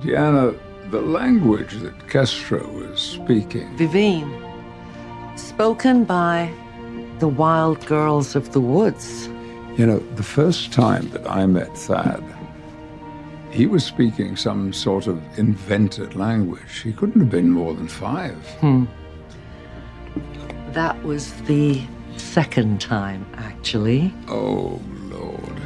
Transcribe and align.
Deanna, 0.00 0.58
the 0.90 1.00
language 1.00 1.74
that 1.78 1.98
Kestra 2.08 2.66
was 2.72 3.00
speaking. 3.00 3.74
Vivine, 3.76 4.28
spoken 5.38 6.04
by 6.04 6.52
the 7.18 7.28
wild 7.28 7.84
girls 7.86 8.36
of 8.36 8.52
the 8.52 8.60
woods. 8.60 9.28
You 9.76 9.86
know, 9.86 9.98
the 10.16 10.22
first 10.22 10.72
time 10.72 11.08
that 11.10 11.28
I 11.28 11.46
met 11.46 11.76
Thad, 11.76 12.22
he 13.50 13.66
was 13.66 13.84
speaking 13.84 14.36
some 14.36 14.72
sort 14.72 15.06
of 15.06 15.22
invented 15.38 16.16
language. 16.16 16.80
He 16.80 16.92
couldn't 16.92 17.20
have 17.20 17.30
been 17.30 17.50
more 17.50 17.74
than 17.74 17.88
five. 17.88 18.36
Hmm. 18.60 18.84
That 20.72 21.00
was 21.04 21.32
the 21.42 21.82
second 22.16 22.80
time, 22.80 23.26
actually. 23.34 24.12
Oh, 24.28 24.80
Lord. 25.04 25.60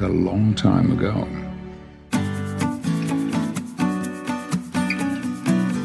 A 0.00 0.08
long 0.08 0.54
time 0.54 0.92
ago. 0.92 1.26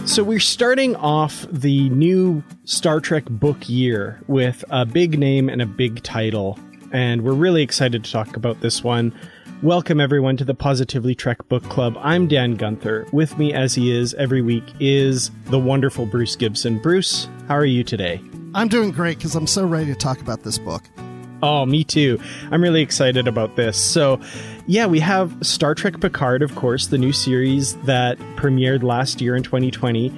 So 0.05 0.21
we're 0.21 0.39
starting 0.39 0.97
off 0.97 1.47
the 1.49 1.89
new 1.89 2.43
Star 2.65 2.99
Trek 2.99 3.23
book 3.25 3.69
year 3.69 4.19
with 4.27 4.63
a 4.69 4.85
big 4.85 5.17
name 5.17 5.47
and 5.47 5.61
a 5.61 5.65
big 5.65 6.03
title, 6.03 6.59
and 6.91 7.23
we're 7.23 7.33
really 7.33 7.63
excited 7.63 8.03
to 8.03 8.11
talk 8.11 8.35
about 8.35 8.59
this 8.59 8.83
one. 8.83 9.17
Welcome 9.63 10.01
everyone 10.01 10.35
to 10.37 10.45
the 10.45 10.53
Positively 10.53 11.15
Trek 11.15 11.47
Book 11.47 11.63
Club. 11.63 11.97
I'm 12.01 12.27
Dan 12.27 12.55
Gunther. 12.55 13.07
With 13.13 13.37
me, 13.37 13.53
as 13.53 13.73
he 13.75 13.91
is 13.91 14.13
every 14.15 14.41
week, 14.41 14.65
is 14.79 15.31
the 15.45 15.57
wonderful 15.57 16.05
Bruce 16.05 16.35
Gibson. 16.35 16.79
Bruce, 16.79 17.29
how 17.47 17.55
are 17.55 17.65
you 17.65 17.83
today? 17.83 18.21
I'm 18.53 18.67
doing 18.67 18.91
great 18.91 19.17
because 19.17 19.35
I'm 19.35 19.47
so 19.47 19.65
ready 19.65 19.85
to 19.85 19.95
talk 19.95 20.19
about 20.19 20.43
this 20.43 20.59
book. 20.59 20.83
Oh, 21.41 21.65
me 21.65 21.83
too. 21.83 22.19
I'm 22.51 22.61
really 22.61 22.81
excited 22.81 23.27
about 23.27 23.55
this. 23.55 23.81
So, 23.81 24.19
yeah, 24.65 24.85
we 24.85 24.99
have 25.01 25.35
Star 25.41 25.75
Trek 25.75 25.99
Picard, 25.99 26.41
of 26.41 26.55
course, 26.55 26.87
the 26.87 26.97
new 26.97 27.11
series 27.11 27.75
that 27.81 28.17
premiered 28.37 28.81
last 28.81 29.19
year 29.19 29.35
in 29.35 29.43
2020. 29.43 30.11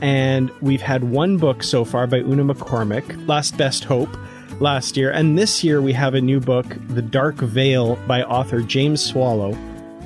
And 0.00 0.52
we've 0.60 0.80
had 0.80 1.04
one 1.04 1.36
book 1.36 1.64
so 1.64 1.84
far 1.84 2.06
by 2.06 2.18
Una 2.18 2.44
McCormack, 2.44 3.26
Last 3.26 3.56
Best 3.58 3.82
Hope, 3.82 4.16
last 4.60 4.96
year. 4.96 5.10
And 5.10 5.36
this 5.36 5.64
year 5.64 5.82
we 5.82 5.92
have 5.94 6.14
a 6.14 6.20
new 6.20 6.38
book, 6.38 6.66
The 6.90 7.02
Dark 7.02 7.36
Veil, 7.36 7.96
by 8.06 8.22
author 8.22 8.60
James 8.60 9.04
Swallow. 9.04 9.56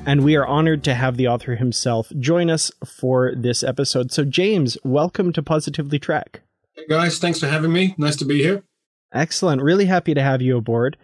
And 0.07 0.23
we 0.23 0.35
are 0.35 0.45
honored 0.47 0.83
to 0.85 0.95
have 0.95 1.15
the 1.15 1.27
author 1.27 1.55
himself 1.55 2.11
join 2.19 2.49
us 2.49 2.71
for 2.83 3.33
this 3.35 3.61
episode. 3.61 4.11
So, 4.11 4.25
James, 4.25 4.75
welcome 4.83 5.31
to 5.33 5.43
Positively 5.43 5.99
Trek. 5.99 6.41
Hey 6.75 6.83
guys, 6.89 7.19
thanks 7.19 7.39
for 7.39 7.47
having 7.47 7.71
me. 7.71 7.93
Nice 7.99 8.15
to 8.17 8.25
be 8.25 8.41
here. 8.41 8.63
Excellent. 9.13 9.61
Really 9.61 9.85
happy 9.85 10.15
to 10.15 10.21
have 10.21 10.41
you 10.41 10.57
aboard. 10.57 10.97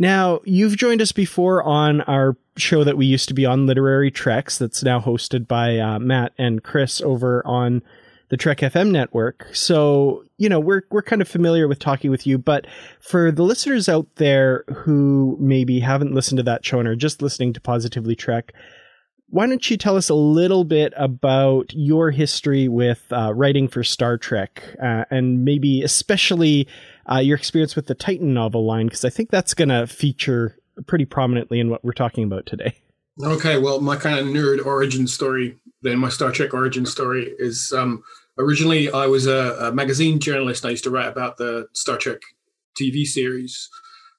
Now, 0.00 0.40
you've 0.44 0.78
joined 0.78 1.02
us 1.02 1.12
before 1.12 1.62
on 1.62 2.00
our 2.00 2.34
show 2.56 2.84
that 2.84 2.96
we 2.96 3.04
used 3.04 3.28
to 3.28 3.34
be 3.34 3.44
on, 3.44 3.66
Literary 3.66 4.10
Treks, 4.10 4.56
that's 4.56 4.82
now 4.82 4.98
hosted 4.98 5.46
by 5.46 5.76
uh, 5.76 5.98
Matt 5.98 6.32
and 6.38 6.64
Chris 6.64 7.02
over 7.02 7.46
on 7.46 7.82
the 8.30 8.38
Trek 8.38 8.60
FM 8.60 8.92
network. 8.92 9.48
So, 9.52 10.24
you 10.38 10.48
know, 10.48 10.58
we're 10.58 10.84
we're 10.90 11.02
kind 11.02 11.20
of 11.20 11.28
familiar 11.28 11.68
with 11.68 11.80
talking 11.80 12.10
with 12.10 12.26
you, 12.26 12.38
but 12.38 12.66
for 13.02 13.30
the 13.30 13.42
listeners 13.42 13.90
out 13.90 14.06
there 14.16 14.64
who 14.74 15.36
maybe 15.38 15.80
haven't 15.80 16.14
listened 16.14 16.38
to 16.38 16.44
that 16.44 16.64
show 16.64 16.78
and 16.78 16.88
are 16.88 16.96
just 16.96 17.20
listening 17.20 17.52
to 17.52 17.60
Positively 17.60 18.16
Trek, 18.16 18.54
why 19.30 19.46
don't 19.46 19.70
you 19.70 19.76
tell 19.76 19.96
us 19.96 20.08
a 20.08 20.14
little 20.14 20.64
bit 20.64 20.94
about 20.96 21.74
your 21.74 22.10
history 22.10 22.68
with 22.68 23.04
uh, 23.12 23.34
writing 23.34 23.68
for 23.68 23.84
Star 23.84 24.16
Trek, 24.16 24.62
uh, 24.82 25.04
and 25.10 25.44
maybe 25.44 25.82
especially 25.82 26.66
uh, 27.10 27.18
your 27.18 27.36
experience 27.36 27.76
with 27.76 27.86
the 27.86 27.94
Titan 27.94 28.32
novel 28.32 28.64
line, 28.64 28.86
because 28.86 29.04
I 29.04 29.10
think 29.10 29.30
that's 29.30 29.54
going 29.54 29.68
to 29.68 29.86
feature 29.86 30.56
pretty 30.86 31.04
prominently 31.04 31.60
in 31.60 31.68
what 31.70 31.84
we're 31.84 31.92
talking 31.92 32.24
about 32.24 32.46
today. 32.46 32.74
Okay, 33.22 33.58
well, 33.58 33.80
my 33.80 33.96
kind 33.96 34.18
of 34.18 34.26
nerd 34.26 34.64
origin 34.64 35.06
story, 35.06 35.56
then 35.82 35.98
my 35.98 36.08
Star 36.08 36.30
Trek 36.30 36.54
origin 36.54 36.86
story 36.86 37.34
is 37.38 37.72
um, 37.76 38.02
originally 38.38 38.90
I 38.90 39.06
was 39.06 39.26
a, 39.26 39.56
a, 39.60 39.72
magazine 39.72 40.20
journalist. 40.20 40.64
I 40.64 40.70
used 40.70 40.84
to 40.84 40.90
write 40.90 41.08
about 41.08 41.36
the 41.36 41.66
Star 41.74 41.98
Trek 41.98 42.20
TV 42.80 43.04
series. 43.04 43.68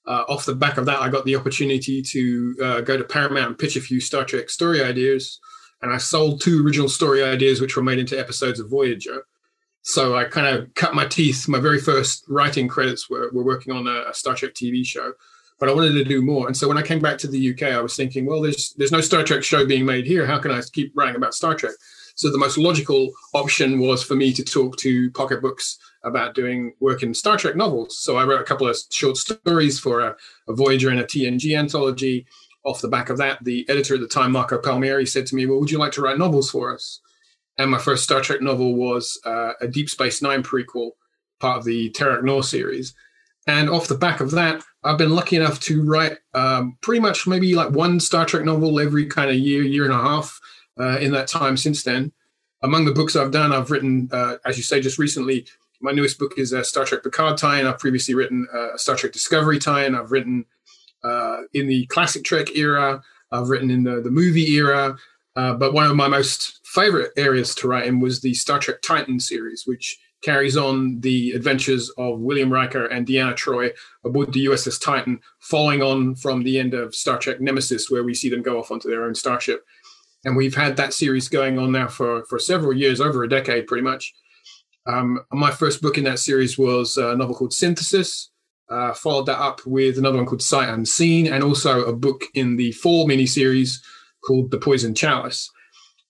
Uh, 0.07 0.23
off 0.27 0.45
the 0.45 0.55
back 0.55 0.77
of 0.77 0.85
that, 0.85 1.01
I 1.01 1.09
got 1.09 1.25
the 1.25 1.35
opportunity 1.35 2.01
to 2.01 2.55
uh, 2.61 2.81
go 2.81 2.97
to 2.97 3.03
Paramount 3.03 3.47
and 3.47 3.57
pitch 3.57 3.75
a 3.75 3.81
few 3.81 3.99
Star 3.99 4.23
Trek 4.23 4.49
story 4.49 4.83
ideas. 4.83 5.39
And 5.81 5.91
I 5.91 5.97
sold 5.97 6.41
two 6.41 6.63
original 6.63 6.89
story 6.89 7.23
ideas, 7.23 7.59
which 7.59 7.75
were 7.75 7.83
made 7.83 7.97
into 7.97 8.19
episodes 8.19 8.59
of 8.59 8.69
Voyager. 8.69 9.25
So 9.83 10.15
I 10.15 10.25
kind 10.25 10.47
of 10.47 10.73
cut 10.75 10.93
my 10.93 11.05
teeth. 11.05 11.47
My 11.47 11.59
very 11.59 11.79
first 11.79 12.25
writing 12.27 12.67
credits 12.67 13.09
were, 13.09 13.31
were 13.33 13.43
working 13.43 13.73
on 13.73 13.87
a, 13.87 14.09
a, 14.09 14.13
Star 14.13 14.35
Trek 14.35 14.53
TV 14.53 14.85
show, 14.85 15.13
but 15.59 15.69
I 15.69 15.73
wanted 15.73 15.93
to 15.93 16.03
do 16.03 16.21
more. 16.21 16.47
And 16.47 16.55
so 16.55 16.67
when 16.67 16.77
I 16.77 16.83
came 16.83 16.99
back 16.99 17.17
to 17.19 17.27
the 17.27 17.51
UK, 17.51 17.63
I 17.73 17.81
was 17.81 17.95
thinking, 17.95 18.25
well, 18.25 18.41
there's 18.41 18.73
there's 18.77 18.91
no 18.91 19.01
Star 19.01 19.23
Trek 19.23 19.43
show 19.43 19.65
being 19.65 19.85
made 19.85 20.05
here. 20.05 20.25
How 20.25 20.37
can 20.37 20.51
I 20.51 20.61
keep 20.71 20.91
writing 20.95 21.15
about 21.15 21.33
Star 21.33 21.55
Trek? 21.55 21.73
So 22.15 22.31
the 22.31 22.37
most 22.37 22.57
logical 22.57 23.11
option 23.33 23.79
was 23.79 24.03
for 24.03 24.15
me 24.15 24.33
to 24.33 24.43
talk 24.43 24.77
to 24.77 25.09
Pocket 25.11 25.41
Books 25.41 25.79
about 26.03 26.35
doing 26.35 26.73
work 26.79 27.01
in 27.01 27.13
Star 27.13 27.37
Trek 27.37 27.55
novels. 27.55 27.97
So 27.99 28.17
I 28.17 28.25
wrote 28.25 28.41
a 28.41 28.45
couple 28.45 28.67
of 28.67 28.77
short 28.91 29.17
stories 29.17 29.79
for 29.79 30.01
a, 30.01 30.15
a 30.47 30.53
Voyager 30.53 30.89
and 30.89 30.99
a 30.99 31.03
TNG 31.03 31.57
anthology. 31.57 32.27
Off 32.63 32.81
the 32.81 32.87
back 32.87 33.09
of 33.09 33.17
that, 33.17 33.43
the 33.43 33.67
editor 33.69 33.95
at 33.95 34.01
the 34.01 34.07
time, 34.07 34.33
Marco 34.33 34.59
Palmieri, 34.59 35.07
said 35.07 35.25
to 35.25 35.35
me, 35.35 35.47
"Well, 35.47 35.59
would 35.59 35.71
you 35.71 35.79
like 35.79 35.93
to 35.93 36.01
write 36.01 36.19
novels 36.19 36.51
for 36.51 36.71
us?" 36.71 36.99
And 37.57 37.69
my 37.69 37.77
first 37.77 38.03
Star 38.03 38.21
Trek 38.21 38.41
novel 38.41 38.75
was 38.75 39.19
uh, 39.25 39.53
a 39.61 39.67
Deep 39.67 39.89
Space 39.89 40.21
Nine 40.21 40.43
prequel, 40.43 40.91
part 41.39 41.59
of 41.59 41.65
the 41.65 41.91
Terok 41.91 42.23
Nor 42.23 42.43
series. 42.43 42.93
And 43.47 43.69
off 43.69 43.87
the 43.87 43.97
back 43.97 44.19
of 44.19 44.31
that, 44.31 44.63
I've 44.83 44.97
been 44.97 45.15
lucky 45.15 45.35
enough 45.35 45.59
to 45.61 45.83
write 45.83 46.17
um, 46.33 46.77
pretty 46.81 47.01
much 47.01 47.27
maybe 47.27 47.53
like 47.55 47.71
one 47.71 47.99
Star 47.99 48.25
Trek 48.25 48.45
novel 48.45 48.79
every 48.79 49.05
kind 49.05 49.29
of 49.29 49.35
year, 49.35 49.63
year 49.63 49.83
and 49.83 49.93
a 49.93 49.97
half 49.97 50.39
uh, 50.79 50.97
in 50.99 51.11
that 51.11 51.27
time 51.27 51.57
since 51.57 51.83
then. 51.83 52.11
Among 52.63 52.85
the 52.85 52.93
books 52.93 53.15
I've 53.15 53.31
done, 53.31 53.51
I've 53.51 53.71
written, 53.71 54.09
uh, 54.11 54.37
as 54.45 54.57
you 54.57 54.63
say, 54.63 54.81
just 54.81 54.99
recently, 54.99 55.47
my 55.81 55.91
newest 55.91 56.19
book 56.19 56.33
is 56.37 56.53
a 56.53 56.63
Star 56.63 56.85
Trek 56.85 57.03
Picard 57.03 57.37
tie-in. 57.37 57.65
I've 57.65 57.79
previously 57.79 58.13
written 58.13 58.47
a 58.53 58.77
Star 58.77 58.95
Trek 58.95 59.11
Discovery 59.11 59.57
tie-in. 59.57 59.95
I've 59.95 60.11
written 60.11 60.45
uh, 61.03 61.37
in 61.53 61.67
the 61.67 61.87
classic 61.87 62.23
Trek 62.23 62.55
era. 62.55 63.01
I've 63.31 63.49
written 63.49 63.71
in 63.71 63.83
the, 63.83 64.01
the 64.01 64.11
movie 64.11 64.51
era. 64.53 64.95
Uh, 65.35 65.53
but 65.53 65.73
one 65.73 65.89
of 65.89 65.95
my 65.95 66.07
most 66.07 66.59
favorite 66.71 67.11
areas 67.17 67.53
to 67.55 67.67
write 67.67 67.85
in 67.85 67.99
was 67.99 68.21
the 68.21 68.33
Star 68.33 68.57
Trek 68.57 68.81
Titan 68.81 69.19
series, 69.19 69.63
which 69.65 69.99
carries 70.23 70.55
on 70.55 71.01
the 71.01 71.31
adventures 71.31 71.89
of 71.97 72.19
William 72.19 72.51
Riker 72.51 72.85
and 72.85 73.05
Deanna 73.05 73.35
Troi 73.35 73.71
aboard 74.05 74.31
the 74.31 74.45
USS 74.45 74.81
Titan, 74.81 75.19
following 75.39 75.81
on 75.81 76.15
from 76.15 76.43
the 76.43 76.59
end 76.59 76.73
of 76.73 76.95
Star 76.95 77.17
Trek 77.17 77.41
Nemesis, 77.41 77.89
where 77.89 78.03
we 78.03 78.13
see 78.13 78.29
them 78.29 78.41
go 78.41 78.57
off 78.57 78.71
onto 78.71 78.89
their 78.89 79.03
own 79.03 79.15
starship. 79.15 79.65
And 80.23 80.37
we've 80.37 80.55
had 80.55 80.77
that 80.77 80.93
series 80.93 81.27
going 81.27 81.59
on 81.59 81.71
now 81.71 81.87
for, 81.87 82.23
for 82.25 82.39
several 82.39 82.73
years, 82.73 83.01
over 83.01 83.23
a 83.23 83.29
decade 83.29 83.67
pretty 83.67 83.83
much. 83.83 84.13
Um, 84.87 85.19
my 85.31 85.51
first 85.51 85.81
book 85.81 85.97
in 85.97 86.03
that 86.05 86.19
series 86.19 86.57
was 86.57 86.95
a 86.97 87.15
novel 87.15 87.35
called 87.35 87.53
Synthesis. 87.53 88.31
Uh, 88.69 88.93
followed 88.93 89.25
that 89.25 89.41
up 89.41 89.59
with 89.65 89.97
another 89.97 90.15
one 90.15 90.25
called 90.25 90.41
Sight 90.41 90.69
Unseen, 90.69 91.27
and 91.27 91.43
also 91.43 91.83
a 91.83 91.93
book 91.93 92.23
in 92.33 92.55
the 92.55 92.71
fall 92.71 93.05
miniseries 93.05 93.79
called 94.25 94.51
The 94.51 94.59
Poison 94.59 94.95
Chalice. 94.95 95.49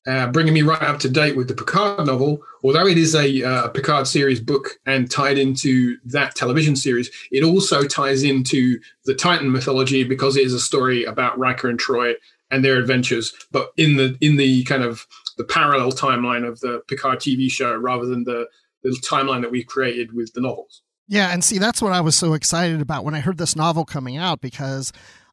Uh, 0.08 0.26
bringing 0.32 0.56
me 0.56 0.64
right 0.64 0.82
up 0.82 1.00
to 1.00 1.08
date 1.08 1.38
with 1.38 1.48
the 1.48 1.54
Picard 1.54 2.08
novel. 2.08 2.42
Although 2.64 2.88
it 2.88 2.98
is 2.98 3.14
a 3.14 3.44
uh, 3.44 3.68
Picard 3.68 4.08
series 4.08 4.40
book 4.40 4.80
and 4.88 5.10
tied 5.12 5.38
into 5.38 5.98
that 6.06 6.36
television 6.36 6.76
series, 6.76 7.12
it 7.30 7.44
also 7.44 7.84
ties 7.84 8.24
into 8.24 8.80
the 9.06 9.14
Titan 9.14 9.52
mythology 9.52 10.04
because 10.04 10.38
it 10.38 10.44
is 10.44 10.56
a 10.56 10.60
story 10.60 11.04
about 11.04 11.38
Riker 11.38 11.70
and 11.70 11.80
Troi 11.80 12.16
and 12.50 12.66
their 12.66 12.78
adventures, 12.78 13.34
but 13.52 13.72
in 13.78 13.96
the 13.96 14.18
in 14.22 14.38
the 14.38 14.64
kind 14.64 14.84
of 14.84 15.06
the 15.38 15.44
parallel 15.44 15.92
timeline 15.92 16.48
of 16.48 16.60
the 16.60 16.82
Picard 16.88 17.20
TV 17.20 17.50
show 17.50 17.76
rather 17.76 18.06
than 18.06 18.24
the 18.24 18.48
the 18.84 18.90
timeline 19.08 19.42
that 19.42 19.52
we 19.52 19.64
created 19.64 20.14
with 20.14 20.34
the 20.34 20.42
novels. 20.42 20.82
Yeah, 21.08 21.32
and 21.32 21.44
see 21.44 21.58
that's 21.58 21.82
what 21.82 21.94
I 21.94 22.02
was 22.02 22.16
so 22.16 22.34
excited 22.34 22.82
about 22.82 23.04
when 23.04 23.16
I 23.16 23.20
heard 23.20 23.38
this 23.38 23.56
novel 23.56 23.86
coming 23.86 24.18
out 24.18 24.42
because 24.42 24.92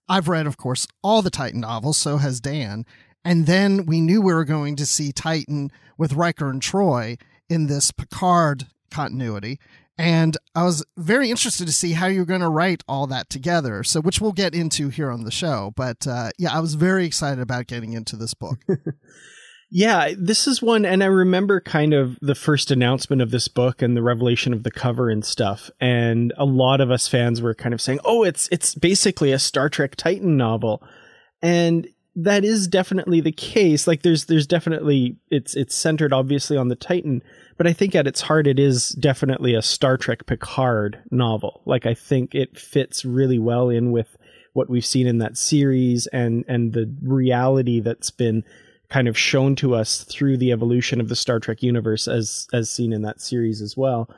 I've 0.08 0.28
read, 0.28 0.46
of 0.46 0.56
course, 0.56 0.86
all 1.02 1.22
the 1.22 1.30
Titan 1.30 1.60
novels, 1.60 1.98
so 1.98 2.16
has 2.16 2.40
Dan. 2.40 2.86
And 3.24 3.46
then 3.46 3.86
we 3.86 4.00
knew 4.00 4.22
we 4.22 4.34
were 4.34 4.44
going 4.44 4.76
to 4.76 4.86
see 4.86 5.12
Titan 5.12 5.70
with 5.96 6.14
Riker 6.14 6.48
and 6.48 6.62
Troi 6.62 7.18
in 7.48 7.66
this 7.66 7.90
Picard 7.90 8.66
continuity. 8.90 9.58
And 9.98 10.36
I 10.54 10.62
was 10.62 10.84
very 10.96 11.28
interested 11.28 11.66
to 11.66 11.72
see 11.72 11.92
how 11.92 12.06
you're 12.06 12.24
going 12.24 12.40
to 12.40 12.48
write 12.48 12.84
all 12.86 13.08
that 13.08 13.28
together. 13.28 13.82
So, 13.82 14.00
which 14.00 14.20
we'll 14.20 14.32
get 14.32 14.54
into 14.54 14.90
here 14.90 15.10
on 15.10 15.24
the 15.24 15.32
show. 15.32 15.72
But 15.74 16.06
uh, 16.06 16.30
yeah, 16.38 16.56
I 16.56 16.60
was 16.60 16.74
very 16.74 17.04
excited 17.04 17.40
about 17.40 17.66
getting 17.66 17.94
into 17.94 18.14
this 18.14 18.32
book. 18.32 18.60
yeah, 19.70 20.12
this 20.16 20.46
is 20.46 20.62
one, 20.62 20.84
and 20.84 21.02
I 21.02 21.06
remember 21.06 21.60
kind 21.60 21.92
of 21.92 22.16
the 22.20 22.36
first 22.36 22.70
announcement 22.70 23.20
of 23.22 23.32
this 23.32 23.48
book 23.48 23.82
and 23.82 23.96
the 23.96 24.02
revelation 24.02 24.52
of 24.52 24.62
the 24.62 24.70
cover 24.70 25.10
and 25.10 25.24
stuff. 25.24 25.68
And 25.80 26.32
a 26.36 26.44
lot 26.44 26.80
of 26.80 26.92
us 26.92 27.08
fans 27.08 27.42
were 27.42 27.54
kind 27.54 27.74
of 27.74 27.80
saying, 27.80 27.98
"Oh, 28.04 28.22
it's 28.22 28.48
it's 28.52 28.76
basically 28.76 29.32
a 29.32 29.38
Star 29.40 29.68
Trek 29.68 29.96
Titan 29.96 30.36
novel," 30.36 30.80
and 31.42 31.88
that 32.22 32.44
is 32.44 32.68
definitely 32.68 33.20
the 33.20 33.32
case. 33.32 33.86
Like, 33.86 34.02
there's 34.02 34.26
there's 34.26 34.46
definitely 34.46 35.16
it's 35.30 35.56
it's 35.56 35.74
centered 35.74 36.12
obviously 36.12 36.56
on 36.56 36.68
the 36.68 36.76
Titan 36.76 37.22
but 37.58 37.66
I 37.66 37.72
think 37.72 37.96
at 37.96 38.06
its 38.06 38.22
heart, 38.22 38.46
it 38.46 38.58
is 38.58 38.90
definitely 38.90 39.54
a 39.54 39.62
Star 39.62 39.96
Trek 39.96 40.26
Picard 40.26 41.02
novel. 41.10 41.60
Like, 41.66 41.86
I 41.86 41.92
think 41.92 42.34
it 42.34 42.56
fits 42.56 43.04
really 43.04 43.38
well 43.38 43.68
in 43.68 43.90
with 43.90 44.16
what 44.52 44.70
we've 44.70 44.86
seen 44.86 45.08
in 45.08 45.18
that 45.18 45.36
series 45.36 46.06
and, 46.06 46.44
and 46.46 46.72
the 46.72 46.94
reality 47.02 47.80
that's 47.80 48.12
been 48.12 48.44
kind 48.88 49.08
of 49.08 49.18
shown 49.18 49.56
to 49.56 49.74
us 49.74 50.04
through 50.04 50.36
the 50.38 50.52
evolution 50.52 51.00
of 51.00 51.08
the 51.08 51.16
Star 51.16 51.40
Trek 51.40 51.60
universe 51.60 52.06
as, 52.06 52.46
as 52.52 52.70
seen 52.70 52.92
in 52.92 53.02
that 53.02 53.20
series 53.20 53.60
as 53.60 53.76
well. 53.76 54.08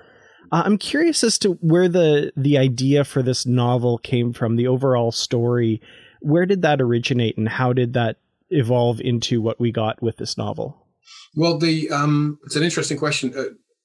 Uh, 0.53 0.63
I'm 0.67 0.77
curious 0.77 1.25
as 1.25 1.39
to 1.39 1.53
where 1.55 1.89
the, 1.89 2.33
the 2.37 2.59
idea 2.59 3.05
for 3.05 3.23
this 3.23 3.47
novel 3.47 3.97
came 3.99 4.35
from, 4.35 4.57
the 4.57 4.69
overall 4.69 5.13
story. 5.13 5.81
Where 6.21 6.47
did 6.47 6.63
that 6.63 6.81
originate 6.81 7.37
and 7.37 7.49
how 7.49 7.73
did 7.73 7.95
that 7.95 8.19
evolve 8.51 9.01
into 9.01 9.41
what 9.41 9.61
we 9.61 9.73
got 9.73 10.03
with 10.03 10.17
this 10.17 10.37
novel? 10.37 10.87
Well, 11.35 11.59
the 11.59 11.91
um, 11.91 12.39
it's 12.45 12.57
an 12.57 12.63
interesting 12.63 12.99
question. 12.99 13.33
Uh, 13.37 13.45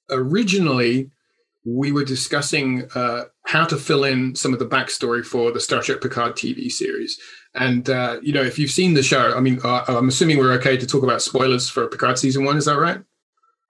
originally, 0.09 1.11
we 1.65 1.91
were 1.91 2.05
discussing 2.05 2.87
uh, 2.93 3.25
how 3.45 3.65
to 3.65 3.77
fill 3.77 4.03
in 4.03 4.35
some 4.35 4.53
of 4.53 4.59
the 4.59 4.65
backstory 4.65 5.25
for 5.25 5.51
the 5.51 5.59
Star 5.59 5.81
Trek 5.81 6.01
Picard 6.01 6.35
TV 6.35 6.69
series. 6.69 7.19
And 7.53 7.89
uh, 7.89 8.19
you 8.21 8.33
know, 8.33 8.43
if 8.43 8.59
you've 8.59 8.71
seen 8.71 8.93
the 8.93 9.03
show, 9.03 9.35
I 9.35 9.39
mean, 9.39 9.59
uh, 9.63 9.85
I'm 9.87 10.09
assuming 10.09 10.37
we're 10.37 10.53
okay 10.53 10.77
to 10.77 10.87
talk 10.87 11.03
about 11.03 11.21
spoilers 11.21 11.69
for 11.69 11.87
Picard 11.87 12.19
season 12.19 12.43
one. 12.43 12.57
Is 12.57 12.65
that 12.65 12.77
right? 12.77 13.01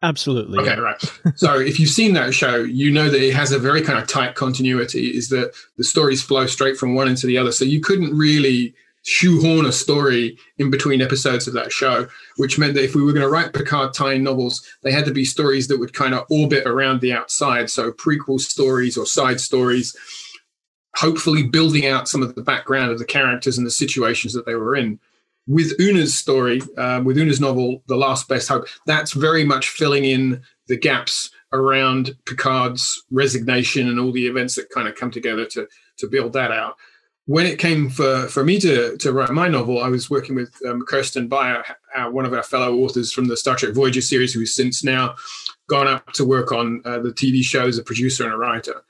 Absolutely. 0.01 0.59
Okay, 0.59 0.75
yeah. 0.75 0.80
right. 0.80 1.12
so 1.36 1.59
if 1.59 1.80
you've 1.80 1.89
seen 1.89 2.13
that 2.13 2.33
show, 2.33 2.57
you 2.57 2.92
know 2.92 3.09
that 3.09 3.21
it 3.21 3.33
has 3.33 3.51
a 3.51 3.59
very 3.59 3.81
kind 3.81 4.00
of 4.00 4.07
tight 4.07 4.36
continuity. 4.36 5.07
Is 5.07 5.30
that 5.30 5.53
the 5.77 5.83
stories 5.83 6.21
flow 6.21 6.45
straight 6.45 6.77
from 6.77 6.95
one 6.95 7.07
into 7.07 7.27
the 7.27 7.38
other, 7.38 7.51
so 7.51 7.65
you 7.65 7.80
couldn't 7.80 8.15
really 8.15 8.75
shoehorn 9.06 9.68
a 9.68 9.71
story 9.71 10.38
in 10.57 10.71
between 10.71 11.01
episodes 11.01 11.47
of 11.47 11.53
that 11.53 11.71
show, 11.71 12.07
which 12.38 12.57
meant 12.57 12.74
that 12.74 12.83
if 12.83 12.95
we 12.95 13.03
were 13.03 13.13
going 13.13 13.21
to 13.21 13.30
write 13.30 13.53
Picard 13.53 13.94
tie 13.94 14.18
novels, 14.18 14.68
they 14.81 14.92
had 14.92 15.06
to 15.06 15.13
be 15.13 15.24
stories 15.24 15.68
that 15.68 15.80
would 15.80 15.94
kind 15.94 16.15
of 16.15 16.25
orbit 16.30 16.65
around 16.65 17.01
the 17.01 17.13
outside. 17.13 17.69
So 17.69 17.92
prequel 17.92 18.39
stories 18.39 18.97
or 18.97 19.06
side 19.06 19.39
stories, 19.39 19.95
hopefully 20.95 21.44
building 21.44 21.86
out 21.86 22.09
some 22.09 22.24
of 22.24 22.33
the 22.33 22.42
background 22.42 22.92
of 22.92 23.00
the 23.00 23.06
characters 23.06 23.57
and 23.57 23.65
the 23.65 23.71
situations 23.71 24.33
that 24.33 24.47
they 24.47 24.56
were 24.56 24.75
in. 24.75 25.00
With 25.47 25.74
Una's 25.80 26.18
story, 26.18 26.62
um, 26.77 27.06
with 27.06 27.18
Una's 27.18 27.39
novel, 27.39 27.83
The 27.88 27.95
Last 27.95 28.27
Best 28.27 28.47
Hope, 28.47 28.68
that's 28.88 29.13
very 29.13 29.44
much 29.44 29.69
filling 29.69 30.03
in 30.03 30.42
the 30.68 30.77
gaps 30.77 31.30
around 31.53 32.15
Picard's 32.25 33.03
resignation 33.12 33.88
and 33.88 34.00
all 34.00 34.12
the 34.12 34.25
events 34.25 34.56
that 34.56 34.69
kind 34.71 34.88
of 34.88 34.95
come 34.95 35.12
together 35.12 35.45
to 35.45 35.68
to 35.97 36.07
build 36.07 36.33
that 36.33 36.51
out 36.51 36.75
when 37.27 37.47
it 37.47 37.57
came 37.57 37.89
for, 37.89 38.27
for 38.27 38.44
me 38.44 38.59
to, 38.59 38.97
to 38.97 39.12
write 39.12 39.31
my 39.31 39.47
novel, 39.47 39.81
I 39.81 39.89
was 39.89 40.09
working 40.09 40.36
with 40.36 40.56
um, 40.68 40.83
Kirsten 40.83 41.27
Beyer, 41.27 41.63
uh, 41.95 42.06
one 42.06 42.25
of 42.25 42.33
our 42.33 42.44
fellow 42.44 42.75
authors 42.77 43.12
from 43.12 43.27
the 43.27 43.38
Star 43.38 43.56
Trek 43.56 43.74
Voyager 43.74 44.01
series, 44.01 44.33
who's 44.33 44.53
since 44.53 44.83
now 44.83 45.15
gone 45.68 45.88
up 45.88 46.13
to 46.13 46.24
work 46.24 46.51
on 46.51 46.81
uh, 46.86 47.00
the 47.00 47.09
TV 47.09 47.42
show 47.42 47.68
as 47.68 47.80
a 47.80 47.83
producer 47.83 48.24
and 48.24 48.33
a 48.33 48.38
writer. 48.38 48.83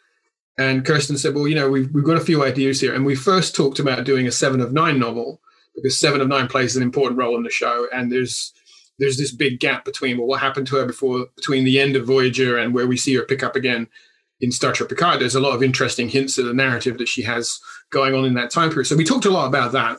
And 0.57 0.85
Kirsten 0.85 1.17
said, 1.17 1.33
Well, 1.33 1.47
you 1.47 1.55
know, 1.55 1.69
we've, 1.69 1.89
we've 1.93 2.03
got 2.03 2.17
a 2.17 2.25
few 2.25 2.43
ideas 2.43 2.79
here. 2.79 2.93
And 2.93 3.05
we 3.05 3.15
first 3.15 3.55
talked 3.55 3.79
about 3.79 4.05
doing 4.05 4.27
a 4.27 4.31
Seven 4.31 4.61
of 4.61 4.73
Nine 4.73 4.99
novel 4.99 5.41
because 5.75 5.99
Seven 5.99 6.21
of 6.21 6.27
Nine 6.27 6.47
plays 6.47 6.75
an 6.75 6.83
important 6.83 7.19
role 7.19 7.35
in 7.37 7.43
the 7.43 7.49
show. 7.49 7.87
And 7.93 8.11
there's 8.11 8.53
there's 8.97 9.17
this 9.17 9.31
big 9.31 9.59
gap 9.59 9.83
between 9.85 10.17
well, 10.17 10.27
what 10.27 10.39
happened 10.39 10.67
to 10.67 10.77
her 10.77 10.85
before 10.85 11.27
between 11.35 11.65
the 11.65 11.79
end 11.79 11.95
of 11.95 12.05
Voyager 12.05 12.57
and 12.57 12.73
where 12.73 12.87
we 12.87 12.97
see 12.97 13.15
her 13.15 13.23
pick 13.23 13.43
up 13.43 13.55
again 13.55 13.87
in 14.41 14.51
Star 14.51 14.73
Trek 14.73 14.89
Picard, 14.89 15.21
there's 15.21 15.35
a 15.35 15.39
lot 15.39 15.55
of 15.55 15.63
interesting 15.63 16.09
hints 16.09 16.37
of 16.37 16.45
the 16.45 16.53
narrative 16.53 16.97
that 16.97 17.07
she 17.07 17.21
has 17.23 17.59
going 17.89 18.13
on 18.13 18.25
in 18.25 18.33
that 18.33 18.51
time 18.51 18.69
period. 18.69 18.85
So 18.85 18.95
we 18.95 19.05
talked 19.05 19.25
a 19.25 19.31
lot 19.31 19.47
about 19.47 19.71
that, 19.71 19.97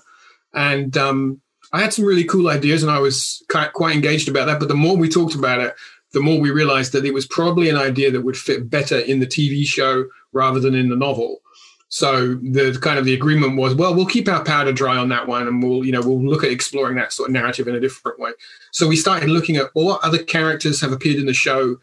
and 0.52 0.96
um, 0.96 1.40
I 1.72 1.80
had 1.80 1.92
some 1.92 2.04
really 2.04 2.24
cool 2.24 2.48
ideas, 2.48 2.82
and 2.82 2.92
I 2.92 2.98
was 2.98 3.42
quite 3.48 3.94
engaged 3.94 4.28
about 4.28 4.46
that. 4.46 4.60
But 4.60 4.68
the 4.68 4.74
more 4.74 4.96
we 4.96 5.08
talked 5.08 5.34
about 5.34 5.60
it, 5.60 5.74
the 6.12 6.20
more 6.20 6.40
we 6.40 6.50
realized 6.50 6.92
that 6.92 7.04
it 7.04 7.14
was 7.14 7.26
probably 7.26 7.68
an 7.68 7.76
idea 7.76 8.10
that 8.10 8.22
would 8.22 8.36
fit 8.36 8.70
better 8.70 8.98
in 8.98 9.20
the 9.20 9.26
TV 9.26 9.64
show 9.64 10.06
rather 10.32 10.60
than 10.60 10.74
in 10.74 10.88
the 10.88 10.96
novel. 10.96 11.40
So 11.88 12.34
the 12.34 12.76
kind 12.80 12.98
of 12.98 13.04
the 13.04 13.14
agreement 13.14 13.56
was, 13.56 13.74
well, 13.74 13.94
we'll 13.94 14.06
keep 14.06 14.28
our 14.28 14.42
powder 14.44 14.72
dry 14.72 14.96
on 14.96 15.08
that 15.10 15.28
one, 15.28 15.46
and 15.46 15.62
we'll 15.62 15.84
you 15.84 15.92
know 15.92 16.00
we'll 16.00 16.22
look 16.22 16.42
at 16.42 16.50
exploring 16.50 16.96
that 16.96 17.12
sort 17.12 17.28
of 17.28 17.32
narrative 17.32 17.68
in 17.68 17.76
a 17.76 17.80
different 17.80 18.18
way. 18.18 18.32
So 18.72 18.88
we 18.88 18.96
started 18.96 19.30
looking 19.30 19.56
at 19.56 19.70
what 19.74 20.02
other 20.02 20.22
characters 20.22 20.80
have 20.80 20.92
appeared 20.92 21.18
in 21.18 21.26
the 21.26 21.34
show 21.34 21.76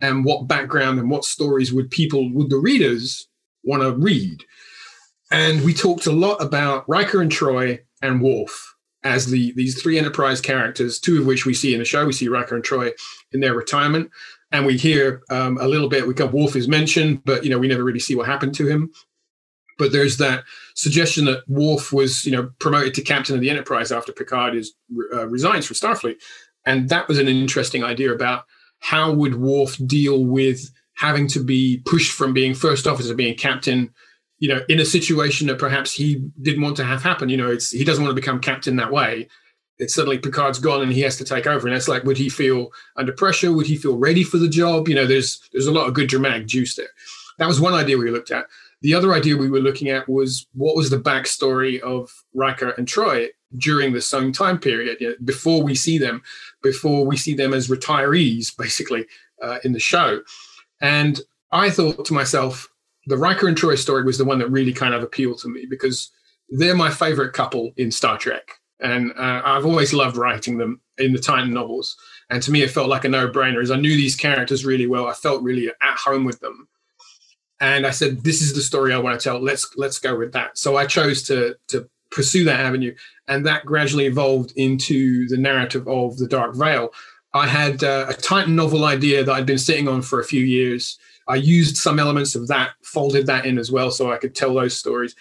and 0.00 0.24
what 0.24 0.48
background 0.48 0.98
and 0.98 1.10
what 1.10 1.24
stories 1.24 1.72
would 1.72 1.90
people 1.90 2.32
would 2.32 2.50
the 2.50 2.58
readers 2.58 3.28
want 3.64 3.82
to 3.82 3.92
read. 3.92 4.44
And 5.30 5.64
we 5.64 5.74
talked 5.74 6.06
a 6.06 6.12
lot 6.12 6.42
about 6.42 6.88
Riker 6.88 7.20
and 7.20 7.30
Troi 7.30 7.80
and 8.02 8.20
Worf 8.20 8.74
as 9.04 9.26
the 9.26 9.52
these 9.52 9.80
three 9.80 9.98
enterprise 9.98 10.40
characters 10.40 10.98
two 10.98 11.20
of 11.20 11.26
which 11.26 11.46
we 11.46 11.54
see 11.54 11.72
in 11.72 11.78
the 11.78 11.84
show. 11.84 12.04
We 12.04 12.12
see 12.12 12.28
Riker 12.28 12.56
and 12.56 12.64
Troi 12.64 12.92
in 13.32 13.40
their 13.40 13.54
retirement. 13.54 14.10
And 14.52 14.64
we 14.64 14.76
hear 14.76 15.22
um, 15.28 15.58
a 15.60 15.66
little 15.66 15.88
bit 15.88 16.06
we 16.06 16.14
got 16.14 16.32
Worf 16.32 16.56
is 16.56 16.68
mentioned 16.68 17.22
but 17.24 17.44
you 17.44 17.50
know 17.50 17.58
we 17.58 17.68
never 17.68 17.84
really 17.84 18.00
see 18.00 18.14
what 18.14 18.26
happened 18.26 18.54
to 18.56 18.66
him 18.66 18.90
but 19.78 19.92
there's 19.92 20.16
that 20.18 20.44
suggestion 20.74 21.24
that 21.26 21.48
Worf 21.48 21.92
was 21.92 22.24
you 22.24 22.32
know 22.32 22.50
promoted 22.58 22.94
to 22.94 23.02
captain 23.02 23.34
of 23.34 23.40
the 23.40 23.50
enterprise 23.50 23.92
after 23.92 24.12
Picard 24.12 24.54
is 24.54 24.74
uh, 25.12 25.26
resigns 25.28 25.66
from 25.66 25.74
Starfleet 25.74 26.16
and 26.66 26.88
that 26.88 27.08
was 27.08 27.18
an 27.18 27.28
interesting 27.28 27.84
idea 27.84 28.12
about 28.12 28.44
how 28.80 29.12
would 29.12 29.36
Worf 29.36 29.76
deal 29.86 30.24
with 30.24 30.70
having 30.94 31.28
to 31.28 31.40
be 31.40 31.82
pushed 31.86 32.12
from 32.12 32.32
being 32.32 32.54
first 32.54 32.86
officer 32.86 33.10
to 33.10 33.14
being 33.14 33.36
captain, 33.36 33.92
you 34.38 34.48
know, 34.48 34.62
in 34.68 34.80
a 34.80 34.84
situation 34.84 35.46
that 35.46 35.58
perhaps 35.58 35.92
he 35.92 36.16
didn't 36.42 36.62
want 36.62 36.76
to 36.76 36.84
have 36.84 37.02
happen. 37.02 37.28
You 37.28 37.36
know, 37.36 37.50
it's 37.50 37.70
he 37.70 37.84
doesn't 37.84 38.02
want 38.02 38.14
to 38.14 38.20
become 38.20 38.40
captain 38.40 38.76
that 38.76 38.92
way. 38.92 39.28
It's 39.78 39.94
suddenly 39.94 40.18
Picard's 40.18 40.58
gone 40.58 40.82
and 40.82 40.92
he 40.92 41.02
has 41.02 41.16
to 41.18 41.24
take 41.24 41.46
over. 41.46 41.66
And 41.66 41.76
it's 41.76 41.88
like, 41.88 42.04
would 42.04 42.16
he 42.16 42.30
feel 42.30 42.70
under 42.96 43.12
pressure? 43.12 43.52
Would 43.52 43.66
he 43.66 43.76
feel 43.76 43.98
ready 43.98 44.24
for 44.24 44.38
the 44.38 44.48
job? 44.48 44.88
You 44.88 44.94
know, 44.94 45.06
there's 45.06 45.40
there's 45.52 45.66
a 45.66 45.72
lot 45.72 45.86
of 45.86 45.94
good 45.94 46.08
dramatic 46.08 46.46
juice 46.46 46.74
there. 46.74 46.88
That 47.38 47.48
was 47.48 47.60
one 47.60 47.74
idea 47.74 47.98
we 47.98 48.10
looked 48.10 48.30
at. 48.30 48.46
The 48.82 48.94
other 48.94 49.14
idea 49.14 49.36
we 49.36 49.50
were 49.50 49.60
looking 49.60 49.88
at 49.88 50.08
was 50.08 50.46
what 50.52 50.76
was 50.76 50.90
the 50.90 50.98
backstory 50.98 51.80
of 51.80 52.12
Riker 52.34 52.70
and 52.70 52.86
Troi 52.86 53.28
during 53.56 53.92
the 53.92 54.00
same 54.00 54.32
time 54.32 54.58
period, 54.58 54.98
you 55.00 55.10
know, 55.10 55.14
before 55.24 55.62
we 55.62 55.74
see 55.74 55.98
them, 55.98 56.22
before 56.62 57.06
we 57.06 57.16
see 57.16 57.34
them 57.34 57.54
as 57.54 57.68
retirees, 57.68 58.56
basically, 58.56 59.06
uh, 59.42 59.58
in 59.64 59.72
the 59.72 59.78
show. 59.78 60.20
And 60.80 61.20
I 61.52 61.70
thought 61.70 62.04
to 62.06 62.14
myself, 62.14 62.68
the 63.06 63.16
Riker 63.16 63.48
and 63.48 63.56
Troi 63.56 63.78
story 63.78 64.04
was 64.04 64.18
the 64.18 64.24
one 64.24 64.38
that 64.40 64.50
really 64.50 64.72
kind 64.72 64.94
of 64.94 65.02
appealed 65.02 65.38
to 65.38 65.48
me 65.48 65.66
because 65.68 66.10
they're 66.48 66.76
my 66.76 66.90
favorite 66.90 67.32
couple 67.32 67.72
in 67.76 67.90
Star 67.90 68.18
Trek. 68.18 68.50
And 68.80 69.12
uh, 69.12 69.42
I've 69.44 69.64
always 69.64 69.94
loved 69.94 70.16
writing 70.16 70.58
them 70.58 70.80
in 70.98 71.12
the 71.12 71.18
Titan 71.18 71.54
novels. 71.54 71.96
And 72.28 72.42
to 72.42 72.50
me, 72.50 72.62
it 72.62 72.70
felt 72.70 72.88
like 72.88 73.04
a 73.04 73.08
no 73.08 73.28
brainer 73.28 73.62
as 73.62 73.70
I 73.70 73.76
knew 73.76 73.96
these 73.96 74.16
characters 74.16 74.66
really 74.66 74.86
well. 74.86 75.06
I 75.06 75.14
felt 75.14 75.42
really 75.42 75.68
at 75.68 75.96
home 75.96 76.24
with 76.24 76.40
them 76.40 76.68
and 77.60 77.86
I 77.86 77.90
said, 77.90 78.24
"This 78.24 78.42
is 78.42 78.54
the 78.54 78.60
story 78.60 78.92
I 78.92 78.98
want 78.98 79.18
to 79.18 79.24
tell. 79.24 79.40
Let's 79.40 79.68
let's 79.76 79.98
go 79.98 80.16
with 80.16 80.32
that." 80.32 80.58
So 80.58 80.76
I 80.76 80.86
chose 80.86 81.22
to 81.24 81.56
to 81.68 81.88
pursue 82.10 82.44
that 82.44 82.60
avenue, 82.60 82.94
and 83.28 83.44
that 83.46 83.64
gradually 83.64 84.06
evolved 84.06 84.52
into 84.56 85.26
the 85.28 85.36
narrative 85.36 85.86
of 85.88 86.18
the 86.18 86.28
Dark 86.28 86.54
Veil. 86.54 86.92
I 87.34 87.46
had 87.46 87.84
uh, 87.84 88.06
a 88.08 88.14
Titan 88.14 88.56
novel 88.56 88.84
idea 88.84 89.22
that 89.24 89.32
I'd 89.32 89.46
been 89.46 89.58
sitting 89.58 89.88
on 89.88 90.02
for 90.02 90.20
a 90.20 90.24
few 90.24 90.42
years. 90.42 90.98
I 91.28 91.36
used 91.36 91.76
some 91.76 91.98
elements 91.98 92.34
of 92.34 92.48
that, 92.48 92.70
folded 92.82 93.26
that 93.26 93.44
in 93.44 93.58
as 93.58 93.70
well, 93.70 93.90
so 93.90 94.12
I 94.12 94.16
could 94.16 94.34
tell 94.34 94.54
those 94.54 94.76
stories. 94.76 95.14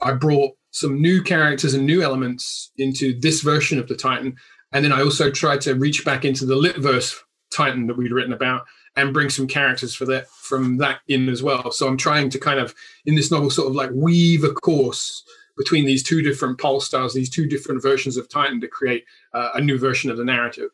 I 0.00 0.12
brought 0.12 0.52
some 0.70 1.00
new 1.00 1.22
characters 1.22 1.72
and 1.74 1.86
new 1.86 2.02
elements 2.02 2.70
into 2.76 3.18
this 3.18 3.40
version 3.40 3.78
of 3.78 3.88
the 3.88 3.96
Titan, 3.96 4.36
and 4.72 4.84
then 4.84 4.92
I 4.92 5.02
also 5.02 5.30
tried 5.30 5.62
to 5.62 5.74
reach 5.74 6.04
back 6.04 6.24
into 6.24 6.44
the 6.44 6.54
Litverse 6.54 7.18
Titan 7.50 7.86
that 7.86 7.96
we'd 7.96 8.12
written 8.12 8.34
about 8.34 8.66
and 8.96 9.12
bring 9.12 9.30
some 9.30 9.46
characters 9.46 9.94
for 9.94 10.06
that 10.06 10.28
from 10.28 10.78
that 10.78 11.00
in 11.06 11.28
as 11.28 11.42
well. 11.42 11.70
So 11.70 11.86
I'm 11.86 11.96
trying 11.96 12.30
to 12.30 12.38
kind 12.38 12.58
of 12.58 12.74
in 13.04 13.14
this 13.14 13.30
novel 13.30 13.50
sort 13.50 13.68
of 13.68 13.74
like 13.74 13.90
weave 13.92 14.42
a 14.44 14.52
course 14.52 15.22
between 15.56 15.86
these 15.86 16.02
two 16.02 16.22
different 16.22 16.58
pole 16.58 16.80
stars, 16.80 17.14
these 17.14 17.30
two 17.30 17.46
different 17.46 17.82
versions 17.82 18.16
of 18.16 18.28
Titan 18.28 18.60
to 18.60 18.68
create 18.68 19.04
uh, 19.32 19.50
a 19.54 19.60
new 19.60 19.78
version 19.78 20.10
of 20.10 20.16
the 20.16 20.24
narrative. 20.24 20.70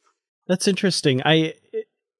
That's 0.47 0.67
interesting. 0.67 1.23
I 1.25 1.55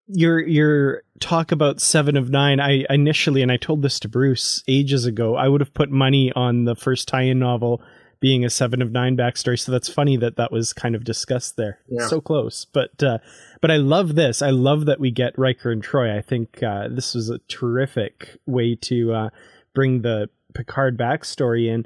your 0.07 0.41
your 0.41 1.03
talk 1.21 1.53
about 1.53 1.81
Seven 1.81 2.17
of 2.17 2.31
Nine. 2.31 2.61
I 2.61 2.85
initially, 2.91 3.43
and 3.43 3.51
I 3.51 3.57
told 3.57 3.83
this 3.83 4.01
to 4.01 4.09
Bruce 4.09 4.63
ages 4.69 5.07
ago, 5.07 5.37
I 5.37 5.49
would 5.49 5.61
have 5.61 5.75
put 5.75 5.91
money 5.91 6.33
on 6.35 6.65
the 6.65 6.77
first 6.77 7.09
tie-in 7.09 7.39
novel 7.39 7.83
being 8.23 8.45
a 8.45 8.51
seven 8.51 8.81
of 8.81 8.93
nine 8.93 9.17
backstory. 9.17 9.59
So 9.59 9.73
that's 9.73 9.89
funny 9.89 10.17
that 10.17 10.37
that 10.37 10.53
was 10.53 10.73
kind 10.73 10.95
of 10.95 11.03
discussed 11.03 11.57
there. 11.57 11.81
Yeah. 11.89 12.07
So 12.07 12.21
close, 12.21 12.65
but 12.65 13.03
uh, 13.03 13.19
but 13.61 13.71
I 13.71 13.77
love 13.77 14.15
this. 14.15 14.41
I 14.41 14.51
love 14.51 14.87
that 14.87 15.01
we 15.01 15.11
get 15.11 15.37
Riker 15.37 15.73
and 15.73 15.83
Troi. 15.83 16.17
I 16.17 16.23
think 16.23 16.63
uh, 16.63 16.89
this 16.89 17.15
was 17.15 17.29
a 17.29 17.41
terrific 17.49 18.39
way 18.47 18.77
to 18.83 19.13
uh, 19.13 19.31
bring 19.75 20.03
the 20.03 20.31
Picard 20.55 20.97
backstory 20.97 21.69
in. 21.69 21.85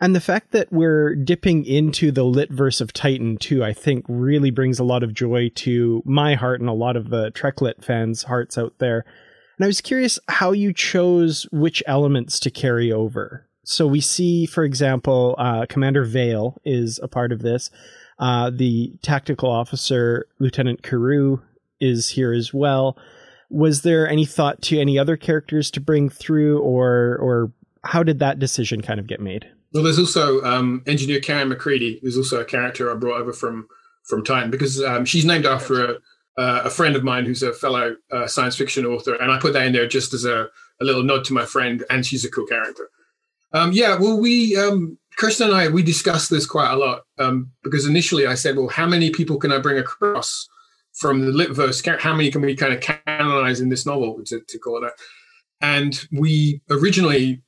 And 0.00 0.14
the 0.14 0.20
fact 0.20 0.50
that 0.50 0.70
we're 0.72 1.14
dipping 1.14 1.64
into 1.64 2.10
the 2.10 2.24
lit 2.24 2.50
verse 2.50 2.80
of 2.80 2.92
Titan 2.92 3.38
too, 3.38 3.64
I 3.64 3.72
think 3.72 4.04
really 4.08 4.50
brings 4.50 4.78
a 4.78 4.84
lot 4.84 5.02
of 5.02 5.14
joy 5.14 5.50
to 5.54 6.02
my 6.04 6.34
heart 6.34 6.60
and 6.60 6.68
a 6.68 6.74
lot 6.74 6.96
of 6.96 7.08
the 7.10 7.30
Treklit 7.30 7.82
fans' 7.82 8.24
hearts 8.24 8.58
out 8.58 8.74
there. 8.78 9.06
And 9.56 9.64
I 9.64 9.68
was 9.68 9.80
curious 9.80 10.18
how 10.28 10.52
you 10.52 10.74
chose 10.74 11.46
which 11.50 11.82
elements 11.86 12.38
to 12.40 12.50
carry 12.50 12.92
over. 12.92 13.48
So 13.68 13.84
we 13.88 14.00
see, 14.00 14.46
for 14.46 14.62
example, 14.62 15.34
uh, 15.38 15.66
Commander 15.68 16.04
Vale 16.04 16.56
is 16.64 17.00
a 17.02 17.08
part 17.08 17.32
of 17.32 17.42
this. 17.42 17.68
Uh, 18.16 18.48
the 18.48 18.92
tactical 19.02 19.50
officer, 19.50 20.28
Lieutenant 20.38 20.82
Keru, 20.82 21.42
is 21.80 22.10
here 22.10 22.32
as 22.32 22.54
well. 22.54 22.96
Was 23.50 23.82
there 23.82 24.08
any 24.08 24.24
thought 24.24 24.62
to 24.62 24.78
any 24.78 25.00
other 25.00 25.16
characters 25.16 25.72
to 25.72 25.80
bring 25.80 26.08
through, 26.08 26.60
or 26.60 27.18
or 27.20 27.52
how 27.82 28.04
did 28.04 28.20
that 28.20 28.38
decision 28.38 28.82
kind 28.82 29.00
of 29.00 29.08
get 29.08 29.20
made? 29.20 29.50
Well, 29.74 29.82
there's 29.82 29.98
also 29.98 30.42
um, 30.42 30.84
engineer 30.86 31.18
Karen 31.20 31.48
McCready. 31.48 31.98
There's 32.00 32.16
also 32.16 32.40
a 32.40 32.44
character 32.44 32.90
I 32.90 32.94
brought 32.94 33.20
over 33.20 33.32
from 33.32 33.66
from 34.04 34.24
Titan 34.24 34.48
because 34.48 34.80
um, 34.80 35.04
she's 35.04 35.24
named 35.24 35.44
after 35.44 35.84
a, 35.84 35.96
a 36.38 36.70
friend 36.70 36.94
of 36.94 37.02
mine 37.02 37.24
who's 37.24 37.42
a 37.42 37.52
fellow 37.52 37.96
uh, 38.12 38.28
science 38.28 38.54
fiction 38.54 38.86
author, 38.86 39.16
and 39.16 39.32
I 39.32 39.40
put 39.40 39.54
that 39.54 39.66
in 39.66 39.72
there 39.72 39.88
just 39.88 40.14
as 40.14 40.24
a, 40.24 40.48
a 40.80 40.84
little 40.84 41.02
nod 41.02 41.24
to 41.24 41.32
my 41.32 41.44
friend, 41.44 41.84
and 41.90 42.06
she's 42.06 42.24
a 42.24 42.30
cool 42.30 42.46
character. 42.46 42.90
Um, 43.56 43.72
yeah, 43.72 43.96
well, 43.98 44.20
we 44.20 44.54
um, 44.56 44.98
and 45.22 45.54
I 45.54 45.68
we 45.68 45.82
discussed 45.82 46.28
this 46.28 46.44
quite 46.44 46.70
a 46.70 46.76
lot 46.76 47.02
um, 47.18 47.50
because 47.64 47.86
initially 47.86 48.26
I 48.26 48.34
said, 48.34 48.56
well, 48.56 48.68
how 48.68 48.86
many 48.86 49.10
people 49.10 49.38
can 49.38 49.50
I 49.50 49.58
bring 49.58 49.78
across 49.78 50.46
from 50.92 51.22
the 51.22 51.32
Litverse? 51.32 52.00
How 52.00 52.14
many 52.14 52.30
can 52.30 52.42
we 52.42 52.54
kind 52.54 52.74
of 52.74 52.82
canonize 52.82 53.60
in 53.60 53.70
this 53.70 53.86
novel 53.86 54.22
to, 54.26 54.40
to 54.46 54.58
call 54.58 54.84
it? 54.84 54.92
And 55.62 55.98
we 56.12 56.60
originally 56.68 57.42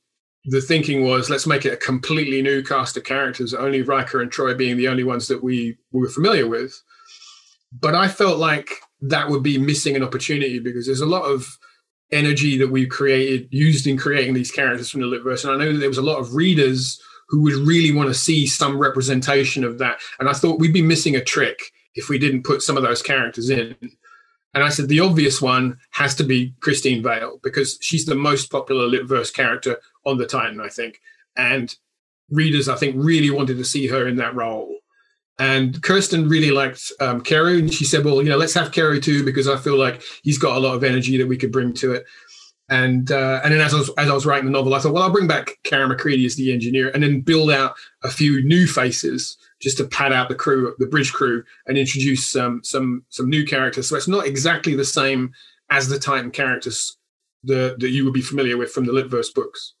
the 0.45 0.61
thinking 0.61 1.05
was 1.05 1.29
let's 1.29 1.45
make 1.45 1.63
it 1.63 1.73
a 1.73 1.77
completely 1.77 2.41
new 2.41 2.63
cast 2.63 2.97
of 2.97 3.03
characters, 3.03 3.53
only 3.53 3.83
Riker 3.83 4.19
and 4.19 4.31
Troi 4.31 4.57
being 4.57 4.77
the 4.77 4.87
only 4.87 5.03
ones 5.03 5.27
that 5.27 5.43
we 5.43 5.77
were 5.91 6.09
familiar 6.09 6.47
with. 6.47 6.73
But 7.71 7.93
I 7.93 8.07
felt 8.07 8.39
like 8.39 8.71
that 9.01 9.29
would 9.29 9.43
be 9.43 9.59
missing 9.59 9.95
an 9.95 10.03
opportunity 10.03 10.57
because 10.57 10.87
there's 10.87 11.01
a 11.01 11.05
lot 11.05 11.25
of 11.25 11.45
energy 12.11 12.57
that 12.57 12.71
we've 12.71 12.89
created, 12.89 13.47
used 13.51 13.87
in 13.87 13.97
creating 13.97 14.33
these 14.33 14.51
characters 14.51 14.89
from 14.89 15.01
the 15.01 15.07
Litverse. 15.07 15.43
And 15.43 15.53
I 15.53 15.63
know 15.63 15.73
that 15.73 15.79
there 15.79 15.89
was 15.89 15.97
a 15.97 16.03
lot 16.03 16.19
of 16.19 16.33
readers 16.33 16.99
who 17.29 17.41
would 17.43 17.53
really 17.53 17.95
want 17.95 18.09
to 18.09 18.13
see 18.13 18.47
some 18.47 18.79
representation 18.79 19.63
of 19.63 19.77
that. 19.77 19.99
And 20.19 20.27
I 20.27 20.33
thought 20.33 20.59
we'd 20.59 20.73
be 20.73 20.81
missing 20.81 21.15
a 21.15 21.23
trick 21.23 21.59
if 21.93 22.09
we 22.09 22.17
didn't 22.17 22.43
put 22.43 22.61
some 22.61 22.77
of 22.77 22.83
those 22.83 23.03
characters 23.03 23.49
in. 23.49 23.75
And 24.53 24.63
I 24.63 24.69
said 24.69 24.87
the 24.87 25.01
obvious 25.01 25.41
one 25.41 25.77
has 25.91 26.15
to 26.15 26.23
be 26.23 26.55
Christine 26.59 27.03
Vale 27.03 27.39
because 27.43 27.77
she's 27.81 28.05
the 28.05 28.15
most 28.15 28.51
popular 28.51 28.87
Litverse 28.87 29.33
character 29.33 29.79
on 30.05 30.17
the 30.17 30.25
Titan, 30.25 30.59
I 30.59 30.69
think. 30.69 30.99
And 31.37 31.73
readers, 32.31 32.67
I 32.67 32.75
think, 32.75 32.95
really 32.97 33.29
wanted 33.29 33.57
to 33.57 33.65
see 33.65 33.87
her 33.87 34.07
in 34.07 34.15
that 34.15 34.33
role. 34.33 34.78
And 35.39 35.81
Kirsten 35.81 36.27
really 36.27 36.51
liked 36.51 36.91
um, 36.99 37.21
Keru, 37.21 37.59
and 37.59 37.73
she 37.73 37.85
said, 37.85 38.03
"Well, 38.03 38.21
you 38.21 38.29
know, 38.29 38.37
let's 38.37 38.53
have 38.53 38.71
Keru 38.71 39.01
too 39.01 39.23
because 39.23 39.47
I 39.47 39.57
feel 39.57 39.77
like 39.77 40.03
he's 40.21 40.37
got 40.37 40.57
a 40.57 40.59
lot 40.59 40.75
of 40.75 40.83
energy 40.83 41.17
that 41.17 41.27
we 41.27 41.37
could 41.37 41.51
bring 41.51 41.73
to 41.75 41.93
it." 41.93 42.05
And 42.69 43.11
uh, 43.11 43.39
and 43.43 43.53
then 43.53 43.61
as 43.61 43.73
I 43.73 43.77
was 43.77 43.89
as 43.97 44.09
I 44.09 44.13
was 44.13 44.25
writing 44.25 44.45
the 44.45 44.51
novel, 44.51 44.73
I 44.73 44.79
thought, 44.79 44.93
well, 44.93 45.03
I'll 45.03 45.11
bring 45.11 45.27
back 45.27 45.57
Karen 45.63 45.89
McCready 45.89 46.25
as 46.25 46.35
the 46.35 46.53
engineer, 46.53 46.89
and 46.89 47.01
then 47.01 47.21
build 47.21 47.51
out 47.51 47.75
a 48.03 48.09
few 48.09 48.43
new 48.45 48.67
faces 48.67 49.37
just 49.61 49.77
to 49.77 49.85
pad 49.85 50.13
out 50.13 50.29
the 50.29 50.35
crew, 50.35 50.75
the 50.77 50.85
bridge 50.85 51.13
crew, 51.13 51.43
and 51.65 51.77
introduce 51.77 52.27
some 52.27 52.61
some 52.63 53.05
some 53.09 53.29
new 53.29 53.45
characters. 53.45 53.87
So 53.87 53.95
it's 53.95 54.07
not 54.07 54.27
exactly 54.27 54.75
the 54.75 54.85
same 54.85 55.31
as 55.71 55.87
the 55.87 55.99
Titan 55.99 56.31
characters 56.31 56.97
the, 57.43 57.75
that 57.79 57.89
you 57.89 58.05
would 58.05 58.13
be 58.13 58.21
familiar 58.21 58.57
with 58.57 58.71
from 58.71 58.85
the 58.85 58.91
Litverse 58.91 59.33
books. 59.33 59.73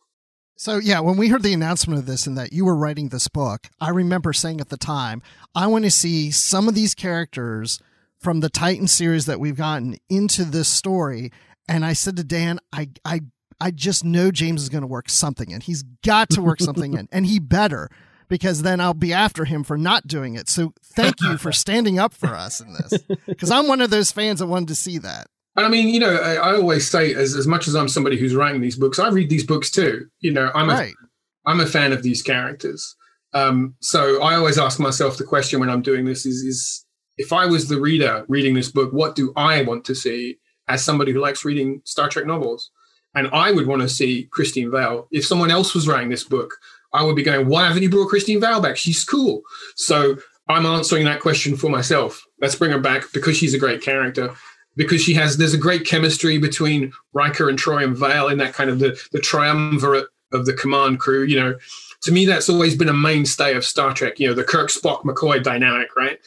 So 0.59 0.77
yeah, 0.77 0.99
when 0.99 1.15
we 1.15 1.29
heard 1.29 1.43
the 1.43 1.53
announcement 1.53 2.01
of 2.01 2.05
this 2.05 2.27
and 2.27 2.37
that 2.37 2.51
you 2.51 2.65
were 2.65 2.75
writing 2.75 3.07
this 3.07 3.29
book, 3.29 3.69
I 3.79 3.91
remember 3.91 4.33
saying 4.33 4.59
at 4.59 4.67
the 4.67 4.75
time, 4.75 5.21
I 5.55 5.67
want 5.67 5.85
to 5.85 5.89
see 5.89 6.31
some 6.31 6.67
of 6.67 6.75
these 6.75 6.93
characters 6.93 7.79
from 8.19 8.41
the 8.41 8.49
Titan 8.49 8.87
series 8.87 9.25
that 9.25 9.39
we've 9.39 9.55
gotten 9.55 9.95
into 10.09 10.43
this 10.43 10.67
story. 10.67 11.31
And 11.69 11.85
I 11.85 11.93
said 11.93 12.17
to 12.17 12.25
Dan, 12.25 12.59
I 12.73 12.89
I 13.05 13.21
I 13.61 13.71
just 13.71 14.03
know 14.03 14.31
James 14.31 14.61
is 14.61 14.67
going 14.67 14.81
to 14.81 14.87
work 14.87 15.07
something 15.07 15.49
in. 15.49 15.61
He's 15.61 15.83
got 16.03 16.29
to 16.31 16.41
work 16.41 16.59
something 16.59 16.93
in, 16.93 17.07
and 17.13 17.25
he 17.25 17.39
better 17.39 17.89
because 18.27 18.61
then 18.61 18.81
I'll 18.81 18.93
be 18.93 19.13
after 19.13 19.45
him 19.45 19.63
for 19.63 19.77
not 19.77 20.07
doing 20.07 20.35
it. 20.35 20.49
So 20.49 20.73
thank 20.83 21.21
you 21.21 21.37
for 21.37 21.51
standing 21.53 21.99
up 21.99 22.13
for 22.13 22.35
us 22.35 22.59
in 22.59 22.73
this 22.73 23.01
because 23.25 23.49
I'm 23.49 23.69
one 23.69 23.79
of 23.79 23.91
those 23.91 24.11
fans 24.11 24.39
that 24.39 24.47
wanted 24.47 24.67
to 24.67 24.75
see 24.75 24.97
that. 24.97 25.27
And 25.55 25.65
I 25.65 25.69
mean, 25.69 25.89
you 25.89 25.99
know, 25.99 26.15
I, 26.15 26.35
I, 26.35 26.55
always 26.55 26.89
say, 26.89 27.13
as, 27.13 27.35
as 27.35 27.47
much 27.47 27.67
as 27.67 27.75
I'm 27.75 27.89
somebody 27.89 28.17
who's 28.17 28.35
writing 28.35 28.61
these 28.61 28.77
books, 28.77 28.99
I 28.99 29.09
read 29.09 29.29
these 29.29 29.45
books 29.45 29.71
too. 29.71 30.07
You 30.19 30.31
know, 30.31 30.51
I'm 30.53 30.69
right. 30.69 30.93
a, 30.93 31.49
I'm 31.49 31.59
a 31.59 31.65
fan 31.65 31.91
of 31.91 32.03
these 32.03 32.21
characters. 32.21 32.95
Um, 33.33 33.75
so 33.81 34.21
I 34.21 34.35
always 34.35 34.57
ask 34.57 34.79
myself 34.79 35.17
the 35.17 35.23
question 35.23 35.59
when 35.59 35.69
I'm 35.69 35.81
doing 35.81 36.05
this: 36.05 36.25
is, 36.25 36.43
is 36.43 36.85
if 37.17 37.33
I 37.33 37.45
was 37.45 37.67
the 37.67 37.79
reader 37.79 38.25
reading 38.27 38.53
this 38.53 38.71
book, 38.71 38.93
what 38.93 39.15
do 39.15 39.33
I 39.35 39.63
want 39.63 39.85
to 39.85 39.95
see 39.95 40.37
as 40.67 40.83
somebody 40.83 41.11
who 41.11 41.19
likes 41.19 41.45
reading 41.45 41.81
Star 41.83 42.09
Trek 42.09 42.25
novels? 42.25 42.71
And 43.15 43.27
I 43.33 43.51
would 43.51 43.67
want 43.67 43.81
to 43.81 43.89
see 43.89 44.29
Christine 44.31 44.71
Vale. 44.71 45.07
If 45.11 45.25
someone 45.25 45.49
else 45.49 45.73
was 45.73 45.87
writing 45.87 46.09
this 46.09 46.23
book, 46.23 46.55
I 46.93 47.03
would 47.03 47.15
be 47.15 47.23
going, 47.23 47.47
"Why 47.47 47.67
haven't 47.67 47.83
you 47.83 47.89
brought 47.89 48.09
Christine 48.09 48.39
Vale 48.39 48.61
back? 48.61 48.77
She's 48.77 49.03
cool." 49.03 49.41
So 49.75 50.17
I'm 50.47 50.65
answering 50.65 51.05
that 51.05 51.21
question 51.21 51.57
for 51.57 51.69
myself. 51.69 52.23
Let's 52.39 52.55
bring 52.55 52.71
her 52.71 52.79
back 52.79 53.03
because 53.13 53.37
she's 53.37 53.53
a 53.53 53.59
great 53.59 53.81
character 53.81 54.35
because 54.79 55.01
she 55.01 55.13
has 55.13 55.35
there's 55.35 55.53
a 55.53 55.57
great 55.57 55.85
chemistry 55.85 56.37
between 56.37 56.93
Riker 57.11 57.49
and 57.49 57.59
Troi 57.59 57.83
and 57.83 57.97
Vale 57.97 58.29
in 58.29 58.37
that 58.37 58.53
kind 58.53 58.69
of 58.69 58.79
the, 58.79 58.97
the 59.11 59.19
triumvirate 59.19 60.07
of 60.31 60.45
the 60.45 60.53
command 60.53 61.01
crew. 61.01 61.23
You 61.23 61.39
know, 61.39 61.55
to 62.03 62.11
me 62.13 62.25
that's 62.25 62.49
always 62.49 62.77
been 62.77 62.87
a 62.87 62.93
mainstay 62.93 63.55
of 63.55 63.65
Star 63.65 63.93
Trek. 63.93 64.19
You 64.19 64.29
know, 64.29 64.33
the 64.33 64.45
Kirk 64.45 64.69
Spock 64.69 65.03
McCoy 65.03 65.43
dynamic, 65.43 65.89
right? 65.97 66.17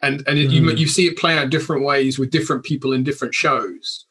And 0.00 0.22
and 0.28 0.38
it, 0.38 0.48
mm. 0.48 0.52
you 0.52 0.70
you 0.70 0.86
see 0.86 1.08
it 1.08 1.18
play 1.18 1.36
out 1.36 1.50
different 1.50 1.84
ways 1.84 2.20
with 2.20 2.30
different 2.30 2.64
people 2.64 2.92
in 2.92 3.02
different 3.02 3.34
shows. 3.34 4.06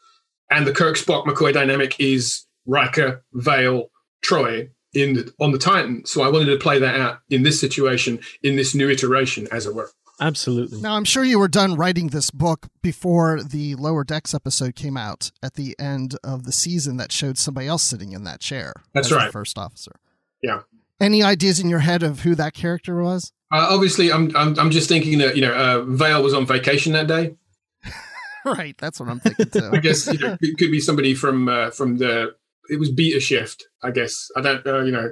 And 0.52 0.68
the 0.68 0.74
Kirk 0.74 0.98
Spock 0.98 1.26
McCoy 1.26 1.54
dynamic 1.54 1.98
is 1.98 2.46
Riker, 2.66 3.24
Vale, 3.34 3.90
Troi 4.22 4.70
in 4.94 5.14
the, 5.14 5.34
on 5.40 5.52
the 5.52 5.58
Titan. 5.58 6.06
So 6.06 6.24
I 6.24 6.30
wanted 6.30 6.48
to 6.48 6.58
play 6.58 6.80
that 6.80 7.00
out 7.00 7.20
in 7.30 7.44
this 7.44 7.60
situation, 7.60 8.20
in 8.44 8.58
this 8.58 8.76
new 8.76 8.90
iteration, 8.90 9.48
as 9.52 9.66
it 9.66 9.74
were. 9.74 9.90
Absolutely. 10.20 10.82
Now, 10.82 10.96
I'm 10.96 11.04
sure 11.04 11.24
you 11.24 11.38
were 11.38 11.48
done 11.48 11.76
writing 11.76 12.08
this 12.08 12.32
book 12.32 12.68
before 12.82 13.44
the 13.44 13.76
Lower 13.76 14.04
Decks 14.04 14.34
episode 14.34 14.76
came 14.76 14.98
out 14.98 15.32
at 15.44 15.54
the 15.54 15.76
end 15.78 16.18
of 16.24 16.44
the 16.44 16.52
season 16.52 16.98
that 16.98 17.12
showed 17.12 17.38
somebody 17.38 17.68
else 17.68 17.84
sitting 17.84 18.14
in 18.14 18.24
that 18.24 18.40
chair. 18.40 18.74
That's 18.94 19.12
right. 19.12 19.32
first 19.32 19.58
officer. 19.58 19.92
Yeah. 20.42 20.62
Any 21.00 21.22
ideas 21.22 21.60
in 21.60 21.70
your 21.70 21.80
head 21.80 22.02
of 22.02 22.22
who 22.22 22.34
that 22.36 22.54
character 22.54 23.02
was? 23.02 23.32
Uh, 23.52 23.68
obviously, 23.70 24.12
I'm, 24.12 24.36
I'm 24.36 24.60
I'm 24.60 24.72
just 24.72 24.90
thinking 24.90 25.20
that 25.20 25.36
you 25.36 25.42
know 25.42 25.54
uh, 25.54 25.84
Vale 25.84 26.22
was 26.22 26.34
on 26.34 26.46
vacation 26.46 26.94
that 26.94 27.08
day. 27.08 27.36
right, 28.46 28.76
that's 28.78 29.00
what 29.00 29.08
I'm 29.08 29.20
thinking 29.20 29.50
too. 29.50 29.70
I 29.72 29.78
guess 29.78 30.12
you 30.12 30.20
know, 30.20 30.38
it 30.42 30.58
could 30.58 30.72
be 30.72 30.82
somebody 30.82 31.14
from 31.14 31.48
uh, 31.48 31.70
from 31.70 31.98
the 31.98 32.36
it 32.70 32.80
was 32.80 32.92
Beta 32.92 33.22
Shift. 33.22 33.66
I 33.82 33.92
guess 33.92 34.30
I 34.36 34.42
don't 34.42 34.68
uh, 34.68 34.80
you 34.82 34.92
know 34.92 35.12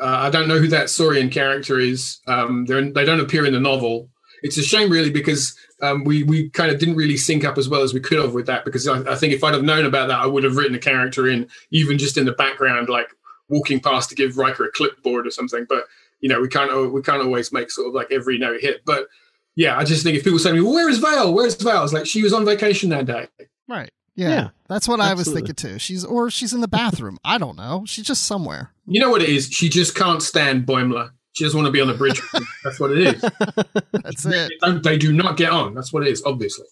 uh, 0.00 0.06
I 0.06 0.30
don't 0.30 0.48
know 0.48 0.58
who 0.58 0.68
that 0.68 0.90
Saurian 0.90 1.30
character 1.30 1.78
is. 1.78 2.20
Um, 2.26 2.66
they 2.66 2.90
they 2.90 3.04
don't 3.04 3.20
appear 3.20 3.46
in 3.46 3.52
the 3.52 3.60
novel, 3.60 4.10
it's 4.42 4.58
a 4.58 4.62
shame 4.62 4.90
really 4.90 5.10
because 5.10 5.56
um, 5.80 6.04
we 6.04 6.22
we 6.22 6.50
kind 6.50 6.70
of 6.70 6.78
didn't 6.78 6.96
really 6.96 7.16
sync 7.16 7.44
up 7.44 7.58
as 7.58 7.68
well 7.68 7.82
as 7.82 7.94
we 7.94 8.00
could 8.00 8.18
have 8.18 8.34
with 8.34 8.46
that 8.46 8.64
because 8.64 8.86
I, 8.86 9.00
I, 9.10 9.14
think 9.16 9.32
if 9.32 9.42
I'd 9.42 9.54
have 9.54 9.62
known 9.62 9.84
about 9.84 10.08
that 10.08 10.20
I 10.20 10.26
would 10.26 10.44
have 10.44 10.56
written 10.56 10.74
a 10.74 10.80
character 10.80 11.28
in 11.28 11.48
even 11.70 11.98
just 11.98 12.16
in 12.16 12.24
the 12.24 12.32
background 12.32 12.88
like 12.88 13.08
walking 13.48 13.80
past 13.80 14.08
to 14.10 14.14
give 14.14 14.38
Riker 14.38 14.64
a 14.64 14.72
clipboard 14.72 15.26
or 15.26 15.30
something. 15.30 15.66
But 15.68 15.84
you 16.20 16.28
know 16.28 16.40
we 16.40 16.48
can't 16.48 16.92
we 16.92 17.02
can't 17.02 17.22
always 17.22 17.52
make 17.52 17.70
sort 17.70 17.88
of 17.88 17.94
like 17.94 18.08
every 18.10 18.38
note 18.38 18.60
hit. 18.60 18.82
But 18.84 19.08
yeah 19.54 19.76
I 19.76 19.84
just 19.84 20.02
think 20.02 20.16
if 20.16 20.24
people 20.24 20.38
say 20.38 20.50
to 20.50 20.54
me 20.54 20.60
well, 20.60 20.74
where 20.74 20.88
is 20.88 20.98
Vale? 20.98 21.32
Where's 21.32 21.54
Vale? 21.54 21.84
It's 21.84 21.92
like 21.92 22.06
she 22.06 22.22
was 22.22 22.32
on 22.32 22.44
vacation 22.44 22.90
that 22.90 23.06
day. 23.06 23.28
Right. 23.68 23.90
Yeah, 24.14 24.28
yeah. 24.28 24.48
That's 24.68 24.86
what 24.86 25.00
absolutely. 25.00 25.10
I 25.10 25.14
was 25.14 25.32
thinking 25.32 25.54
too. 25.54 25.78
She's 25.78 26.04
or 26.04 26.30
she's 26.30 26.52
in 26.52 26.60
the 26.60 26.68
bathroom. 26.68 27.18
I 27.24 27.38
don't 27.38 27.56
know. 27.56 27.84
She's 27.86 28.04
just 28.04 28.26
somewhere. 28.26 28.72
You 28.86 29.00
know 29.00 29.08
what 29.08 29.22
it 29.22 29.30
is? 29.30 29.48
She 29.48 29.70
just 29.70 29.94
can't 29.94 30.22
stand 30.22 30.66
Boimler 30.66 31.12
she 31.32 31.44
doesn't 31.44 31.58
want 31.58 31.66
to 31.66 31.72
be 31.72 31.80
on 31.80 31.88
the 31.88 31.94
bridge. 31.94 32.20
That's 32.64 32.78
what 32.78 32.92
it 32.92 32.98
is. 32.98 33.20
That's 33.92 34.24
it. 34.26 34.52
They, 34.60 34.78
they 34.78 34.98
do 34.98 35.12
not 35.12 35.36
get 35.36 35.50
on. 35.50 35.74
That's 35.74 35.92
what 35.92 36.06
it 36.06 36.10
is, 36.10 36.22
obviously. 36.24 36.66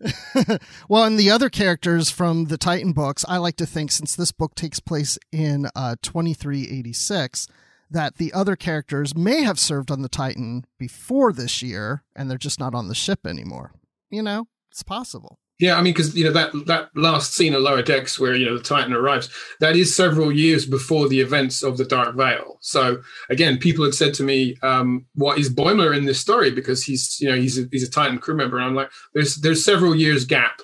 well, 0.88 1.04
and 1.04 1.18
the 1.18 1.30
other 1.30 1.48
characters 1.48 2.10
from 2.10 2.46
the 2.46 2.58
Titan 2.58 2.92
books, 2.92 3.24
I 3.28 3.38
like 3.38 3.56
to 3.56 3.66
think 3.66 3.90
since 3.90 4.14
this 4.14 4.32
book 4.32 4.54
takes 4.54 4.80
place 4.80 5.18
in 5.32 5.68
uh, 5.74 5.96
2386, 6.02 7.48
that 7.90 8.16
the 8.16 8.32
other 8.32 8.56
characters 8.56 9.16
may 9.16 9.42
have 9.42 9.58
served 9.58 9.90
on 9.90 10.02
the 10.02 10.08
Titan 10.08 10.64
before 10.78 11.32
this 11.32 11.62
year 11.62 12.02
and 12.14 12.30
they're 12.30 12.38
just 12.38 12.60
not 12.60 12.74
on 12.74 12.88
the 12.88 12.94
ship 12.94 13.26
anymore. 13.26 13.72
You 14.10 14.22
know, 14.22 14.48
it's 14.70 14.82
possible. 14.82 15.38
Yeah, 15.58 15.78
I 15.78 15.82
mean, 15.82 15.94
because 15.94 16.14
you 16.14 16.24
know 16.24 16.32
that 16.32 16.50
that 16.66 16.90
last 16.94 17.34
scene 17.34 17.54
of 17.54 17.62
Lower 17.62 17.80
Decks 17.80 18.20
where 18.20 18.34
you 18.34 18.44
know 18.44 18.58
the 18.58 18.62
Titan 18.62 18.92
arrives, 18.92 19.30
that 19.60 19.74
is 19.74 19.96
several 19.96 20.30
years 20.30 20.66
before 20.66 21.08
the 21.08 21.20
events 21.20 21.62
of 21.62 21.78
the 21.78 21.84
Dark 21.84 22.14
Veil. 22.14 22.58
So 22.60 23.02
again, 23.30 23.56
people 23.56 23.82
had 23.82 23.94
said 23.94 24.12
to 24.14 24.22
me, 24.22 24.56
um, 24.62 25.06
"What 25.14 25.38
is 25.38 25.52
Boimler 25.52 25.96
in 25.96 26.04
this 26.04 26.20
story?" 26.20 26.50
Because 26.50 26.84
he's 26.84 27.18
you 27.20 27.28
know 27.28 27.36
he's 27.36 27.58
a, 27.58 27.62
he's 27.72 27.86
a 27.86 27.90
Titan 27.90 28.18
crew 28.18 28.34
member, 28.34 28.58
and 28.58 28.66
I'm 28.66 28.74
like, 28.74 28.90
"There's 29.14 29.36
there's 29.36 29.64
several 29.64 29.94
years 29.94 30.26
gap 30.26 30.60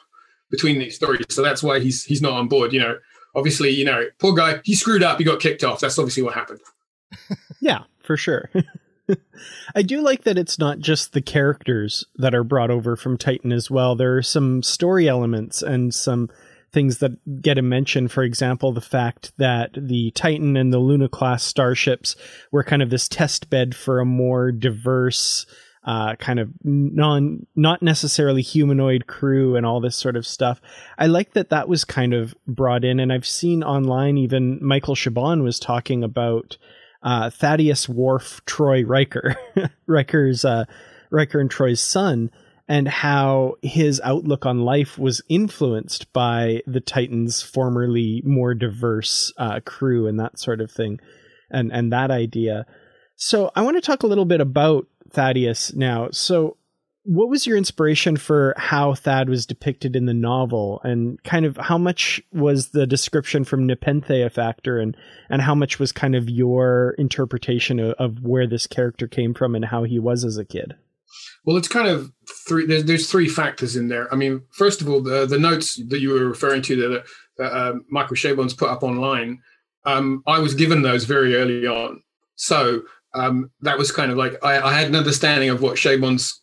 between 0.50 0.78
these 0.78 0.96
stories, 0.96 1.24
so 1.30 1.42
that's 1.42 1.62
why 1.62 1.80
he's 1.80 2.04
he's 2.04 2.20
not 2.20 2.34
on 2.34 2.48
board." 2.48 2.74
You 2.74 2.80
know, 2.80 2.98
obviously, 3.34 3.70
you 3.70 3.86
know, 3.86 4.04
poor 4.18 4.34
guy, 4.34 4.60
he 4.62 4.74
screwed 4.74 5.02
up, 5.02 5.16
he 5.16 5.24
got 5.24 5.40
kicked 5.40 5.64
off. 5.64 5.80
That's 5.80 5.98
obviously 5.98 6.22
what 6.22 6.34
happened. 6.34 6.60
yeah, 7.60 7.84
for 8.02 8.18
sure. 8.18 8.50
I 9.74 9.82
do 9.82 10.00
like 10.00 10.24
that 10.24 10.38
it's 10.38 10.58
not 10.58 10.78
just 10.78 11.12
the 11.12 11.22
characters 11.22 12.04
that 12.16 12.34
are 12.34 12.44
brought 12.44 12.70
over 12.70 12.96
from 12.96 13.16
Titan 13.16 13.52
as 13.52 13.70
well. 13.70 13.96
There 13.96 14.16
are 14.16 14.22
some 14.22 14.62
story 14.62 15.08
elements 15.08 15.62
and 15.62 15.94
some 15.94 16.28
things 16.72 16.98
that 16.98 17.42
get 17.42 17.58
a 17.58 17.62
mention. 17.62 18.08
For 18.08 18.22
example, 18.22 18.72
the 18.72 18.80
fact 18.80 19.32
that 19.36 19.70
the 19.76 20.10
Titan 20.12 20.56
and 20.56 20.72
the 20.72 20.78
Luna 20.78 21.08
class 21.08 21.42
starships 21.42 22.16
were 22.50 22.64
kind 22.64 22.82
of 22.82 22.90
this 22.90 23.08
test 23.08 23.50
bed 23.50 23.74
for 23.74 24.00
a 24.00 24.06
more 24.06 24.50
diverse, 24.52 25.44
uh, 25.84 26.14
kind 26.16 26.40
of 26.40 26.50
non, 26.64 27.46
not 27.54 27.82
necessarily 27.82 28.40
humanoid 28.40 29.06
crew 29.06 29.56
and 29.56 29.66
all 29.66 29.80
this 29.80 29.96
sort 29.96 30.16
of 30.16 30.26
stuff. 30.26 30.60
I 30.96 31.06
like 31.08 31.34
that 31.34 31.50
that 31.50 31.68
was 31.68 31.84
kind 31.84 32.14
of 32.14 32.34
brought 32.46 32.84
in. 32.84 33.00
And 33.00 33.12
I've 33.12 33.26
seen 33.26 33.62
online, 33.62 34.16
even 34.16 34.64
Michael 34.64 34.94
Chabon 34.94 35.42
was 35.42 35.58
talking 35.58 36.02
about 36.02 36.56
uh, 37.02 37.30
Thaddeus 37.30 37.88
Worf 37.88 38.40
Troi 38.46 38.84
Riker, 38.86 39.36
Riker's 39.86 40.44
uh, 40.44 40.64
Riker 41.10 41.40
and 41.40 41.50
Troi's 41.50 41.80
son, 41.80 42.30
and 42.68 42.88
how 42.88 43.56
his 43.62 44.00
outlook 44.04 44.46
on 44.46 44.60
life 44.60 44.98
was 44.98 45.22
influenced 45.28 46.12
by 46.12 46.62
the 46.66 46.80
Titans' 46.80 47.42
formerly 47.42 48.22
more 48.24 48.54
diverse 48.54 49.32
uh, 49.36 49.60
crew 49.64 50.06
and 50.06 50.18
that 50.20 50.38
sort 50.38 50.60
of 50.60 50.70
thing, 50.70 51.00
and 51.50 51.72
and 51.72 51.92
that 51.92 52.10
idea. 52.10 52.66
So 53.16 53.50
I 53.54 53.62
want 53.62 53.76
to 53.76 53.80
talk 53.80 54.02
a 54.02 54.06
little 54.06 54.24
bit 54.24 54.40
about 54.40 54.86
Thaddeus 55.10 55.74
now. 55.74 56.08
So 56.12 56.56
what 57.04 57.28
was 57.28 57.46
your 57.46 57.56
inspiration 57.56 58.16
for 58.16 58.54
how 58.56 58.94
Thad 58.94 59.28
was 59.28 59.44
depicted 59.44 59.96
in 59.96 60.06
the 60.06 60.14
novel, 60.14 60.80
and 60.84 61.22
kind 61.24 61.44
of 61.44 61.56
how 61.56 61.76
much 61.76 62.22
was 62.32 62.68
the 62.68 62.86
description 62.86 63.44
from 63.44 63.66
Nepenthe 63.66 64.10
a 64.10 64.30
factor, 64.30 64.78
and 64.78 64.96
and 65.28 65.42
how 65.42 65.54
much 65.54 65.78
was 65.78 65.90
kind 65.90 66.14
of 66.14 66.30
your 66.30 66.94
interpretation 66.98 67.80
of, 67.80 67.94
of 67.94 68.22
where 68.22 68.46
this 68.46 68.66
character 68.66 69.08
came 69.08 69.34
from 69.34 69.54
and 69.54 69.64
how 69.64 69.82
he 69.82 69.98
was 69.98 70.24
as 70.24 70.38
a 70.38 70.44
kid? 70.44 70.74
Well, 71.44 71.56
it's 71.56 71.68
kind 71.68 71.88
of 71.88 72.12
three. 72.46 72.66
There's, 72.66 72.84
there's 72.84 73.10
three 73.10 73.28
factors 73.28 73.74
in 73.74 73.88
there. 73.88 74.12
I 74.12 74.16
mean, 74.16 74.42
first 74.52 74.80
of 74.80 74.88
all, 74.88 75.02
the 75.02 75.26
the 75.26 75.38
notes 75.38 75.80
that 75.88 76.00
you 76.00 76.10
were 76.10 76.26
referring 76.26 76.62
to 76.62 76.76
that, 76.76 77.04
that 77.38 77.52
uh, 77.52 77.74
Michael 77.90 78.16
Chabon's 78.16 78.54
put 78.54 78.70
up 78.70 78.84
online, 78.84 79.40
um, 79.84 80.22
I 80.26 80.38
was 80.38 80.54
given 80.54 80.82
those 80.82 81.04
very 81.04 81.34
early 81.34 81.66
on, 81.66 82.00
so 82.36 82.82
um, 83.14 83.50
that 83.62 83.76
was 83.76 83.90
kind 83.90 84.12
of 84.12 84.16
like 84.16 84.34
I, 84.44 84.60
I 84.60 84.72
had 84.72 84.86
an 84.86 84.94
understanding 84.94 85.50
of 85.50 85.62
what 85.62 85.76
Chabon's 85.76 86.41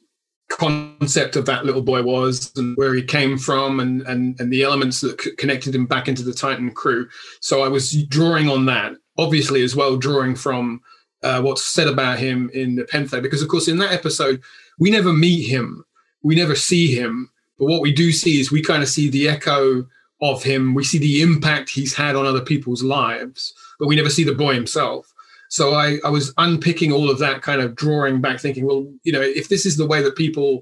concept 0.49 1.35
of 1.35 1.45
that 1.45 1.65
little 1.65 1.81
boy 1.81 2.01
was 2.01 2.51
and 2.57 2.75
where 2.77 2.93
he 2.93 3.03
came 3.03 3.37
from 3.37 3.79
and 3.79 4.01
and, 4.03 4.39
and 4.39 4.51
the 4.51 4.63
elements 4.63 5.01
that 5.01 5.21
c- 5.21 5.35
connected 5.35 5.73
him 5.75 5.85
back 5.85 6.07
into 6.07 6.23
the 6.23 6.33
Titan 6.33 6.71
crew. 6.71 7.07
So 7.39 7.63
I 7.63 7.67
was 7.67 8.03
drawing 8.05 8.49
on 8.49 8.65
that, 8.65 8.93
obviously 9.17 9.63
as 9.63 9.75
well, 9.75 9.95
drawing 9.95 10.35
from 10.35 10.81
uh, 11.23 11.41
what's 11.41 11.63
said 11.63 11.87
about 11.87 12.19
him 12.19 12.49
in 12.53 12.75
the 12.75 12.81
Nepenthe, 12.81 13.21
because 13.21 13.41
of 13.41 13.47
course 13.47 13.67
in 13.67 13.77
that 13.77 13.93
episode 13.93 14.41
we 14.79 14.89
never 14.89 15.13
meet 15.13 15.43
him, 15.47 15.85
we 16.23 16.35
never 16.35 16.55
see 16.55 16.95
him, 16.95 17.29
but 17.57 17.65
what 17.65 17.81
we 17.81 17.91
do 17.91 18.11
see 18.11 18.39
is 18.39 18.51
we 18.51 18.61
kind 18.63 18.81
of 18.81 18.89
see 18.89 19.09
the 19.09 19.27
echo 19.27 19.85
of 20.21 20.43
him. 20.43 20.73
We 20.73 20.83
see 20.83 20.97
the 20.97 21.21
impact 21.21 21.69
he's 21.69 21.95
had 21.95 22.15
on 22.15 22.25
other 22.25 22.41
people's 22.41 22.83
lives, 22.83 23.53
but 23.79 23.87
we 23.87 23.95
never 23.95 24.09
see 24.09 24.23
the 24.23 24.33
boy 24.33 24.53
himself. 24.53 25.13
So 25.49 25.73
I, 25.73 25.97
I 26.05 26.09
was 26.09 26.33
unpicking 26.37 26.91
all 26.91 27.09
of 27.09 27.19
that, 27.19 27.41
kind 27.41 27.59
of 27.59 27.75
drawing 27.75 28.21
back, 28.21 28.39
thinking, 28.39 28.65
well, 28.65 28.87
you 29.03 29.11
know, 29.11 29.21
if 29.21 29.49
this 29.49 29.65
is 29.65 29.77
the 29.77 29.87
way 29.87 30.01
that 30.01 30.15
people 30.15 30.61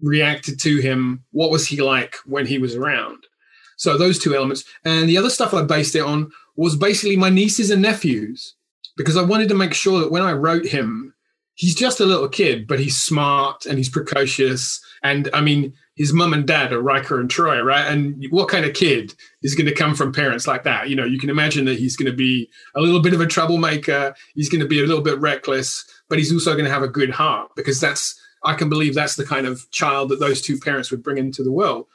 reacted 0.00 0.60
to 0.60 0.80
him, 0.80 1.24
what 1.30 1.50
was 1.50 1.66
he 1.66 1.80
like 1.80 2.16
when 2.26 2.46
he 2.46 2.58
was 2.58 2.74
around? 2.74 3.24
So 3.76 3.96
those 3.96 4.18
two 4.18 4.34
elements. 4.34 4.64
And 4.84 5.08
the 5.08 5.16
other 5.16 5.30
stuff 5.30 5.54
I 5.54 5.62
based 5.62 5.94
it 5.94 6.02
on 6.02 6.30
was 6.56 6.76
basically 6.76 7.16
my 7.16 7.30
nieces 7.30 7.70
and 7.70 7.82
nephews, 7.82 8.54
because 8.96 9.16
I 9.16 9.22
wanted 9.22 9.48
to 9.50 9.54
make 9.54 9.74
sure 9.74 10.00
that 10.00 10.10
when 10.10 10.22
I 10.22 10.32
wrote 10.32 10.66
him, 10.66 11.14
he's 11.54 11.74
just 11.74 12.00
a 12.00 12.06
little 12.06 12.28
kid, 12.28 12.66
but 12.66 12.80
he's 12.80 13.00
smart 13.00 13.64
and 13.64 13.78
he's 13.78 13.88
precocious. 13.88 14.80
And 15.02 15.30
I 15.32 15.40
mean, 15.40 15.72
his 15.96 16.12
mum 16.12 16.34
and 16.34 16.46
dad 16.46 16.72
are 16.72 16.80
Riker 16.80 17.18
and 17.18 17.28
Troi, 17.28 17.64
right? 17.64 17.86
And 17.86 18.22
what 18.30 18.48
kind 18.48 18.66
of 18.66 18.74
kid 18.74 19.14
is 19.42 19.54
going 19.54 19.66
to 19.66 19.74
come 19.74 19.94
from 19.94 20.12
parents 20.12 20.46
like 20.46 20.62
that? 20.64 20.90
You 20.90 20.96
know, 20.96 21.06
you 21.06 21.18
can 21.18 21.30
imagine 21.30 21.64
that 21.64 21.78
he's 21.78 21.96
going 21.96 22.10
to 22.10 22.16
be 22.16 22.50
a 22.74 22.82
little 22.82 23.00
bit 23.00 23.14
of 23.14 23.20
a 23.20 23.26
troublemaker. 23.26 24.14
He's 24.34 24.50
going 24.50 24.60
to 24.60 24.68
be 24.68 24.78
a 24.78 24.86
little 24.86 25.02
bit 25.02 25.18
reckless, 25.18 25.84
but 26.08 26.18
he's 26.18 26.32
also 26.32 26.52
going 26.52 26.66
to 26.66 26.70
have 26.70 26.82
a 26.82 26.88
good 26.88 27.10
heart 27.10 27.50
because 27.56 27.80
that's, 27.80 28.20
I 28.44 28.54
can 28.54 28.68
believe 28.68 28.94
that's 28.94 29.16
the 29.16 29.24
kind 29.24 29.46
of 29.46 29.68
child 29.70 30.10
that 30.10 30.20
those 30.20 30.42
two 30.42 30.58
parents 30.58 30.90
would 30.90 31.02
bring 31.02 31.16
into 31.16 31.42
the 31.42 31.52
world. 31.52 31.86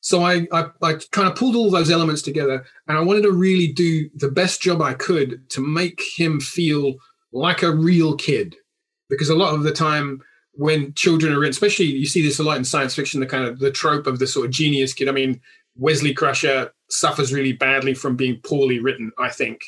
So 0.00 0.24
I, 0.24 0.46
I, 0.52 0.66
I 0.82 0.94
kind 1.12 1.28
of 1.28 1.36
pulled 1.36 1.54
all 1.54 1.70
those 1.70 1.90
elements 1.90 2.22
together 2.22 2.64
and 2.88 2.98
I 2.98 3.02
wanted 3.02 3.22
to 3.22 3.32
really 3.32 3.72
do 3.72 4.10
the 4.16 4.30
best 4.30 4.60
job 4.60 4.82
I 4.82 4.94
could 4.94 5.48
to 5.50 5.60
make 5.60 6.02
him 6.16 6.40
feel 6.40 6.94
like 7.32 7.62
a 7.62 7.74
real 7.74 8.16
kid. 8.16 8.56
Because 9.08 9.30
a 9.30 9.36
lot 9.36 9.54
of 9.54 9.62
the 9.62 9.72
time, 9.72 10.22
when 10.58 10.92
children 10.94 11.32
are 11.32 11.44
in, 11.44 11.50
especially 11.50 11.84
you 11.84 12.04
see 12.04 12.20
this 12.20 12.40
a 12.40 12.42
lot 12.42 12.56
in 12.56 12.64
science 12.64 12.92
fiction, 12.92 13.20
the 13.20 13.26
kind 13.26 13.44
of 13.44 13.60
the 13.60 13.70
trope 13.70 14.08
of 14.08 14.18
the 14.18 14.26
sort 14.26 14.44
of 14.44 14.50
genius 14.50 14.92
kid. 14.92 15.08
I 15.08 15.12
mean, 15.12 15.40
Wesley 15.76 16.12
Crusher 16.12 16.72
suffers 16.90 17.32
really 17.32 17.52
badly 17.52 17.94
from 17.94 18.16
being 18.16 18.40
poorly 18.42 18.80
written, 18.80 19.12
I 19.20 19.30
think, 19.30 19.60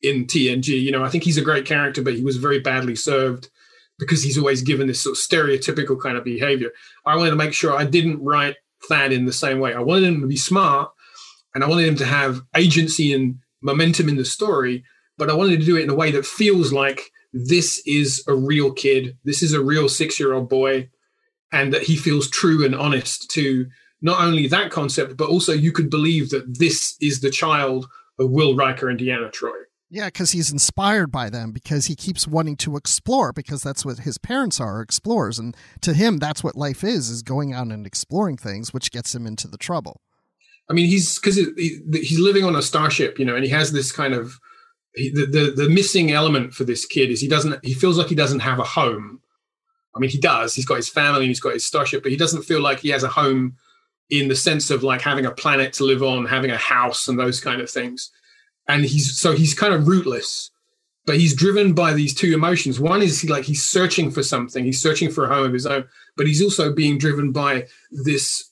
in 0.00 0.24
TNG. 0.24 0.68
You 0.68 0.90
know, 0.90 1.04
I 1.04 1.10
think 1.10 1.24
he's 1.24 1.36
a 1.36 1.42
great 1.42 1.66
character, 1.66 2.00
but 2.00 2.14
he 2.14 2.24
was 2.24 2.38
very 2.38 2.60
badly 2.60 2.96
served 2.96 3.50
because 3.98 4.22
he's 4.22 4.38
always 4.38 4.62
given 4.62 4.86
this 4.86 5.02
sort 5.02 5.18
of 5.18 5.22
stereotypical 5.22 6.00
kind 6.00 6.16
of 6.16 6.24
behavior. 6.24 6.70
I 7.04 7.14
wanted 7.16 7.30
to 7.30 7.36
make 7.36 7.52
sure 7.52 7.76
I 7.76 7.84
didn't 7.84 8.24
write 8.24 8.56
Thad 8.88 9.12
in 9.12 9.26
the 9.26 9.34
same 9.34 9.60
way. 9.60 9.74
I 9.74 9.80
wanted 9.80 10.04
him 10.04 10.22
to 10.22 10.26
be 10.26 10.36
smart 10.38 10.90
and 11.54 11.62
I 11.62 11.68
wanted 11.68 11.88
him 11.88 11.96
to 11.96 12.06
have 12.06 12.40
agency 12.56 13.12
and 13.12 13.38
momentum 13.60 14.08
in 14.08 14.16
the 14.16 14.24
story, 14.24 14.82
but 15.18 15.28
I 15.28 15.34
wanted 15.34 15.60
to 15.60 15.66
do 15.66 15.76
it 15.76 15.82
in 15.82 15.90
a 15.90 15.94
way 15.94 16.10
that 16.12 16.24
feels 16.24 16.72
like 16.72 17.02
this 17.32 17.82
is 17.86 18.24
a 18.26 18.34
real 18.34 18.72
kid, 18.72 19.16
this 19.24 19.42
is 19.42 19.52
a 19.52 19.62
real 19.62 19.88
six 19.88 20.18
year 20.18 20.32
old 20.32 20.48
boy, 20.48 20.88
and 21.52 21.72
that 21.72 21.82
he 21.82 21.96
feels 21.96 22.28
true 22.30 22.64
and 22.64 22.74
honest 22.74 23.30
to 23.30 23.66
not 24.00 24.22
only 24.22 24.46
that 24.46 24.70
concept, 24.70 25.16
but 25.16 25.28
also 25.28 25.52
you 25.52 25.72
could 25.72 25.90
believe 25.90 26.30
that 26.30 26.58
this 26.58 26.96
is 27.00 27.20
the 27.20 27.30
child 27.30 27.88
of 28.18 28.30
Will 28.30 28.56
Riker 28.56 28.88
and 28.88 28.98
Deanna 28.98 29.32
Troi. 29.32 29.52
Yeah, 29.90 30.06
because 30.06 30.32
he's 30.32 30.52
inspired 30.52 31.10
by 31.10 31.30
them 31.30 31.50
because 31.50 31.86
he 31.86 31.96
keeps 31.96 32.28
wanting 32.28 32.56
to 32.56 32.76
explore 32.76 33.32
because 33.32 33.62
that's 33.62 33.86
what 33.86 34.00
his 34.00 34.18
parents 34.18 34.60
are 34.60 34.82
explorers, 34.82 35.38
and 35.38 35.56
to 35.80 35.94
him 35.94 36.18
that's 36.18 36.44
what 36.44 36.56
life 36.56 36.84
is 36.84 37.08
is 37.08 37.22
going 37.22 37.54
out 37.54 37.68
and 37.68 37.86
exploring 37.86 38.36
things, 38.36 38.74
which 38.74 38.92
gets 38.92 39.14
him 39.14 39.26
into 39.26 39.48
the 39.48 39.56
trouble. 39.56 40.02
I 40.68 40.74
mean, 40.74 40.86
he's 40.86 41.18
because 41.18 41.36
he, 41.36 41.80
he's 41.90 42.18
living 42.18 42.44
on 42.44 42.54
a 42.54 42.60
starship, 42.60 43.18
you 43.18 43.24
know, 43.24 43.34
and 43.34 43.44
he 43.44 43.50
has 43.50 43.72
this 43.72 43.90
kind 43.90 44.12
of 44.12 44.38
he, 44.94 45.10
the, 45.10 45.26
the 45.26 45.64
the 45.64 45.70
missing 45.70 46.10
element 46.10 46.54
for 46.54 46.64
this 46.64 46.84
kid 46.84 47.10
is 47.10 47.20
he 47.20 47.28
doesn't 47.28 47.64
he 47.64 47.74
feels 47.74 47.98
like 47.98 48.08
he 48.08 48.14
doesn't 48.14 48.40
have 48.40 48.58
a 48.58 48.64
home. 48.64 49.20
I 49.94 50.00
mean, 50.00 50.10
he 50.10 50.18
does. 50.18 50.54
He's 50.54 50.66
got 50.66 50.76
his 50.76 50.88
family, 50.88 51.20
and 51.20 51.28
he's 51.28 51.40
got 51.40 51.54
his 51.54 51.66
starship, 51.66 52.02
but 52.02 52.12
he 52.12 52.18
doesn't 52.18 52.42
feel 52.42 52.60
like 52.60 52.80
he 52.80 52.90
has 52.90 53.02
a 53.02 53.08
home 53.08 53.56
in 54.10 54.28
the 54.28 54.36
sense 54.36 54.70
of 54.70 54.82
like 54.82 55.00
having 55.00 55.26
a 55.26 55.30
planet 55.30 55.72
to 55.74 55.84
live 55.84 56.02
on, 56.02 56.26
having 56.26 56.50
a 56.50 56.56
house, 56.56 57.08
and 57.08 57.18
those 57.18 57.40
kind 57.40 57.60
of 57.60 57.70
things. 57.70 58.10
And 58.68 58.84
he's 58.84 59.18
so 59.18 59.32
he's 59.32 59.54
kind 59.54 59.74
of 59.74 59.88
rootless, 59.88 60.50
but 61.06 61.16
he's 61.16 61.34
driven 61.34 61.72
by 61.72 61.94
these 61.94 62.14
two 62.14 62.34
emotions. 62.34 62.78
One 62.80 63.02
is 63.02 63.28
like 63.28 63.44
he's 63.44 63.64
searching 63.64 64.10
for 64.10 64.22
something, 64.22 64.64
he's 64.64 64.80
searching 64.80 65.10
for 65.10 65.24
a 65.24 65.34
home 65.34 65.46
of 65.46 65.52
his 65.52 65.66
own, 65.66 65.84
but 66.16 66.26
he's 66.26 66.42
also 66.42 66.72
being 66.72 66.98
driven 66.98 67.32
by 67.32 67.66
this 67.90 68.50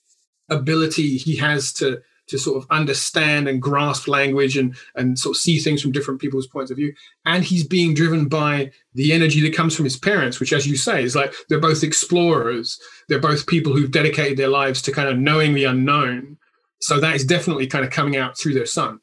ability 0.48 1.16
he 1.16 1.36
has 1.36 1.72
to 1.74 2.00
to 2.28 2.38
sort 2.38 2.56
of 2.56 2.66
understand 2.70 3.48
and 3.48 3.62
grasp 3.62 4.08
language 4.08 4.56
and 4.56 4.76
and 4.94 5.18
sort 5.18 5.36
of 5.36 5.40
see 5.40 5.58
things 5.58 5.82
from 5.82 5.92
different 5.92 6.20
people's 6.20 6.46
points 6.46 6.70
of 6.70 6.76
view. 6.76 6.94
And 7.24 7.44
he's 7.44 7.66
being 7.66 7.94
driven 7.94 8.28
by 8.28 8.70
the 8.94 9.12
energy 9.12 9.40
that 9.42 9.54
comes 9.54 9.74
from 9.74 9.84
his 9.84 9.98
parents 9.98 10.40
which 10.40 10.52
as 10.52 10.66
you 10.66 10.76
say 10.76 11.02
is 11.02 11.16
like 11.16 11.34
they're 11.48 11.60
both 11.60 11.82
explorers. 11.82 12.80
They're 13.08 13.18
both 13.20 13.46
people 13.46 13.74
who've 13.74 13.90
dedicated 13.90 14.38
their 14.38 14.48
lives 14.48 14.82
to 14.82 14.92
kind 14.92 15.08
of 15.08 15.18
knowing 15.18 15.54
the 15.54 15.64
unknown. 15.64 16.38
So 16.80 17.00
that 17.00 17.14
is 17.14 17.24
definitely 17.24 17.66
kind 17.66 17.84
of 17.84 17.90
coming 17.90 18.16
out 18.16 18.38
through 18.38 18.54
their 18.54 18.66
son. 18.66 19.00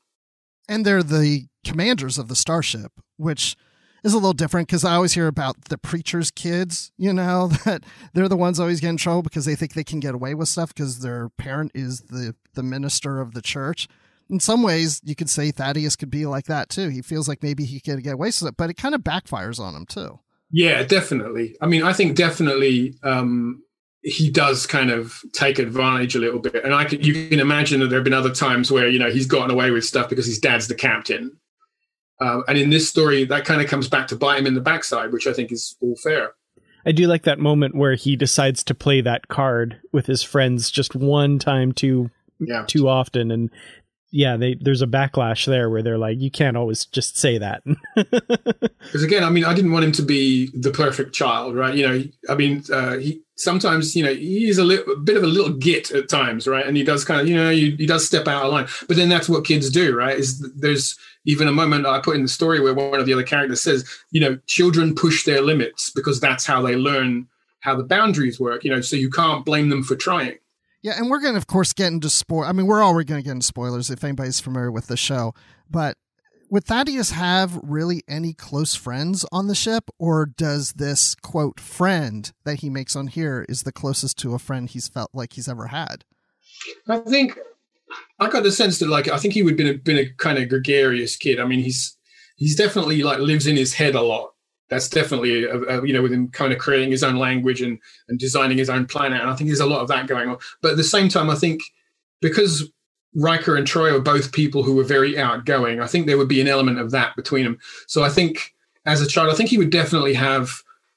And 0.69 0.85
they're 0.85 1.03
the 1.03 1.47
commanders 1.65 2.17
of 2.17 2.27
the 2.27 2.35
starship 2.35 2.91
which 3.17 3.55
is 4.03 4.13
a 4.13 4.17
little 4.17 4.33
different 4.33 4.67
because 4.67 4.83
I 4.83 4.95
always 4.95 5.13
hear 5.13 5.27
about 5.27 5.65
the 5.65 5.77
preacher's 5.77 6.31
kids, 6.31 6.91
you 6.97 7.13
know, 7.13 7.47
that 7.65 7.83
they're 8.13 8.27
the 8.27 8.37
ones 8.37 8.59
always 8.59 8.79
get 8.79 8.89
in 8.89 8.97
trouble 8.97 9.23
because 9.23 9.45
they 9.45 9.55
think 9.55 9.73
they 9.73 9.83
can 9.83 9.99
get 9.99 10.15
away 10.15 10.33
with 10.33 10.49
stuff 10.49 10.73
because 10.73 10.99
their 10.99 11.29
parent 11.29 11.71
is 11.73 12.01
the, 12.01 12.35
the 12.53 12.63
minister 12.63 13.19
of 13.19 13.33
the 13.33 13.41
church. 13.41 13.87
In 14.29 14.39
some 14.39 14.63
ways, 14.63 15.01
you 15.03 15.15
could 15.15 15.29
say 15.29 15.51
Thaddeus 15.51 15.95
could 15.95 16.09
be 16.09 16.25
like 16.25 16.45
that 16.45 16.69
too. 16.69 16.89
He 16.89 17.01
feels 17.01 17.27
like 17.27 17.43
maybe 17.43 17.65
he 17.65 17.79
could 17.79 18.03
get 18.03 18.13
away 18.13 18.27
with 18.27 18.43
it, 18.43 18.57
but 18.57 18.69
it 18.69 18.75
kind 18.75 18.95
of 18.95 19.01
backfires 19.01 19.59
on 19.59 19.75
him 19.75 19.85
too. 19.85 20.19
Yeah, 20.51 20.83
definitely. 20.83 21.57
I 21.61 21.65
mean, 21.65 21.83
I 21.83 21.93
think 21.93 22.15
definitely 22.15 22.95
um, 23.03 23.63
he 24.03 24.29
does 24.29 24.67
kind 24.67 24.91
of 24.91 25.21
take 25.31 25.59
advantage 25.59 26.15
a 26.15 26.19
little 26.19 26.39
bit. 26.39 26.63
And 26.63 26.73
I 26.73 26.85
can 26.85 27.01
you 27.01 27.29
can 27.29 27.39
imagine 27.39 27.79
that 27.79 27.87
there 27.87 27.99
have 27.99 28.03
been 28.03 28.13
other 28.13 28.33
times 28.33 28.71
where 28.71 28.87
you 28.87 28.99
know 28.99 29.09
he's 29.09 29.25
gotten 29.25 29.49
away 29.49 29.71
with 29.71 29.85
stuff 29.85 30.09
because 30.09 30.25
his 30.25 30.39
dad's 30.39 30.67
the 30.67 30.75
captain. 30.75 31.35
Uh, 32.23 32.41
and 32.47 32.57
in 32.57 32.69
this 32.69 32.89
story, 32.89 33.25
that 33.25 33.45
kind 33.45 33.61
of 33.61 33.67
comes 33.67 33.87
back 33.89 34.07
to 34.07 34.15
bite 34.15 34.39
him 34.39 34.47
in 34.47 34.53
the 34.53 34.61
backside, 34.61 35.11
which 35.11 35.27
I 35.27 35.33
think 35.33 35.51
is 35.51 35.75
all 35.81 35.95
fair. 35.97 36.33
I 36.85 36.91
do 36.91 37.07
like 37.07 37.23
that 37.23 37.39
moment 37.39 37.75
where 37.75 37.95
he 37.95 38.15
decides 38.15 38.63
to 38.65 38.73
play 38.75 39.01
that 39.01 39.27
card 39.27 39.79
with 39.91 40.05
his 40.05 40.21
friends 40.23 40.69
just 40.71 40.95
one 40.95 41.39
time 41.39 41.71
too 41.71 42.09
Yeah. 42.39 42.65
too 42.67 42.87
often 42.87 43.31
and 43.31 43.49
yeah, 44.15 44.37
they 44.37 44.53
there's 44.61 44.83
a 44.83 44.87
backlash 44.87 45.47
there 45.47 45.71
where 45.71 45.81
they're 45.81 45.97
like, 45.97 46.19
you 46.19 46.29
can't 46.29 46.55
always 46.55 46.85
just 46.85 47.17
say 47.17 47.39
that. 47.39 47.63
Because 48.83 49.03
again, 49.03 49.23
I 49.23 49.29
mean, 49.29 49.45
I 49.45 49.53
didn't 49.55 49.71
want 49.71 49.85
him 49.85 49.91
to 49.93 50.01
be 50.03 50.51
the 50.53 50.69
perfect 50.69 51.13
child, 51.15 51.55
right? 51.55 51.73
You 51.73 51.87
know, 51.87 52.03
I 52.29 52.35
mean, 52.35 52.63
uh, 52.71 52.97
he 52.97 53.21
sometimes, 53.37 53.95
you 53.95 54.03
know, 54.03 54.13
he's 54.13 54.57
a, 54.57 54.63
little, 54.63 54.93
a 54.93 54.97
bit 54.97 55.17
of 55.17 55.23
a 55.23 55.27
little 55.27 55.53
git 55.53 55.89
at 55.91 56.09
times, 56.09 56.47
right? 56.47 56.65
And 56.67 56.75
he 56.77 56.83
does 56.83 57.05
kind 57.05 57.21
of, 57.21 57.27
you 57.27 57.35
know, 57.35 57.49
he, 57.49 57.71
he 57.77 57.85
does 57.87 58.05
step 58.05 58.27
out 58.27 58.45
of 58.45 58.51
line. 58.51 58.67
But 58.87 58.97
then 58.97 59.09
that's 59.09 59.29
what 59.29 59.45
kids 59.45 59.69
do, 59.69 59.95
right? 59.95 60.17
Is 60.19 60.39
there's 60.55 60.95
even 61.25 61.47
a 61.47 61.51
moment 61.51 61.85
I 61.85 61.99
put 61.99 62.15
in 62.15 62.21
the 62.21 62.27
story 62.27 62.59
where 62.59 62.73
one 62.73 62.99
of 62.99 63.05
the 63.05 63.13
other 63.13 63.23
characters 63.23 63.61
says, 63.61 63.87
you 64.11 64.19
know, 64.19 64.37
children 64.47 64.95
push 64.95 65.25
their 65.25 65.41
limits 65.41 65.89
because 65.91 66.19
that's 66.19 66.45
how 66.45 66.61
they 66.61 66.75
learn 66.75 67.27
how 67.61 67.75
the 67.75 67.83
boundaries 67.83 68.39
work. 68.39 68.63
You 68.63 68.71
know, 68.71 68.81
so 68.81 68.95
you 68.95 69.09
can't 69.09 69.45
blame 69.45 69.69
them 69.69 69.83
for 69.83 69.95
trying. 69.95 70.37
Yeah, 70.81 70.93
and 70.97 71.09
we're 71.09 71.21
going 71.21 71.33
to, 71.33 71.37
of 71.37 71.47
course, 71.47 71.71
get 71.71 71.93
into 71.93 72.09
spoil. 72.09 72.43
I 72.43 72.51
mean, 72.51 72.67
we're 72.67 72.83
already 72.83 73.07
going 73.07 73.21
to 73.21 73.25
get 73.25 73.31
into 73.31 73.45
spoilers 73.45 73.89
if 73.89 74.03
anybody's 74.03 74.41
familiar 74.41 74.69
with 74.69 74.87
the 74.87 74.97
show. 74.97 75.33
But 75.69 75.97
would 76.49 76.65
Thaddeus 76.65 77.11
have 77.11 77.57
really 77.63 78.03
any 78.07 78.33
close 78.33 78.75
friends 78.75 79.25
on 79.31 79.47
the 79.47 79.55
ship, 79.55 79.89
or 79.97 80.25
does 80.25 80.73
this 80.73 81.15
quote 81.15 81.59
friend 81.59 82.31
that 82.43 82.59
he 82.59 82.69
makes 82.69 82.97
on 82.97 83.07
here 83.07 83.45
is 83.47 83.63
the 83.63 83.71
closest 83.71 84.19
to 84.19 84.35
a 84.35 84.39
friend 84.39 84.69
he's 84.69 84.89
felt 84.89 85.09
like 85.13 85.33
he's 85.33 85.47
ever 85.47 85.67
had? 85.67 86.03
I 86.87 86.99
think 86.99 87.39
I 88.23 88.29
got 88.29 88.43
the 88.43 88.51
sense 88.51 88.79
that 88.79 88.89
like 88.89 89.07
I 89.07 89.17
think 89.17 89.33
he 89.33 89.43
would 89.43 89.57
been 89.57 89.67
a, 89.67 89.73
been 89.73 89.97
a 89.97 90.09
kind 90.13 90.37
of 90.37 90.49
gregarious 90.49 91.15
kid. 91.15 91.39
I 91.39 91.45
mean, 91.45 91.59
he's 91.59 91.95
he's 92.35 92.55
definitely 92.55 93.03
like 93.03 93.19
lives 93.19 93.47
in 93.47 93.55
his 93.55 93.73
head 93.73 93.95
a 93.95 94.01
lot. 94.01 94.31
That's 94.69 94.89
definitely 94.89 95.43
a, 95.43 95.59
a, 95.59 95.85
you 95.85 95.93
know 95.93 96.01
with 96.01 96.11
him 96.11 96.29
kind 96.29 96.53
of 96.53 96.59
creating 96.59 96.91
his 96.91 97.03
own 97.03 97.17
language 97.17 97.61
and 97.61 97.79
and 98.07 98.19
designing 98.19 98.57
his 98.57 98.69
own 98.69 98.85
planet. 98.85 99.21
And 99.21 99.29
I 99.29 99.35
think 99.35 99.49
there's 99.49 99.59
a 99.59 99.65
lot 99.65 99.81
of 99.81 99.87
that 99.89 100.07
going 100.07 100.29
on. 100.29 100.37
But 100.61 100.71
at 100.71 100.77
the 100.77 100.83
same 100.83 101.09
time, 101.09 101.29
I 101.29 101.35
think 101.35 101.61
because 102.21 102.69
Riker 103.15 103.55
and 103.55 103.67
Troi 103.67 103.93
are 103.93 103.99
both 103.99 104.31
people 104.31 104.63
who 104.63 104.75
were 104.75 104.83
very 104.83 105.17
outgoing, 105.17 105.79
I 105.79 105.87
think 105.87 106.07
there 106.07 106.17
would 106.17 106.27
be 106.27 106.41
an 106.41 106.47
element 106.47 106.79
of 106.79 106.91
that 106.91 107.15
between 107.15 107.43
them. 107.43 107.59
So 107.87 108.03
I 108.03 108.09
think 108.09 108.53
as 108.85 109.01
a 109.01 109.07
child, 109.07 109.29
I 109.29 109.35
think 109.35 109.49
he 109.49 109.57
would 109.57 109.69
definitely 109.69 110.13
have 110.13 110.51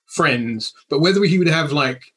friends. 0.06 0.72
But 0.88 1.00
whether 1.00 1.22
he 1.24 1.38
would 1.38 1.48
have 1.48 1.72
like 1.72 2.14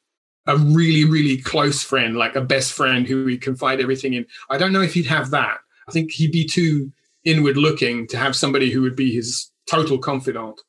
a 0.49 0.57
really, 0.57 1.05
really 1.05 1.37
close 1.37 1.83
friend, 1.83 2.17
like 2.17 2.35
a 2.35 2.41
best 2.41 2.73
friend 2.73 3.07
who 3.07 3.25
he 3.27 3.37
confide 3.37 3.79
everything 3.79 4.13
in. 4.13 4.25
I 4.49 4.57
don't 4.57 4.73
know 4.73 4.81
if 4.81 4.95
he'd 4.95 5.05
have 5.05 5.29
that. 5.29 5.57
I 5.87 5.91
think 5.91 6.11
he'd 6.11 6.31
be 6.31 6.47
too 6.47 6.91
inward 7.23 7.55
looking 7.55 8.07
to 8.07 8.17
have 8.17 8.35
somebody 8.35 8.71
who 8.71 8.81
would 8.81 8.95
be 8.95 9.13
his 9.13 9.51
total 9.69 9.99
confidant. 9.99 10.59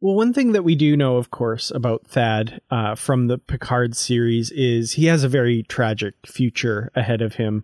Well, 0.00 0.16
one 0.16 0.32
thing 0.32 0.52
that 0.52 0.64
we 0.64 0.74
do 0.74 0.96
know, 0.96 1.16
of 1.16 1.30
course, 1.30 1.70
about 1.70 2.06
Thad 2.06 2.60
uh, 2.70 2.96
from 2.96 3.28
the 3.28 3.38
Picard 3.38 3.94
series 3.94 4.50
is 4.50 4.92
he 4.92 5.06
has 5.06 5.22
a 5.22 5.28
very 5.28 5.62
tragic 5.62 6.14
future 6.26 6.90
ahead 6.96 7.22
of 7.22 7.34
him. 7.34 7.62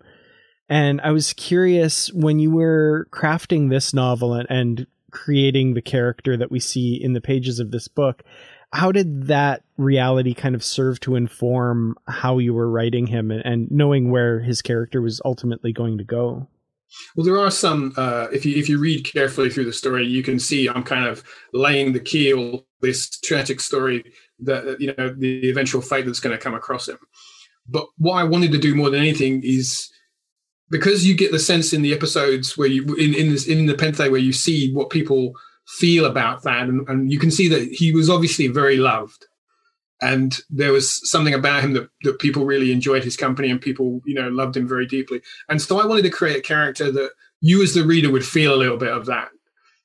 And 0.69 1.01
I 1.01 1.11
was 1.11 1.33
curious 1.33 2.13
when 2.13 2.39
you 2.39 2.51
were 2.51 3.07
crafting 3.11 3.69
this 3.69 3.93
novel 3.93 4.33
and, 4.33 4.47
and 4.49 4.87
creating 5.11 5.73
the 5.73 5.81
character 5.81 6.37
that 6.37 6.51
we 6.51 6.59
see 6.59 6.95
in 6.95 7.13
the 7.13 7.21
pages 7.21 7.59
of 7.59 7.71
this 7.71 7.87
book, 7.87 8.23
how 8.73 8.91
did 8.91 9.27
that 9.27 9.63
reality 9.77 10.33
kind 10.33 10.55
of 10.55 10.63
serve 10.63 10.99
to 11.01 11.15
inform 11.15 11.95
how 12.07 12.37
you 12.37 12.53
were 12.53 12.69
writing 12.69 13.07
him 13.07 13.31
and, 13.31 13.45
and 13.45 13.71
knowing 13.71 14.11
where 14.11 14.39
his 14.39 14.61
character 14.61 15.01
was 15.01 15.21
ultimately 15.23 15.71
going 15.71 15.97
to 15.97 16.03
go? 16.03 16.47
Well, 17.15 17.25
there 17.25 17.39
are 17.39 17.51
some. 17.51 17.93
Uh, 17.97 18.27
if 18.31 18.45
you 18.45 18.55
if 18.55 18.69
you 18.69 18.79
read 18.79 19.03
carefully 19.03 19.49
through 19.49 19.65
the 19.65 19.73
story, 19.73 20.05
you 20.05 20.23
can 20.23 20.39
see 20.39 20.69
I'm 20.69 20.83
kind 20.83 21.05
of 21.05 21.23
laying 21.53 21.93
the 21.93 21.99
keel 21.99 22.65
this 22.81 23.09
tragic 23.19 23.59
story 23.59 24.03
that 24.39 24.79
you 24.79 24.93
know 24.97 25.13
the 25.13 25.49
eventual 25.49 25.81
fate 25.81 26.05
that's 26.05 26.19
going 26.19 26.35
to 26.37 26.41
come 26.41 26.53
across 26.53 26.87
him. 26.87 26.97
But 27.67 27.87
what 27.97 28.15
I 28.15 28.23
wanted 28.23 28.53
to 28.53 28.57
do 28.57 28.73
more 28.73 28.89
than 28.89 29.01
anything 29.01 29.41
is 29.43 29.91
because 30.69 31.05
you 31.05 31.15
get 31.15 31.31
the 31.31 31.39
sense 31.39 31.73
in 31.73 31.81
the 31.81 31.93
episodes 31.93 32.57
where 32.57 32.67
you 32.67 32.83
in 32.95 33.13
in 33.13 33.29
this 33.31 33.47
in 33.47 33.65
Nepenthe 33.65 33.99
where 33.99 34.17
you 34.17 34.31
see 34.31 34.73
what 34.73 34.89
people 34.89 35.33
feel 35.67 36.05
about 36.05 36.43
that, 36.43 36.67
and, 36.67 36.87
and 36.87 37.11
you 37.11 37.19
can 37.19 37.29
see 37.29 37.47
that 37.49 37.67
he 37.71 37.93
was 37.93 38.09
obviously 38.09 38.47
very 38.47 38.77
loved. 38.77 39.25
And 40.01 40.37
there 40.49 40.71
was 40.71 41.09
something 41.09 41.33
about 41.33 41.63
him 41.63 41.73
that, 41.73 41.89
that 42.03 42.19
people 42.19 42.45
really 42.45 42.71
enjoyed 42.71 43.03
his 43.03 43.17
company 43.17 43.49
and 43.49 43.59
people 43.59 43.99
you 44.05 44.13
know 44.13 44.29
loved 44.29 44.55
him 44.55 44.67
very 44.67 44.85
deeply. 44.85 45.21
And 45.49 45.61
so 45.61 45.79
i 45.79 45.85
wanted 45.85 46.03
to 46.03 46.11
create 46.11 46.37
a 46.37 46.41
character 46.41 46.91
that 46.91 47.11
you 47.41 47.63
as 47.63 47.73
the 47.73 47.85
reader 47.85 48.11
would 48.11 48.25
feel 48.25 48.53
a 48.53 48.57
little 48.57 48.77
bit 48.77 48.93
of 48.93 49.07
that. 49.07 49.29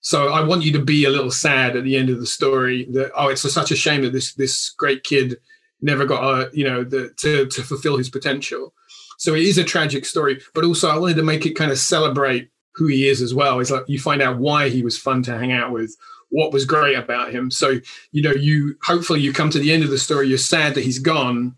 So 0.01 0.29
i 0.29 0.43
want 0.43 0.65
you 0.65 0.73
to 0.73 0.85
be 0.85 1.05
a 1.05 1.11
little 1.11 1.31
sad 1.31 1.77
at 1.77 1.85
the 1.85 1.97
end 1.97 2.11
of 2.11 2.21
the 2.21 2.27
story 2.27 2.87
that 2.93 3.11
oh 3.17 3.29
it's 3.29 3.45
a, 3.45 3.51
such 3.51 3.71
a 3.71 3.77
shame 3.77 4.03
that 4.03 4.13
this 4.13 4.35
this 4.35 4.71
great 4.71 5.03
kid 5.03 5.39
never 5.81 6.05
got 6.05 6.23
a 6.23 6.51
you 6.53 6.65
know 6.65 6.85
the, 6.85 7.11
to 7.19 7.47
to 7.47 7.63
fulfill 7.63 7.97
his 7.97 8.11
potential. 8.11 8.75
So 9.17 9.35
it 9.35 9.45
is 9.45 9.57
a 9.57 9.65
tragic 9.65 10.05
story 10.05 10.43
but 10.55 10.65
also 10.65 10.91
i 10.91 10.99
wanted 10.99 11.17
to 11.17 11.23
make 11.23 11.47
it 11.47 11.57
kind 11.57 11.71
of 11.71 11.79
celebrate 11.79 12.52
who 12.75 12.87
he 12.87 13.07
is 13.07 13.21
as 13.21 13.35
well 13.35 13.61
it's 13.61 13.71
like 13.71 13.85
you 13.87 13.99
find 13.99 14.23
out 14.23 14.39
why 14.39 14.69
he 14.69 14.83
was 14.83 14.99
fun 14.99 15.23
to 15.23 15.39
hang 15.39 15.53
out 15.53 15.73
with 15.73 15.97
what 16.33 16.53
was 16.53 16.65
great 16.65 16.97
about 16.97 17.31
him. 17.31 17.51
So, 17.51 17.79
you 18.11 18.23
know, 18.23 18.33
you 18.33 18.75
hopefully 18.83 19.21
you 19.21 19.33
come 19.33 19.51
to 19.51 19.59
the 19.59 19.71
end 19.71 19.85
of 19.85 19.91
the 19.91 19.99
story, 19.99 20.29
you're 20.29 20.39
sad 20.39 20.75
that 20.75 20.85
he's 20.85 20.99
gone, 20.99 21.55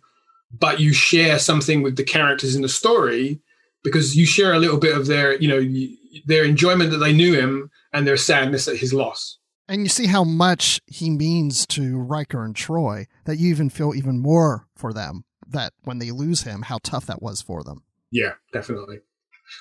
but 0.53 0.81
you 0.81 0.93
share 0.93 1.39
something 1.39 1.83
with 1.83 1.97
the 1.97 2.03
characters 2.03 2.57
in 2.57 2.63
the 2.63 2.69
story 2.69 3.41
because 3.85 4.17
you 4.17 4.27
share 4.27 4.53
a 4.53 4.59
little 4.59 4.79
bit 4.79 4.97
of 4.97 5.07
their, 5.07 5.41
you 5.41 5.49
know, 5.49 6.21
their 6.27 6.45
enjoyment 6.45 6.91
that 6.91 6.99
they 6.99 7.13
knew 7.13 7.35
him 7.35 7.71
and 7.93 8.07
their 8.07 8.17
sadness 8.17 8.67
at 8.67 8.77
his 8.77 8.93
loss. 8.93 9.39
And 9.69 9.83
you 9.83 9.89
see 9.89 10.07
how 10.07 10.25
much 10.25 10.81
he 10.87 11.09
means 11.09 11.67
to 11.69 11.97
Riker 11.97 12.45
and 12.45 12.55
Troi 12.55 13.07
that 13.25 13.39
you 13.39 13.51
even 13.51 13.71
feel 13.71 13.95
even 13.95 14.19
more 14.19 14.67
for 14.77 14.93
them 14.93 15.25
that 15.47 15.73
when 15.85 16.01
they 16.01 16.11
lose 16.11 16.43
him, 16.43 16.63
how 16.63 16.79
tough 16.83 17.07
that 17.07 17.23
was 17.23 17.41
for 17.41 17.63
them. 17.63 17.85
Yeah, 18.11 18.33
definitely. 18.53 19.01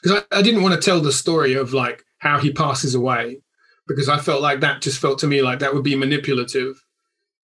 Because 0.02 0.24
I, 0.32 0.40
I 0.40 0.42
didn't 0.42 0.64
want 0.64 0.76
to 0.76 0.86
tell 0.86 1.00
the 1.00 1.12
story 1.12 1.54
of 1.54 1.74
like 1.74 2.04
how 2.20 2.40
he 2.40 2.52
passes 2.52 2.96
away 2.96 3.42
because 3.88 4.10
I 4.10 4.18
felt 4.20 4.42
like 4.42 4.62
that 4.62 4.82
just 4.82 5.00
felt 5.00 5.20
to 5.20 5.28
me 5.28 5.42
like 5.42 5.60
that 5.60 5.74
would 5.74 5.84
be 5.84 5.96
manipulative. 5.96 6.84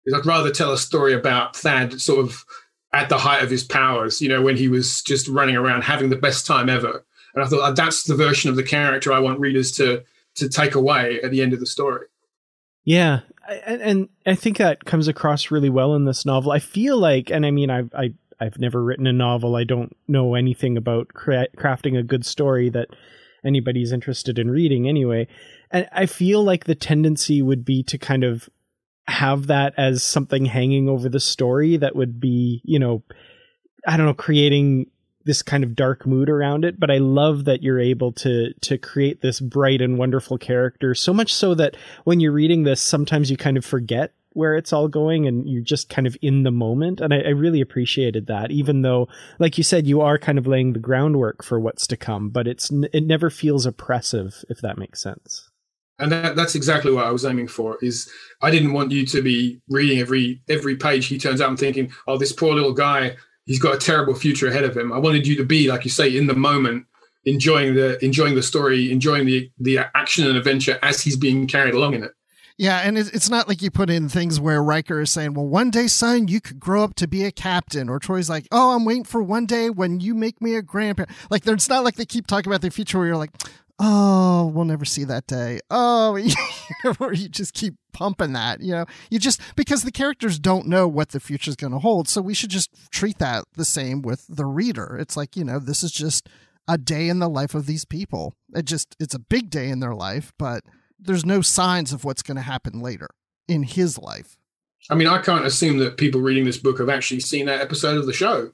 Because 0.03 0.19
I'd 0.19 0.25
rather 0.25 0.51
tell 0.51 0.71
a 0.71 0.77
story 0.77 1.13
about 1.13 1.55
Thad 1.55 1.99
sort 1.99 2.25
of 2.25 2.43
at 2.93 3.09
the 3.09 3.17
height 3.17 3.43
of 3.43 3.49
his 3.49 3.63
powers, 3.63 4.21
you 4.21 4.29
know, 4.29 4.41
when 4.41 4.55
he 4.55 4.67
was 4.67 5.01
just 5.03 5.27
running 5.27 5.55
around 5.55 5.83
having 5.83 6.09
the 6.09 6.15
best 6.15 6.47
time 6.47 6.69
ever. 6.69 7.05
And 7.35 7.43
I 7.43 7.47
thought 7.47 7.61
uh, 7.61 7.71
that's 7.71 8.03
the 8.03 8.15
version 8.15 8.49
of 8.49 8.55
the 8.55 8.63
character 8.63 9.13
I 9.13 9.19
want 9.19 9.39
readers 9.39 9.71
to 9.73 10.03
to 10.35 10.49
take 10.49 10.75
away 10.75 11.21
at 11.21 11.31
the 11.31 11.41
end 11.41 11.53
of 11.53 11.59
the 11.59 11.65
story. 11.65 12.07
Yeah, 12.85 13.19
and, 13.65 14.09
I 14.25 14.35
think 14.35 14.57
that 14.57 14.85
comes 14.85 15.07
across 15.07 15.51
really 15.51 15.69
well 15.69 15.95
in 15.95 16.05
this 16.05 16.25
novel. 16.25 16.51
I 16.51 16.59
feel 16.59 16.97
like, 16.97 17.29
and 17.29 17.45
I 17.45 17.51
mean, 17.51 17.69
I've 17.69 17.93
I, 17.93 18.13
I've 18.39 18.59
never 18.59 18.83
written 18.83 19.07
a 19.07 19.13
novel. 19.13 19.55
I 19.55 19.63
don't 19.63 19.95
know 20.07 20.35
anything 20.35 20.77
about 20.77 21.09
cra- 21.09 21.49
crafting 21.57 21.97
a 21.97 22.03
good 22.03 22.25
story 22.25 22.69
that 22.69 22.87
anybody's 23.43 23.91
interested 23.91 24.39
in 24.39 24.51
reading 24.51 24.87
anyway. 24.87 25.27
And 25.71 25.87
I 25.91 26.05
feel 26.05 26.43
like 26.43 26.65
the 26.65 26.75
tendency 26.75 27.41
would 27.41 27.65
be 27.65 27.83
to 27.83 27.97
kind 27.97 28.23
of 28.23 28.49
have 29.07 29.47
that 29.47 29.73
as 29.77 30.03
something 30.03 30.45
hanging 30.45 30.87
over 30.87 31.09
the 31.09 31.19
story 31.19 31.77
that 31.77 31.95
would 31.95 32.19
be, 32.19 32.61
you 32.63 32.79
know, 32.79 33.03
I 33.87 33.97
don't 33.97 34.05
know, 34.05 34.13
creating 34.13 34.87
this 35.25 35.41
kind 35.41 35.63
of 35.63 35.75
dark 35.75 36.07
mood 36.07 36.29
around 36.29 36.65
it 36.65 36.79
but 36.79 36.89
i 36.89 36.97
love 36.97 37.45
that 37.45 37.61
you're 37.61 37.79
able 37.79 38.11
to 38.11 38.53
to 38.61 38.77
create 38.77 39.21
this 39.21 39.39
bright 39.39 39.81
and 39.81 39.97
wonderful 39.97 40.37
character 40.37 40.95
so 40.95 41.13
much 41.13 41.33
so 41.33 41.53
that 41.53 41.75
when 42.05 42.19
you're 42.19 42.31
reading 42.31 42.63
this 42.63 42.81
sometimes 42.81 43.29
you 43.29 43.37
kind 43.37 43.57
of 43.57 43.65
forget 43.65 44.13
where 44.39 44.55
it's 44.55 44.71
all 44.71 44.87
going 44.87 45.27
and 45.27 45.47
you're 45.47 45.61
just 45.61 45.89
kind 45.89 46.07
of 46.07 46.15
in 46.21 46.43
the 46.43 46.51
moment. 46.51 47.01
And 47.01 47.13
I, 47.13 47.17
I, 47.17 47.29
really 47.29 47.59
appreciated 47.59 48.27
that 48.27 48.51
even 48.51 48.83
though 48.83 49.09
like 49.37 49.57
you 49.57 49.63
said 49.65 49.85
you 49.85 49.99
are 49.99 50.17
kind 50.17 50.37
of 50.37 50.47
laying 50.47 50.71
the 50.71 50.79
groundwork 50.79 51.43
for 51.43 51.59
what's 51.59 51.85
to 51.87 51.97
come 51.97 52.29
but 52.29 52.47
it's 52.47 52.71
it 52.93 53.03
never 53.03 53.29
feels 53.29 53.65
oppressive 53.65 54.45
if 54.49 54.61
that 54.61 54.77
makes 54.77 55.01
sense. 55.01 55.49
And 55.99 56.09
that, 56.13 56.37
that's 56.37 56.55
exactly 56.55 56.93
what 56.93 57.05
i 57.05 57.11
was 57.11 57.25
aiming 57.25 57.49
for 57.49 57.77
is 57.81 58.09
i 58.41 58.49
didn't 58.49 58.71
want 58.71 58.91
you 58.91 59.05
to 59.05 59.21
be 59.21 59.59
reading 59.67 59.99
every 59.99 60.41
every 60.47 60.77
page. 60.77 61.07
He 61.07 61.19
turns 61.19 61.41
out 61.41 61.49
and 61.49 61.59
thinking 61.59 61.91
oh 62.07 62.17
this 62.17 62.31
poor 62.31 62.55
little 62.55 62.73
guy 62.73 63.17
he's 63.45 63.59
got 63.59 63.75
a 63.75 63.79
terrible 63.79 64.15
future 64.15 64.47
ahead 64.47 64.63
of 64.63 64.77
him. 64.77 64.93
I 64.93 64.99
wanted 64.99 65.27
you 65.27 65.35
to 65.35 65.43
be 65.43 65.69
like 65.69 65.83
you 65.83 65.91
say 65.91 66.15
in 66.15 66.27
the 66.27 66.35
moment 66.35 66.85
enjoying 67.25 67.75
the 67.75 68.03
enjoying 68.03 68.35
the 68.35 68.43
story 68.43 68.91
enjoying 68.91 69.25
the 69.25 69.51
the 69.59 69.79
action 69.95 70.25
and 70.25 70.37
adventure 70.37 70.79
as 70.81 71.01
he's 71.01 71.17
being 71.17 71.45
carried 71.47 71.73
along 71.73 71.93
in 71.93 72.03
it 72.03 72.13
yeah, 72.59 72.81
and 72.83 72.97
it's 72.97 73.29
not 73.29 73.47
like 73.47 73.61
you 73.61 73.71
put 73.71 73.89
in 73.89 74.09
things 74.09 74.39
where 74.39 74.61
Riker 74.61 74.99
is 74.99 75.11
saying, 75.11 75.33
"Well, 75.33 75.47
one 75.47 75.71
day, 75.71 75.87
son, 75.87 76.27
you 76.27 76.41
could 76.41 76.59
grow 76.59 76.83
up 76.83 76.93
to 76.95 77.07
be 77.07 77.23
a 77.23 77.31
captain," 77.31 77.87
or 77.89 77.99
Troi's 77.99 78.29
like, 78.29 78.47
"Oh, 78.51 78.75
I'm 78.75 78.83
waiting 78.83 79.05
for 79.05 79.23
one 79.23 79.45
day 79.45 79.69
when 79.69 80.01
you 80.01 80.13
make 80.13 80.41
me 80.41 80.55
a 80.55 80.61
grandparent." 80.61 81.09
Like, 81.31 81.47
it's 81.47 81.69
not 81.69 81.85
like 81.85 81.95
they 81.95 82.05
keep 82.05 82.27
talking 82.27 82.51
about 82.51 82.61
the 82.61 82.69
future 82.69 82.99
where 82.99 83.07
you're 83.07 83.17
like, 83.17 83.31
oh, 83.79 84.51
we'll 84.53 84.65
never 84.65 84.85
see 84.85 85.05
that 85.05 85.25
day. 85.25 85.59
Oh, 85.71 86.19
or 86.99 87.13
you 87.13 87.29
just 87.29 87.53
keep 87.53 87.75
pumping 87.93 88.33
that, 88.33 88.61
you 88.61 88.73
know, 88.73 88.85
you 89.09 89.19
just 89.19 89.41
because 89.55 89.83
the 89.83 89.91
characters 89.91 90.37
don't 90.37 90.67
know 90.67 90.87
what 90.87 91.09
the 91.09 91.19
future 91.19 91.49
is 91.49 91.55
going 91.55 91.73
to 91.73 91.79
hold. 91.79 92.07
So 92.07 92.21
we 92.21 92.33
should 92.33 92.49
just 92.49 92.69
treat 92.91 93.19
that 93.19 93.45
the 93.55 93.65
same 93.65 94.01
with 94.01 94.25
the 94.27 94.45
reader. 94.45 94.97
It's 94.99 95.15
like, 95.15 95.35
you 95.35 95.43
know, 95.43 95.59
this 95.59 95.81
is 95.81 95.91
just 95.91 96.27
a 96.67 96.77
day 96.77 97.09
in 97.09 97.19
the 97.19 97.29
life 97.29 97.55
of 97.55 97.65
these 97.65 97.85
people. 97.85 98.35
It 98.53 98.65
just, 98.65 98.95
it's 98.99 99.15
a 99.15 99.19
big 99.19 99.49
day 99.49 99.69
in 99.69 99.79
their 99.79 99.95
life, 99.95 100.33
but 100.37 100.63
there's 100.99 101.25
no 101.25 101.41
signs 101.41 101.93
of 101.93 102.03
what's 102.03 102.21
going 102.21 102.37
to 102.37 102.43
happen 102.43 102.81
later 102.81 103.09
in 103.47 103.63
his 103.63 103.97
life. 103.97 104.37
I 104.89 104.95
mean, 104.95 105.07
I 105.07 105.21
can't 105.21 105.45
assume 105.45 105.77
that 105.79 105.97
people 105.97 106.21
reading 106.21 106.45
this 106.45 106.57
book 106.57 106.79
have 106.79 106.89
actually 106.89 107.19
seen 107.19 107.45
that 107.45 107.61
episode 107.61 107.97
of 107.97 108.05
the 108.05 108.13
show. 108.13 108.51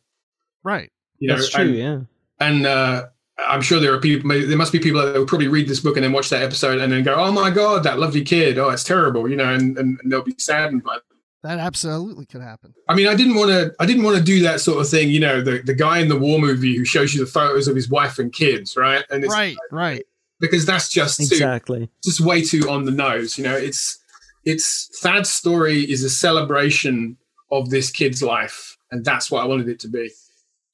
Right. 0.64 0.92
You 1.20 1.30
That's 1.30 1.50
true, 1.50 1.66
and, 1.66 1.76
yeah. 1.76 2.00
And 2.40 2.66
uh, 2.66 3.06
I'm 3.38 3.62
sure 3.62 3.80
there 3.80 3.94
are 3.94 4.00
people. 4.00 4.30
There 4.30 4.58
must 4.58 4.72
be 4.72 4.80
people 4.80 5.02
that 5.02 5.16
will 5.16 5.26
probably 5.26 5.48
read 5.48 5.68
this 5.68 5.80
book 5.80 5.96
and 5.96 6.04
then 6.04 6.12
watch 6.12 6.30
that 6.30 6.44
episode 6.44 6.80
and 6.80 6.92
then 6.92 7.04
go, 7.04 7.16
"Oh 7.16 7.32
my 7.32 7.50
god, 7.50 7.84
that 7.84 8.00
lovely 8.00 8.24
kid! 8.24 8.58
Oh, 8.58 8.70
it's 8.70 8.84
terrible," 8.84 9.30
you 9.30 9.36
know, 9.36 9.54
and, 9.54 9.78
and 9.78 10.00
they'll 10.06 10.24
be 10.24 10.36
saddened 10.38 10.84
by. 10.84 10.96
It. 10.98 11.04
That 11.44 11.60
absolutely 11.60 12.26
could 12.26 12.42
happen. 12.42 12.74
I 12.90 12.96
mean, 12.96 13.08
I 13.08 13.16
didn't 13.16 13.36
want 13.36 13.52
to. 13.52 13.74
I 13.80 13.86
didn't 13.86 14.04
want 14.04 14.18
to 14.18 14.24
do 14.24 14.42
that 14.44 14.62
sort 14.62 14.82
of 14.82 14.90
thing. 14.90 15.10
You 15.10 15.20
know, 15.20 15.42
the 15.42 15.62
the 15.62 15.74
guy 15.74 16.00
in 16.00 16.10
the 16.10 16.18
war 16.18 16.40
movie 16.40 16.76
who 16.76 16.86
shows 16.86 17.14
you 17.14 17.24
the 17.24 17.32
photos 17.32 17.68
of 17.68 17.76
his 17.76 17.90
wife 17.90 18.20
and 18.20 18.34
kids, 18.34 18.76
right? 18.76 19.06
And 19.10 19.24
it's 19.24 19.34
right, 19.34 19.56
right. 19.72 20.06
Because 20.40 20.66
that's 20.66 20.90
just 20.90 21.20
exactly 21.20 21.88
too, 21.88 21.92
just 22.04 22.20
way 22.20 22.42
too 22.42 22.70
on 22.70 22.84
the 22.84 22.92
nose. 22.92 23.38
You 23.38 23.46
know, 23.46 23.56
it's 23.56 24.00
it's 24.44 24.90
Thad's 25.02 25.30
story 25.30 25.90
is 25.90 26.04
a 26.04 26.10
celebration 26.10 27.18
of 27.52 27.70
this 27.70 27.90
kid's 27.90 28.22
life, 28.22 28.78
and 28.92 29.06
that's 29.06 29.32
what 29.32 29.44
I 29.44 29.48
wanted 29.48 29.70
it 29.70 29.80
to 29.82 29.88
be. 29.88 30.10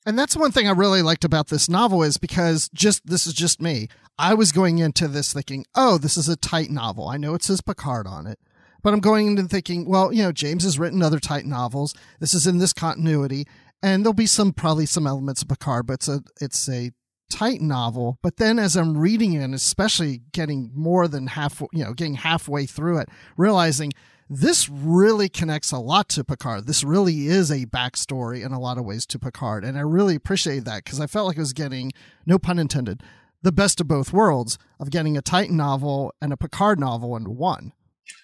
And 0.05 0.17
that's 0.17 0.35
one 0.35 0.51
thing 0.51 0.67
I 0.67 0.71
really 0.71 1.03
liked 1.03 1.23
about 1.23 1.49
this 1.49 1.69
novel 1.69 2.01
is 2.01 2.17
because 2.17 2.69
just 2.73 3.05
this 3.05 3.27
is 3.27 3.33
just 3.33 3.61
me. 3.61 3.87
I 4.17 4.33
was 4.33 4.51
going 4.51 4.79
into 4.79 5.07
this 5.07 5.31
thinking, 5.31 5.65
oh, 5.75 5.97
this 5.97 6.17
is 6.17 6.27
a 6.27 6.35
Titan 6.35 6.75
novel. 6.75 7.07
I 7.07 7.17
know 7.17 7.35
it 7.35 7.43
says 7.43 7.61
Picard 7.61 8.07
on 8.07 8.25
it, 8.25 8.39
but 8.81 8.93
I'm 8.93 8.99
going 8.99 9.27
into 9.27 9.43
thinking, 9.43 9.87
well, 9.87 10.11
you 10.11 10.23
know, 10.23 10.31
James 10.31 10.63
has 10.63 10.79
written 10.79 11.03
other 11.03 11.19
Titan 11.19 11.51
novels. 11.51 11.93
This 12.19 12.33
is 12.33 12.47
in 12.47 12.57
this 12.57 12.73
continuity, 12.73 13.45
and 13.83 14.03
there'll 14.03 14.13
be 14.13 14.25
some 14.25 14.53
probably 14.53 14.87
some 14.87 15.05
elements 15.05 15.43
of 15.43 15.49
Picard, 15.49 15.85
but 15.85 15.93
it's 15.93 16.07
a 16.07 16.21
it's 16.39 16.67
a 16.67 16.91
Titan 17.31 17.67
novel. 17.67 18.19
But 18.21 18.37
then 18.37 18.59
as 18.59 18.75
I'm 18.75 18.97
reading 18.97 19.33
it, 19.33 19.43
and 19.43 19.55
especially 19.55 20.21
getting 20.31 20.71
more 20.75 21.07
than 21.07 21.27
half, 21.27 21.61
you 21.73 21.83
know, 21.83 21.93
getting 21.93 22.15
halfway 22.15 22.65
through 22.65 22.99
it, 22.99 23.09
realizing 23.37 23.91
this 24.29 24.69
really 24.69 25.27
connects 25.27 25.71
a 25.71 25.77
lot 25.79 26.07
to 26.09 26.23
Picard. 26.23 26.65
This 26.65 26.83
really 26.83 27.27
is 27.27 27.51
a 27.51 27.65
backstory 27.65 28.45
in 28.45 28.53
a 28.53 28.59
lot 28.59 28.77
of 28.77 28.85
ways 28.85 29.05
to 29.07 29.19
Picard. 29.19 29.65
And 29.65 29.77
I 29.77 29.81
really 29.81 30.15
appreciate 30.15 30.63
that 30.65 30.85
because 30.85 31.01
I 31.01 31.07
felt 31.07 31.27
like 31.27 31.37
I 31.37 31.41
was 31.41 31.51
getting, 31.51 31.91
no 32.25 32.39
pun 32.39 32.57
intended, 32.57 33.03
the 33.41 33.51
best 33.51 33.81
of 33.81 33.87
both 33.87 34.13
worlds 34.13 34.57
of 34.79 34.89
getting 34.89 35.17
a 35.17 35.21
Titan 35.21 35.57
novel 35.57 36.13
and 36.21 36.31
a 36.31 36.37
Picard 36.37 36.79
novel 36.79 37.17
into 37.17 37.29
one. 37.31 37.73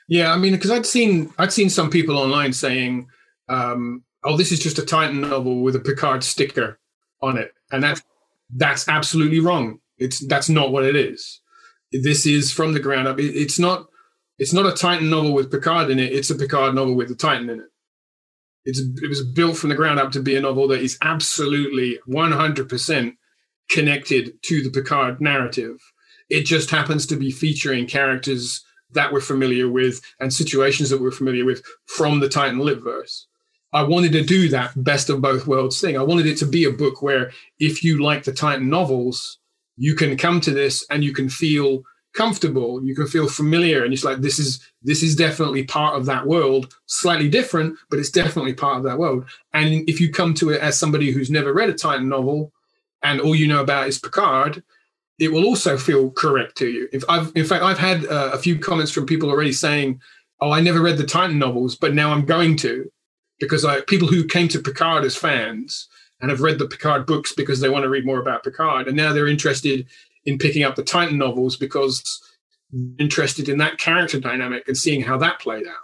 Yeah, 0.08 0.32
I 0.32 0.38
mean, 0.38 0.54
because 0.54 0.72
I'd 0.72 0.86
seen 0.86 1.34
I'd 1.38 1.52
seen 1.52 1.70
some 1.70 1.90
people 1.90 2.18
online 2.18 2.54
saying, 2.54 3.08
um, 3.50 4.04
"Oh, 4.24 4.38
this 4.38 4.52
is 4.52 4.60
just 4.60 4.80
a 4.80 4.86
Titan 4.86 5.22
novel 5.22 5.62
with 5.62 5.76
a 5.76 5.80
Picard 5.80 6.24
sticker 6.24 6.80
on 7.22 7.38
it," 7.38 7.52
and 7.72 7.84
that's 7.84 8.02
that's 8.56 8.88
absolutely 8.88 9.40
wrong. 9.40 9.80
It's 9.98 10.26
that's 10.28 10.50
not 10.50 10.72
what 10.72 10.86
it 10.86 10.96
is. 10.96 11.42
This 11.92 12.26
is 12.26 12.52
from 12.52 12.74
the 12.74 12.80
ground 12.80 13.08
up. 13.08 13.20
It, 13.20 13.36
it's 13.36 13.60
not 13.60 13.88
it's 14.38 14.54
not 14.54 14.66
a 14.66 14.76
Titan 14.76 15.10
novel 15.10 15.34
with 15.34 15.52
Picard 15.52 15.90
in 15.90 16.00
it. 16.00 16.14
It's 16.14 16.30
a 16.30 16.36
Picard 16.36 16.76
novel 16.76 16.96
with 16.96 17.12
a 17.12 17.16
Titan 17.16 17.50
in 17.50 17.60
it. 17.60 17.68
It's 18.66 18.80
it 18.80 19.08
was 19.08 19.26
built 19.26 19.58
from 19.58 19.70
the 19.70 19.76
ground 19.76 20.00
up 20.00 20.12
to 20.12 20.22
be 20.22 20.36
a 20.36 20.42
novel 20.42 20.68
that 20.70 20.82
is 20.82 20.98
absolutely 21.02 22.00
100% 22.08 23.14
connected 23.70 24.34
to 24.44 24.62
the 24.62 24.70
Picard 24.70 25.20
narrative. 25.22 25.78
It 26.30 26.44
just 26.44 26.70
happens 26.70 27.06
to 27.08 27.16
be 27.16 27.32
featuring 27.32 27.88
characters 27.88 28.64
that 28.92 29.12
we're 29.12 29.22
familiar 29.22 29.70
with 29.70 30.02
and 30.20 30.34
situations 30.34 30.90
that 30.90 31.02
we're 31.02 31.12
familiar 31.12 31.46
with 31.46 31.64
from 31.86 32.20
the 32.20 32.30
Titan 32.30 32.60
Litverse. 32.60 33.24
I 33.74 33.84
wanted 33.84 34.14
to 34.14 34.24
do 34.24 34.50
that 34.50 34.72
best 34.82 35.10
of 35.10 35.22
both 35.22 35.46
worlds 35.46 35.80
thing. 35.80 35.98
I 35.98 36.04
wanted 36.04 36.26
it 36.26 36.38
to 36.38 36.46
be 36.46 36.64
a 36.64 36.72
book 36.72 37.02
where 37.02 37.32
if 37.60 37.84
you 37.84 38.02
like 38.02 38.24
the 38.24 38.32
Titan 38.32 38.70
novels, 38.70 39.40
you 39.76 39.96
can 39.96 40.18
come 40.18 40.42
to 40.42 40.52
this 40.52 40.86
and 40.90 41.04
you 41.04 41.14
can 41.14 41.30
feel 41.30 41.84
comfortable. 42.16 42.84
You 42.84 42.96
can 42.96 43.08
feel 43.08 43.28
familiar 43.28 43.84
and 43.84 43.94
it's 43.94 44.04
like 44.04 44.20
this 44.20 44.40
is 44.40 44.60
this 44.82 45.04
is 45.04 45.16
definitely 45.16 45.64
part 45.64 45.96
of 45.96 46.06
that 46.06 46.26
world. 46.26 46.74
Slightly 46.86 47.30
different 47.30 47.78
but 47.90 48.00
it's 48.00 48.10
definitely 48.10 48.54
part 48.54 48.78
of 48.78 48.84
that 48.84 48.98
world. 48.98 49.26
And 49.54 49.88
if 49.88 50.02
you 50.02 50.12
come 50.12 50.34
to 50.36 50.50
it 50.50 50.62
as 50.62 50.80
somebody 50.80 51.12
who's 51.12 51.30
never 51.30 51.54
read 51.54 51.70
a 51.70 51.74
titan 51.74 52.10
novel 52.10 52.52
and 53.04 53.22
all 53.22 53.36
you 53.36 53.48
know 53.48 53.62
about 53.62 53.88
is 53.88 54.00
picard 54.00 54.64
it 55.20 55.32
will 55.32 55.46
also 55.46 55.78
feel 55.78 56.12
correct 56.12 56.58
to 56.58 56.68
you. 56.68 56.88
If 56.92 57.04
i've 57.10 57.32
in 57.36 57.46
fact 57.46 57.64
i've 57.64 57.78
had 57.78 58.06
uh, 58.06 58.32
a 58.34 58.40
few 58.40 58.58
comments 58.58 58.92
from 58.92 59.06
people 59.06 59.30
already 59.30 59.52
saying 59.52 60.00
oh 60.42 60.52
i 60.52 60.62
never 60.62 60.82
read 60.82 60.98
the 60.98 61.06
titan 61.06 61.38
novels 61.38 61.76
but 61.76 61.94
now 61.94 62.12
i'm 62.12 62.26
going 62.26 62.56
to 62.58 62.90
because 63.40 63.64
i 63.66 63.82
people 63.82 64.08
who 64.08 64.26
came 64.26 64.48
to 64.48 64.60
picard 64.60 65.04
as 65.04 65.16
fans 65.16 65.88
and 66.20 66.32
have 66.32 66.42
read 66.42 66.60
the 66.60 66.68
Picard 66.68 67.06
books 67.06 67.34
because 67.34 67.60
they 67.60 67.70
want 67.70 67.84
to 67.84 67.90
read 67.90 68.06
more 68.06 68.20
about 68.20 68.44
Picard. 68.44 68.88
And 68.88 68.98
now 68.98 69.14
they're 69.14 69.28
interested 69.28 69.86
in 70.26 70.38
picking 70.38 70.64
up 70.64 70.76
the 70.76 70.84
Titan 70.84 71.18
novels 71.18 71.56
because 71.56 72.22
interested 73.00 73.48
in 73.48 73.60
that 73.60 73.78
character 73.78 74.20
dynamic 74.20 74.68
and 74.68 74.78
seeing 74.78 75.02
how 75.02 75.18
that 75.18 75.40
played 75.40 75.68
out. 75.68 75.76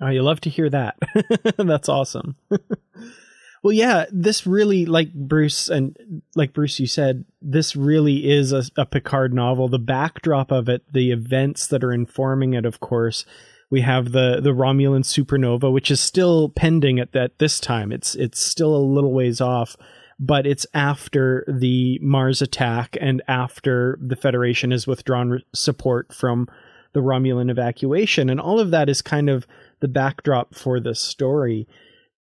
Oh, 0.00 0.08
you 0.08 0.22
love 0.22 0.40
to 0.42 0.50
hear 0.50 0.68
that. 0.70 0.96
That's 1.56 1.88
awesome. 1.88 2.36
well, 3.62 3.72
yeah, 3.72 4.06
this 4.12 4.46
really, 4.46 4.84
like 4.84 5.12
Bruce 5.12 5.68
and 5.68 6.22
like 6.36 6.52
Bruce, 6.52 6.78
you 6.78 6.86
said, 6.86 7.24
this 7.40 7.74
really 7.74 8.28
is 8.28 8.52
a, 8.52 8.64
a 8.76 8.86
Picard 8.86 9.32
novel. 9.32 9.68
The 9.68 9.78
backdrop 9.78 10.52
of 10.52 10.68
it, 10.68 10.92
the 10.92 11.10
events 11.10 11.66
that 11.68 11.82
are 11.82 11.92
informing 11.92 12.54
it, 12.54 12.66
of 12.66 12.80
course. 12.80 13.24
We 13.70 13.82
have 13.82 14.12
the 14.12 14.40
the 14.40 14.54
Romulan 14.54 15.04
supernova, 15.04 15.72
which 15.72 15.90
is 15.90 16.00
still 16.00 16.48
pending 16.48 16.98
at 16.98 17.12
that 17.12 17.38
this 17.38 17.60
time. 17.60 17.92
It's 17.92 18.14
it's 18.14 18.40
still 18.40 18.74
a 18.74 18.78
little 18.78 19.12
ways 19.12 19.40
off 19.40 19.76
but 20.18 20.46
it's 20.46 20.66
after 20.74 21.44
the 21.46 21.98
Mars 22.02 22.42
attack 22.42 22.96
and 23.00 23.22
after 23.28 23.98
the 24.02 24.16
Federation 24.16 24.72
has 24.72 24.86
withdrawn 24.86 25.42
support 25.54 26.12
from 26.12 26.48
the 26.92 27.00
Romulan 27.00 27.50
evacuation. 27.50 28.28
And 28.28 28.40
all 28.40 28.58
of 28.58 28.70
that 28.70 28.88
is 28.88 29.00
kind 29.00 29.30
of 29.30 29.46
the 29.80 29.88
backdrop 29.88 30.54
for 30.54 30.80
the 30.80 30.94
story. 30.94 31.68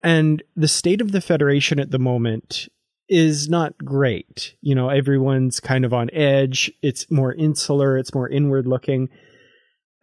And 0.02 0.42
the 0.56 0.68
state 0.68 1.00
of 1.00 1.12
the 1.12 1.20
Federation 1.20 1.78
at 1.78 1.92
the 1.92 1.98
moment 1.98 2.68
is 3.08 3.48
not 3.48 3.78
great. 3.78 4.56
You 4.60 4.74
know, 4.74 4.88
everyone's 4.88 5.60
kind 5.60 5.84
of 5.84 5.94
on 5.94 6.10
edge. 6.12 6.72
It's 6.82 7.08
more 7.10 7.32
insular, 7.32 7.96
it's 7.96 8.14
more 8.14 8.28
inward 8.28 8.66
looking. 8.66 9.08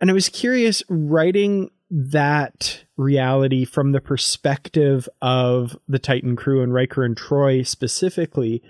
And 0.02 0.10
I 0.10 0.14
was 0.14 0.30
curious 0.30 0.84
writing 0.90 1.70
that 1.92 2.84
reality 2.98 3.66
from 3.66 3.92
the 3.92 4.02
perspective 4.02 5.08
of 5.22 5.78
the 5.88 6.00
Titan 6.00 6.36
crew 6.36 6.64
and 6.64 6.74
Riker 6.74 7.04
and 7.04 7.16
Troi 7.16 7.66
specifically. 7.68 8.64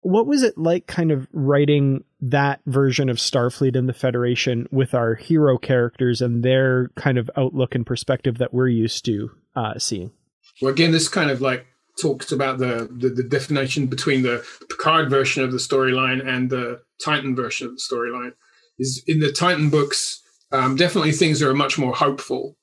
What 0.00 0.26
was 0.26 0.42
it 0.42 0.56
like 0.56 0.86
kind 0.86 1.10
of 1.10 1.28
writing 1.32 2.04
that 2.20 2.60
version 2.66 3.08
of 3.08 3.18
Starfleet 3.18 3.76
and 3.76 3.88
the 3.88 3.94
Federation 3.94 4.66
with 4.70 4.94
our 4.94 5.14
hero 5.14 5.58
characters 5.58 6.22
and 6.22 6.42
their 6.42 6.88
kind 6.96 7.18
of 7.18 7.30
outlook 7.36 7.74
and 7.74 7.84
perspective 7.84 8.38
that 8.38 8.54
we're 8.54 8.68
used 8.68 9.04
to 9.06 9.30
uh, 9.56 9.78
seeing? 9.78 10.12
Well, 10.62 10.72
again, 10.72 10.92
this 10.92 11.08
kind 11.08 11.30
of 11.30 11.40
like 11.40 11.66
talks 12.00 12.32
about 12.32 12.58
the, 12.58 12.88
the, 12.90 13.08
the 13.08 13.22
definition 13.22 13.86
between 13.86 14.22
the 14.22 14.44
Picard 14.70 15.10
version 15.10 15.42
of 15.42 15.52
the 15.52 15.58
storyline 15.58 16.26
and 16.26 16.50
the 16.50 16.80
Titan 17.04 17.36
version 17.36 17.68
of 17.68 17.74
the 17.74 17.82
storyline. 17.82 18.32
Is 18.78 19.04
in 19.06 19.20
the 19.20 19.30
Titan 19.30 19.70
books, 19.70 20.20
um, 20.52 20.76
definitely 20.76 21.12
things 21.12 21.42
are 21.42 21.54
much 21.54 21.78
more 21.78 21.94
hopeful. 21.94 22.56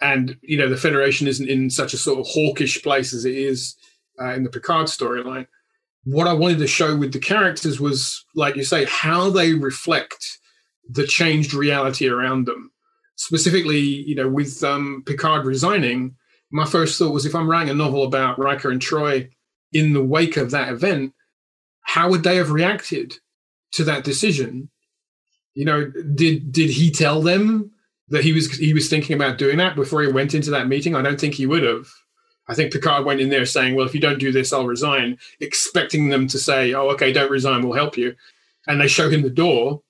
And, 0.00 0.36
you 0.42 0.56
know, 0.56 0.68
the 0.68 0.76
Federation 0.76 1.28
isn't 1.28 1.48
in 1.48 1.68
such 1.68 1.92
a 1.92 1.98
sort 1.98 2.18
of 2.18 2.26
hawkish 2.26 2.82
place 2.82 3.12
as 3.12 3.24
it 3.24 3.34
is 3.36 3.76
uh, 4.20 4.32
in 4.32 4.44
the 4.44 4.50
Picard 4.50 4.86
storyline. 4.86 5.46
What 6.04 6.26
I 6.26 6.32
wanted 6.32 6.58
to 6.58 6.66
show 6.66 6.96
with 6.96 7.12
the 7.12 7.18
characters 7.18 7.78
was, 7.78 8.24
like 8.34 8.56
you 8.56 8.64
say, 8.64 8.86
how 8.86 9.28
they 9.28 9.52
reflect 9.52 10.38
the 10.88 11.06
changed 11.06 11.52
reality 11.52 12.08
around 12.08 12.46
them. 12.46 12.70
Specifically, 13.16 13.80
you 13.80 14.14
know, 14.14 14.28
with 14.28 14.64
um, 14.64 15.02
Picard 15.04 15.44
resigning, 15.44 16.16
my 16.50 16.64
first 16.64 16.98
thought 16.98 17.12
was 17.12 17.26
if 17.26 17.34
I'm 17.34 17.48
writing 17.48 17.70
a 17.70 17.74
novel 17.74 18.04
about 18.04 18.38
Riker 18.38 18.70
and 18.70 18.80
Troi 18.80 19.28
in 19.72 19.92
the 19.92 20.02
wake 20.02 20.38
of 20.38 20.50
that 20.50 20.72
event, 20.72 21.12
how 21.82 22.08
would 22.08 22.22
they 22.22 22.36
have 22.36 22.50
reacted 22.50 23.18
to 23.72 23.84
that 23.84 24.04
decision? 24.04 24.70
You 25.54 25.64
know, 25.64 25.86
did 26.14 26.52
did 26.52 26.70
he 26.70 26.90
tell 26.90 27.22
them 27.22 27.72
that 28.08 28.24
he 28.24 28.32
was 28.32 28.50
he 28.56 28.74
was 28.74 28.88
thinking 28.88 29.16
about 29.16 29.38
doing 29.38 29.56
that 29.58 29.76
before 29.76 30.02
he 30.02 30.08
went 30.08 30.34
into 30.34 30.50
that 30.50 30.68
meeting? 30.68 30.94
I 30.94 31.02
don't 31.02 31.20
think 31.20 31.34
he 31.34 31.46
would 31.46 31.62
have. 31.62 31.88
I 32.48 32.54
think 32.54 32.72
Picard 32.72 33.04
went 33.04 33.20
in 33.20 33.30
there 33.30 33.46
saying, 33.46 33.74
"Well, 33.74 33.86
if 33.86 33.94
you 33.94 34.00
don't 34.00 34.18
do 34.18 34.32
this, 34.32 34.52
I'll 34.52 34.66
resign," 34.66 35.18
expecting 35.40 36.08
them 36.08 36.26
to 36.28 36.38
say, 36.38 36.74
"Oh, 36.74 36.90
okay, 36.90 37.12
don't 37.12 37.30
resign, 37.30 37.62
we'll 37.62 37.76
help 37.76 37.96
you," 37.96 38.14
and 38.66 38.80
they 38.80 38.88
show 38.88 39.08
him 39.08 39.22
the 39.22 39.30
door. 39.30 39.82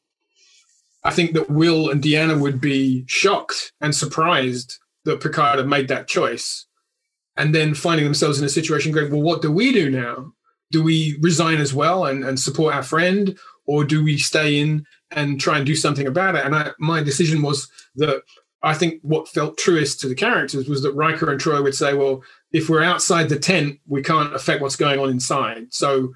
I 1.03 1.11
think 1.11 1.33
that 1.33 1.51
Will 1.51 1.89
and 1.89 2.03
Deanna 2.03 2.39
would 2.39 2.61
be 2.61 3.05
shocked 3.07 3.73
and 3.81 3.95
surprised 3.95 4.79
that 5.05 5.21
Picard 5.21 5.59
had 5.59 5.69
made 5.69 5.89
that 5.89 6.09
choice, 6.09 6.67
and 7.37 7.55
then 7.55 7.75
finding 7.75 8.05
themselves 8.05 8.39
in 8.39 8.45
a 8.45 8.51
situation 8.51 8.93
going, 8.93 9.11
"Well, 9.11 9.23
what 9.23 9.43
do 9.43 9.51
we 9.51 9.73
do 9.73 9.91
now? 9.91 10.35
Do 10.71 10.83
we 10.83 11.19
resign 11.21 11.59
as 11.59 11.75
well 11.75 12.05
and, 12.05 12.25
and 12.25 12.39
support 12.39 12.75
our 12.75 12.83
friend, 12.83 13.39
or 13.67 13.85
do 13.85 14.05
we 14.05 14.19
stay 14.19 14.59
in 14.59 14.87
and 15.11 15.41
try 15.41 15.59
and 15.59 15.67
do 15.67 15.75
something 15.75 16.07
about 16.07 16.37
it? 16.37 16.45
And 16.45 16.55
I, 16.55 16.71
my 16.79 17.03
decision 17.03 17.43
was 17.43 17.69
that 17.97 18.23
I 18.63 18.75
think 18.75 19.01
what 19.03 19.29
felt 19.29 19.59
truest 19.59 20.01
to 20.01 20.09
the 20.09 20.15
characters 20.15 20.69
was 20.69 20.83
that 20.83 20.95
Riker 20.95 21.31
and 21.31 21.41
Troi 21.41 21.63
would 21.63 21.75
say, 21.75 21.95
well, 21.95 22.23
if 22.53 22.69
we're 22.69 22.83
outside 22.83 23.29
the 23.29 23.39
tent, 23.39 23.79
we 23.87 24.03
can't 24.03 24.35
affect 24.35 24.61
what's 24.61 24.77
going 24.77 24.99
on 24.99 25.09
inside. 25.09 25.73
So 25.73 26.13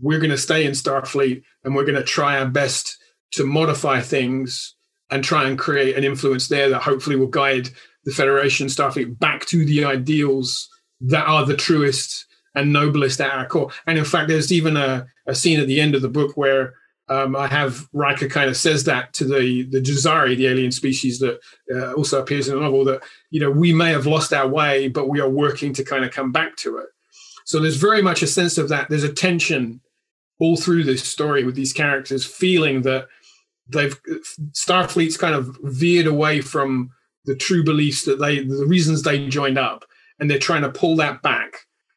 we're 0.00 0.18
going 0.18 0.30
to 0.30 0.38
stay 0.38 0.64
in 0.64 0.72
Starfleet 0.72 1.42
and 1.64 1.74
we're 1.74 1.84
going 1.84 1.96
to 1.96 2.02
try 2.02 2.38
our 2.38 2.46
best 2.46 2.98
to 3.32 3.44
modify 3.44 4.00
things 4.00 4.74
and 5.10 5.22
try 5.22 5.46
and 5.46 5.58
create 5.58 5.96
an 5.96 6.04
influence 6.04 6.48
there 6.48 6.70
that 6.70 6.82
hopefully 6.82 7.16
will 7.16 7.26
guide 7.26 7.68
the 8.04 8.12
Federation 8.12 8.68
Starfleet 8.68 9.18
back 9.18 9.44
to 9.46 9.64
the 9.64 9.84
ideals 9.84 10.68
that 11.02 11.26
are 11.26 11.44
the 11.44 11.56
truest 11.56 12.26
and 12.54 12.72
noblest 12.72 13.20
at 13.20 13.32
our 13.32 13.46
core. 13.46 13.70
And 13.86 13.98
in 13.98 14.04
fact, 14.04 14.28
there's 14.28 14.52
even 14.52 14.76
a, 14.76 15.06
a 15.26 15.34
scene 15.34 15.60
at 15.60 15.66
the 15.66 15.80
end 15.80 15.94
of 15.94 16.02
the 16.02 16.08
book 16.08 16.36
where 16.36 16.74
um, 17.08 17.34
I 17.36 17.46
have 17.48 17.88
Riker 17.92 18.28
kind 18.28 18.48
of 18.48 18.56
says 18.56 18.84
that 18.84 19.12
to 19.14 19.24
the 19.24 19.64
the 19.64 19.80
Jazari, 19.80 20.36
the 20.36 20.46
alien 20.46 20.72
species 20.72 21.18
that 21.18 21.40
uh, 21.74 21.92
also 21.92 22.20
appears 22.20 22.48
in 22.48 22.54
the 22.54 22.60
novel. 22.60 22.84
That 22.84 23.02
you 23.30 23.40
know 23.40 23.50
we 23.50 23.72
may 23.72 23.90
have 23.90 24.06
lost 24.06 24.32
our 24.32 24.48
way, 24.48 24.88
but 24.88 25.08
we 25.08 25.20
are 25.20 25.28
working 25.28 25.72
to 25.74 25.84
kind 25.84 26.04
of 26.04 26.12
come 26.12 26.32
back 26.32 26.56
to 26.58 26.78
it. 26.78 26.86
So 27.44 27.60
there's 27.60 27.76
very 27.76 28.02
much 28.02 28.22
a 28.22 28.26
sense 28.26 28.56
of 28.56 28.68
that. 28.68 28.88
There's 28.88 29.02
a 29.02 29.12
tension 29.12 29.80
all 30.38 30.56
through 30.56 30.84
this 30.84 31.02
story 31.02 31.44
with 31.44 31.54
these 31.54 31.72
characters 31.72 32.24
feeling 32.24 32.82
that 32.82 33.08
they've 33.68 34.00
Starfleet's 34.52 35.16
kind 35.16 35.34
of 35.34 35.56
veered 35.62 36.06
away 36.06 36.40
from 36.40 36.90
the 37.24 37.36
true 37.36 37.64
beliefs 37.64 38.04
that 38.04 38.20
they 38.20 38.44
the 38.44 38.66
reasons 38.66 39.02
they 39.02 39.26
joined 39.28 39.58
up, 39.58 39.84
and 40.20 40.30
they're 40.30 40.38
trying 40.38 40.62
to 40.62 40.70
pull 40.70 40.96
that 40.96 41.20
back 41.22 41.52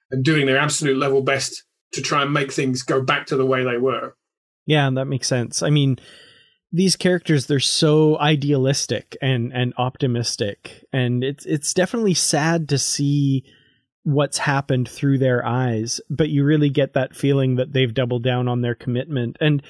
and 0.09 0.25
doing 0.25 0.45
their 0.45 0.57
absolute 0.57 0.97
level 0.97 1.21
best 1.21 1.63
to 1.93 2.01
try 2.01 2.23
and 2.23 2.33
make 2.33 2.51
things 2.51 2.81
go 2.81 3.01
back 3.01 3.27
to 3.27 3.37
the 3.37 3.45
way 3.45 3.63
they 3.63 3.77
were. 3.77 4.15
Yeah, 4.65 4.89
that 4.91 5.05
makes 5.05 5.27
sense. 5.27 5.61
I 5.61 5.69
mean, 5.69 5.97
these 6.75 6.97
characters 6.97 7.45
they're 7.45 7.59
so 7.59 8.19
idealistic 8.19 9.15
and 9.21 9.53
and 9.53 9.73
optimistic 9.77 10.85
and 10.91 11.23
it's 11.23 11.45
it's 11.45 11.73
definitely 11.73 12.13
sad 12.13 12.67
to 12.67 12.77
see 12.77 13.45
what's 14.03 14.39
happened 14.39 14.87
through 14.87 15.17
their 15.17 15.45
eyes 15.45 16.01
but 16.09 16.29
you 16.29 16.43
really 16.43 16.69
get 16.69 16.93
that 16.93 17.15
feeling 17.15 17.55
that 17.55 17.71
they've 17.71 17.93
doubled 17.93 18.23
down 18.23 18.47
on 18.47 18.61
their 18.61 18.75
commitment 18.75 19.37
and 19.39 19.63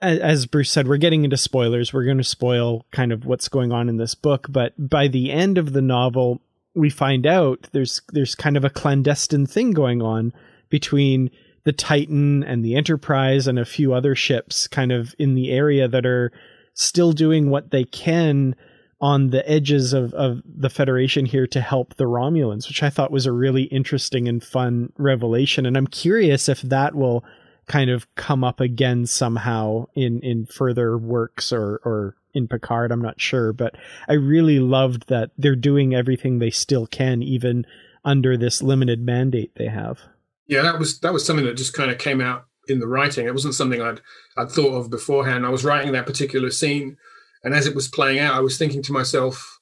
as 0.00 0.46
Bruce 0.46 0.70
said 0.70 0.88
we're 0.88 0.96
getting 0.96 1.24
into 1.24 1.36
spoilers 1.36 1.92
we're 1.92 2.04
going 2.04 2.16
to 2.16 2.24
spoil 2.24 2.86
kind 2.92 3.12
of 3.12 3.26
what's 3.26 3.48
going 3.48 3.70
on 3.70 3.88
in 3.88 3.98
this 3.98 4.14
book 4.14 4.46
but 4.48 4.72
by 4.78 5.08
the 5.08 5.30
end 5.30 5.58
of 5.58 5.74
the 5.74 5.82
novel 5.82 6.40
we 6.74 6.88
find 6.88 7.26
out 7.26 7.66
there's 7.72 8.00
there's 8.12 8.34
kind 8.34 8.56
of 8.56 8.64
a 8.64 8.70
clandestine 8.70 9.46
thing 9.46 9.72
going 9.72 10.00
on 10.00 10.32
between 10.70 11.30
the 11.66 11.72
Titan 11.72 12.44
and 12.44 12.64
the 12.64 12.76
Enterprise 12.76 13.48
and 13.48 13.58
a 13.58 13.64
few 13.64 13.92
other 13.92 14.14
ships 14.14 14.68
kind 14.68 14.92
of 14.92 15.16
in 15.18 15.34
the 15.34 15.50
area 15.50 15.88
that 15.88 16.06
are 16.06 16.30
still 16.74 17.10
doing 17.10 17.50
what 17.50 17.72
they 17.72 17.82
can 17.82 18.54
on 19.00 19.30
the 19.30 19.46
edges 19.50 19.92
of, 19.92 20.14
of 20.14 20.42
the 20.46 20.70
Federation 20.70 21.26
here 21.26 21.46
to 21.48 21.60
help 21.60 21.96
the 21.96 22.04
Romulans, 22.04 22.68
which 22.68 22.84
I 22.84 22.88
thought 22.88 23.10
was 23.10 23.26
a 23.26 23.32
really 23.32 23.64
interesting 23.64 24.28
and 24.28 24.42
fun 24.42 24.92
revelation. 24.96 25.66
And 25.66 25.76
I'm 25.76 25.88
curious 25.88 26.48
if 26.48 26.62
that 26.62 26.94
will 26.94 27.24
kind 27.66 27.90
of 27.90 28.06
come 28.14 28.44
up 28.44 28.60
again 28.60 29.04
somehow 29.04 29.86
in, 29.96 30.20
in 30.20 30.46
further 30.46 30.96
works 30.96 31.52
or, 31.52 31.80
or 31.84 32.14
in 32.32 32.46
Picard. 32.46 32.92
I'm 32.92 33.02
not 33.02 33.20
sure, 33.20 33.52
but 33.52 33.74
I 34.08 34.12
really 34.12 34.60
loved 34.60 35.08
that 35.08 35.32
they're 35.36 35.56
doing 35.56 35.96
everything 35.96 36.38
they 36.38 36.50
still 36.50 36.86
can, 36.86 37.24
even 37.24 37.66
under 38.04 38.36
this 38.36 38.62
limited 38.62 39.00
mandate 39.00 39.50
they 39.56 39.66
have. 39.66 39.98
Yeah, 40.46 40.62
that 40.62 40.78
was 40.78 41.00
that 41.00 41.12
was 41.12 41.24
something 41.24 41.44
that 41.44 41.56
just 41.56 41.74
kind 41.74 41.90
of 41.90 41.98
came 41.98 42.20
out 42.20 42.46
in 42.68 42.78
the 42.78 42.86
writing. 42.86 43.26
It 43.26 43.34
wasn't 43.34 43.54
something 43.54 43.82
I'd 43.82 44.00
I'd 44.36 44.50
thought 44.50 44.74
of 44.74 44.90
beforehand. 44.90 45.46
I 45.46 45.50
was 45.50 45.64
writing 45.64 45.92
that 45.92 46.06
particular 46.06 46.50
scene, 46.50 46.96
and 47.42 47.54
as 47.54 47.66
it 47.66 47.74
was 47.74 47.88
playing 47.88 48.18
out, 48.18 48.34
I 48.34 48.40
was 48.40 48.58
thinking 48.58 48.82
to 48.84 48.92
myself, 48.92 49.58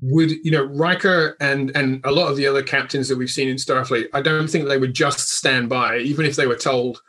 would 0.00 0.30
you 0.30 0.50
know 0.50 0.64
Riker 0.64 1.36
and 1.40 1.74
and 1.76 2.00
a 2.04 2.10
lot 2.10 2.30
of 2.30 2.36
the 2.36 2.46
other 2.46 2.62
captains 2.62 3.08
that 3.08 3.18
we've 3.18 3.30
seen 3.30 3.48
in 3.48 3.56
Starfleet, 3.56 4.08
I 4.12 4.22
don't 4.22 4.48
think 4.48 4.66
they 4.66 4.78
would 4.78 4.94
just 4.94 5.30
stand 5.30 5.68
by, 5.68 5.98
even 5.98 6.26
if 6.26 6.36
they 6.36 6.46
were 6.46 6.56
told 6.56 7.00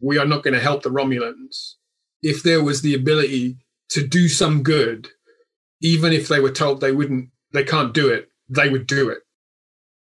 we 0.00 0.18
are 0.18 0.26
not 0.26 0.42
going 0.42 0.54
to 0.54 0.60
help 0.60 0.82
the 0.82 0.90
Romulans. 0.90 1.74
If 2.22 2.42
there 2.42 2.62
was 2.62 2.82
the 2.82 2.94
ability 2.94 3.56
to 3.90 4.06
do 4.06 4.28
some 4.28 4.62
good, 4.62 5.08
even 5.80 6.12
if 6.12 6.28
they 6.28 6.40
were 6.40 6.52
told 6.52 6.80
they 6.80 6.92
wouldn't, 6.92 7.30
they 7.52 7.64
can't 7.64 7.94
do 7.94 8.08
it, 8.08 8.28
they 8.48 8.68
would 8.68 8.86
do 8.86 9.08
it. 9.08 9.18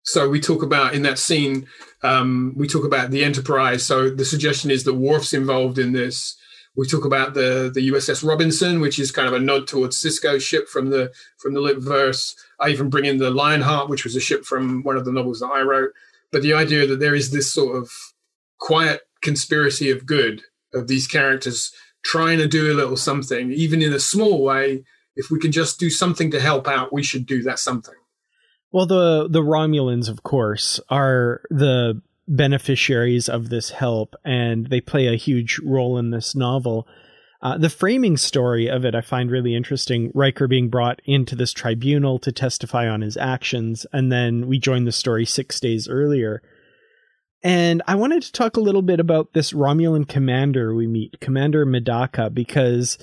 So 0.04 0.30
we 0.30 0.40
talk 0.40 0.64
about 0.64 0.94
in 0.94 1.04
that 1.04 1.20
scene, 1.20 1.68
um, 2.04 2.54
we 2.56 2.68
talk 2.68 2.86
about 2.86 3.12
the 3.12 3.24
Enterprise. 3.24 3.86
So 3.86 4.10
the 4.10 4.26
suggestion 4.26 4.72
is 4.72 4.84
that 4.84 4.96
Worf's 4.96 5.34
involved 5.34 5.78
in 5.78 5.92
this. 5.92 6.38
We 6.76 6.88
talk 6.88 7.06
about 7.06 7.34
the 7.34 7.70
the 7.74 7.90
USS 7.92 8.26
Robinson, 8.28 8.80
which 8.80 8.98
is 8.98 9.12
kind 9.12 9.28
of 9.28 9.34
a 9.34 9.40
nod 9.40 9.68
towards 9.68 10.02
Sisko's 10.02 10.44
ship 10.44 10.70
from 10.70 10.90
the 10.90 11.12
from 11.38 11.54
the 11.54 11.60
lit 11.60 11.80
verse. 11.80 12.36
I 12.60 12.70
even 12.70 12.90
bring 12.90 13.06
in 13.06 13.18
the 13.18 13.30
Lionheart, 13.30 13.90
which 13.90 14.06
was 14.06 14.16
a 14.16 14.22
ship 14.22 14.46
from 14.46 14.82
one 14.84 14.96
of 14.96 15.04
the 15.04 15.12
novels 15.12 15.42
that 15.42 15.52
I 15.52 15.62
wrote. 15.62 15.92
But 16.32 16.44
the 16.44 16.54
idea 16.54 16.88
that 16.88 17.00
there 17.00 17.16
is 17.16 17.32
this 17.32 17.54
sort 17.54 17.76
of 17.76 17.92
quiet 18.60 19.02
conspiracy 19.22 19.92
of 19.92 20.06
good 20.06 20.44
of 20.74 20.88
these 20.88 21.08
characters 21.08 21.74
trying 22.04 22.38
to 22.38 22.48
do 22.48 22.72
a 22.72 22.74
little 22.74 22.98
something, 22.98 23.52
even 23.52 23.82
in 23.82 23.94
a 23.94 24.00
small 24.00 24.42
way. 24.42 24.84
If 25.18 25.30
we 25.30 25.40
can 25.40 25.52
just 25.52 25.78
do 25.78 25.90
something 25.90 26.32
to 26.32 26.40
help 26.40 26.70
out, 26.70 26.94
we 26.94 27.04
should 27.04 27.26
do 27.26 27.44
that 27.44 27.60
something. 27.60 28.01
Well, 28.72 28.86
the 28.86 29.28
the 29.30 29.42
Romulans, 29.42 30.10
of 30.10 30.24
course, 30.24 30.80
are 30.90 31.42
the 31.50 32.02
beneficiaries 32.28 33.28
of 33.28 33.50
this 33.50 33.72
help, 33.72 34.16
and 34.24 34.68
they 34.68 34.80
play 34.80 35.08
a 35.08 35.18
huge 35.18 35.60
role 35.64 35.98
in 35.98 36.12
this 36.12 36.36
novel. 36.36 36.88
Uh, 37.42 37.58
the 37.58 37.70
framing 37.70 38.18
story 38.18 38.70
of 38.70 38.86
it 38.86 38.94
I 38.94 39.02
find 39.02 39.32
really 39.32 39.56
interesting. 39.56 40.12
Riker 40.14 40.48
being 40.48 40.70
brought 40.70 41.02
into 41.06 41.36
this 41.36 41.52
tribunal 41.52 42.20
to 42.20 42.32
testify 42.32 42.88
on 42.88 43.02
his 43.02 43.18
actions, 43.18 43.86
and 43.92 44.12
then 44.12 44.48
we 44.48 44.60
join 44.60 44.86
the 44.86 44.92
story 44.92 45.26
six 45.26 45.60
days 45.60 45.90
earlier. 45.90 46.42
And 47.44 47.82
I 47.88 47.96
wanted 47.96 48.22
to 48.24 48.32
talk 48.32 48.56
a 48.56 48.62
little 48.62 48.84
bit 48.84 49.00
about 49.00 49.34
this 49.34 49.52
Romulan 49.52 50.08
commander 50.08 50.76
we 50.76 50.86
meet, 50.86 51.20
Commander 51.20 51.66
Medaka, 51.66 52.32
because 52.32 53.00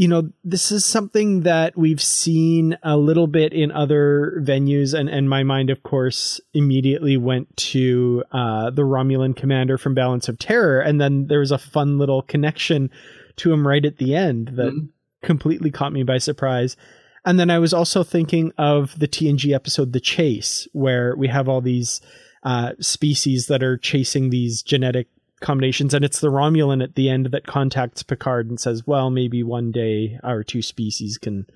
you 0.00 0.08
know, 0.08 0.30
this 0.42 0.72
is 0.72 0.82
something 0.82 1.42
that 1.42 1.76
we've 1.76 2.00
seen 2.00 2.74
a 2.82 2.96
little 2.96 3.26
bit 3.26 3.52
in 3.52 3.70
other 3.70 4.40
venues, 4.40 4.98
and, 4.98 5.10
and 5.10 5.28
my 5.28 5.42
mind, 5.42 5.68
of 5.68 5.82
course, 5.82 6.40
immediately 6.54 7.18
went 7.18 7.54
to 7.58 8.24
uh, 8.32 8.70
the 8.70 8.80
Romulan 8.80 9.36
commander 9.36 9.76
from 9.76 9.94
Balance 9.94 10.26
of 10.26 10.38
Terror, 10.38 10.80
and 10.80 10.98
then 10.98 11.26
there 11.26 11.40
was 11.40 11.52
a 11.52 11.58
fun 11.58 11.98
little 11.98 12.22
connection 12.22 12.90
to 13.36 13.52
him 13.52 13.68
right 13.68 13.84
at 13.84 13.98
the 13.98 14.14
end 14.14 14.52
that 14.54 14.72
mm-hmm. 14.72 14.86
completely 15.22 15.70
caught 15.70 15.92
me 15.92 16.02
by 16.02 16.16
surprise. 16.16 16.78
And 17.26 17.38
then 17.38 17.50
I 17.50 17.58
was 17.58 17.74
also 17.74 18.02
thinking 18.02 18.52
of 18.56 18.98
the 18.98 19.06
TNG 19.06 19.54
episode 19.54 19.92
The 19.92 20.00
Chase, 20.00 20.66
where 20.72 21.14
we 21.14 21.28
have 21.28 21.46
all 21.46 21.60
these 21.60 22.00
uh, 22.42 22.72
species 22.80 23.48
that 23.48 23.62
are 23.62 23.76
chasing 23.76 24.30
these 24.30 24.62
genetic 24.62 25.08
combinations, 25.40 25.94
and 25.94 26.04
it's 26.04 26.20
the 26.20 26.28
Romulan 26.28 26.82
at 26.82 26.94
the 26.94 27.08
end 27.08 27.26
that 27.32 27.46
contacts 27.46 28.02
Picard 28.02 28.48
and 28.48 28.60
says, 28.60 28.86
"Well, 28.86 29.10
maybe 29.10 29.42
one 29.42 29.72
day 29.72 30.18
our 30.22 30.42
two 30.42 30.62
species 30.62 31.18
can 31.18 31.46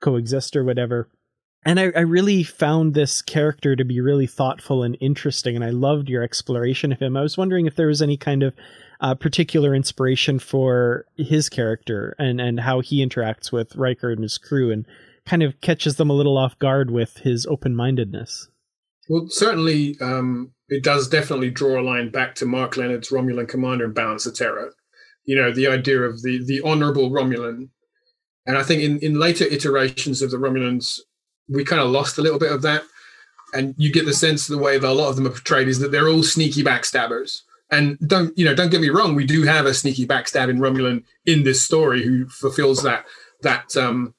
coexist 0.00 0.56
or 0.56 0.64
whatever." 0.64 1.08
And 1.64 1.78
I, 1.78 1.92
I 1.94 2.00
really 2.00 2.42
found 2.42 2.94
this 2.94 3.22
character 3.22 3.76
to 3.76 3.84
be 3.84 4.00
really 4.00 4.26
thoughtful 4.26 4.82
and 4.82 4.96
interesting, 5.00 5.54
and 5.54 5.64
I 5.64 5.70
loved 5.70 6.08
your 6.08 6.22
exploration 6.22 6.90
of 6.90 6.98
him. 6.98 7.16
I 7.16 7.22
was 7.22 7.38
wondering 7.38 7.66
if 7.66 7.76
there 7.76 7.86
was 7.86 8.02
any 8.02 8.16
kind 8.16 8.42
of 8.42 8.54
uh, 9.00 9.14
particular 9.14 9.74
inspiration 9.74 10.38
for 10.40 11.06
his 11.16 11.48
character 11.48 12.16
and 12.18 12.40
and 12.40 12.60
how 12.60 12.80
he 12.80 13.04
interacts 13.04 13.52
with 13.52 13.76
Riker 13.76 14.10
and 14.10 14.22
his 14.22 14.38
crew, 14.38 14.70
and 14.72 14.86
kind 15.24 15.42
of 15.42 15.60
catches 15.60 15.96
them 15.96 16.10
a 16.10 16.14
little 16.14 16.36
off 16.36 16.58
guard 16.58 16.90
with 16.90 17.18
his 17.18 17.46
open 17.46 17.76
mindedness. 17.76 18.48
Well, 19.08 19.26
certainly, 19.28 19.96
um, 20.00 20.52
it 20.72 20.82
does 20.82 21.08
definitely 21.08 21.50
draw 21.50 21.80
a 21.80 21.82
line 21.82 22.10
back 22.10 22.34
to 22.36 22.46
Mark 22.46 22.76
Lenard's 22.76 23.10
Romulan 23.10 23.48
commander 23.48 23.84
in 23.84 23.92
Balance 23.92 24.26
of 24.26 24.34
Terror. 24.34 24.72
You 25.24 25.36
know, 25.36 25.52
the 25.52 25.68
idea 25.68 26.00
of 26.02 26.22
the 26.22 26.42
the 26.44 26.60
honorable 26.62 27.10
Romulan. 27.10 27.68
And 28.46 28.58
I 28.58 28.62
think 28.62 28.82
in, 28.82 28.98
in 28.98 29.20
later 29.20 29.44
iterations 29.44 30.20
of 30.20 30.30
the 30.32 30.36
Romulans, 30.36 30.98
we 31.48 31.64
kind 31.64 31.80
of 31.80 31.90
lost 31.90 32.18
a 32.18 32.22
little 32.22 32.40
bit 32.40 32.50
of 32.50 32.62
that. 32.62 32.82
And 33.54 33.74
you 33.76 33.92
get 33.92 34.04
the 34.04 34.14
sense 34.14 34.48
of 34.48 34.56
the 34.56 34.62
way 34.62 34.78
that 34.78 34.88
a 34.88 34.92
lot 34.92 35.10
of 35.10 35.16
them 35.16 35.26
are 35.26 35.30
portrayed 35.30 35.68
is 35.68 35.78
that 35.78 35.92
they're 35.92 36.08
all 36.08 36.22
sneaky 36.22 36.64
backstabbers. 36.64 37.42
And 37.70 37.98
don't 38.06 38.36
you 38.36 38.44
know? 38.44 38.54
Don't 38.54 38.70
get 38.70 38.80
me 38.80 38.88
wrong. 38.88 39.14
We 39.14 39.26
do 39.26 39.42
have 39.44 39.66
a 39.66 39.74
sneaky 39.74 40.06
backstabbing 40.06 40.58
Romulan 40.58 41.04
in 41.26 41.44
this 41.44 41.62
story 41.62 42.02
who 42.02 42.28
fulfills 42.28 42.82
that 42.82 43.04
that 43.42 43.76
um, 43.76 44.14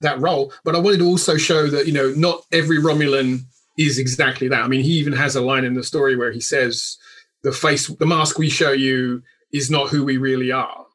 that 0.00 0.20
role. 0.20 0.52
But 0.64 0.74
I 0.74 0.78
wanted 0.78 0.98
to 0.98 1.06
also 1.06 1.36
show 1.36 1.66
that 1.68 1.86
you 1.86 1.92
know 1.92 2.12
not 2.16 2.42
every 2.52 2.78
Romulan 2.78 3.44
is 3.80 3.98
exactly 3.98 4.48
that. 4.48 4.62
I 4.62 4.68
mean, 4.68 4.82
he 4.82 4.92
even 4.92 5.14
has 5.14 5.36
a 5.36 5.40
line 5.40 5.64
in 5.64 5.74
the 5.74 5.82
story 5.82 6.16
where 6.16 6.32
he 6.32 6.40
says, 6.40 6.98
"The 7.42 7.52
face, 7.52 7.86
the 7.86 8.06
mask 8.06 8.38
we 8.38 8.50
show 8.50 8.72
you 8.72 9.22
is 9.52 9.70
not 9.70 9.88
who 9.88 10.04
we 10.04 10.16
really 10.16 10.52
are." 10.52 10.86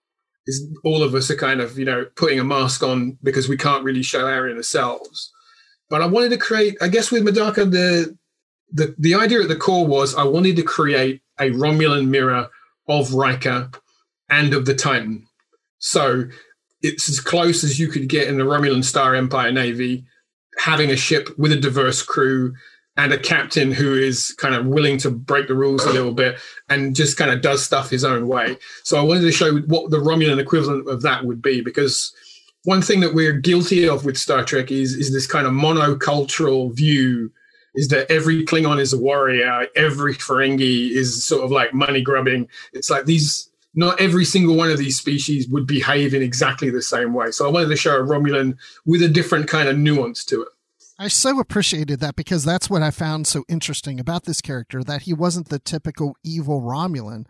Is 0.47 0.63
all 0.83 1.01
of 1.01 1.15
us 1.15 1.31
are 1.31 1.35
kind 1.35 1.61
of 1.61 1.79
you 1.79 1.85
know 1.85 2.05
putting 2.15 2.39
a 2.39 2.43
mask 2.43 2.83
on 2.83 3.17
because 3.23 3.49
we 3.49 3.57
can't 3.57 3.83
really 3.83 4.03
show 4.03 4.27
our 4.27 4.47
inner 4.47 4.63
selves. 4.63 5.31
But 5.89 6.01
I 6.01 6.07
wanted 6.07 6.29
to 6.29 6.37
create, 6.37 6.77
I 6.81 6.87
guess, 6.87 7.11
with 7.11 7.23
Medaka, 7.23 7.69
the 7.69 8.15
the 8.71 8.95
the 8.99 9.15
idea 9.15 9.41
at 9.41 9.47
the 9.47 9.55
core 9.55 9.87
was 9.87 10.15
I 10.15 10.23
wanted 10.23 10.55
to 10.57 10.63
create 10.63 11.21
a 11.39 11.49
Romulan 11.49 12.07
mirror 12.07 12.49
of 12.87 13.13
Riker 13.13 13.71
and 14.29 14.53
of 14.53 14.65
the 14.65 14.75
Titan. 14.75 15.27
So 15.79 16.25
it's 16.81 17.09
as 17.09 17.19
close 17.19 17.63
as 17.63 17.79
you 17.79 17.87
could 17.87 18.07
get 18.09 18.27
in 18.27 18.37
the 18.37 18.43
Romulan 18.43 18.83
Star 18.83 19.15
Empire 19.15 19.51
Navy, 19.51 20.05
having 20.59 20.91
a 20.91 20.95
ship 20.95 21.29
with 21.37 21.51
a 21.51 21.55
diverse 21.55 22.03
crew 22.03 22.53
and 22.97 23.11
a 23.11 23.19
captain 23.19 23.71
who 23.71 23.93
is 23.93 24.33
kind 24.37 24.55
of 24.55 24.65
willing 24.65 24.97
to 24.99 25.11
break 25.11 25.47
the 25.47 25.55
rules 25.55 25.83
a 25.85 25.91
little 25.91 26.13
bit 26.13 26.37
and 26.69 26.95
just 26.95 27.17
kind 27.17 27.31
of 27.31 27.41
does 27.41 27.63
stuff 27.63 27.89
his 27.89 28.03
own 28.03 28.27
way. 28.27 28.57
So 28.83 28.97
I 28.97 29.01
wanted 29.01 29.21
to 29.21 29.31
show 29.31 29.57
what 29.59 29.91
the 29.91 29.97
Romulan 29.97 30.39
equivalent 30.39 30.87
of 30.87 31.01
that 31.01 31.25
would 31.25 31.41
be 31.41 31.61
because 31.61 32.13
one 32.63 32.81
thing 32.81 33.01
that 33.01 33.13
we're 33.13 33.33
guilty 33.33 33.87
of 33.87 34.05
with 34.05 34.17
Star 34.17 34.43
Trek 34.43 34.71
is 34.71 34.93
is 34.93 35.11
this 35.11 35.27
kind 35.27 35.45
of 35.45 35.53
monocultural 35.53 36.73
view 36.73 37.31
is 37.75 37.89
that 37.89 38.09
every 38.09 38.45
Klingon 38.45 38.79
is 38.79 38.93
a 38.93 38.97
warrior, 38.97 39.67
every 39.75 40.15
Ferengi 40.15 40.91
is 40.91 41.25
sort 41.25 41.43
of 41.43 41.51
like 41.51 41.73
money 41.73 42.01
grubbing. 42.01 42.47
It's 42.73 42.89
like 42.89 43.05
these 43.05 43.49
not 43.75 43.99
every 43.99 44.23
single 44.23 44.55
one 44.55 44.71
of 44.71 44.77
these 44.77 44.97
species 44.97 45.49
would 45.49 45.67
behave 45.67 46.13
in 46.13 46.21
exactly 46.21 46.69
the 46.69 46.81
same 46.81 47.13
way. 47.13 47.31
So 47.31 47.45
I 47.45 47.51
wanted 47.51 47.67
to 47.67 47.75
show 47.75 47.97
a 47.97 48.03
Romulan 48.03 48.57
with 48.85 49.03
a 49.03 49.09
different 49.09 49.49
kind 49.49 49.67
of 49.67 49.77
nuance 49.77 50.23
to 50.25 50.43
it. 50.43 50.47
I 50.97 51.09
so 51.09 51.39
appreciated 51.39 51.99
that 51.99 52.15
because 52.15 52.45
that's 52.45 52.69
what 52.69 52.81
I 52.81 52.91
found 52.91 53.27
so 53.27 53.43
interesting 53.49 53.99
about 53.99 54.23
this 54.23 54.41
character 54.41 54.83
that 54.83 55.03
he 55.03 55.13
wasn't 55.13 55.49
the 55.49 55.59
typical 55.59 56.15
evil 56.23 56.61
Romulan. 56.61 57.25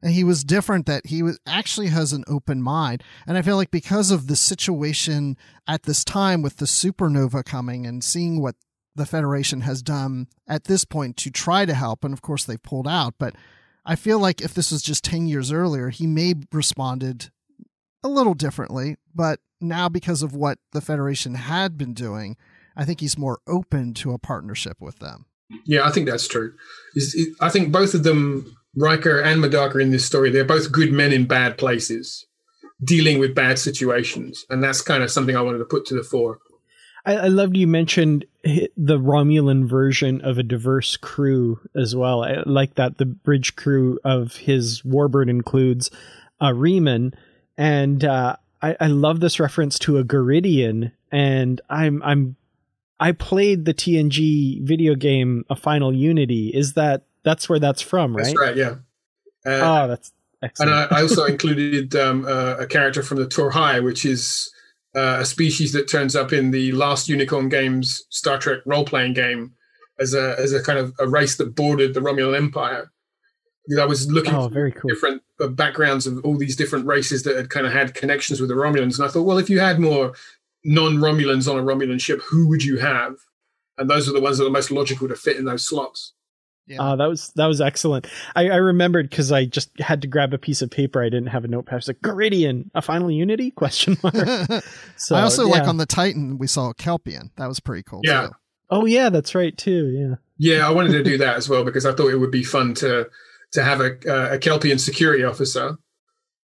And 0.00 0.12
he 0.12 0.22
was 0.22 0.44
different 0.44 0.86
that 0.86 1.06
he 1.06 1.24
was 1.24 1.40
actually 1.44 1.88
has 1.88 2.12
an 2.12 2.22
open 2.28 2.62
mind. 2.62 3.02
And 3.26 3.36
I 3.36 3.42
feel 3.42 3.56
like 3.56 3.72
because 3.72 4.12
of 4.12 4.28
the 4.28 4.36
situation 4.36 5.36
at 5.66 5.82
this 5.82 6.04
time 6.04 6.42
with 6.42 6.58
the 6.58 6.66
supernova 6.66 7.44
coming 7.44 7.84
and 7.84 8.04
seeing 8.04 8.40
what 8.40 8.54
the 8.94 9.06
Federation 9.06 9.62
has 9.62 9.82
done 9.82 10.28
at 10.46 10.64
this 10.64 10.84
point 10.84 11.16
to 11.16 11.30
try 11.30 11.64
to 11.64 11.74
help, 11.74 12.04
and 12.04 12.12
of 12.12 12.22
course 12.22 12.44
they've 12.44 12.62
pulled 12.62 12.86
out, 12.86 13.14
but 13.18 13.34
I 13.84 13.96
feel 13.96 14.18
like 14.18 14.40
if 14.40 14.54
this 14.54 14.70
was 14.70 14.82
just 14.82 15.02
10 15.04 15.26
years 15.26 15.50
earlier, 15.50 15.88
he 15.88 16.06
may 16.06 16.34
responded 16.52 17.30
a 18.04 18.08
little 18.08 18.34
differently, 18.34 18.96
but 19.14 19.40
now 19.60 19.88
because 19.88 20.22
of 20.22 20.34
what 20.34 20.58
the 20.72 20.80
Federation 20.80 21.34
had 21.34 21.76
been 21.76 21.94
doing, 21.94 22.36
I 22.78 22.84
think 22.84 23.00
he's 23.00 23.18
more 23.18 23.40
open 23.48 23.92
to 23.94 24.12
a 24.12 24.18
partnership 24.18 24.76
with 24.80 25.00
them. 25.00 25.26
Yeah, 25.66 25.86
I 25.86 25.90
think 25.90 26.08
that's 26.08 26.28
true. 26.28 26.54
I 27.40 27.48
think 27.48 27.72
both 27.72 27.92
of 27.92 28.04
them, 28.04 28.56
Riker 28.76 29.20
and 29.20 29.42
Medaka 29.42 29.82
in 29.82 29.90
this 29.90 30.04
story, 30.04 30.30
they're 30.30 30.44
both 30.44 30.70
good 30.70 30.92
men 30.92 31.12
in 31.12 31.26
bad 31.26 31.58
places, 31.58 32.24
dealing 32.82 33.18
with 33.18 33.34
bad 33.34 33.58
situations. 33.58 34.46
And 34.48 34.62
that's 34.62 34.80
kind 34.80 35.02
of 35.02 35.10
something 35.10 35.36
I 35.36 35.42
wanted 35.42 35.58
to 35.58 35.64
put 35.64 35.86
to 35.86 35.94
the 35.94 36.04
fore. 36.04 36.38
I, 37.04 37.16
I 37.16 37.26
loved 37.28 37.56
you 37.56 37.66
mentioned 37.66 38.26
the 38.44 38.98
Romulan 38.98 39.68
version 39.68 40.20
of 40.20 40.38
a 40.38 40.42
diverse 40.42 40.96
crew 40.96 41.58
as 41.74 41.96
well. 41.96 42.22
I 42.22 42.42
like 42.46 42.74
that 42.74 42.98
the 42.98 43.06
bridge 43.06 43.56
crew 43.56 43.98
of 44.04 44.36
his 44.36 44.82
Warbird 44.82 45.28
includes 45.28 45.90
a 46.40 46.52
Reman, 46.52 47.14
and 47.56 48.04
uh, 48.04 48.36
I, 48.62 48.76
I 48.78 48.86
love 48.86 49.20
this 49.20 49.40
reference 49.40 49.78
to 49.80 49.98
a 49.98 50.04
Garidian. 50.04 50.92
And 51.10 51.60
I'm 51.70 52.02
I'm 52.02 52.36
I 53.00 53.12
played 53.12 53.64
the 53.64 53.74
TNG 53.74 54.62
video 54.62 54.94
game, 54.94 55.44
A 55.50 55.56
Final 55.56 55.94
Unity. 55.94 56.48
Is 56.48 56.74
that 56.74 57.04
that's 57.22 57.48
where 57.48 57.58
that's 57.58 57.82
from, 57.82 58.16
right? 58.16 58.24
That's 58.24 58.38
right. 58.38 58.56
Yeah. 58.56 58.76
Uh, 59.46 59.84
oh, 59.84 59.88
that's 59.88 60.12
excellent. 60.42 60.72
And 60.72 60.80
I, 60.92 60.98
I 60.98 61.02
also 61.02 61.24
included 61.26 61.94
um, 61.94 62.24
uh, 62.24 62.56
a 62.58 62.66
character 62.66 63.02
from 63.02 63.18
the 63.18 63.26
Torhai, 63.26 63.82
which 63.82 64.04
is 64.04 64.52
uh, 64.94 65.18
a 65.20 65.24
species 65.24 65.72
that 65.72 65.88
turns 65.88 66.16
up 66.16 66.32
in 66.32 66.50
the 66.50 66.72
last 66.72 67.08
Unicorn 67.08 67.48
Games 67.48 68.04
Star 68.10 68.38
Trek 68.38 68.60
role 68.66 68.84
playing 68.84 69.14
game 69.14 69.54
as 69.98 70.14
a 70.14 70.36
as 70.38 70.52
a 70.52 70.62
kind 70.62 70.78
of 70.78 70.92
a 70.98 71.06
race 71.06 71.36
that 71.36 71.54
bordered 71.54 71.94
the 71.94 72.00
Romulan 72.00 72.36
Empire. 72.36 72.90
Because 73.66 73.82
I 73.82 73.84
was 73.84 74.10
looking 74.10 74.34
oh, 74.34 74.48
very 74.48 74.72
cool. 74.72 74.88
different 74.88 75.22
uh, 75.40 75.48
backgrounds 75.48 76.06
of 76.06 76.24
all 76.24 76.38
these 76.38 76.56
different 76.56 76.86
races 76.86 77.22
that 77.24 77.36
had 77.36 77.50
kind 77.50 77.66
of 77.66 77.72
had 77.72 77.94
connections 77.94 78.40
with 78.40 78.48
the 78.48 78.56
Romulans, 78.56 78.98
and 78.98 79.06
I 79.06 79.10
thought, 79.10 79.24
well, 79.24 79.36
if 79.36 79.50
you 79.50 79.60
had 79.60 79.78
more 79.78 80.14
non-Romulans 80.64 81.50
on 81.50 81.58
a 81.58 81.62
Romulan 81.62 82.00
ship, 82.00 82.20
who 82.22 82.48
would 82.48 82.62
you 82.62 82.78
have? 82.78 83.14
And 83.76 83.88
those 83.88 84.08
are 84.08 84.12
the 84.12 84.20
ones 84.20 84.38
that 84.38 84.46
are 84.46 84.50
most 84.50 84.70
logical 84.70 85.08
to 85.08 85.14
fit 85.14 85.36
in 85.36 85.44
those 85.44 85.66
slots. 85.66 86.14
Yeah. 86.68 86.82
Uh, 86.82 86.96
that 86.96 87.08
was 87.08 87.32
that 87.36 87.46
was 87.46 87.62
excellent. 87.62 88.06
I, 88.36 88.50
I 88.50 88.56
remembered 88.56 89.08
because 89.08 89.32
I 89.32 89.46
just 89.46 89.70
had 89.80 90.02
to 90.02 90.08
grab 90.08 90.34
a 90.34 90.38
piece 90.38 90.60
of 90.60 90.70
paper. 90.70 91.02
I 91.02 91.06
didn't 91.06 91.28
have 91.28 91.44
a 91.44 91.48
notepad. 91.48 91.72
I 91.72 91.76
was 91.76 91.88
like, 91.88 92.00
"Garidian, 92.02 92.70
a 92.74 92.82
final 92.82 93.10
unity?" 93.10 93.50
Question 93.56 93.96
mark. 94.02 94.14
so 94.96 95.16
I 95.16 95.22
also 95.22 95.46
yeah. 95.46 95.52
like 95.52 95.66
on 95.66 95.78
the 95.78 95.86
Titan 95.86 96.36
we 96.36 96.46
saw 96.46 96.68
a 96.68 96.74
Kelpien. 96.74 97.30
That 97.36 97.46
was 97.46 97.58
pretty 97.58 97.84
cool. 97.84 98.00
Yeah. 98.04 98.26
Too. 98.26 98.32
Oh 98.70 98.84
yeah, 98.84 99.08
that's 99.08 99.34
right 99.34 99.56
too. 99.56 99.88
Yeah. 99.88 100.16
Yeah, 100.36 100.68
I 100.68 100.70
wanted 100.70 100.92
to 100.92 101.02
do 101.02 101.16
that 101.18 101.36
as 101.36 101.48
well 101.48 101.64
because 101.64 101.86
I 101.86 101.94
thought 101.94 102.12
it 102.12 102.18
would 102.18 102.30
be 102.30 102.44
fun 102.44 102.74
to 102.74 103.08
to 103.52 103.64
have 103.64 103.80
a 103.80 103.92
uh, 104.06 104.34
a 104.34 104.38
Kelpien 104.38 104.78
security 104.78 105.24
officer, 105.24 105.78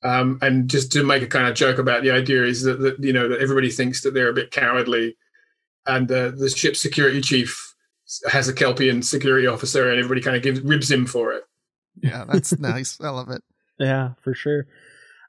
um, 0.02 0.38
and 0.42 0.68
just 0.68 0.92
to 0.92 1.02
make 1.02 1.22
a 1.22 1.26
kind 1.26 1.48
of 1.48 1.54
joke 1.54 1.78
about 1.78 2.02
the 2.02 2.10
idea 2.10 2.44
is 2.44 2.62
that, 2.62 2.80
that 2.80 2.96
you 3.00 3.12
know 3.12 3.28
that 3.28 3.40
everybody 3.40 3.70
thinks 3.70 4.02
that 4.02 4.14
they're 4.14 4.30
a 4.30 4.34
bit 4.34 4.50
cowardly, 4.50 5.16
and 5.86 6.10
uh, 6.10 6.30
the 6.30 6.48
ship 6.48 6.76
security 6.76 7.20
chief 7.20 7.74
has 8.30 8.48
a 8.48 8.54
Kelpien 8.54 9.04
security 9.04 9.46
officer, 9.46 9.90
and 9.90 9.98
everybody 9.98 10.20
kind 10.20 10.36
of 10.36 10.42
gives 10.42 10.60
ribs 10.60 10.90
him 10.90 11.06
for 11.06 11.32
it. 11.32 11.44
Yeah, 12.02 12.24
that's 12.30 12.58
nice. 12.58 12.98
I 13.00 13.10
love 13.10 13.30
it. 13.30 13.42
Yeah, 13.80 14.14
for 14.24 14.34
sure. 14.34 14.66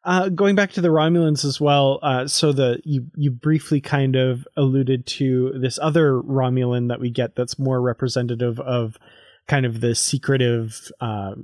Uh, 0.03 0.29
going 0.29 0.55
back 0.55 0.71
to 0.71 0.81
the 0.81 0.87
Romulans 0.87 1.45
as 1.45 1.61
well, 1.61 1.99
uh, 2.01 2.25
so 2.25 2.51
the 2.51 2.81
you 2.83 3.05
you 3.15 3.29
briefly 3.29 3.79
kind 3.79 4.15
of 4.15 4.47
alluded 4.57 5.05
to 5.05 5.51
this 5.59 5.77
other 5.79 6.13
Romulan 6.13 6.87
that 6.87 6.99
we 6.99 7.11
get 7.11 7.35
that's 7.35 7.59
more 7.59 7.79
representative 7.79 8.59
of 8.59 8.97
kind 9.47 9.67
of 9.67 9.81
the 9.81 9.93
secretive 9.93 10.89
uh, 10.99 11.35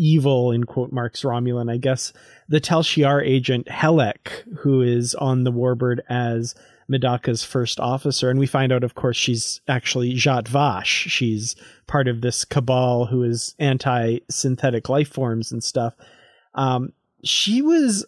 evil 0.00 0.50
in 0.50 0.64
quote 0.64 0.90
marks 0.90 1.22
Romulan, 1.22 1.70
I 1.70 1.76
guess 1.76 2.12
the 2.48 2.58
Tal 2.58 2.82
Shiar 2.82 3.24
agent 3.24 3.66
Helek, 3.66 4.48
who 4.58 4.80
is 4.80 5.14
on 5.14 5.44
the 5.44 5.52
Warbird 5.52 6.00
as 6.08 6.54
Medaka's 6.90 7.44
first 7.44 7.78
officer, 7.78 8.30
and 8.30 8.40
we 8.40 8.46
find 8.46 8.72
out, 8.72 8.82
of 8.82 8.94
course, 8.94 9.16
she's 9.16 9.60
actually 9.68 10.14
Zhat 10.14 10.48
Vash. 10.48 11.06
She's 11.08 11.54
part 11.86 12.08
of 12.08 12.20
this 12.20 12.44
cabal 12.44 13.06
who 13.06 13.22
is 13.22 13.54
anti-synthetic 13.58 14.88
life 14.88 15.08
forms 15.08 15.52
and 15.52 15.62
stuff. 15.62 15.94
Um, 16.54 16.92
she 17.22 17.62
was. 17.62 18.04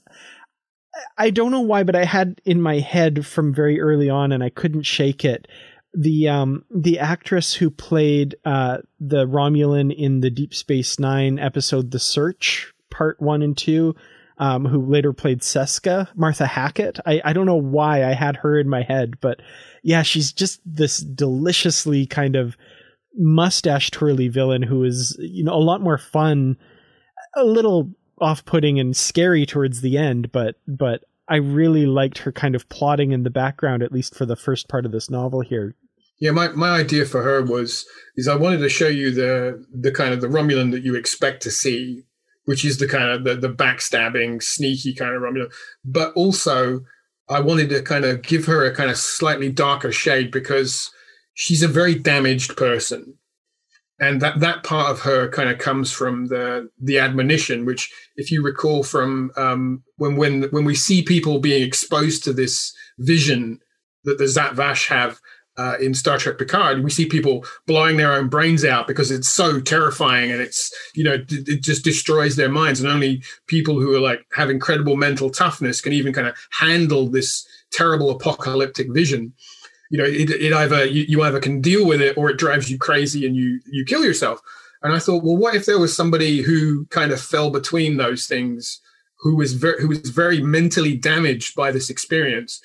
I 1.16 1.30
don't 1.30 1.52
know 1.52 1.60
why, 1.60 1.84
but 1.84 1.96
I 1.96 2.04
had 2.04 2.40
in 2.44 2.60
my 2.60 2.80
head 2.80 3.24
from 3.24 3.54
very 3.54 3.80
early 3.80 4.10
on, 4.10 4.32
and 4.32 4.42
I 4.42 4.50
couldn't 4.50 4.82
shake 4.82 5.24
it. 5.24 5.46
The 5.94 6.28
um 6.28 6.64
the 6.70 6.98
actress 6.98 7.54
who 7.54 7.70
played 7.70 8.36
uh 8.44 8.78
the 8.98 9.26
Romulan 9.26 9.94
in 9.94 10.20
the 10.20 10.30
Deep 10.30 10.54
Space 10.54 10.98
Nine 10.98 11.38
episode 11.38 11.90
The 11.90 11.98
Search 11.98 12.72
Part 12.90 13.20
One 13.20 13.42
and 13.42 13.56
Two, 13.56 13.94
um, 14.38 14.64
who 14.64 14.84
later 14.84 15.12
played 15.12 15.40
Seska, 15.40 16.08
Martha 16.16 16.46
Hackett. 16.46 16.98
I, 17.04 17.20
I 17.24 17.32
don't 17.32 17.46
know 17.46 17.54
why 17.54 18.04
I 18.04 18.14
had 18.14 18.36
her 18.38 18.58
in 18.58 18.68
my 18.68 18.82
head, 18.82 19.20
but 19.20 19.40
yeah, 19.82 20.02
she's 20.02 20.32
just 20.32 20.60
this 20.64 20.98
deliciously 20.98 22.06
kind 22.06 22.36
of 22.36 22.56
mustache 23.14 23.90
twirly 23.90 24.28
villain 24.28 24.62
who 24.62 24.84
is, 24.84 25.16
you 25.20 25.44
know, 25.44 25.54
a 25.54 25.62
lot 25.62 25.80
more 25.80 25.98
fun, 25.98 26.56
a 27.36 27.44
little 27.44 27.90
off 28.20 28.44
putting 28.44 28.80
and 28.80 28.96
scary 28.96 29.44
towards 29.44 29.80
the 29.80 29.98
end, 29.98 30.32
but, 30.32 30.56
but 30.66 31.04
I 31.32 31.36
really 31.36 31.86
liked 31.86 32.18
her 32.18 32.32
kind 32.32 32.54
of 32.54 32.68
plotting 32.68 33.12
in 33.12 33.22
the 33.22 33.30
background, 33.30 33.82
at 33.82 33.92
least 33.92 34.14
for 34.14 34.26
the 34.26 34.36
first 34.36 34.68
part 34.68 34.84
of 34.84 34.92
this 34.92 35.10
novel 35.10 35.40
here. 35.40 35.74
Yeah, 36.20 36.30
my, 36.30 36.48
my 36.48 36.70
idea 36.70 37.06
for 37.06 37.22
her 37.22 37.42
was 37.42 37.84
is 38.16 38.28
I 38.28 38.36
wanted 38.36 38.58
to 38.58 38.68
show 38.68 38.86
you 38.86 39.10
the 39.10 39.64
the 39.72 39.90
kind 39.90 40.12
of 40.14 40.20
the 40.20 40.28
Romulan 40.28 40.70
that 40.70 40.84
you 40.84 40.94
expect 40.94 41.42
to 41.42 41.50
see 41.50 42.04
which 42.44 42.64
is 42.64 42.78
the 42.78 42.88
kind 42.88 43.10
of 43.10 43.24
the, 43.24 43.34
the 43.36 43.52
backstabbing, 43.52 44.42
sneaky 44.42 44.94
kind 44.94 45.14
of 45.14 45.22
Romulan. 45.22 45.52
But 45.84 46.12
also, 46.14 46.80
I 47.28 47.40
wanted 47.40 47.68
to 47.70 47.82
kind 47.82 48.04
of 48.04 48.22
give 48.22 48.46
her 48.46 48.64
a 48.64 48.74
kind 48.74 48.90
of 48.90 48.96
slightly 48.96 49.50
darker 49.50 49.92
shade 49.92 50.30
because 50.30 50.90
she's 51.34 51.62
a 51.62 51.68
very 51.68 51.94
damaged 51.94 52.56
person. 52.56 53.14
And 54.02 54.20
that, 54.20 54.40
that 54.40 54.64
part 54.64 54.90
of 54.90 55.00
her 55.02 55.28
kind 55.28 55.48
of 55.48 55.58
comes 55.58 55.92
from 55.92 56.26
the 56.26 56.68
the 56.80 56.98
admonition, 56.98 57.64
which, 57.64 57.88
if 58.16 58.32
you 58.32 58.42
recall 58.42 58.82
from 58.82 59.30
um, 59.36 59.84
when 59.96 60.16
when 60.16 60.42
when 60.50 60.64
we 60.64 60.74
see 60.74 61.02
people 61.02 61.38
being 61.38 61.62
exposed 61.62 62.24
to 62.24 62.32
this 62.32 62.74
vision 62.98 63.60
that 64.02 64.18
the 64.18 64.24
Zhat 64.24 64.54
Vash 64.54 64.88
have, 64.88 65.20
uh, 65.56 65.76
in 65.80 65.94
Star 65.94 66.18
Trek 66.18 66.36
Picard, 66.36 66.82
we 66.82 66.90
see 66.90 67.06
people 67.06 67.44
blowing 67.66 67.96
their 67.96 68.12
own 68.12 68.28
brains 68.28 68.64
out 68.64 68.88
because 68.88 69.12
it's 69.12 69.28
so 69.28 69.60
terrifying 69.60 70.32
and 70.32 70.40
it's 70.40 70.72
you 70.94 71.04
know 71.04 71.18
d- 71.18 71.44
it 71.46 71.62
just 71.62 71.84
destroys 71.84 72.34
their 72.34 72.48
minds. 72.48 72.80
And 72.80 72.90
only 72.90 73.22
people 73.46 73.78
who 73.78 73.94
are 73.94 74.00
like 74.00 74.26
have 74.32 74.50
incredible 74.50 74.96
mental 74.96 75.30
toughness 75.30 75.80
can 75.80 75.92
even 75.92 76.12
kind 76.12 76.26
of 76.26 76.34
handle 76.50 77.08
this 77.08 77.46
terrible 77.70 78.10
apocalyptic 78.10 78.92
vision. 78.92 79.32
You 79.92 79.98
know, 79.98 80.04
it, 80.04 80.30
it 80.30 80.54
either 80.54 80.86
you, 80.86 81.04
you 81.06 81.22
either 81.22 81.38
can 81.38 81.60
deal 81.60 81.86
with 81.86 82.00
it 82.00 82.16
or 82.16 82.30
it 82.30 82.38
drives 82.38 82.70
you 82.70 82.78
crazy 82.78 83.26
and 83.26 83.36
you 83.36 83.60
you 83.70 83.84
kill 83.84 84.02
yourself. 84.02 84.40
And 84.82 84.94
I 84.94 84.98
thought, 84.98 85.22
well, 85.22 85.36
what 85.36 85.54
if 85.54 85.66
there 85.66 85.78
was 85.78 85.94
somebody 85.94 86.40
who 86.40 86.86
kind 86.86 87.12
of 87.12 87.20
fell 87.20 87.50
between 87.50 87.98
those 87.98 88.24
things, 88.26 88.80
who 89.18 89.36
was 89.36 89.52
very 89.52 89.82
who 89.82 89.88
was 89.88 90.08
very 90.08 90.40
mentally 90.40 90.96
damaged 90.96 91.54
by 91.54 91.70
this 91.70 91.90
experience, 91.90 92.58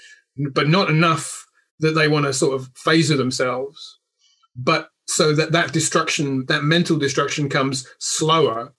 but 0.53 0.69
not 0.69 0.89
enough 0.89 1.45
that 1.81 1.91
they 1.91 2.07
want 2.07 2.25
to 2.25 2.33
sort 2.33 2.55
of 2.55 2.73
phaser 2.75 3.17
themselves. 3.17 3.99
But 4.55 4.89
so 5.05 5.33
that 5.33 5.51
that 5.51 5.73
destruction, 5.73 6.45
that 6.45 6.63
mental 6.63 6.95
destruction 6.95 7.49
comes 7.49 7.85
slower. 7.99 8.73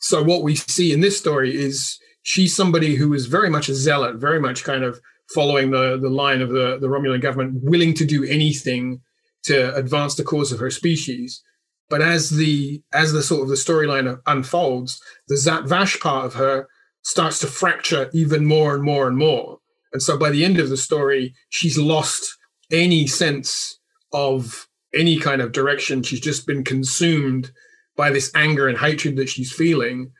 So 0.00 0.22
what 0.22 0.42
we 0.42 0.56
see 0.56 0.92
in 0.92 1.00
this 1.00 1.18
story 1.18 1.56
is 1.56 1.98
she's 2.22 2.54
somebody 2.54 2.96
who 2.96 3.14
is 3.14 3.24
very 3.24 3.48
much 3.48 3.70
a 3.70 3.74
zealot, 3.74 4.16
very 4.16 4.40
much 4.40 4.62
kind 4.62 4.84
of 4.84 5.00
following 5.34 5.70
the, 5.70 5.98
the 5.98 6.10
line 6.10 6.40
of 6.40 6.50
the, 6.50 6.78
the 6.78 6.88
Romulan 6.88 7.20
government, 7.20 7.62
willing 7.62 7.94
to 7.94 8.04
do 8.04 8.24
anything 8.24 9.00
to 9.44 9.74
advance 9.74 10.14
the 10.14 10.24
cause 10.24 10.52
of 10.52 10.60
her 10.60 10.70
species. 10.70 11.42
But 11.90 12.00
as 12.00 12.30
the 12.30 12.82
as 12.92 13.12
the 13.12 13.22
sort 13.22 13.42
of 13.42 13.48
the 13.48 13.54
storyline 13.54 14.18
unfolds, 14.26 15.00
the 15.28 15.34
Zhat 15.34 15.68
Vash 15.68 16.00
part 16.00 16.24
of 16.24 16.34
her 16.34 16.66
starts 17.02 17.38
to 17.40 17.46
fracture 17.46 18.08
even 18.14 18.46
more 18.46 18.74
and 18.74 18.82
more 18.82 19.06
and 19.06 19.16
more. 19.18 19.58
And 19.92 20.02
so 20.02 20.16
by 20.16 20.30
the 20.30 20.44
end 20.44 20.58
of 20.58 20.70
the 20.70 20.76
story, 20.76 21.34
she's 21.50 21.76
lost 21.76 22.38
any 22.70 23.06
sense 23.06 23.78
of 24.12 24.68
any 24.94 25.18
kind 25.18 25.42
of 25.42 25.52
direction. 25.52 26.02
She's 26.02 26.20
just 26.20 26.46
been 26.46 26.64
consumed 26.64 27.50
by 27.96 28.10
this 28.10 28.30
anger 28.34 28.68
and 28.68 28.78
hatred 28.78 29.16
that 29.16 29.28
she's 29.28 29.52
feeling, 29.52 30.12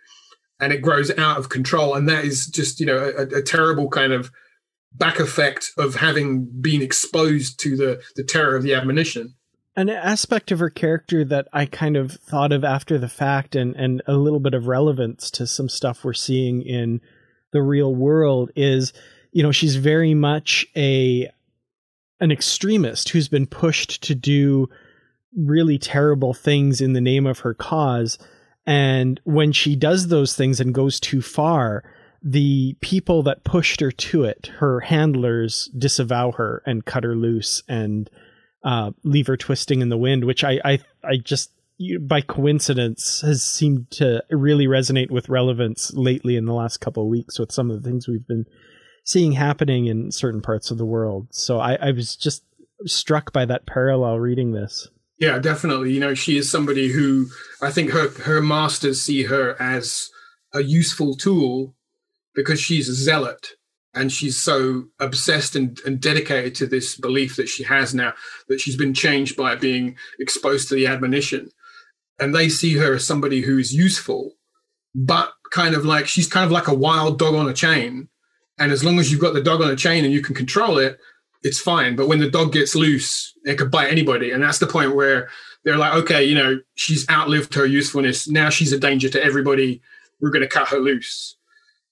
and 0.61 0.73
it 0.73 0.83
grows 0.83 1.11
out 1.17 1.39
of 1.39 1.49
control. 1.49 1.95
And 1.95 2.07
that 2.09 2.25
is 2.25 2.47
just, 2.47 2.81
you 2.81 2.87
know, 2.87 3.13
a, 3.17 3.39
a 3.39 3.43
terrible 3.43 3.89
kind 3.89 4.13
of 4.13 4.31
back 4.95 5.19
effect 5.19 5.73
of 5.79 5.97
having 5.97 6.49
been 6.61 6.83
exposed 6.83 7.59
to 7.61 7.77
the 7.77 8.03
the 8.17 8.25
terror 8.25 8.57
of 8.57 8.63
the 8.63 8.75
admonition 8.75 9.35
an 9.75 9.89
aspect 9.89 10.51
of 10.53 10.59
her 10.59 10.71
character 10.71 11.25
that 11.25 11.49
I 11.53 11.67
kind 11.67 11.97
of 11.97 12.13
thought 12.13 12.53
of 12.53 12.63
after 12.63 12.99
the 12.99 13.09
fact 13.09 13.57
and, 13.57 13.75
and 13.75 14.03
a 14.07 14.15
little 14.15 14.41
bit 14.41 14.55
of 14.55 14.67
relevance 14.67 15.31
to 15.33 15.47
some 15.47 15.69
stuff 15.69 16.05
we're 16.05 16.13
seeing 16.13 16.63
in 16.63 17.01
the 17.53 17.63
real 17.63 17.95
world 17.95 18.51
is, 18.55 18.93
you 19.33 19.43
know, 19.43 19.53
she's 19.53 19.77
very 19.77 20.15
much 20.15 20.67
a 20.77 21.31
an 22.21 22.31
extremist 22.31 23.09
who's 23.09 23.29
been 23.29 23.47
pushed 23.47 24.03
to 24.05 24.15
do 24.15 24.69
really 25.37 25.79
terrible 25.79 26.35
things 26.35 26.81
in 26.81 26.93
the 26.93 27.01
name 27.01 27.27
of 27.27 27.41
her 27.41 27.55
cause. 27.55 28.19
And 28.67 29.21
when 29.25 29.53
she 29.53 29.75
does 29.75 30.09
those 30.09 30.37
things 30.37 30.61
and 30.61 30.75
goes 30.75 31.01
too 31.01 31.21
far, 31.23 31.83
the 32.23 32.77
people 32.81 33.23
that 33.25 33.45
pushed 33.45 33.81
her 33.81 33.91
to 33.91 34.25
it, 34.25 34.51
her 34.59 34.81
handlers, 34.81 35.71
disavow 35.77 36.33
her 36.33 36.63
and 36.67 36.85
cut 36.85 37.05
her 37.05 37.17
loose 37.17 37.63
and 37.69 38.09
uh, 38.65 38.93
leave 39.03 39.27
her 39.27 39.37
twisting 39.37 39.81
in 39.81 39.89
the 39.89 39.99
wind, 39.99 40.25
which 40.25 40.45
I 40.45 40.61
I, 40.65 40.79
I 41.05 41.17
just 41.17 41.51
by 42.01 42.21
coincidence 42.21 43.23
has 43.23 43.43
seemed 43.43 43.91
to 43.91 44.23
really 44.31 44.67
resonate 44.67 45.11
with 45.11 45.29
relevance 45.29 45.93
lately 45.95 46.37
in 46.37 46.45
the 46.45 46.55
last 46.55 46.79
couple 46.79 47.03
of 47.03 47.09
weeks 47.09 47.39
with 47.39 47.51
some 47.51 47.71
of 47.71 47.83
the 47.83 47.89
things 47.89 48.07
we've 48.07 48.27
been 48.27 48.47
seeing 49.05 49.33
happening 49.33 49.87
in 49.87 50.13
certain 50.13 50.41
parts 50.41 50.71
of 50.71 50.79
the 50.79 50.87
world. 50.87 51.27
So 51.31 51.59
I, 51.59 51.75
I 51.75 51.91
was 51.91 52.15
just 52.15 52.45
struck 52.87 53.33
by 53.33 53.45
that 53.47 53.67
parallel 53.67 54.21
reading 54.21 54.53
this. 54.53 54.89
Yeah, 55.19 55.39
definitely. 55.39 55.93
You 55.93 56.01
know, 56.01 56.15
she 56.15 56.37
is 56.37 56.51
somebody 56.51 56.89
who 56.89 57.27
I 57.61 57.71
think 57.71 57.91
her 57.91 58.09
her 58.11 58.41
masters 58.41 59.03
see 59.03 59.25
her 59.25 59.61
as 59.61 60.09
a 60.53 60.63
useful 60.63 61.17
tool 61.17 61.75
because 62.35 62.61
she's 62.61 62.89
a 62.89 62.95
zealot 62.95 63.49
and 63.95 64.11
she's 64.11 64.41
so 64.41 64.85
obsessed 65.01 65.55
and, 65.55 65.79
and, 65.85 66.01
dedicated 66.01 66.55
to 66.55 66.67
this 66.67 66.97
belief 66.97 67.37
that 67.37 67.49
she 67.49 67.63
has 67.63 67.95
now 67.95 68.15
that 68.49 68.59
she's 68.59 68.77
been 68.77 68.95
changed 68.95 69.37
by 69.37 69.55
being 69.55 69.97
exposed 70.19 70.69
to 70.69 70.75
the 70.75 70.87
admonition. 70.87 71.51
And 72.19 72.35
they 72.35 72.49
see 72.49 72.77
her 72.79 72.95
as 72.95 73.07
somebody 73.07 73.43
who 73.43 73.59
is 73.59 73.75
useful 73.75 74.33
but 74.95 75.33
kind 75.51 75.75
of 75.75 75.85
like 75.85 76.07
she's 76.07 76.29
kind 76.29 76.45
of 76.45 76.53
like 76.53 76.69
a 76.69 76.75
wild 76.75 77.19
dog 77.19 77.35
on 77.35 77.49
a 77.49 77.55
chain. 77.55 78.09
And 78.59 78.73
as 78.73 78.85
long 78.85 78.99
as 78.99 79.11
you've 79.11 79.21
got 79.21 79.35
the 79.35 79.43
dog 79.43 79.63
on 79.63 79.71
a 79.71 79.77
chain 79.77 80.05
and 80.05 80.13
you 80.13 80.23
can 80.23 80.35
control 80.35 80.79
it 80.79 80.99
it's 81.45 81.59
fine. 81.59 81.97
But 81.97 82.07
when 82.07 82.21
the 82.21 82.31
dog 82.31 82.53
gets 82.53 82.75
loose 82.75 83.33
it 83.45 83.57
could 83.57 83.71
bite 83.71 83.91
anybody. 83.91 84.31
And 84.31 84.43
that's 84.43 84.59
the 84.59 84.67
point 84.67 84.95
where 84.95 85.29
they're 85.65 85.77
like 85.77 85.95
okay 85.95 86.25
you 86.25 86.35
know 86.35 86.61
she's 86.75 87.09
outlived 87.09 87.55
her 87.55 87.67
usefulness. 87.67 88.29
Now 88.29 88.51
she's 88.51 88.73
a 88.73 88.79
danger 88.79 89.09
to 89.11 89.23
everybody. 89.23 89.81
We're 90.21 90.31
going 90.31 90.43
to 90.43 90.49
cut 90.49 90.69
her 90.69 90.79
loose 90.79 91.37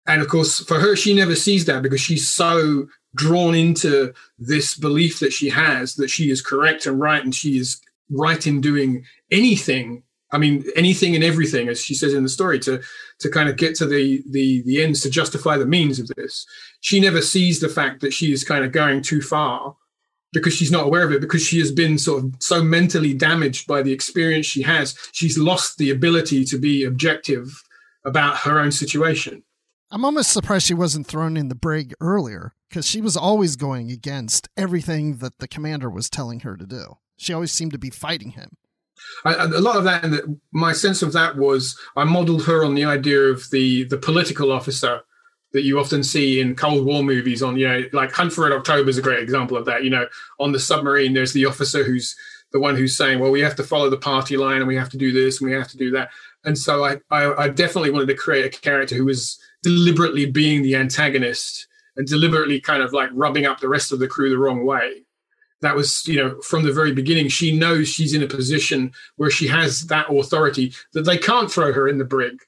and 0.06 0.22
of 0.22 0.28
course, 0.28 0.60
for 0.60 0.80
her, 0.80 0.96
she 0.96 1.14
never 1.14 1.36
sees 1.36 1.66
that 1.66 1.82
because 1.82 2.00
she's 2.00 2.28
so 2.28 2.86
drawn 3.14 3.54
into 3.54 4.12
this 4.38 4.76
belief 4.76 5.20
that 5.20 5.32
she 5.32 5.48
has 5.48 5.96
that 5.96 6.08
she 6.08 6.30
is 6.30 6.40
correct 6.40 6.86
and 6.86 7.00
right 7.00 7.24
and 7.24 7.34
she 7.34 7.58
is 7.58 7.80
right 8.08 8.46
in 8.46 8.60
doing 8.60 9.04
anything 9.30 10.02
I 10.32 10.38
mean, 10.38 10.64
anything 10.76 11.14
and 11.14 11.24
everything, 11.24 11.68
as 11.68 11.80
she 11.82 11.94
says 11.94 12.14
in 12.14 12.22
the 12.22 12.28
story, 12.28 12.58
to 12.60 12.80
to 13.18 13.30
kind 13.30 13.48
of 13.48 13.56
get 13.56 13.74
to 13.76 13.86
the 13.86 14.22
the 14.30 14.62
the 14.62 14.82
ends 14.82 15.00
to 15.02 15.10
justify 15.10 15.56
the 15.56 15.66
means 15.66 15.98
of 15.98 16.08
this. 16.16 16.46
She 16.80 17.00
never 17.00 17.20
sees 17.20 17.60
the 17.60 17.68
fact 17.68 18.00
that 18.00 18.12
she 18.12 18.32
is 18.32 18.44
kind 18.44 18.64
of 18.64 18.72
going 18.72 19.02
too 19.02 19.20
far 19.20 19.76
because 20.32 20.54
she's 20.54 20.70
not 20.70 20.86
aware 20.86 21.02
of 21.04 21.12
it, 21.12 21.20
because 21.20 21.44
she 21.44 21.58
has 21.58 21.72
been 21.72 21.98
sort 21.98 22.22
of 22.22 22.34
so 22.38 22.62
mentally 22.62 23.12
damaged 23.12 23.66
by 23.66 23.82
the 23.82 23.92
experience 23.92 24.46
she 24.46 24.62
has. 24.62 24.96
She's 25.12 25.36
lost 25.36 25.78
the 25.78 25.90
ability 25.90 26.44
to 26.44 26.58
be 26.58 26.84
objective 26.84 27.64
about 28.04 28.36
her 28.38 28.60
own 28.60 28.70
situation. 28.70 29.42
I'm 29.90 30.04
almost 30.04 30.32
surprised 30.32 30.66
she 30.66 30.74
wasn't 30.74 31.06
thrown 31.06 31.36
in 31.36 31.48
the 31.48 31.54
brig 31.56 31.94
earlier 32.00 32.54
because 32.68 32.86
she 32.86 33.00
was 33.00 33.16
always 33.16 33.56
going 33.56 33.90
against 33.90 34.48
everything 34.56 35.16
that 35.16 35.38
the 35.38 35.48
commander 35.48 35.90
was 35.90 36.08
telling 36.08 36.40
her 36.40 36.56
to 36.56 36.64
do. 36.64 36.98
She 37.16 37.32
always 37.32 37.50
seemed 37.50 37.72
to 37.72 37.78
be 37.78 37.90
fighting 37.90 38.30
him. 38.30 38.56
I, 39.24 39.34
a 39.34 39.48
lot 39.48 39.76
of 39.76 39.84
that, 39.84 40.04
and 40.04 40.40
my 40.52 40.72
sense 40.72 41.02
of 41.02 41.12
that 41.14 41.36
was, 41.36 41.78
I 41.96 42.04
modelled 42.04 42.44
her 42.46 42.64
on 42.64 42.74
the 42.74 42.84
idea 42.84 43.20
of 43.20 43.50
the 43.50 43.84
the 43.84 43.96
political 43.96 44.52
officer 44.52 45.00
that 45.52 45.62
you 45.62 45.80
often 45.80 46.04
see 46.04 46.40
in 46.40 46.54
Cold 46.54 46.86
War 46.86 47.02
movies. 47.02 47.42
On 47.42 47.56
you 47.56 47.66
know, 47.66 47.82
like 47.92 48.12
Hunt 48.12 48.32
for 48.32 48.42
Red 48.42 48.52
October 48.52 48.88
is 48.88 48.98
a 48.98 49.02
great 49.02 49.22
example 49.22 49.56
of 49.56 49.64
that. 49.66 49.82
You 49.82 49.90
know, 49.90 50.06
on 50.38 50.52
the 50.52 50.60
submarine, 50.60 51.14
there's 51.14 51.32
the 51.32 51.46
officer 51.46 51.82
who's 51.82 52.14
the 52.52 52.60
one 52.60 52.76
who's 52.76 52.96
saying, 52.96 53.18
"Well, 53.18 53.30
we 53.30 53.40
have 53.40 53.56
to 53.56 53.64
follow 53.64 53.90
the 53.90 53.96
party 53.96 54.36
line, 54.36 54.58
and 54.58 54.68
we 54.68 54.76
have 54.76 54.90
to 54.90 54.98
do 54.98 55.12
this, 55.12 55.40
and 55.40 55.50
we 55.50 55.56
have 55.56 55.68
to 55.68 55.78
do 55.78 55.90
that." 55.92 56.10
And 56.44 56.56
so 56.56 56.84
I, 56.84 56.98
I, 57.10 57.44
I 57.44 57.48
definitely 57.48 57.90
wanted 57.90 58.08
to 58.08 58.14
create 58.14 58.44
a 58.44 58.60
character 58.60 58.94
who 58.94 59.04
was 59.04 59.38
deliberately 59.62 60.26
being 60.26 60.62
the 60.62 60.76
antagonist 60.76 61.66
and 61.96 62.06
deliberately 62.06 62.60
kind 62.60 62.82
of 62.82 62.92
like 62.92 63.10
rubbing 63.12 63.46
up 63.46 63.60
the 63.60 63.68
rest 63.68 63.92
of 63.92 63.98
the 63.98 64.08
crew 64.08 64.30
the 64.30 64.38
wrong 64.38 64.64
way. 64.64 65.04
That 65.60 65.76
was, 65.76 66.06
you 66.06 66.16
know, 66.16 66.40
from 66.40 66.64
the 66.64 66.72
very 66.72 66.92
beginning, 66.92 67.28
she 67.28 67.56
knows 67.56 67.88
she's 67.88 68.14
in 68.14 68.22
a 68.22 68.26
position 68.26 68.92
where 69.16 69.30
she 69.30 69.46
has 69.48 69.86
that 69.88 70.10
authority 70.10 70.72
that 70.94 71.02
they 71.02 71.18
can't 71.18 71.50
throw 71.50 71.72
her 71.72 71.86
in 71.86 71.98
the 71.98 72.04
brig. 72.04 72.38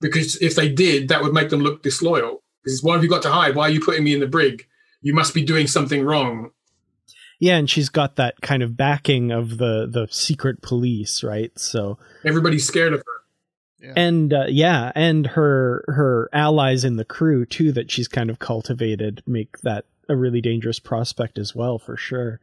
Because 0.00 0.40
if 0.40 0.54
they 0.54 0.68
did, 0.70 1.08
that 1.08 1.22
would 1.22 1.34
make 1.34 1.50
them 1.50 1.60
look 1.60 1.82
disloyal. 1.82 2.42
Because 2.62 2.82
why 2.82 2.94
have 2.94 3.02
you 3.02 3.10
got 3.10 3.22
to 3.22 3.32
hide? 3.32 3.54
Why 3.54 3.64
are 3.64 3.70
you 3.70 3.80
putting 3.80 4.04
me 4.04 4.14
in 4.14 4.20
the 4.20 4.26
brig? 4.26 4.66
You 5.02 5.12
must 5.14 5.34
be 5.34 5.44
doing 5.44 5.66
something 5.66 6.04
wrong. 6.04 6.50
Yeah, 7.38 7.56
and 7.56 7.68
she's 7.70 7.88
got 7.88 8.16
that 8.16 8.40
kind 8.40 8.62
of 8.62 8.76
backing 8.76 9.30
of 9.30 9.58
the 9.58 9.88
the 9.88 10.08
secret 10.10 10.60
police, 10.60 11.22
right? 11.22 11.56
So 11.56 11.98
everybody's 12.24 12.66
scared 12.66 12.92
of 12.92 13.00
her. 13.00 13.17
Yeah. 13.80 13.92
And 13.96 14.32
uh, 14.32 14.46
yeah, 14.48 14.90
and 14.94 15.26
her 15.26 15.84
her 15.86 16.28
allies 16.32 16.84
in 16.84 16.96
the 16.96 17.04
crew 17.04 17.46
too 17.46 17.72
that 17.72 17.90
she's 17.90 18.08
kind 18.08 18.28
of 18.28 18.38
cultivated 18.38 19.22
make 19.26 19.58
that 19.58 19.84
a 20.08 20.16
really 20.16 20.40
dangerous 20.40 20.78
prospect 20.78 21.38
as 21.38 21.54
well 21.54 21.78
for 21.78 21.96
sure. 21.96 22.40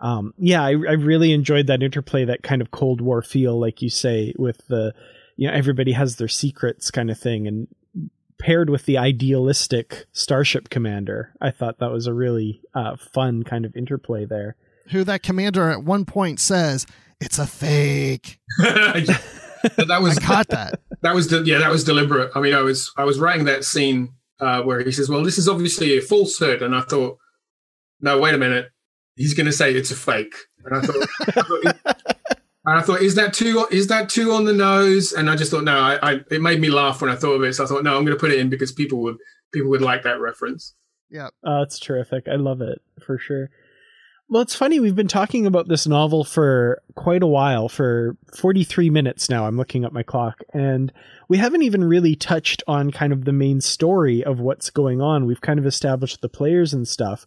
Um, 0.00 0.34
yeah, 0.38 0.62
I, 0.62 0.70
I 0.70 0.94
really 0.94 1.32
enjoyed 1.32 1.66
that 1.68 1.82
interplay, 1.82 2.24
that 2.24 2.42
kind 2.42 2.60
of 2.60 2.70
Cold 2.70 3.00
War 3.00 3.22
feel, 3.22 3.58
like 3.58 3.82
you 3.82 3.90
say, 3.90 4.34
with 4.38 4.66
the 4.68 4.94
you 5.36 5.46
know 5.46 5.54
everybody 5.54 5.92
has 5.92 6.16
their 6.16 6.28
secrets 6.28 6.90
kind 6.90 7.10
of 7.10 7.18
thing, 7.18 7.46
and 7.46 7.68
paired 8.38 8.70
with 8.70 8.86
the 8.86 8.98
idealistic 8.98 10.06
starship 10.12 10.70
commander, 10.70 11.32
I 11.40 11.50
thought 11.50 11.78
that 11.78 11.92
was 11.92 12.06
a 12.06 12.14
really 12.14 12.62
uh, 12.74 12.96
fun 12.96 13.42
kind 13.42 13.64
of 13.64 13.76
interplay 13.76 14.24
there. 14.24 14.56
Who 14.90 15.04
that 15.04 15.22
commander 15.22 15.70
at 15.70 15.84
one 15.84 16.04
point 16.04 16.40
says 16.40 16.86
it's 17.20 17.38
a 17.38 17.46
fake. 17.46 18.40
that 19.76 20.02
was 20.02 20.18
I 20.18 20.20
caught 20.20 20.48
that. 20.48 20.80
That 21.02 21.16
was 21.16 21.26
de- 21.26 21.42
yeah, 21.42 21.58
that 21.58 21.70
was 21.72 21.82
deliberate. 21.82 22.30
I 22.36 22.40
mean, 22.40 22.54
I 22.54 22.60
was 22.60 22.92
I 22.96 23.02
was 23.02 23.18
writing 23.18 23.46
that 23.46 23.64
scene 23.64 24.10
uh, 24.38 24.62
where 24.62 24.80
he 24.84 24.92
says, 24.92 25.08
"Well, 25.08 25.24
this 25.24 25.36
is 25.36 25.48
obviously 25.48 25.98
a 25.98 26.00
falsehood," 26.00 26.62
and 26.62 26.76
I 26.76 26.82
thought, 26.82 27.18
"No, 28.00 28.20
wait 28.20 28.36
a 28.36 28.38
minute, 28.38 28.70
he's 29.16 29.34
going 29.34 29.46
to 29.46 29.52
say 29.52 29.74
it's 29.74 29.90
a 29.90 29.96
fake," 29.96 30.36
and 30.64 30.76
I 30.76 30.80
thought. 30.80 31.76
and 32.64 32.78
I 32.78 32.82
thought, 32.82 33.02
is 33.02 33.16
that 33.16 33.34
too 33.34 33.66
is 33.70 33.88
that 33.88 34.08
too 34.08 34.32
on 34.32 34.44
the 34.44 34.52
nose? 34.52 35.12
And 35.12 35.28
I 35.28 35.36
just 35.36 35.50
thought, 35.50 35.64
no, 35.64 35.76
I, 35.78 35.98
I 36.02 36.20
it 36.30 36.40
made 36.40 36.60
me 36.60 36.70
laugh 36.70 37.00
when 37.00 37.10
I 37.10 37.16
thought 37.16 37.34
of 37.34 37.42
it. 37.42 37.54
So 37.54 37.64
I 37.64 37.66
thought, 37.66 37.82
no, 37.82 37.96
I'm 37.96 38.04
going 38.04 38.16
to 38.16 38.20
put 38.20 38.30
it 38.30 38.38
in 38.38 38.48
because 38.48 38.70
people 38.70 39.02
would 39.02 39.16
people 39.52 39.70
would 39.70 39.82
like 39.82 40.04
that 40.04 40.20
reference. 40.20 40.74
Yeah, 41.10 41.28
oh, 41.44 41.62
it's 41.62 41.78
terrific. 41.78 42.28
I 42.28 42.36
love 42.36 42.60
it 42.60 42.80
for 43.04 43.18
sure. 43.18 43.50
Well, 44.32 44.40
it's 44.40 44.54
funny. 44.54 44.80
We've 44.80 44.96
been 44.96 45.08
talking 45.08 45.44
about 45.44 45.68
this 45.68 45.86
novel 45.86 46.24
for 46.24 46.80
quite 46.94 47.22
a 47.22 47.26
while, 47.26 47.68
for 47.68 48.16
43 48.34 48.88
minutes 48.88 49.28
now. 49.28 49.46
I'm 49.46 49.58
looking 49.58 49.84
at 49.84 49.92
my 49.92 50.02
clock, 50.02 50.42
and 50.54 50.90
we 51.28 51.36
haven't 51.36 51.64
even 51.64 51.84
really 51.84 52.16
touched 52.16 52.62
on 52.66 52.92
kind 52.92 53.12
of 53.12 53.26
the 53.26 53.32
main 53.34 53.60
story 53.60 54.24
of 54.24 54.40
what's 54.40 54.70
going 54.70 55.02
on. 55.02 55.26
We've 55.26 55.42
kind 55.42 55.58
of 55.58 55.66
established 55.66 56.22
the 56.22 56.30
players 56.30 56.72
and 56.72 56.88
stuff, 56.88 57.26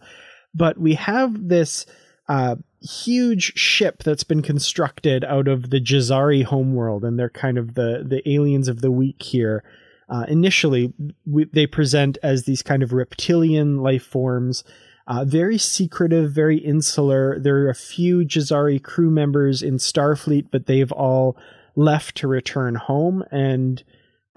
but 0.56 0.80
we 0.80 0.96
have 0.96 1.48
this 1.48 1.86
uh, 2.28 2.56
huge 2.82 3.54
ship 3.56 4.02
that's 4.02 4.24
been 4.24 4.42
constructed 4.42 5.24
out 5.24 5.48
of 5.48 5.70
the 5.70 5.80
Jazari 5.80 6.44
homeworld, 6.44 7.06
and 7.06 7.20
they're 7.20 7.30
kind 7.30 7.60
of 7.60 7.76
the 7.76 8.04
the 8.04 8.28
aliens 8.28 8.68
of 8.68 8.82
the 8.82 8.90
week 8.90 9.22
here. 9.22 9.64
Uh, 10.10 10.26
initially, 10.28 10.92
we, 11.28 11.46
they 11.54 11.68
present 11.68 12.18
as 12.24 12.46
these 12.46 12.64
kind 12.64 12.82
of 12.82 12.94
reptilian 12.94 13.78
life 13.84 14.04
forms 14.04 14.64
uh, 15.08 15.26
very 15.26 15.58
secretive, 15.58 16.32
very 16.32 16.58
insular. 16.58 17.40
There 17.40 17.58
are 17.64 17.70
a 17.70 17.76
few 17.76 18.20
Jazari 18.20 18.82
crew 18.82 19.10
members 19.10 19.62
in 19.62 19.78
Starfleet, 19.78 20.48
but 20.52 20.66
they've 20.66 20.92
all 20.92 21.38
left 21.76 22.16
to 22.18 22.28
return 22.28 22.76
home. 22.76 23.24
And 23.32 23.84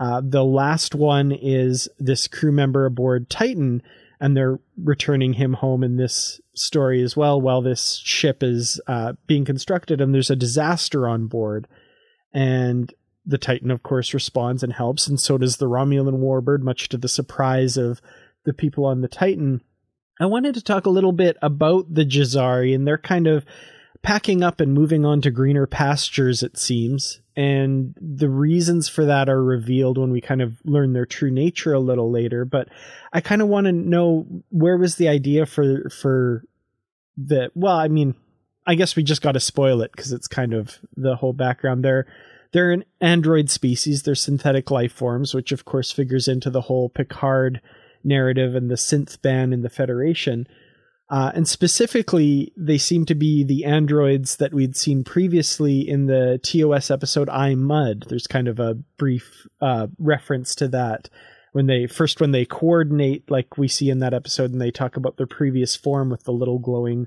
Uh, 0.01 0.23
the 0.23 0.45
last 0.45 0.95
one 0.95 1.33
is 1.33 1.89
this 1.99 2.29
crew 2.29 2.53
member 2.53 2.87
aboard 2.87 3.29
Titan, 3.29 3.83
and 4.21 4.37
they're 4.37 4.61
returning 4.77 5.33
him 5.33 5.55
home 5.55 5.83
in 5.83 5.97
this 5.97 6.41
story 6.55 7.03
as 7.03 7.17
well 7.17 7.41
while 7.41 7.61
this 7.63 8.01
ship 8.05 8.41
is 8.41 8.81
uh, 8.87 9.15
being 9.27 9.45
constructed 9.45 10.01
and 10.01 10.15
there's 10.15 10.31
a 10.31 10.37
disaster 10.37 11.09
on 11.09 11.27
board. 11.27 11.67
And 12.33 12.95
the 13.27 13.39
Titan, 13.39 13.73
of 13.73 13.83
course, 13.83 14.15
responds 14.15 14.63
and 14.63 14.73
helps, 14.73 15.09
and 15.09 15.19
so 15.19 15.37
does 15.37 15.57
the 15.57 15.67
Romulan 15.69 16.21
warbird, 16.21 16.63
much 16.63 16.89
to 16.91 16.97
the 16.97 17.09
surprise 17.09 17.77
of 17.77 18.01
the 18.45 18.53
people 18.53 18.85
on 18.85 19.01
the 19.01 19.09
Titan. 19.09 19.63
I 20.21 20.27
wanted 20.27 20.55
to 20.55 20.63
talk 20.63 20.87
a 20.87 20.91
little 20.91 21.13
bit 21.13 21.37
about 21.43 21.93
the 21.93 22.05
Jazari, 22.05 22.75
and 22.75 22.87
they're 22.87 22.99
kind 22.99 23.27
of 23.27 23.45
packing 24.03 24.43
up 24.43 24.61
and 24.61 24.73
moving 24.73 25.05
on 25.05 25.21
to 25.23 25.31
greener 25.31 25.67
pastures, 25.67 26.43
it 26.43 26.57
seems. 26.57 27.21
And 27.37 27.95
the 28.01 28.29
reasons 28.29 28.89
for 28.89 29.05
that 29.05 29.29
are 29.29 29.43
revealed 29.43 29.99
when 29.99 30.11
we 30.11 30.21
kind 30.21 30.43
of 30.43 30.61
learn 30.65 30.93
their 30.93 31.07
true 31.07 31.31
nature 31.31 31.73
a 31.73 31.81
little 31.81 32.11
later. 32.11 32.45
But 32.45 32.69
I 33.13 33.21
kind 33.21 33.43
of 33.43 33.49
want 33.49 33.67
to 33.67 33.73
know 33.73 34.27
where 34.51 34.77
was 34.77 34.97
the 34.97 35.09
idea 35.09 35.47
for 35.47 35.89
for 35.91 36.43
the 37.17 37.51
well, 37.55 37.77
I 37.77 37.89
mean, 37.89 38.15
I 38.67 38.75
guess 38.75 38.97
we 38.97 39.03
just 39.03 39.23
got 39.23 39.33
to 39.33 39.41
spoil 39.41 39.83
it 39.83 39.93
because 39.93 40.13
it's 40.13 40.29
kind 40.29 40.53
of 40.53 40.79
the 40.97 41.17
whole 41.17 41.33
background 41.33 41.85
there. 41.85 42.07
They're 42.53 42.73
an 42.73 42.85
android 43.01 43.51
species. 43.51 44.03
They're 44.03 44.15
synthetic 44.15 44.71
life 44.71 44.93
forms, 44.93 45.35
which 45.35 45.53
of 45.53 45.65
course 45.65 45.93
figures 45.93 46.29
into 46.29 46.51
the 46.51 46.63
whole 46.63 46.89
Picard 46.89 47.61
narrative 48.05 48.55
and 48.55 48.71
the 48.71 48.77
synth 48.77 49.21
ban 49.23 49.53
in 49.53 49.63
the 49.63 49.71
Federation. 49.71 50.47
Uh, 51.11 51.33
and 51.35 51.49
specifically, 51.49 52.53
they 52.57 52.77
seem 52.77 53.07
to 53.07 53.15
be 53.15 53.43
the 53.43 53.65
androids 53.65 54.37
that 54.37 54.53
we'd 54.53 54.77
seen 54.77 55.05
previously 55.05 55.89
in 55.89 56.07
the 56.07 56.39
TOS 56.43 56.91
episode 56.91 57.31
I 57.31 57.55
Mudd. 57.55 58.05
There's 58.09 58.27
kind 58.27 58.47
of 58.47 58.61
a 58.61 58.75
brief 58.99 59.47
uh, 59.61 59.87
reference 59.99 60.55
to 60.57 60.69
that 60.69 61.09
when 61.53 61.67
they 61.67 61.87
first 61.87 62.21
when 62.21 62.33
they 62.33 62.45
coordinate, 62.45 63.31
like 63.31 63.57
we 63.57 63.69
see 63.69 63.89
in 63.89 64.01
that 64.01 64.13
episode, 64.13 64.53
and 64.53 64.61
they 64.61 64.71
talk 64.71 64.97
about 64.97 65.17
their 65.17 65.27
previous 65.27 65.75
form 65.75 66.11
with 66.11 66.25
the 66.25 66.33
little 66.33 66.59
glowing 66.59 67.07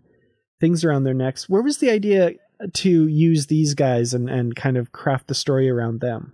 things 0.59 0.83
around 0.83 1.03
their 1.03 1.13
necks. 1.13 1.47
Where 1.47 1.61
was 1.61 1.77
the 1.77 1.91
idea 1.91 2.31
to 2.73 3.07
use 3.07 3.47
these 3.47 3.73
guys 3.75 4.13
and, 4.13 4.29
and 4.29 4.55
kind 4.55 4.77
of 4.77 4.91
craft 4.91 5.27
the 5.27 5.35
story 5.35 5.69
around 5.69 6.01
them? 6.01 6.33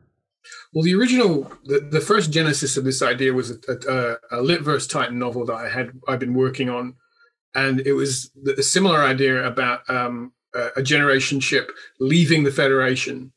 Well, 0.73 0.83
the 0.83 0.95
original, 0.95 1.51
the, 1.65 1.79
the 1.79 2.01
first 2.01 2.31
genesis 2.31 2.77
of 2.77 2.83
this 2.83 3.01
idea 3.01 3.33
was 3.33 3.51
a, 3.51 3.55
a, 4.31 4.39
a 4.39 4.43
Litverse 4.43 4.89
Titan 4.89 5.17
novel 5.17 5.45
that 5.45 5.55
I 5.55 5.69
had 5.69 5.91
I've 6.07 6.19
been 6.19 6.33
working 6.33 6.69
on 6.69 6.95
and 7.57 7.81
it 7.81 7.93
was 7.93 8.31
a 8.57 8.63
similar 8.63 9.03
idea 9.03 9.45
about 9.45 9.89
um, 9.89 10.31
a 10.75 10.81
generation 10.83 11.39
ship 11.39 11.71
leaving 11.99 12.43
the 12.43 12.51
Federation. 12.51 13.31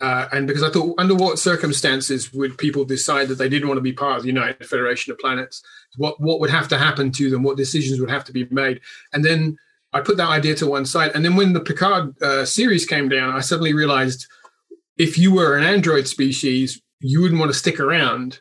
Uh, 0.00 0.28
and 0.32 0.46
because 0.46 0.62
I 0.62 0.70
thought, 0.70 0.94
under 0.98 1.14
what 1.14 1.38
circumstances 1.38 2.32
would 2.32 2.56
people 2.56 2.84
decide 2.84 3.28
that 3.28 3.38
they 3.38 3.48
didn't 3.48 3.68
want 3.68 3.78
to 3.78 3.82
be 3.82 3.92
part 3.92 4.16
of 4.16 4.22
the 4.22 4.28
United 4.28 4.64
Federation 4.66 5.12
of 5.12 5.18
Planets? 5.18 5.62
What 5.96 6.20
what 6.20 6.40
would 6.40 6.50
have 6.50 6.68
to 6.68 6.78
happen 6.78 7.12
to 7.12 7.30
them? 7.30 7.42
What 7.42 7.56
decisions 7.56 8.00
would 8.00 8.10
have 8.10 8.24
to 8.24 8.32
be 8.32 8.46
made? 8.50 8.80
And 9.12 9.24
then 9.24 9.56
I 9.92 10.00
put 10.00 10.16
that 10.16 10.28
idea 10.28 10.54
to 10.56 10.66
one 10.66 10.86
side. 10.86 11.12
And 11.14 11.24
then 11.24 11.36
when 11.36 11.52
the 11.52 11.60
Picard 11.60 12.20
uh, 12.22 12.44
series 12.44 12.86
came 12.86 13.08
down, 13.08 13.34
I 13.34 13.40
suddenly 13.40 13.74
realized 13.74 14.26
if 14.96 15.18
you 15.18 15.34
were 15.34 15.56
an 15.56 15.64
android 15.64 16.06
species, 16.06 16.80
you 17.00 17.20
wouldn't 17.20 17.40
want 17.40 17.52
to 17.52 17.58
stick 17.58 17.80
around 17.80 18.40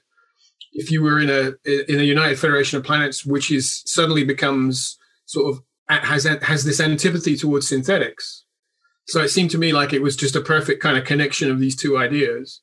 if 0.74 0.92
you 0.92 1.02
were 1.02 1.20
in 1.20 1.30
a 1.30 1.54
in 1.66 2.00
a 2.00 2.04
United 2.04 2.40
Federation 2.40 2.78
of 2.78 2.84
Planets, 2.84 3.26
which 3.26 3.52
is 3.52 3.84
suddenly 3.86 4.24
becomes 4.24 4.98
sort 5.26 5.56
of 5.56 5.64
has 5.90 6.24
has 6.24 6.64
this 6.64 6.80
antipathy 6.80 7.36
towards 7.36 7.68
synthetics. 7.68 8.46
So 9.08 9.22
it 9.22 9.30
seemed 9.30 9.52
to 9.52 9.58
me 9.58 9.74
like 9.74 9.94
it 9.94 10.02
was 10.02 10.16
just 10.16 10.36
a 10.36 10.42
perfect 10.42 10.82
kind 10.82 10.98
of 10.98 11.06
connection 11.06 11.52
of 11.52 11.60
these 11.60 11.76
two 11.76 11.98
ideas. 11.98 12.62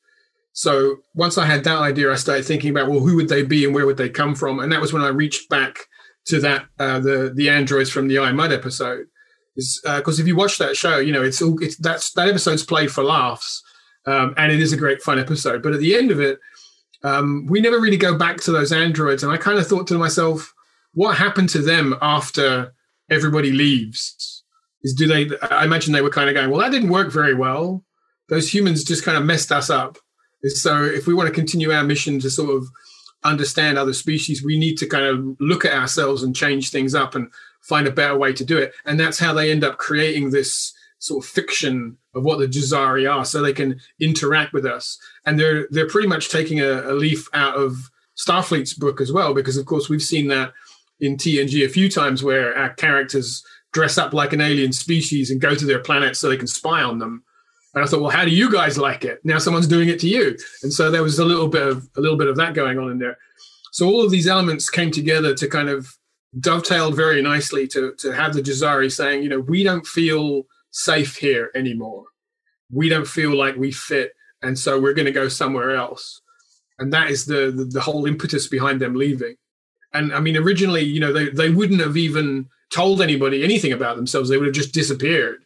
So 0.52 0.96
once 1.14 1.36
I 1.36 1.46
had 1.46 1.64
that 1.64 1.78
idea, 1.78 2.10
I 2.10 2.16
started 2.16 2.44
thinking 2.44 2.70
about 2.70 2.88
well, 2.88 3.00
who 3.00 3.16
would 3.16 3.28
they 3.28 3.42
be 3.42 3.64
and 3.64 3.74
where 3.74 3.86
would 3.86 3.96
they 3.96 4.08
come 4.08 4.34
from, 4.34 4.58
and 4.60 4.72
that 4.72 4.80
was 4.80 4.92
when 4.92 5.02
I 5.02 5.08
reached 5.08 5.48
back 5.48 5.86
to 6.26 6.40
that 6.40 6.66
uh, 6.78 7.00
the 7.00 7.32
the 7.34 7.48
androids 7.48 7.90
from 7.90 8.08
the 8.08 8.18
I 8.18 8.32
Mudd 8.32 8.52
episode. 8.52 9.06
Because 9.56 10.20
uh, 10.20 10.22
if 10.22 10.26
you 10.26 10.36
watch 10.36 10.58
that 10.58 10.76
show, 10.76 10.98
you 10.98 11.12
know 11.12 11.22
it's 11.22 11.42
all 11.42 11.62
it's 11.62 11.76
that's 11.76 12.12
that 12.12 12.28
episode's 12.28 12.64
played 12.64 12.90
for 12.90 13.04
laughs, 13.04 13.62
um, 14.06 14.34
and 14.36 14.52
it 14.52 14.60
is 14.60 14.72
a 14.72 14.76
great 14.76 15.02
fun 15.02 15.18
episode. 15.18 15.62
But 15.62 15.74
at 15.74 15.80
the 15.80 15.96
end 15.96 16.10
of 16.10 16.20
it, 16.20 16.38
um, 17.02 17.46
we 17.46 17.60
never 17.60 17.80
really 17.80 17.96
go 17.96 18.16
back 18.16 18.38
to 18.42 18.52
those 18.52 18.72
androids. 18.72 19.22
And 19.22 19.32
I 19.32 19.36
kind 19.36 19.58
of 19.58 19.66
thought 19.66 19.86
to 19.88 19.98
myself, 19.98 20.52
what 20.94 21.16
happened 21.16 21.48
to 21.50 21.58
them 21.60 21.96
after 22.00 22.74
everybody 23.10 23.52
leaves? 23.52 24.42
Is 24.82 24.94
do 24.94 25.06
they? 25.06 25.28
I 25.50 25.64
imagine 25.64 25.92
they 25.92 26.02
were 26.02 26.10
kind 26.10 26.28
of 26.28 26.34
going, 26.34 26.50
well, 26.50 26.60
that 26.60 26.70
didn't 26.70 26.90
work 26.90 27.12
very 27.12 27.34
well. 27.34 27.84
Those 28.28 28.52
humans 28.52 28.84
just 28.84 29.04
kind 29.04 29.16
of 29.16 29.24
messed 29.24 29.52
us 29.52 29.70
up. 29.70 29.98
So 30.44 30.84
if 30.84 31.06
we 31.06 31.14
want 31.14 31.28
to 31.28 31.34
continue 31.34 31.72
our 31.72 31.82
mission 31.82 32.20
to 32.20 32.30
sort 32.30 32.50
of 32.50 32.68
understand 33.24 33.76
other 33.76 33.92
species, 33.92 34.44
we 34.44 34.58
need 34.58 34.76
to 34.78 34.86
kind 34.86 35.04
of 35.04 35.36
look 35.40 35.64
at 35.64 35.72
ourselves 35.72 36.22
and 36.22 36.36
change 36.36 36.70
things 36.70 36.94
up 36.94 37.14
and 37.14 37.28
find 37.60 37.86
a 37.86 37.92
better 37.92 38.16
way 38.16 38.32
to 38.32 38.44
do 38.44 38.56
it. 38.56 38.72
And 38.84 39.00
that's 39.00 39.18
how 39.18 39.32
they 39.32 39.50
end 39.50 39.64
up 39.64 39.78
creating 39.78 40.30
this 40.30 40.72
sort 40.98 41.24
of 41.24 41.30
fiction 41.30 41.96
of 42.14 42.24
what 42.24 42.38
the 42.38 42.46
Jazari 42.46 43.10
are, 43.10 43.24
so 43.24 43.40
they 43.40 43.52
can 43.52 43.80
interact 44.00 44.52
with 44.52 44.66
us. 44.66 44.98
And 45.24 45.38
they're 45.38 45.66
they're 45.70 45.88
pretty 45.88 46.08
much 46.08 46.30
taking 46.30 46.60
a, 46.60 46.90
a, 46.90 46.92
leaf 46.92 47.28
out 47.32 47.54
of 47.54 47.90
Starfleet's 48.16 48.74
book 48.74 49.00
as 49.00 49.12
well, 49.12 49.34
because 49.34 49.56
of 49.56 49.66
course 49.66 49.88
we've 49.88 50.02
seen 50.02 50.28
that 50.28 50.52
in 51.00 51.16
TNG 51.16 51.64
a 51.64 51.68
few 51.68 51.88
times 51.88 52.22
where 52.22 52.56
our 52.56 52.70
characters 52.74 53.44
dress 53.72 53.98
up 53.98 54.12
like 54.12 54.32
an 54.32 54.40
alien 54.40 54.72
species 54.72 55.30
and 55.30 55.40
go 55.40 55.54
to 55.54 55.66
their 55.66 55.78
planet 55.78 56.16
so 56.16 56.28
they 56.28 56.36
can 56.36 56.46
spy 56.46 56.82
on 56.82 56.98
them. 56.98 57.22
And 57.74 57.84
I 57.84 57.86
thought, 57.86 58.00
well, 58.00 58.10
how 58.10 58.24
do 58.24 58.30
you 58.30 58.50
guys 58.50 58.78
like 58.78 59.04
it? 59.04 59.20
Now 59.24 59.38
someone's 59.38 59.68
doing 59.68 59.88
it 59.88 60.00
to 60.00 60.08
you. 60.08 60.36
And 60.62 60.72
so 60.72 60.90
there 60.90 61.02
was 61.02 61.18
a 61.18 61.24
little 61.24 61.48
bit 61.48 61.66
of 61.66 61.88
a 61.96 62.00
little 62.00 62.16
bit 62.16 62.28
of 62.28 62.36
that 62.36 62.54
going 62.54 62.78
on 62.78 62.90
in 62.90 62.98
there. 62.98 63.18
So 63.72 63.86
all 63.86 64.04
of 64.04 64.10
these 64.10 64.26
elements 64.26 64.70
came 64.70 64.90
together 64.90 65.34
to 65.34 65.46
kind 65.46 65.68
of 65.68 65.96
dovetailed 66.38 66.96
very 66.96 67.22
nicely 67.22 67.66
to 67.68 67.94
to 67.98 68.12
have 68.12 68.34
the 68.34 68.42
Jazari 68.42 68.90
saying, 68.90 69.22
you 69.22 69.28
know, 69.28 69.40
we 69.40 69.62
don't 69.62 69.86
feel 69.86 70.44
safe 70.78 71.16
here 71.16 71.50
anymore. 71.54 72.04
We 72.70 72.88
don't 72.88 73.06
feel 73.06 73.36
like 73.36 73.56
we 73.56 73.72
fit, 73.72 74.12
and 74.42 74.58
so 74.58 74.80
we're 74.80 74.94
going 74.94 75.06
to 75.06 75.12
go 75.12 75.28
somewhere 75.28 75.74
else. 75.74 76.20
And 76.78 76.92
that 76.92 77.10
is 77.10 77.26
the, 77.26 77.50
the, 77.50 77.64
the 77.64 77.80
whole 77.80 78.06
impetus 78.06 78.46
behind 78.46 78.80
them 78.80 78.94
leaving. 78.94 79.36
And 79.92 80.12
I 80.12 80.20
mean, 80.20 80.36
originally, 80.36 80.82
you 80.82 81.00
know, 81.00 81.12
they 81.12 81.30
they 81.30 81.50
wouldn't 81.50 81.80
have 81.80 81.96
even 81.96 82.48
told 82.72 83.00
anybody 83.00 83.42
anything 83.42 83.72
about 83.72 83.96
themselves. 83.96 84.28
They 84.28 84.36
would 84.36 84.46
have 84.46 84.54
just 84.54 84.74
disappeared, 84.74 85.44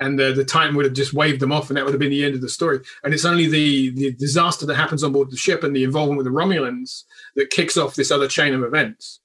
and 0.00 0.18
the 0.18 0.32
the 0.32 0.44
Titan 0.44 0.76
would 0.76 0.84
have 0.84 0.94
just 0.94 1.12
waved 1.12 1.40
them 1.40 1.52
off, 1.52 1.68
and 1.68 1.76
that 1.76 1.84
would 1.84 1.92
have 1.92 2.00
been 2.00 2.10
the 2.10 2.24
end 2.24 2.36
of 2.36 2.40
the 2.40 2.48
story. 2.48 2.78
And 3.02 3.12
it's 3.12 3.24
only 3.24 3.46
the 3.46 3.90
the 3.90 4.12
disaster 4.12 4.66
that 4.66 4.76
happens 4.76 5.02
on 5.02 5.12
board 5.12 5.30
the 5.30 5.36
ship 5.36 5.64
and 5.64 5.74
the 5.74 5.84
involvement 5.84 6.18
with 6.18 6.26
the 6.26 6.32
Romulans 6.32 7.02
that 7.34 7.50
kicks 7.50 7.76
off 7.76 7.96
this 7.96 8.12
other 8.12 8.28
chain 8.28 8.54
of 8.54 8.62
events. 8.62 9.20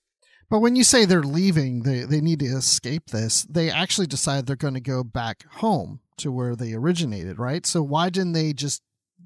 But 0.49 0.59
when 0.59 0.75
you 0.75 0.83
say 0.83 1.05
they're 1.05 1.23
leaving, 1.23 1.83
they, 1.83 2.01
they 2.01 2.21
need 2.21 2.39
to 2.39 2.45
escape 2.45 3.07
this, 3.07 3.43
they 3.43 3.69
actually 3.69 4.07
decide 4.07 4.45
they're 4.45 4.55
going 4.55 4.75
to 4.75 4.79
go 4.79 5.03
back 5.03 5.45
home 5.55 5.99
to 6.17 6.31
where 6.31 6.55
they 6.55 6.73
originated, 6.73 7.37
right? 7.37 7.65
So 7.65 7.83
why 7.83 8.09
didn't 8.09 8.33
they 8.33 8.53
just 8.53 8.81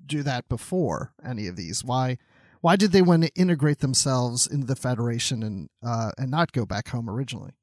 do 0.05 0.23
that 0.23 0.49
before 0.49 1.13
any 1.23 1.47
of 1.47 1.55
these? 1.55 1.83
Why 1.83 2.17
why 2.61 2.75
did 2.75 2.91
they 2.91 3.01
want 3.01 3.23
to 3.23 3.33
integrate 3.33 3.79
themselves 3.79 4.45
into 4.45 4.67
the 4.67 4.75
Federation 4.75 5.41
and 5.41 5.69
uh, 5.83 6.11
and 6.17 6.29
not 6.29 6.51
go 6.51 6.65
back 6.65 6.89
home 6.89 7.09
originally? 7.09 7.53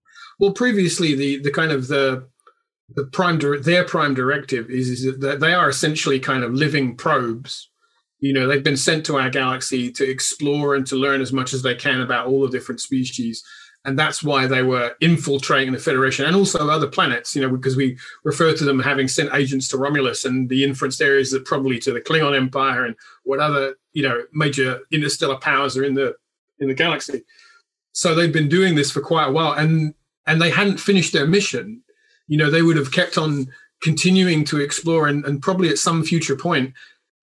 Well, 0.40 0.52
previously 0.52 1.14
the 1.14 1.40
the 1.40 1.52
kind 1.52 1.72
of 1.72 1.88
the 1.88 2.28
the 2.94 3.04
prime 3.04 3.38
their 3.62 3.84
prime 3.84 4.14
directive 4.14 4.70
is, 4.70 4.88
is 4.88 5.18
that 5.20 5.40
they 5.40 5.52
are 5.52 5.68
essentially 5.68 6.18
kind 6.18 6.42
of 6.42 6.52
living 6.52 6.96
probes 6.96 7.70
you 8.20 8.32
know 8.32 8.46
they've 8.46 8.64
been 8.64 8.76
sent 8.76 9.06
to 9.06 9.16
our 9.16 9.30
galaxy 9.30 9.90
to 9.92 10.08
explore 10.08 10.74
and 10.74 10.86
to 10.86 10.96
learn 10.96 11.20
as 11.20 11.32
much 11.32 11.52
as 11.52 11.62
they 11.62 11.74
can 11.74 12.00
about 12.00 12.26
all 12.26 12.42
the 12.42 12.50
different 12.50 12.80
species. 12.80 13.44
And 13.84 13.98
that's 13.98 14.22
why 14.22 14.46
they 14.46 14.62
were 14.62 14.96
infiltrating 15.00 15.72
the 15.72 15.78
federation 15.78 16.26
and 16.26 16.36
also 16.36 16.68
other 16.68 16.88
planets 16.88 17.34
you 17.34 17.40
know 17.40 17.48
because 17.48 17.76
we 17.76 17.96
refer 18.24 18.52
to 18.54 18.64
them 18.64 18.80
having 18.80 19.08
sent 19.08 19.32
agents 19.32 19.68
to 19.68 19.78
romulus 19.78 20.24
and 20.24 20.48
the 20.48 20.64
inference 20.64 20.98
there 20.98 21.16
is 21.16 21.30
that 21.30 21.46
probably 21.46 21.78
to 21.78 21.92
the 21.92 22.00
klingon 22.00 22.36
empire 22.36 22.84
and 22.84 22.96
what 23.22 23.38
other 23.38 23.76
you 23.92 24.02
know 24.02 24.20
major 24.32 24.80
interstellar 24.90 25.36
powers 25.36 25.76
are 25.76 25.84
in 25.84 25.94
the 25.94 26.14
in 26.58 26.68
the 26.68 26.74
galaxy. 26.74 27.24
So 27.92 28.14
they've 28.14 28.32
been 28.32 28.48
doing 28.48 28.74
this 28.74 28.90
for 28.90 29.00
quite 29.00 29.28
a 29.28 29.32
while 29.32 29.52
and 29.52 29.94
and 30.26 30.42
they 30.42 30.50
hadn't 30.50 30.78
finished 30.80 31.12
their 31.12 31.26
mission. 31.26 31.82
You 32.26 32.36
know 32.36 32.50
they 32.50 32.62
would 32.62 32.76
have 32.76 32.92
kept 32.92 33.16
on 33.16 33.46
continuing 33.80 34.44
to 34.44 34.60
explore 34.60 35.06
and, 35.06 35.24
and 35.24 35.40
probably 35.40 35.68
at 35.68 35.78
some 35.78 36.02
future 36.02 36.36
point 36.36 36.74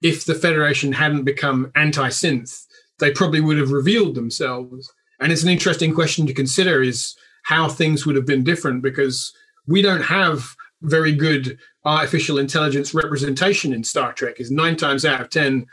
if 0.01 0.25
the 0.25 0.35
Federation 0.35 0.93
hadn't 0.93 1.23
become 1.23 1.71
anti 1.75 2.09
synth, 2.09 2.65
they 2.99 3.11
probably 3.11 3.41
would 3.41 3.57
have 3.57 3.71
revealed 3.71 4.15
themselves. 4.15 4.91
And 5.19 5.31
it's 5.31 5.43
an 5.43 5.49
interesting 5.49 5.93
question 5.93 6.27
to 6.27 6.33
consider 6.33 6.81
is 6.81 7.15
how 7.43 7.69
things 7.69 8.05
would 8.05 8.15
have 8.15 8.25
been 8.25 8.43
different 8.43 8.81
because 8.81 9.33
we 9.67 9.81
don't 9.81 10.03
have 10.03 10.55
very 10.81 11.13
good 11.13 11.57
artificial 11.83 12.37
intelligence 12.37 12.93
representation 12.93 13.73
in 13.73 13.83
Star 13.83 14.13
Trek. 14.13 14.39
Is 14.39 14.51
nine 14.51 14.75
times 14.75 15.05
out 15.05 15.21
of 15.21 15.29
ten, 15.29 15.65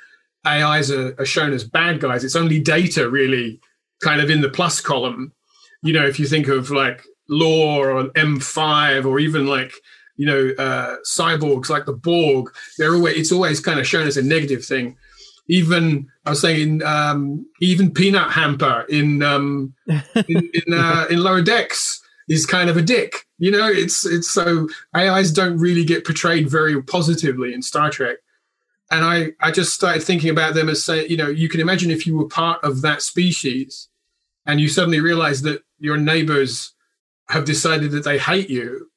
AIs 0.46 0.90
are, 0.90 1.14
are 1.18 1.24
shown 1.24 1.52
as 1.52 1.64
bad 1.64 2.00
guys. 2.00 2.24
It's 2.24 2.36
only 2.36 2.60
Data 2.60 3.08
really 3.08 3.60
kind 4.02 4.20
of 4.20 4.30
in 4.30 4.40
the 4.40 4.48
plus 4.48 4.80
column. 4.80 5.32
You 5.82 5.92
know, 5.92 6.06
if 6.06 6.18
you 6.18 6.26
think 6.26 6.48
of 6.48 6.70
like 6.70 7.02
Lore 7.28 7.90
or 7.90 8.04
M5 8.10 9.04
or 9.04 9.18
even 9.18 9.46
like 9.46 9.72
you 10.16 10.26
know, 10.26 10.52
uh, 10.58 10.96
cyborgs 11.06 11.68
like 11.68 11.86
the 11.86 11.92
Borg. 11.92 12.52
They're 12.78 12.94
always 12.94 13.16
it's 13.16 13.32
always 13.32 13.60
kind 13.60 13.80
of 13.80 13.86
shown 13.86 14.06
as 14.06 14.16
a 14.16 14.22
negative 14.22 14.64
thing. 14.64 14.96
Even 15.48 16.08
I 16.24 16.30
was 16.30 16.40
saying, 16.40 16.82
um, 16.82 17.46
even 17.60 17.92
Peanut 17.92 18.30
Hamper 18.30 18.86
in 18.88 19.22
um, 19.22 19.74
in 19.86 20.50
in, 20.66 20.74
uh, 20.74 21.06
in 21.10 21.22
Lower 21.22 21.42
Decks 21.42 22.00
is 22.28 22.46
kind 22.46 22.70
of 22.70 22.76
a 22.76 22.82
dick. 22.82 23.26
You 23.38 23.50
know, 23.50 23.68
it's 23.68 24.06
it's 24.06 24.30
so 24.30 24.68
AIs 24.96 25.32
don't 25.32 25.58
really 25.58 25.84
get 25.84 26.04
portrayed 26.04 26.48
very 26.48 26.80
positively 26.82 27.52
in 27.52 27.62
Star 27.62 27.90
Trek. 27.90 28.18
And 28.90 29.06
I, 29.06 29.28
I 29.40 29.50
just 29.50 29.72
started 29.72 30.02
thinking 30.02 30.28
about 30.28 30.52
them 30.52 30.68
as 30.68 30.84
saying, 30.84 31.10
you 31.10 31.16
know, 31.16 31.28
you 31.28 31.48
can 31.48 31.62
imagine 31.62 31.90
if 31.90 32.06
you 32.06 32.14
were 32.16 32.28
part 32.28 32.62
of 32.62 32.82
that 32.82 33.00
species 33.00 33.88
and 34.44 34.60
you 34.60 34.68
suddenly 34.68 35.00
realize 35.00 35.40
that 35.42 35.62
your 35.78 35.96
neighbors 35.96 36.74
have 37.28 37.46
decided 37.46 37.90
that 37.92 38.04
they 38.04 38.18
hate 38.18 38.50
you, 38.50 38.90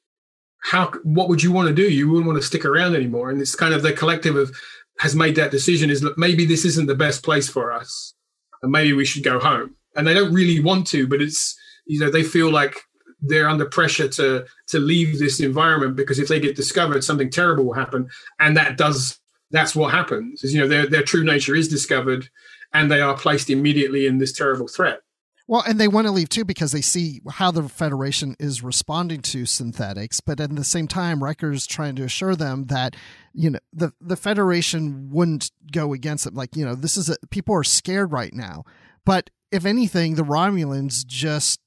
how 0.70 0.90
what 1.04 1.28
would 1.28 1.42
you 1.42 1.52
want 1.52 1.68
to 1.68 1.74
do? 1.74 1.82
You 1.82 2.08
wouldn't 2.10 2.26
want 2.26 2.40
to 2.40 2.46
stick 2.46 2.64
around 2.64 2.96
anymore. 2.96 3.30
And 3.30 3.40
it's 3.40 3.54
kind 3.54 3.72
of 3.72 3.82
the 3.82 3.92
collective 3.92 4.34
of 4.34 4.54
has 4.98 5.14
made 5.14 5.36
that 5.36 5.50
decision 5.50 5.90
is 5.90 6.00
that 6.00 6.18
maybe 6.18 6.44
this 6.44 6.64
isn't 6.64 6.86
the 6.86 6.94
best 6.94 7.22
place 7.22 7.48
for 7.48 7.72
us. 7.72 8.14
And 8.62 8.72
maybe 8.72 8.92
we 8.92 9.04
should 9.04 9.22
go 9.22 9.38
home. 9.38 9.76
And 9.94 10.06
they 10.06 10.14
don't 10.14 10.34
really 10.34 10.60
want 10.60 10.86
to, 10.88 11.06
but 11.06 11.22
it's 11.22 11.56
you 11.86 12.00
know, 12.00 12.10
they 12.10 12.24
feel 12.24 12.50
like 12.50 12.80
they're 13.20 13.48
under 13.48 13.64
pressure 13.64 14.08
to 14.08 14.44
to 14.68 14.78
leave 14.78 15.18
this 15.18 15.40
environment 15.40 15.94
because 15.94 16.18
if 16.18 16.28
they 16.28 16.40
get 16.40 16.56
discovered, 16.56 17.04
something 17.04 17.30
terrible 17.30 17.64
will 17.64 17.74
happen. 17.74 18.08
And 18.40 18.56
that 18.56 18.76
does 18.76 19.20
that's 19.52 19.76
what 19.76 19.94
happens. 19.94 20.42
Is 20.42 20.52
you 20.52 20.60
know, 20.60 20.68
their 20.68 20.86
their 20.86 21.02
true 21.02 21.22
nature 21.22 21.54
is 21.54 21.68
discovered 21.68 22.28
and 22.74 22.90
they 22.90 23.00
are 23.00 23.16
placed 23.16 23.50
immediately 23.50 24.06
in 24.06 24.18
this 24.18 24.32
terrible 24.32 24.66
threat. 24.66 25.00
Well, 25.48 25.62
and 25.66 25.78
they 25.78 25.86
want 25.86 26.08
to 26.08 26.12
leave 26.12 26.28
too 26.28 26.44
because 26.44 26.72
they 26.72 26.80
see 26.80 27.20
how 27.30 27.52
the 27.52 27.68
Federation 27.68 28.34
is 28.40 28.64
responding 28.64 29.22
to 29.22 29.46
synthetics, 29.46 30.20
but 30.20 30.40
at 30.40 30.54
the 30.54 30.64
same 30.64 30.88
time, 30.88 31.22
Riker's 31.22 31.66
trying 31.66 31.94
to 31.96 32.02
assure 32.02 32.34
them 32.34 32.64
that 32.64 32.96
you 33.32 33.50
know 33.50 33.60
the 33.72 33.92
the 34.00 34.16
Federation 34.16 35.10
wouldn't 35.10 35.52
go 35.70 35.92
against 35.92 36.24
them. 36.24 36.34
Like 36.34 36.56
you 36.56 36.64
know, 36.64 36.74
this 36.74 36.96
is 36.96 37.08
a, 37.08 37.16
people 37.30 37.54
are 37.54 37.64
scared 37.64 38.10
right 38.10 38.34
now, 38.34 38.64
but 39.04 39.30
if 39.52 39.64
anything, 39.64 40.16
the 40.16 40.24
Romulans 40.24 41.06
just 41.06 41.60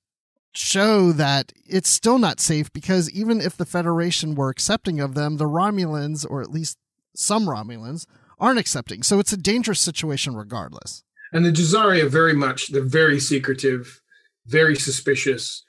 show 0.51 1.13
that 1.13 1.53
it's 1.65 1.89
still 1.89 2.19
not 2.19 2.41
safe 2.41 2.73
because 2.73 3.09
even 3.11 3.39
if 3.39 3.55
the 3.55 3.65
Federation 3.65 4.35
were 4.35 4.49
accepting 4.49 4.99
of 4.99 5.13
them, 5.13 5.37
the 5.37 5.45
Romulans, 5.45 6.25
or 6.29 6.41
at 6.41 6.51
least 6.51 6.77
some 7.15 7.45
Romulans, 7.45 8.05
aren't 8.39 8.59
accepting. 8.59 9.03
So 9.03 9.19
it's 9.19 9.31
a 9.31 9.37
dangerous 9.37 9.79
situation 9.79 10.35
regardless. 10.35 11.03
And 11.31 11.45
the 11.45 11.51
Jazari 11.51 12.03
are 12.03 12.09
very 12.09 12.33
much, 12.33 12.69
they're 12.69 12.83
very 12.83 13.19
secretive, 13.19 14.01
very 14.47 14.75
suspicious. 14.75 15.63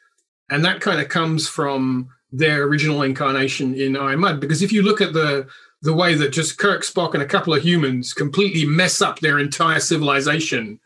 And 0.50 0.64
that 0.64 0.80
kind 0.80 1.00
of 1.00 1.08
comes 1.08 1.48
from 1.48 2.08
their 2.32 2.62
original 2.64 3.02
incarnation 3.02 3.74
in 3.74 3.96
I 3.96 4.16
Mudd. 4.16 4.40
Because 4.40 4.62
if 4.62 4.72
you 4.72 4.82
look 4.82 5.00
at 5.00 5.12
the 5.12 5.48
the 5.82 5.94
way 5.94 6.14
that 6.14 6.30
just 6.30 6.58
Kirk, 6.58 6.82
Spock, 6.82 7.14
and 7.14 7.22
a 7.22 7.26
couple 7.26 7.54
of 7.54 7.62
humans 7.62 8.12
completely 8.12 8.66
mess 8.66 9.00
up 9.00 9.20
their 9.20 9.38
entire 9.38 9.80
civilization 9.80 10.78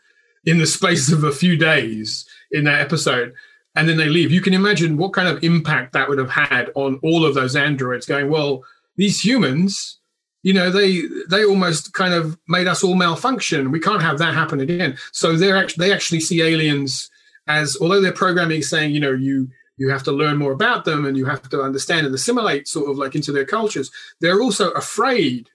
in 0.45 0.57
the 0.57 0.65
space 0.65 1.11
of 1.11 1.25
a 1.25 1.33
few 1.33 1.57
days 1.57 2.25
in 2.51 2.63
that 2.63 2.79
episode, 2.79 3.33
and 3.75 3.89
then 3.89 3.97
they 3.97 4.07
leave, 4.07 4.31
you 4.31 4.39
can 4.39 4.53
imagine 4.53 4.95
what 4.95 5.11
kind 5.11 5.27
of 5.27 5.43
impact 5.43 5.91
that 5.93 6.07
would 6.07 6.17
have 6.17 6.29
had 6.29 6.71
on 6.75 6.97
all 7.03 7.25
of 7.25 7.33
those 7.33 7.57
androids 7.57 8.05
going, 8.05 8.29
well, 8.29 8.63
these 8.95 9.19
humans 9.19 9.99
you 10.45 10.53
know 10.53 10.69
they 10.69 11.01
they 11.27 11.43
almost 11.43 11.93
kind 11.93 12.13
of 12.13 12.37
made 12.47 12.67
us 12.67 12.83
all 12.83 12.93
malfunction. 12.93 13.71
We 13.71 13.79
can't 13.79 14.03
have 14.03 14.19
that 14.19 14.35
happen 14.35 14.59
again. 14.59 14.95
So 15.11 15.35
they're 15.35 15.57
actually 15.57 15.87
they 15.87 15.91
actually 15.91 16.19
see 16.19 16.43
aliens 16.43 17.09
as 17.47 17.75
although 17.81 17.99
their 17.99 18.13
programming 18.13 18.59
is 18.59 18.69
saying 18.69 18.93
you 18.93 18.99
know 18.99 19.11
you 19.11 19.49
you 19.77 19.89
have 19.89 20.03
to 20.03 20.11
learn 20.11 20.37
more 20.37 20.51
about 20.51 20.85
them 20.85 21.03
and 21.03 21.17
you 21.17 21.25
have 21.25 21.49
to 21.49 21.63
understand 21.63 22.05
and 22.05 22.13
assimilate 22.13 22.67
sort 22.67 22.91
of 22.91 22.97
like 22.97 23.15
into 23.15 23.31
their 23.31 23.43
cultures 23.43 23.91
they're 24.21 24.41
also 24.41 24.69
afraid 24.71 25.49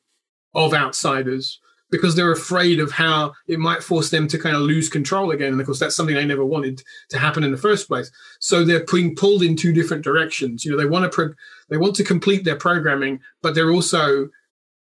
of 0.55 0.75
outsiders 0.75 1.61
because 1.93 2.17
they're 2.17 2.33
afraid 2.33 2.81
of 2.81 2.91
how 2.91 3.33
it 3.47 3.59
might 3.61 3.85
force 3.85 4.11
them 4.11 4.27
to 4.29 4.39
kind 4.39 4.55
of 4.55 4.63
lose 4.63 4.89
control 4.89 5.33
again. 5.33 5.53
And 5.53 5.61
of 5.61 5.67
course 5.67 5.81
that's 5.81 5.97
something 5.97 6.15
they 6.15 6.25
never 6.25 6.45
wanted 6.45 6.83
to 7.11 7.19
happen 7.19 7.43
in 7.43 7.51
the 7.51 7.57
first 7.57 7.89
place. 7.89 8.11
So 8.39 8.65
they're 8.65 8.85
being 8.85 9.17
pulled 9.17 9.43
in 9.43 9.57
two 9.57 9.73
different 9.73 10.05
directions. 10.05 10.65
You 10.65 10.73
know 10.73 10.77
they 10.77 10.87
want 10.87 11.05
to 11.05 11.15
pro- 11.15 11.35
they 11.69 11.77
want 11.77 11.95
to 11.97 12.05
complete 12.05 12.45
their 12.45 12.57
programming 12.57 13.21
but 13.43 13.55
they're 13.55 13.73
also 13.73 14.29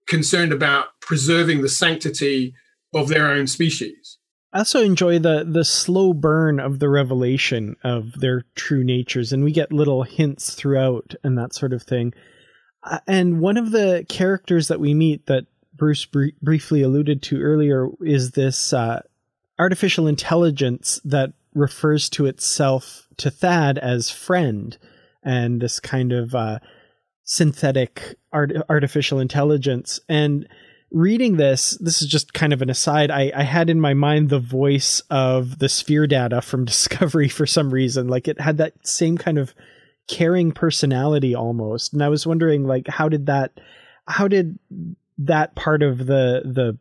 concerned 0.10 0.52
about 0.52 0.88
preserving 1.00 1.62
the 1.62 1.70
sanctity 1.70 2.54
of 2.94 3.08
their 3.08 3.28
own 3.28 3.48
species. 3.48 4.18
I 4.52 4.60
also 4.60 4.82
enjoy 4.82 5.20
the 5.20 5.46
the 5.48 5.64
slow 5.64 6.14
burn 6.14 6.60
of 6.60 6.80
the 6.80 6.90
revelation 6.90 7.76
of 7.84 8.14
their 8.20 8.46
true 8.56 8.84
natures, 8.84 9.32
and 9.32 9.44
we 9.44 9.52
get 9.52 9.72
little 9.72 10.04
hints 10.04 10.56
throughout 10.56 11.14
and 11.24 11.38
that 11.38 11.54
sort 11.54 11.72
of 11.72 11.84
thing. 11.84 12.14
Uh, 12.84 13.00
and 13.08 13.42
one 13.42 13.58
of 13.58 13.72
the 13.72 14.06
characters 14.10 14.68
that 14.70 14.80
we 14.80 14.94
meet 14.94 15.28
that 15.28 15.46
Bruce 15.76 16.06
br- 16.06 16.36
briefly 16.42 16.82
alluded 16.82 17.22
to 17.24 17.42
earlier 17.42 17.90
is 18.02 18.32
this 18.32 18.74
uh, 18.74 19.02
artificial 19.60 20.08
intelligence 20.08 21.00
that 21.04 21.34
refers 21.54 22.10
to 22.10 22.26
itself 22.26 23.08
to 23.18 23.30
Thad 23.30 23.78
as 23.78 24.10
friend, 24.10 24.78
and 25.24 25.62
this 25.62 25.80
kind 25.80 26.12
of 26.12 26.34
uh, 26.34 26.60
synthetic 27.30 28.16
art- 28.34 28.54
artificial 28.70 29.20
intelligence. 29.20 30.00
And 30.10 30.48
reading 30.90 31.38
this, 31.38 31.78
this 31.80 32.02
is 32.02 32.08
just 32.08 32.34
kind 32.34 32.54
of 32.54 32.64
an 32.64 32.72
aside. 32.72 33.12
I, 33.12 33.32
I 33.36 33.44
had 33.44 33.70
in 33.70 33.80
my 33.80 33.94
mind 33.94 34.30
the 34.30 34.40
voice 34.40 35.04
of 35.12 35.60
the 35.60 35.70
sphere 35.70 36.08
data 36.08 36.42
from 36.42 36.66
Discovery 36.66 37.30
for 37.30 37.46
some 37.46 37.70
reason. 37.70 38.08
Like 38.08 38.28
it 38.28 38.42
had 38.42 38.58
that 38.58 38.74
same 38.86 39.16
kind 39.16 39.38
of 39.38 39.54
caring 40.08 40.52
personality 40.52 41.36
almost. 41.36 41.94
And 41.94 42.04
I 42.04 42.10
was 42.10 42.26
wondering, 42.26 42.64
like, 42.66 42.88
how 42.88 43.08
did 43.08 43.28
that, 43.28 43.60
how 44.08 44.28
did 44.28 44.58
that 45.20 45.54
part 45.54 45.84
of 45.84 46.00
the, 46.00 46.42
the, 46.44 46.80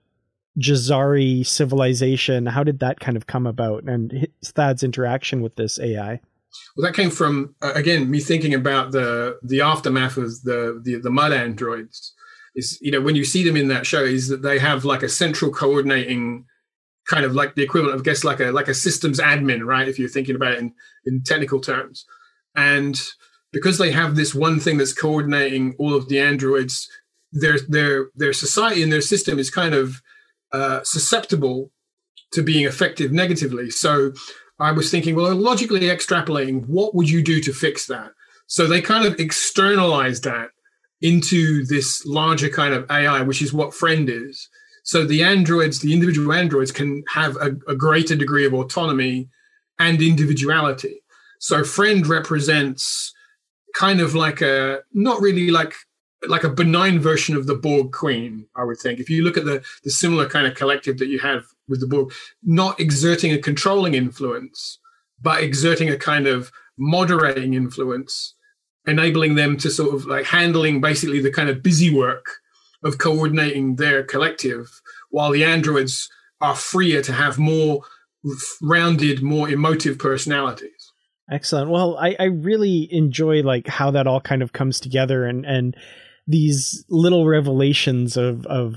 Jazari 0.59 1.47
civilization, 1.47 2.47
how 2.47 2.65
did 2.65 2.81
that 2.81 2.99
kind 2.99 3.17
of 3.17 3.29
come 3.29 3.47
about 3.47 3.85
and 3.85 4.27
Thad's 4.45 4.83
interaction 4.83 5.41
with 5.41 5.55
this 5.55 5.79
AI? 5.79 6.21
Well, 6.77 6.87
that 6.87 6.95
came 6.95 7.11
from 7.11 7.55
uh, 7.63 7.73
again 7.75 8.11
me 8.11 8.21
thinking 8.21 8.55
about 8.55 8.93
the 8.93 9.39
the 9.43 9.61
aftermath 9.61 10.17
of 10.17 10.43
the, 10.43 10.81
the 10.83 10.97
the 10.97 11.11
Mudd 11.11 11.33
androids. 11.33 12.15
Is 12.55 12.79
you 12.81 12.91
know 12.91 13.01
when 13.01 13.17
you 13.17 13.25
see 13.25 13.45
them 13.45 13.57
in 13.57 13.69
that 13.69 13.87
show, 13.87 14.03
is 14.03 14.29
that 14.29 14.43
they 14.43 14.59
have 14.59 14.85
like 14.85 15.03
a 15.03 15.09
central 15.09 15.53
coordinating 15.53 16.45
kind 17.09 17.25
of 17.25 17.35
like 17.35 17.55
the 17.55 17.63
equivalent 17.63 17.95
of 17.95 18.03
I 18.03 18.05
guess 18.05 18.23
like 18.23 18.41
a 18.41 18.53
like 18.53 18.69
a 18.69 18.75
systems 18.75 19.19
admin, 19.19 19.65
right? 19.65 19.89
If 19.89 19.99
you're 19.99 20.09
thinking 20.09 20.37
about 20.37 20.53
it 20.53 20.59
in 20.61 20.75
in 21.07 21.23
technical 21.23 21.61
terms, 21.61 22.05
and 22.55 23.01
because 23.53 23.79
they 23.79 23.93
have 23.93 24.15
this 24.15 24.35
one 24.35 24.61
thing 24.61 24.77
that's 24.77 24.93
coordinating 24.93 25.75
all 25.79 25.95
of 25.95 26.09
the 26.09 26.21
androids, 26.21 26.89
their 27.33 27.59
their 27.69 28.09
their 28.15 28.33
society 28.33 28.83
and 28.83 28.93
their 28.93 29.01
system 29.01 29.39
is 29.39 29.51
kind 29.51 29.75
of 29.75 30.03
uh, 30.53 30.81
susceptible 30.85 31.71
to 32.33 32.43
being 32.43 32.67
affected 32.67 33.13
negatively. 33.13 33.71
So 33.71 34.13
I 34.61 34.73
was 34.73 34.91
thinking, 34.91 35.15
well, 35.15 35.35
logically 35.35 35.81
extrapolating, 35.83 36.67
what 36.67 36.95
would 36.95 37.09
you 37.09 37.23
do 37.23 37.41
to 37.43 37.53
fix 37.53 37.87
that? 37.87 38.13
So 38.47 38.67
they 38.67 38.81
kind 38.81 39.07
of 39.07 39.21
externalized 39.21 40.25
that 40.25 40.51
into 41.01 41.65
this 41.67 42.05
larger 42.07 42.49
kind 42.49 42.75
of 42.75 42.91
AI, 42.91 43.23
which 43.23 43.43
is 43.43 43.53
what 43.53 43.75
Friend 43.75 44.09
is. 44.09 44.49
So 44.83 45.05
the 45.05 45.23
androids, 45.23 45.81
the 45.81 45.93
individual 45.93 46.33
androids, 46.33 46.73
can 46.73 47.05
have 47.13 47.37
a, 47.37 47.57
a 47.69 47.77
greater 47.77 48.17
degree 48.17 48.47
of 48.47 48.55
autonomy 48.55 49.29
and 49.79 50.01
individuality. 50.03 51.03
So 51.39 51.63
Friend 51.63 52.05
represents 52.07 53.13
kind 53.75 54.01
of 54.01 54.15
like 54.15 54.41
a 54.41 54.81
not 54.93 55.21
really 55.21 55.51
like 55.51 55.75
like 56.27 56.43
a 56.43 56.49
benign 56.49 56.99
version 56.99 57.37
of 57.37 57.47
the 57.47 57.55
Borg 57.55 57.93
Queen, 57.93 58.47
I 58.57 58.65
would 58.65 58.79
think. 58.79 58.99
If 58.99 59.09
you 59.09 59.23
look 59.23 59.37
at 59.37 59.45
the 59.45 59.63
the 59.85 59.91
similar 59.91 60.29
kind 60.29 60.47
of 60.47 60.55
collective 60.55 60.99
that 60.99 61.09
you 61.09 61.21
have 61.21 61.45
with 61.69 61.81
the 61.81 61.87
Borg, 61.87 62.13
not 62.43 62.81
exerting 62.81 63.33
a 63.33 63.39
controlling 63.39 63.95
influence, 63.95 64.79
but 65.21 65.43
exerting 65.43 65.89
a 65.89 65.97
kind 65.97 66.27
of 66.27 66.51
moderating 66.79 67.55
influence, 67.55 68.35
enabling 68.87 69.35
them 69.35 69.57
to 69.59 69.71
sort 69.71 69.95
of 69.95 70.07
like 70.07 70.27
handling 70.27 70.81
basically 70.81 71.21
the 71.21 71.33
kind 71.33 71.49
of 71.49 71.63
busy 71.63 71.93
work 71.95 72.27
of 72.85 72.99
coordinating 72.99 73.77
their 73.77 74.03
collective, 74.03 74.81
while 75.11 75.31
the 75.31 75.45
androids 75.45 76.09
are 76.41 76.55
freer 76.55 77.03
to 77.03 77.13
have 77.13 77.39
more 77.39 77.83
rounded, 78.63 79.23
more 79.23 79.49
emotive 79.49 79.99
personalities. 79.99 80.93
Excellent. 81.31 81.71
Well, 81.71 81.97
I, 81.99 82.17
I 82.19 82.25
really 82.25 82.89
enjoy 82.91 83.43
like 83.43 83.67
how 83.67 83.91
that 83.91 84.07
all 84.07 84.21
kind 84.21 84.43
of 84.43 84.53
comes 84.53 84.81
together 84.81 85.25
and 85.25 85.45
and 85.45 85.77
these 86.27 86.85
little 86.89 87.27
revelations 87.27 88.17
of 88.17 88.47
of 88.47 88.77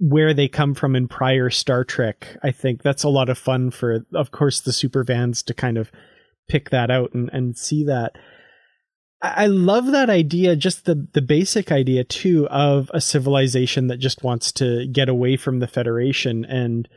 where 0.00 0.32
they 0.32 0.48
come 0.48 0.74
from 0.74 0.96
in 0.96 1.06
prior 1.06 1.50
Star 1.50 1.84
Trek. 1.84 2.36
I 2.42 2.50
think 2.50 2.82
that's 2.82 3.04
a 3.04 3.10
lot 3.10 3.28
of 3.28 3.36
fun 3.36 3.70
for, 3.70 4.06
of 4.14 4.30
course, 4.30 4.60
the 4.60 4.72
super 4.72 5.04
fans 5.04 5.42
to 5.44 5.54
kind 5.54 5.76
of 5.76 5.92
pick 6.48 6.70
that 6.70 6.90
out 6.90 7.12
and, 7.12 7.28
and 7.34 7.56
see 7.56 7.84
that. 7.84 8.16
I 9.22 9.46
love 9.46 9.88
that 9.88 10.08
idea, 10.08 10.56
just 10.56 10.86
the, 10.86 11.06
the 11.12 11.20
basic 11.20 11.70
idea 11.70 12.04
too 12.04 12.48
of 12.48 12.90
a 12.94 13.00
civilization 13.02 13.88
that 13.88 13.98
just 13.98 14.24
wants 14.24 14.50
to 14.52 14.86
get 14.86 15.10
away 15.10 15.36
from 15.36 15.58
the 15.58 15.66
Federation. 15.66 16.46
And 16.46 16.88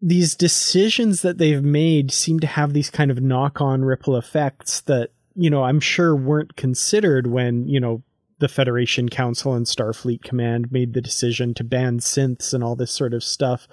these 0.00 0.36
decisions 0.36 1.22
that 1.22 1.38
they've 1.38 1.64
made 1.64 2.12
seem 2.12 2.38
to 2.38 2.46
have 2.46 2.72
these 2.72 2.90
kind 2.90 3.10
of 3.10 3.20
knock 3.20 3.60
on 3.60 3.84
ripple 3.84 4.16
effects 4.16 4.82
that, 4.82 5.10
you 5.34 5.50
know, 5.50 5.64
I'm 5.64 5.80
sure 5.80 6.14
weren't 6.14 6.54
considered 6.54 7.26
when, 7.26 7.66
you 7.66 7.80
know, 7.80 8.04
the 8.38 8.48
Federation 8.48 9.08
Council 9.08 9.54
and 9.54 9.66
Starfleet 9.66 10.22
Command 10.22 10.70
made 10.70 10.92
the 10.92 11.00
decision 11.00 11.54
to 11.54 11.64
ban 11.64 11.98
synths 11.98 12.52
and 12.52 12.62
all 12.62 12.76
this 12.76 12.92
sort 12.92 13.14
of 13.14 13.24
stuff. 13.24 13.66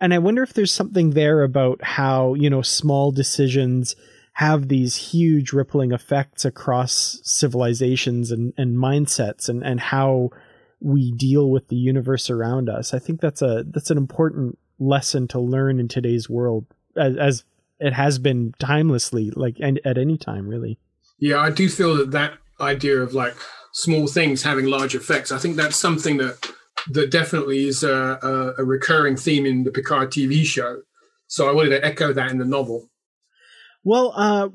And 0.00 0.12
I 0.12 0.18
wonder 0.18 0.42
if 0.42 0.52
there's 0.52 0.72
something 0.72 1.10
there 1.10 1.42
about 1.42 1.82
how, 1.84 2.34
you 2.34 2.50
know, 2.50 2.62
small 2.62 3.12
decisions 3.12 3.94
have 4.34 4.68
these 4.68 4.96
huge 4.96 5.52
rippling 5.52 5.92
effects 5.92 6.44
across 6.44 7.20
civilizations 7.22 8.32
and, 8.32 8.52
and 8.56 8.76
mindsets 8.76 9.48
and, 9.48 9.62
and 9.62 9.78
how 9.78 10.30
we 10.80 11.12
deal 11.12 11.50
with 11.50 11.68
the 11.68 11.76
universe 11.76 12.30
around 12.30 12.68
us. 12.68 12.92
I 12.92 12.98
think 12.98 13.20
that's 13.20 13.42
a 13.42 13.64
that's 13.68 13.90
an 13.90 13.98
important 13.98 14.58
lesson 14.80 15.28
to 15.28 15.38
learn 15.38 15.78
in 15.78 15.86
today's 15.86 16.28
world 16.28 16.66
as, 16.96 17.16
as 17.16 17.44
it 17.78 17.92
has 17.92 18.18
been 18.18 18.54
timelessly 18.58 19.30
like 19.36 19.56
and 19.60 19.80
at 19.84 19.98
any 19.98 20.18
time 20.18 20.48
really. 20.48 20.78
Yeah, 21.18 21.38
I 21.38 21.50
do 21.50 21.68
feel 21.68 21.94
that 21.96 22.10
that 22.10 22.32
idea 22.60 22.98
of 22.98 23.14
like 23.14 23.36
small 23.72 24.06
things 24.06 24.42
having 24.42 24.66
large 24.66 24.94
effects. 24.94 25.32
I 25.32 25.38
think 25.38 25.56
that's 25.56 25.76
something 25.76 26.18
that 26.18 26.46
that 26.90 27.10
definitely 27.10 27.66
is 27.66 27.82
a, 27.82 28.18
a, 28.22 28.62
a 28.62 28.64
recurring 28.64 29.16
theme 29.16 29.46
in 29.46 29.64
the 29.64 29.70
Picard 29.70 30.10
TV 30.10 30.44
show. 30.44 30.82
So 31.26 31.48
I 31.48 31.52
wanted 31.52 31.70
to 31.70 31.84
echo 31.84 32.12
that 32.12 32.30
in 32.30 32.38
the 32.38 32.44
novel. 32.44 32.90
Well, 33.84 34.12
uh, 34.16 34.48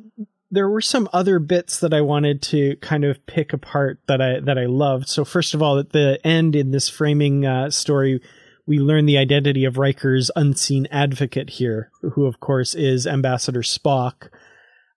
there 0.52 0.70
were 0.70 0.82
some 0.82 1.10
other 1.12 1.40
bits 1.40 1.80
that 1.80 1.94
I 1.94 2.02
wanted 2.02 2.42
to 2.44 2.76
kind 2.78 3.04
of 3.04 3.26
pick 3.26 3.54
apart 3.54 4.00
that 4.08 4.22
I 4.22 4.40
that 4.42 4.58
I 4.58 4.66
loved. 4.66 5.10
So 5.10 5.26
first 5.26 5.54
of 5.54 5.62
all, 5.62 5.80
at 5.80 5.92
the 5.92 6.20
end 6.26 6.56
in 6.56 6.72
this 6.72 6.90
framing 6.90 7.46
uh, 7.46 7.70
story, 7.70 8.22
we 8.66 8.80
learn 8.80 9.06
the 9.06 9.18
identity 9.18 9.66
of 9.66 9.78
Riker's 9.78 10.32
unseen 10.36 10.88
advocate 10.92 11.52
here, 11.52 11.92
who 12.02 12.26
of 12.26 12.40
course 12.40 12.76
is 12.76 13.08
Ambassador 13.08 13.62
Spock, 13.62 14.30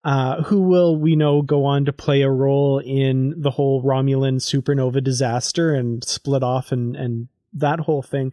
uh, 0.04 0.42
who 0.42 0.62
will 0.62 0.96
we 0.96 1.14
know 1.14 1.42
go 1.42 1.64
on 1.64 1.84
to 1.84 1.92
play 1.92 2.22
a 2.22 2.30
role 2.30 2.78
in 2.78 3.34
the 3.36 3.50
whole 3.50 3.82
Romulan 3.82 4.40
supernova 4.40 5.02
disaster 5.02 5.74
and 5.74 6.02
split 6.04 6.42
off 6.42 6.72
and 6.72 6.96
and 6.96 7.28
that 7.52 7.80
whole 7.80 8.02
thing. 8.02 8.32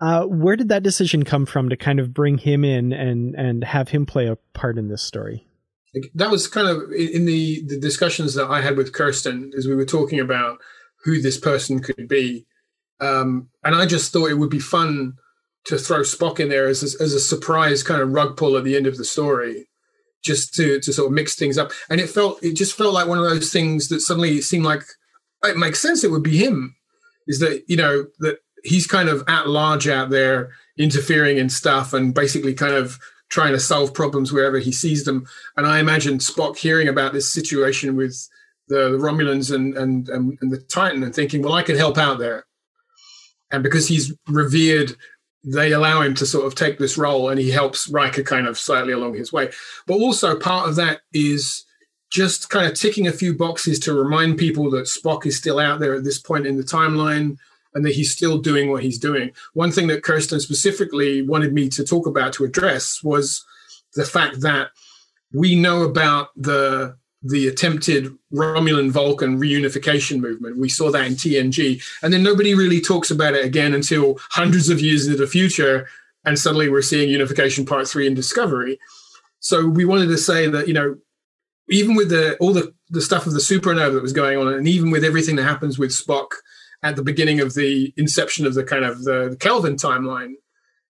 Uh, 0.00 0.24
where 0.24 0.56
did 0.56 0.68
that 0.68 0.82
decision 0.82 1.24
come 1.24 1.44
from 1.46 1.68
to 1.68 1.76
kind 1.76 2.00
of 2.00 2.14
bring 2.14 2.38
him 2.38 2.64
in 2.64 2.92
and 2.92 3.34
and 3.34 3.64
have 3.64 3.90
him 3.90 4.06
play 4.06 4.26
a 4.26 4.36
part 4.54 4.78
in 4.78 4.88
this 4.88 5.02
story? 5.02 5.46
That 6.14 6.30
was 6.30 6.46
kind 6.46 6.68
of 6.68 6.92
in 6.92 7.24
the 7.24 7.62
the 7.66 7.78
discussions 7.78 8.34
that 8.34 8.46
I 8.46 8.60
had 8.60 8.76
with 8.76 8.92
Kirsten 8.92 9.52
as 9.56 9.66
we 9.66 9.74
were 9.74 9.86
talking 9.86 10.20
about 10.20 10.58
who 11.04 11.20
this 11.20 11.38
person 11.38 11.80
could 11.80 12.08
be, 12.08 12.46
um, 13.00 13.48
and 13.64 13.74
I 13.74 13.86
just 13.86 14.12
thought 14.12 14.30
it 14.30 14.38
would 14.38 14.50
be 14.50 14.60
fun 14.60 15.14
to 15.64 15.78
throw 15.78 16.00
Spock 16.00 16.40
in 16.40 16.48
there 16.48 16.66
as 16.66 16.82
as 16.82 17.12
a 17.12 17.20
surprise 17.20 17.82
kind 17.82 18.00
of 18.00 18.12
rug 18.12 18.36
pull 18.36 18.56
at 18.56 18.64
the 18.64 18.76
end 18.76 18.86
of 18.86 18.96
the 18.96 19.04
story, 19.04 19.68
just 20.22 20.54
to 20.54 20.80
to 20.80 20.92
sort 20.92 21.06
of 21.06 21.12
mix 21.12 21.34
things 21.34 21.58
up. 21.58 21.72
And 21.88 22.00
it 22.00 22.08
felt 22.08 22.42
it 22.42 22.54
just 22.54 22.76
felt 22.76 22.94
like 22.94 23.08
one 23.08 23.18
of 23.18 23.24
those 23.24 23.52
things 23.52 23.88
that 23.88 24.00
suddenly 24.00 24.40
seemed 24.40 24.64
like 24.64 24.82
it 25.44 25.56
makes 25.56 25.80
sense. 25.80 26.04
It 26.04 26.10
would 26.10 26.22
be 26.22 26.38
him. 26.38 26.76
Is 27.26 27.38
that 27.40 27.64
you 27.68 27.76
know 27.76 28.06
that 28.20 28.38
he's 28.64 28.86
kind 28.86 29.08
of 29.08 29.24
at 29.28 29.48
large 29.48 29.88
out 29.88 30.10
there 30.10 30.50
interfering 30.78 31.38
in 31.38 31.48
stuff 31.48 31.92
and 31.92 32.14
basically 32.14 32.54
kind 32.54 32.74
of 32.74 32.98
trying 33.30 33.52
to 33.52 33.60
solve 33.60 33.94
problems 33.94 34.32
wherever 34.32 34.58
he 34.58 34.72
sees 34.72 35.04
them. 35.04 35.26
And 35.56 35.66
I 35.66 35.78
imagine 35.78 36.18
Spock 36.18 36.56
hearing 36.56 36.88
about 36.88 37.12
this 37.12 37.32
situation 37.32 37.96
with 37.96 38.28
the, 38.68 38.90
the 38.90 38.98
Romulans 38.98 39.54
and, 39.54 39.76
and, 39.76 40.08
and, 40.08 40.36
and 40.40 40.50
the 40.50 40.58
Titan 40.58 41.02
and 41.02 41.14
thinking, 41.14 41.42
well, 41.42 41.52
I 41.54 41.62
could 41.62 41.76
help 41.76 41.96
out 41.96 42.18
there. 42.18 42.46
And 43.52 43.62
because 43.62 43.88
he's 43.88 44.14
revered, 44.28 44.96
they 45.42 45.72
allow 45.72 46.02
him 46.02 46.14
to 46.14 46.26
sort 46.26 46.46
of 46.46 46.54
take 46.54 46.78
this 46.78 46.98
role 46.98 47.28
and 47.28 47.40
he 47.40 47.50
helps 47.50 47.88
Riker 47.88 48.22
kind 48.22 48.46
of 48.46 48.58
slightly 48.58 48.92
along 48.92 49.14
his 49.14 49.32
way. 49.32 49.50
But 49.86 49.94
also 49.94 50.38
part 50.38 50.68
of 50.68 50.76
that 50.76 51.00
is 51.14 51.64
just 52.10 52.50
kind 52.50 52.66
of 52.66 52.78
ticking 52.78 53.06
a 53.06 53.12
few 53.12 53.34
boxes 53.34 53.78
to 53.80 53.94
remind 53.94 54.36
people 54.36 54.70
that 54.70 54.86
Spock 54.86 55.26
is 55.26 55.38
still 55.38 55.58
out 55.58 55.80
there 55.80 55.94
at 55.94 56.04
this 56.04 56.18
point 56.18 56.46
in 56.46 56.56
the 56.56 56.62
timeline 56.62 57.36
and 57.74 57.84
that 57.84 57.94
he's 57.94 58.12
still 58.12 58.38
doing 58.38 58.70
what 58.70 58.82
he's 58.82 58.98
doing. 58.98 59.30
One 59.54 59.70
thing 59.70 59.86
that 59.86 60.02
Kirsten 60.02 60.40
specifically 60.40 61.22
wanted 61.22 61.52
me 61.52 61.68
to 61.70 61.84
talk 61.84 62.06
about 62.06 62.32
to 62.34 62.44
address 62.44 63.00
was 63.02 63.44
the 63.94 64.04
fact 64.04 64.40
that 64.40 64.70
we 65.32 65.54
know 65.54 65.82
about 65.82 66.30
the 66.36 66.96
the 67.22 67.48
attempted 67.48 68.16
Romulan 68.32 68.90
Vulcan 68.90 69.38
reunification 69.38 70.20
movement. 70.20 70.56
We 70.56 70.68
saw 70.68 70.90
that 70.90 71.06
in 71.06 71.14
TNG, 71.14 71.82
and 72.02 72.12
then 72.12 72.22
nobody 72.22 72.54
really 72.54 72.80
talks 72.80 73.10
about 73.10 73.34
it 73.34 73.44
again 73.44 73.74
until 73.74 74.18
hundreds 74.30 74.68
of 74.68 74.80
years 74.80 75.06
into 75.06 75.18
the 75.18 75.26
future, 75.26 75.88
and 76.24 76.38
suddenly 76.38 76.68
we're 76.68 76.82
seeing 76.82 77.10
Unification 77.10 77.66
Part 77.66 77.88
Three 77.88 78.06
in 78.06 78.14
Discovery. 78.14 78.78
So 79.40 79.66
we 79.66 79.84
wanted 79.84 80.06
to 80.08 80.18
say 80.18 80.48
that 80.48 80.68
you 80.68 80.74
know, 80.74 80.96
even 81.68 81.94
with 81.94 82.08
the 82.08 82.36
all 82.38 82.52
the 82.52 82.74
the 82.88 83.02
stuff 83.02 83.26
of 83.26 83.34
the 83.34 83.40
supernova 83.40 83.94
that 83.94 84.02
was 84.02 84.12
going 84.12 84.38
on, 84.38 84.52
and 84.52 84.66
even 84.66 84.90
with 84.90 85.04
everything 85.04 85.36
that 85.36 85.44
happens 85.44 85.78
with 85.78 85.90
Spock 85.90 86.28
at 86.82 86.96
the 86.96 87.02
beginning 87.02 87.40
of 87.40 87.54
the 87.54 87.92
inception 87.96 88.46
of 88.46 88.54
the 88.54 88.64
kind 88.64 88.84
of 88.84 89.04
the, 89.04 89.36
Kelvin 89.38 89.76
timeline, 89.76 90.34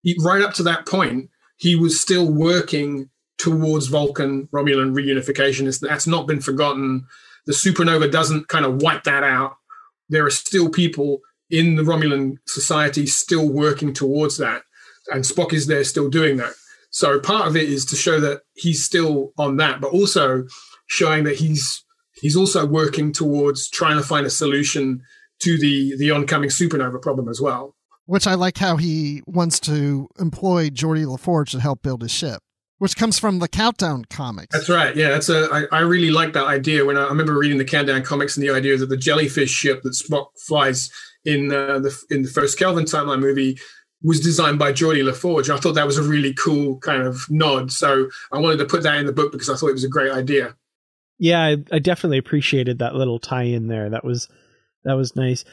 he, 0.02 0.16
right 0.20 0.42
up 0.42 0.54
to 0.54 0.62
that 0.62 0.86
point, 0.86 1.30
he 1.56 1.74
was 1.74 2.00
still 2.00 2.30
working 2.30 3.10
towards 3.42 3.86
Vulcan 3.86 4.48
Romulan 4.52 4.94
reunification. 4.94 5.78
that's 5.80 6.06
not 6.06 6.26
been 6.26 6.40
forgotten. 6.40 7.06
The 7.46 7.52
supernova 7.52 8.10
doesn't 8.10 8.48
kind 8.48 8.64
of 8.64 8.82
wipe 8.82 9.04
that 9.04 9.22
out. 9.22 9.56
There 10.08 10.26
are 10.26 10.30
still 10.30 10.68
people 10.68 11.20
in 11.50 11.76
the 11.76 11.82
Romulan 11.82 12.36
society 12.46 13.06
still 13.06 13.48
working 13.48 13.92
towards 13.92 14.36
that, 14.38 14.62
and 15.10 15.24
Spock 15.24 15.52
is 15.52 15.66
there 15.66 15.84
still 15.84 16.08
doing 16.08 16.36
that. 16.36 16.52
So 16.90 17.18
part 17.20 17.46
of 17.46 17.56
it 17.56 17.68
is 17.68 17.84
to 17.86 17.96
show 17.96 18.20
that 18.20 18.42
he's 18.54 18.84
still 18.84 19.32
on 19.38 19.56
that, 19.56 19.80
but 19.80 19.92
also 19.92 20.44
showing 20.86 21.24
that 21.24 21.36
he's 21.36 21.84
he's 22.20 22.36
also 22.36 22.66
working 22.66 23.12
towards 23.12 23.68
trying 23.68 23.96
to 23.96 24.02
find 24.02 24.26
a 24.26 24.30
solution 24.30 25.02
to 25.40 25.58
the 25.58 25.96
the 25.96 26.10
oncoming 26.10 26.50
supernova 26.50 27.00
problem 27.00 27.28
as 27.28 27.40
well. 27.40 27.74
Which 28.06 28.26
I 28.26 28.34
like 28.34 28.58
how 28.58 28.76
he 28.76 29.22
wants 29.26 29.60
to 29.60 30.08
employ 30.18 30.68
Geordi 30.70 31.06
LaForge 31.06 31.50
to 31.52 31.60
help 31.60 31.82
build 31.82 32.02
his 32.02 32.10
ship, 32.10 32.42
which 32.80 32.96
comes 32.96 33.18
from 33.18 33.40
the 33.40 33.46
Countdown 33.46 34.06
comics. 34.06 34.56
That's 34.56 34.70
right. 34.70 34.96
Yeah, 34.96 35.10
that's 35.10 35.28
a. 35.28 35.48
I, 35.52 35.64
I 35.70 35.80
really 35.80 36.10
like 36.10 36.32
that 36.32 36.46
idea. 36.46 36.82
When 36.82 36.96
I, 36.96 37.04
I 37.04 37.08
remember 37.08 37.36
reading 37.36 37.58
the 37.58 37.64
Countdown 37.64 38.02
comics 38.02 38.38
and 38.38 38.42
the 38.46 38.50
idea 38.50 38.78
that 38.78 38.88
the 38.88 38.96
jellyfish 38.96 39.50
ship 39.50 39.82
that 39.82 39.92
Spock 39.92 40.28
flies 40.38 40.90
in 41.26 41.52
uh, 41.52 41.78
the 41.78 41.94
in 42.08 42.22
the 42.22 42.30
first 42.30 42.58
Kelvin 42.58 42.86
timeline 42.86 43.20
movie 43.20 43.58
was 44.02 44.18
designed 44.20 44.58
by 44.58 44.72
Geordi 44.72 45.04
LaForge. 45.04 45.54
I 45.54 45.58
thought 45.58 45.74
that 45.74 45.86
was 45.86 45.98
a 45.98 46.02
really 46.02 46.32
cool 46.32 46.78
kind 46.78 47.02
of 47.02 47.26
nod. 47.28 47.70
So 47.70 48.08
I 48.32 48.38
wanted 48.38 48.56
to 48.60 48.64
put 48.64 48.82
that 48.84 48.96
in 48.96 49.04
the 49.04 49.12
book 49.12 49.30
because 49.30 49.50
I 49.50 49.56
thought 49.56 49.68
it 49.68 49.74
was 49.74 49.84
a 49.84 49.88
great 49.88 50.12
idea. 50.12 50.56
Yeah, 51.18 51.42
I, 51.42 51.56
I 51.70 51.80
definitely 51.80 52.16
appreciated 52.16 52.78
that 52.78 52.94
little 52.94 53.18
tie 53.18 53.42
in 53.42 53.68
there. 53.68 53.90
That 53.90 54.06
was 54.06 54.26
that 54.84 54.94
was 54.94 55.14
nice. 55.14 55.44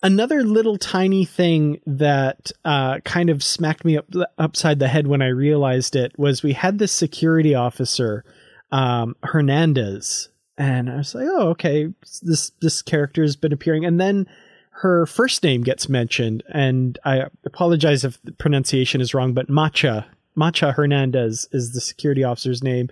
Another 0.00 0.44
little 0.44 0.78
tiny 0.78 1.24
thing 1.24 1.80
that 1.84 2.52
uh, 2.64 3.00
kind 3.00 3.30
of 3.30 3.42
smacked 3.42 3.84
me 3.84 3.96
up, 3.96 4.06
upside 4.38 4.78
the 4.78 4.86
head 4.86 5.08
when 5.08 5.22
I 5.22 5.28
realized 5.28 5.96
it 5.96 6.16
was 6.16 6.42
we 6.42 6.52
had 6.52 6.78
this 6.78 6.92
security 6.92 7.54
officer, 7.54 8.24
um, 8.70 9.16
Hernandez, 9.24 10.28
and 10.56 10.88
I 10.88 10.96
was 10.96 11.16
like, 11.16 11.26
"Oh, 11.28 11.48
okay, 11.48 11.92
this 12.22 12.50
this 12.60 12.80
character 12.80 13.22
has 13.22 13.34
been 13.34 13.52
appearing." 13.52 13.84
And 13.84 14.00
then 14.00 14.28
her 14.70 15.04
first 15.06 15.42
name 15.42 15.62
gets 15.62 15.88
mentioned, 15.88 16.44
and 16.48 16.96
I 17.04 17.26
apologize 17.44 18.04
if 18.04 18.22
the 18.22 18.32
pronunciation 18.32 19.00
is 19.00 19.14
wrong, 19.14 19.34
but 19.34 19.48
Macha 19.48 20.06
Macha 20.36 20.70
Hernandez 20.70 21.48
is 21.50 21.72
the 21.72 21.80
security 21.80 22.22
officer's 22.22 22.62
name, 22.62 22.88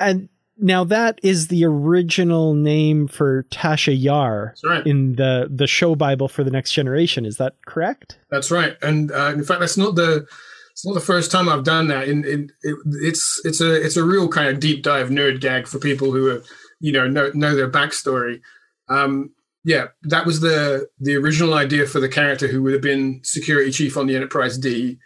and 0.00 0.30
now 0.62 0.84
that 0.84 1.18
is 1.22 1.48
the 1.48 1.64
original 1.64 2.54
name 2.54 3.08
for 3.08 3.42
Tasha 3.50 4.00
Yar 4.00 4.54
right. 4.64 4.86
in 4.86 5.16
the 5.16 5.48
the 5.50 5.66
show 5.66 5.94
Bible 5.94 6.28
for 6.28 6.44
the 6.44 6.50
Next 6.50 6.72
Generation. 6.72 7.26
Is 7.26 7.36
that 7.36 7.56
correct? 7.66 8.18
That's 8.30 8.50
right. 8.50 8.76
And 8.80 9.10
uh, 9.10 9.32
in 9.34 9.44
fact, 9.44 9.60
that's 9.60 9.76
not 9.76 9.96
the 9.96 10.26
it's 10.70 10.86
not 10.86 10.94
the 10.94 11.00
first 11.00 11.30
time 11.30 11.48
I've 11.48 11.64
done 11.64 11.88
that. 11.88 12.08
In, 12.08 12.24
in 12.24 12.50
it, 12.62 12.76
it's 13.02 13.40
it's 13.44 13.60
a 13.60 13.74
it's 13.74 13.96
a 13.96 14.04
real 14.04 14.28
kind 14.28 14.48
of 14.48 14.60
deep 14.60 14.82
dive 14.82 15.10
nerd 15.10 15.40
gag 15.40 15.66
for 15.66 15.78
people 15.78 16.12
who 16.12 16.30
are 16.30 16.42
you 16.80 16.92
know 16.92 17.08
know, 17.08 17.30
know 17.34 17.56
their 17.56 17.70
backstory. 17.70 18.40
Um, 18.88 19.34
yeah, 19.64 19.86
that 20.04 20.26
was 20.26 20.40
the 20.40 20.88
the 21.00 21.16
original 21.16 21.54
idea 21.54 21.86
for 21.86 21.98
the 21.98 22.08
character 22.08 22.46
who 22.46 22.62
would 22.62 22.72
have 22.72 22.82
been 22.82 23.20
security 23.24 23.72
chief 23.72 23.96
on 23.96 24.06
the 24.06 24.14
Enterprise 24.14 24.58
D, 24.58 24.98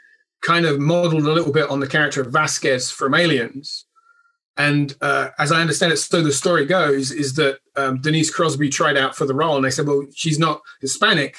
kind 0.42 0.66
of 0.66 0.78
modeled 0.78 1.24
a 1.24 1.32
little 1.32 1.52
bit 1.52 1.70
on 1.70 1.80
the 1.80 1.86
character 1.86 2.20
of 2.20 2.32
Vasquez 2.32 2.90
from 2.90 3.14
Aliens 3.14 3.85
and 4.56 4.94
uh, 5.00 5.28
as 5.38 5.52
I 5.52 5.60
understand 5.60 5.92
it, 5.92 5.98
so 5.98 6.22
the 6.22 6.32
story 6.32 6.64
goes 6.64 7.10
is 7.10 7.34
that 7.34 7.58
um, 7.76 8.00
Denise 8.00 8.30
Crosby 8.30 8.70
tried 8.70 8.96
out 8.96 9.14
for 9.14 9.26
the 9.26 9.34
role, 9.34 9.56
and 9.56 9.64
they 9.64 9.70
said, 9.70 9.86
"Well, 9.86 10.06
she's 10.14 10.38
not 10.38 10.62
Hispanic, 10.80 11.36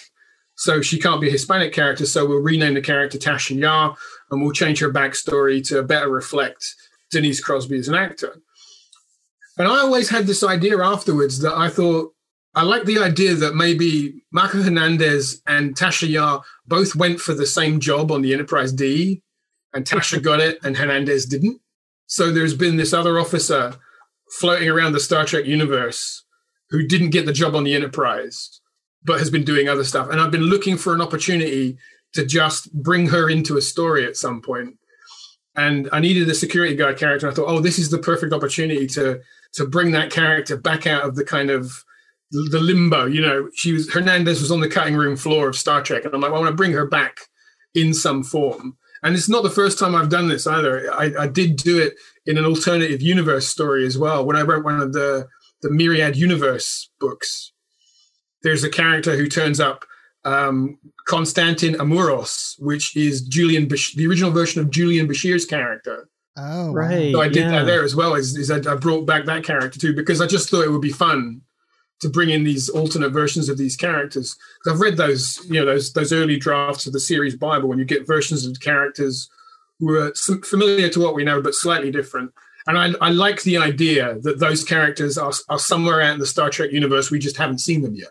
so 0.55 0.81
she 0.81 0.99
can't 0.99 1.21
be 1.21 1.27
a 1.27 1.31
Hispanic 1.31 1.73
character. 1.73 2.05
So 2.05 2.25
we'll 2.25 2.39
rename 2.39 2.75
the 2.75 2.81
character 2.81 3.17
Tasha 3.17 3.57
Yar, 3.57 3.95
and 4.29 4.41
we'll 4.41 4.51
change 4.51 4.79
her 4.79 4.91
backstory 4.91 5.67
to 5.69 5.81
better 5.83 6.09
reflect 6.09 6.75
Denise 7.11 7.41
Crosby 7.41 7.79
as 7.79 7.87
an 7.87 7.95
actor." 7.95 8.41
And 9.57 9.67
I 9.67 9.79
always 9.79 10.09
had 10.09 10.27
this 10.27 10.43
idea 10.43 10.79
afterwards 10.79 11.39
that 11.39 11.57
I 11.57 11.69
thought 11.69 12.13
I 12.53 12.63
like 12.63 12.85
the 12.85 12.99
idea 12.99 13.35
that 13.35 13.55
maybe 13.55 14.23
Macha 14.31 14.63
Hernandez 14.63 15.41
and 15.45 15.75
Tasha 15.75 16.09
Yar 16.09 16.43
both 16.67 16.95
went 16.95 17.19
for 17.19 17.33
the 17.33 17.45
same 17.45 17.79
job 17.79 18.11
on 18.11 18.21
the 18.21 18.33
Enterprise 18.33 18.71
D, 18.71 19.21
and 19.73 19.85
Tasha 19.85 20.21
got 20.29 20.39
it, 20.39 20.59
and 20.63 20.77
Hernandez 20.77 21.25
didn't. 21.25 21.61
So 22.07 22.31
there's 22.31 22.55
been 22.55 22.77
this 22.77 22.93
other 22.93 23.19
officer 23.19 23.75
floating 24.39 24.69
around 24.69 24.93
the 24.93 24.99
Star 24.99 25.25
Trek 25.25 25.45
universe 25.45 26.23
who 26.69 26.87
didn't 26.87 27.11
get 27.11 27.25
the 27.25 27.33
job 27.33 27.55
on 27.55 27.63
the 27.63 27.75
Enterprise, 27.75 28.61
but 29.03 29.19
has 29.19 29.29
been 29.29 29.43
doing 29.43 29.69
other 29.69 29.83
stuff. 29.83 30.09
And 30.09 30.19
I've 30.19 30.31
been 30.31 30.43
looking 30.43 30.77
for 30.77 30.93
an 30.93 31.01
opportunity 31.01 31.77
to 32.13 32.25
just 32.25 32.73
bring 32.73 33.07
her 33.07 33.29
into 33.29 33.57
a 33.57 33.61
story 33.61 34.05
at 34.05 34.17
some 34.17 34.41
point. 34.41 34.77
And 35.55 35.89
I 35.91 35.99
needed 35.99 36.29
a 36.29 36.35
security 36.35 36.75
guard 36.75 36.97
character. 36.97 37.27
I 37.27 37.33
thought, 37.33 37.47
oh, 37.47 37.59
this 37.59 37.79
is 37.79 37.89
the 37.89 37.97
perfect 37.97 38.33
opportunity 38.33 38.87
to 38.87 39.19
to 39.53 39.65
bring 39.65 39.91
that 39.91 40.11
character 40.11 40.55
back 40.55 40.85
out 40.85 41.03
of 41.03 41.15
the 41.15 41.25
kind 41.25 41.49
of 41.49 41.83
the 42.31 42.59
limbo. 42.59 43.05
You 43.05 43.21
know, 43.21 43.49
she 43.55 43.73
was 43.73 43.91
Hernandez 43.91 44.41
was 44.41 44.51
on 44.51 44.59
the 44.59 44.69
cutting 44.69 44.95
room 44.95 45.15
floor 45.15 45.49
of 45.49 45.55
Star 45.55 45.81
Trek, 45.81 46.05
and 46.05 46.13
I'm 46.13 46.21
like, 46.21 46.31
well, 46.31 46.41
I 46.41 46.43
want 46.43 46.53
to 46.53 46.57
bring 46.57 46.73
her 46.73 46.85
back 46.85 47.21
in 47.73 47.93
some 47.93 48.23
form. 48.23 48.77
And 49.03 49.15
it's 49.15 49.29
not 49.29 49.43
the 49.43 49.49
first 49.49 49.77
time 49.79 49.95
I've 49.95 50.09
done 50.09 50.27
this 50.27 50.47
either. 50.47 50.91
I, 50.93 51.13
I 51.19 51.27
did 51.27 51.57
do 51.57 51.79
it 51.79 51.95
in 52.25 52.37
an 52.37 52.45
alternative 52.45 53.01
universe 53.01 53.47
story 53.47 53.85
as 53.85 53.97
well. 53.97 54.25
When 54.25 54.35
I 54.35 54.41
wrote 54.41 54.65
one 54.65 54.79
of 54.79 54.93
the 54.93 55.27
the 55.61 55.71
Myriad 55.71 56.15
Universe 56.15 56.89
books, 56.99 57.51
there's 58.43 58.63
a 58.63 58.69
character 58.69 59.17
who 59.17 59.27
turns 59.27 59.59
up, 59.59 59.85
um, 60.23 60.77
Konstantin 61.07 61.73
Amoros, 61.75 62.53
which 62.59 62.95
is 62.95 63.21
Julian, 63.21 63.67
Bash- 63.67 63.95
the 63.95 64.05
original 64.05 64.29
version 64.29 64.61
of 64.61 64.69
Julian 64.69 65.07
Bashir's 65.07 65.45
character. 65.45 66.09
Oh, 66.37 66.71
Right. 66.71 67.11
So 67.11 67.21
I 67.21 67.27
did 67.27 67.37
yeah. 67.37 67.51
that 67.51 67.65
there 67.65 67.83
as 67.83 67.95
well. 67.95 68.13
Is, 68.13 68.37
is 68.37 68.49
that 68.49 68.67
I 68.67 68.75
brought 68.75 69.07
back 69.07 69.25
that 69.25 69.43
character 69.43 69.79
too 69.79 69.95
because 69.95 70.21
I 70.21 70.27
just 70.27 70.49
thought 70.49 70.65
it 70.65 70.71
would 70.71 70.81
be 70.81 70.91
fun 70.91 71.41
to 71.99 72.09
bring 72.09 72.29
in 72.29 72.43
these 72.43 72.69
alternate 72.69 73.09
versions 73.09 73.49
of 73.49 73.57
these 73.57 73.75
characters. 73.75 74.35
Because 74.59 74.75
I've 74.75 74.81
read 74.81 74.97
those, 74.97 75.39
you 75.47 75.59
know, 75.59 75.65
those 75.65 75.93
those 75.93 76.13
early 76.13 76.37
drafts 76.37 76.87
of 76.87 76.93
the 76.93 76.99
series 76.99 77.35
Bible 77.35 77.69
when 77.69 77.79
you 77.79 77.85
get 77.85 78.07
versions 78.07 78.45
of 78.45 78.59
characters 78.59 79.29
who 79.79 79.95
are 79.95 80.13
familiar 80.43 80.89
to 80.89 80.99
what 80.99 81.15
we 81.15 81.23
know 81.23 81.41
but 81.41 81.53
slightly 81.53 81.91
different. 81.91 82.31
And 82.67 82.77
I, 82.77 82.91
I 82.99 83.11
like 83.11 83.43
the 83.43 83.57
idea 83.57 84.19
that 84.21 84.39
those 84.39 84.63
characters 84.63 85.17
are, 85.17 85.31
are 85.47 85.59
somewhere 85.59 86.01
out 86.01 86.13
in 86.13 86.19
the 86.19 86.25
Star 86.25 86.49
Trek 86.49 86.71
universe. 86.71 87.09
We 87.09 87.19
just 87.19 87.37
haven't 87.37 87.59
seen 87.59 87.81
them 87.81 87.95
yet. 87.95 88.09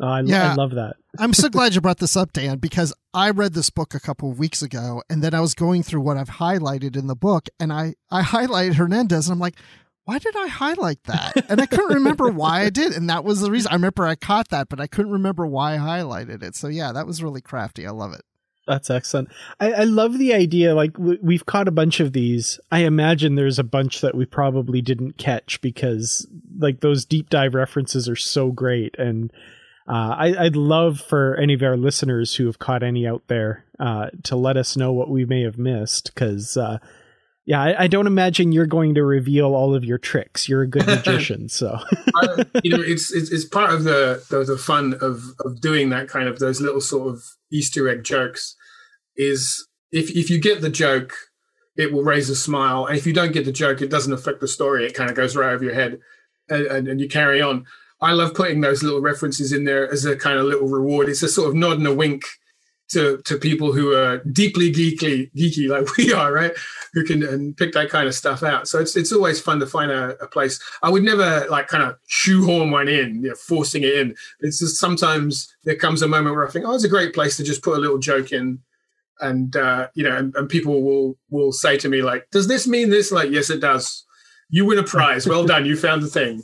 Oh, 0.00 0.08
I, 0.08 0.20
Yeah. 0.22 0.52
I 0.52 0.54
love 0.54 0.70
that. 0.72 0.96
I'm 1.18 1.34
so 1.34 1.48
glad 1.50 1.74
you 1.74 1.82
brought 1.82 1.98
this 1.98 2.16
up, 2.16 2.32
Dan, 2.32 2.58
because 2.58 2.94
I 3.12 3.30
read 3.30 3.52
this 3.52 3.68
book 3.68 3.94
a 3.94 4.00
couple 4.00 4.30
of 4.30 4.38
weeks 4.38 4.62
ago, 4.62 5.02
and 5.10 5.22
then 5.22 5.34
I 5.34 5.40
was 5.40 5.54
going 5.54 5.82
through 5.82 6.00
what 6.00 6.16
I've 6.16 6.30
highlighted 6.30 6.96
in 6.96 7.06
the 7.06 7.14
book, 7.14 7.48
and 7.60 7.72
I 7.72 7.94
I 8.10 8.22
highlighted 8.22 8.74
Hernandez, 8.74 9.28
and 9.28 9.34
I'm 9.34 9.40
like, 9.40 9.56
why 10.04 10.18
did 10.18 10.34
I 10.36 10.48
highlight 10.48 11.02
that? 11.04 11.46
And 11.48 11.60
I 11.60 11.66
couldn't 11.66 11.94
remember 11.94 12.28
why 12.28 12.62
I 12.62 12.70
did, 12.70 12.92
and 12.92 13.08
that 13.08 13.24
was 13.24 13.40
the 13.40 13.50
reason. 13.50 13.70
I 13.70 13.74
remember 13.74 14.04
I 14.04 14.14
caught 14.14 14.48
that, 14.48 14.68
but 14.68 14.80
I 14.80 14.86
couldn't 14.86 15.12
remember 15.12 15.46
why 15.46 15.74
I 15.74 15.78
highlighted 15.78 16.42
it. 16.42 16.56
So 16.56 16.68
yeah, 16.68 16.92
that 16.92 17.06
was 17.06 17.22
really 17.22 17.40
crafty. 17.40 17.86
I 17.86 17.90
love 17.90 18.12
it. 18.12 18.22
That's 18.66 18.90
excellent. 18.90 19.28
I, 19.58 19.72
I 19.72 19.84
love 19.84 20.18
the 20.18 20.32
idea. 20.34 20.74
Like 20.74 20.96
we've 20.98 21.46
caught 21.46 21.68
a 21.68 21.72
bunch 21.72 22.00
of 22.00 22.12
these. 22.12 22.60
I 22.70 22.80
imagine 22.80 23.34
there's 23.34 23.58
a 23.58 23.64
bunch 23.64 24.00
that 24.00 24.14
we 24.14 24.24
probably 24.24 24.80
didn't 24.80 25.18
catch 25.18 25.60
because 25.60 26.28
like 26.58 26.80
those 26.80 27.04
deep 27.04 27.28
dive 27.28 27.54
references 27.54 28.08
are 28.08 28.16
so 28.16 28.52
great. 28.52 28.94
And 28.98 29.32
uh, 29.88 30.14
I, 30.16 30.44
I'd 30.44 30.56
love 30.56 31.00
for 31.00 31.34
any 31.36 31.54
of 31.54 31.62
our 31.62 31.76
listeners 31.76 32.36
who 32.36 32.46
have 32.46 32.60
caught 32.60 32.84
any 32.84 33.06
out 33.06 33.24
there 33.26 33.64
uh, 33.80 34.10
to 34.24 34.36
let 34.36 34.56
us 34.56 34.76
know 34.76 34.92
what 34.92 35.10
we 35.10 35.24
may 35.24 35.42
have 35.42 35.58
missed. 35.58 36.14
Because 36.14 36.56
uh, 36.56 36.78
yeah, 37.44 37.60
I, 37.60 37.84
I 37.84 37.86
don't 37.88 38.06
imagine 38.06 38.52
you're 38.52 38.66
going 38.66 38.94
to 38.94 39.02
reveal 39.02 39.54
all 39.54 39.74
of 39.74 39.84
your 39.84 39.98
tricks. 39.98 40.48
You're 40.48 40.62
a 40.62 40.66
good 40.66 40.86
magician, 40.86 41.48
so 41.48 41.78
I, 42.14 42.44
you 42.62 42.70
know, 42.70 42.82
it's, 42.82 43.12
it's 43.12 43.32
it's 43.32 43.44
part 43.44 43.72
of 43.72 43.84
the, 43.84 44.24
the 44.30 44.44
the 44.44 44.56
fun 44.56 44.94
of 45.00 45.22
of 45.40 45.60
doing 45.60 45.90
that 45.90 46.08
kind 46.08 46.28
of 46.28 46.38
those 46.38 46.60
little 46.60 46.80
sort 46.80 47.08
of 47.08 47.22
Easter 47.50 47.88
egg 47.88 48.04
jokes. 48.04 48.54
Is 49.16 49.66
if 49.90 50.10
if 50.10 50.30
you 50.30 50.40
get 50.40 50.60
the 50.60 50.70
joke, 50.70 51.14
it 51.76 51.92
will 51.92 52.04
raise 52.04 52.30
a 52.30 52.36
smile, 52.36 52.86
and 52.86 52.96
if 52.96 53.06
you 53.06 53.12
don't 53.12 53.32
get 53.32 53.44
the 53.44 53.52
joke, 53.52 53.82
it 53.82 53.90
doesn't 53.90 54.12
affect 54.12 54.40
the 54.40 54.48
story. 54.48 54.86
It 54.86 54.94
kind 54.94 55.10
of 55.10 55.16
goes 55.16 55.34
right 55.34 55.52
over 55.52 55.64
your 55.64 55.74
head, 55.74 55.98
and, 56.48 56.66
and, 56.66 56.88
and 56.88 57.00
you 57.00 57.08
carry 57.08 57.42
on. 57.42 57.66
I 58.00 58.12
love 58.12 58.34
putting 58.34 58.60
those 58.60 58.82
little 58.82 59.00
references 59.00 59.52
in 59.52 59.64
there 59.64 59.90
as 59.90 60.04
a 60.04 60.16
kind 60.16 60.38
of 60.38 60.46
little 60.46 60.68
reward. 60.68 61.08
It's 61.08 61.22
a 61.22 61.28
sort 61.28 61.48
of 61.48 61.54
nod 61.54 61.78
and 61.78 61.86
a 61.86 61.94
wink 61.94 62.24
to 62.92 63.18
to 63.24 63.36
people 63.36 63.72
who 63.72 63.94
are 63.94 64.18
deeply 64.18 64.72
geeky, 64.72 65.30
geeky 65.34 65.68
like 65.68 65.96
we 65.96 66.12
are, 66.12 66.32
right? 66.32 66.52
Who 66.94 67.04
can 67.04 67.22
and 67.22 67.56
pick 67.56 67.72
that 67.72 67.90
kind 67.90 68.06
of 68.06 68.14
stuff 68.14 68.42
out. 68.42 68.68
So 68.68 68.78
it's 68.78 68.96
it's 68.96 69.12
always 69.12 69.40
fun 69.40 69.60
to 69.60 69.66
find 69.66 69.90
a, 69.90 70.16
a 70.22 70.26
place. 70.26 70.60
I 70.82 70.90
would 70.90 71.02
never 71.02 71.46
like 71.50 71.68
kind 71.68 71.82
of 71.82 71.96
shoehorn 72.06 72.70
one 72.70 72.88
in, 72.88 73.22
you 73.22 73.30
know, 73.30 73.34
forcing 73.34 73.82
it 73.82 73.94
in. 73.94 74.14
It's 74.40 74.58
just 74.58 74.76
sometimes 74.76 75.52
there 75.64 75.76
comes 75.76 76.02
a 76.02 76.08
moment 76.08 76.34
where 76.34 76.46
I 76.46 76.50
think, 76.50 76.66
oh, 76.66 76.74
it's 76.74 76.84
a 76.84 76.88
great 76.88 77.14
place 77.14 77.36
to 77.36 77.44
just 77.44 77.62
put 77.62 77.76
a 77.76 77.80
little 77.80 77.98
joke 77.98 78.32
in. 78.32 78.60
And 79.20 79.54
uh, 79.56 79.88
you 79.94 80.02
know, 80.04 80.16
and, 80.16 80.34
and 80.34 80.48
people 80.48 80.82
will 80.82 81.16
will 81.30 81.52
say 81.52 81.76
to 81.78 81.88
me 81.88 82.02
like, 82.02 82.28
"Does 82.30 82.48
this 82.48 82.66
mean 82.66 82.90
this?" 82.90 83.12
Like, 83.12 83.30
yes, 83.30 83.50
it 83.50 83.60
does. 83.60 84.04
You 84.48 84.66
win 84.66 84.78
a 84.78 84.82
prize. 84.82 85.26
Well 85.26 85.46
done. 85.46 85.64
You 85.64 85.76
found 85.76 86.02
the 86.02 86.08
thing. 86.08 86.42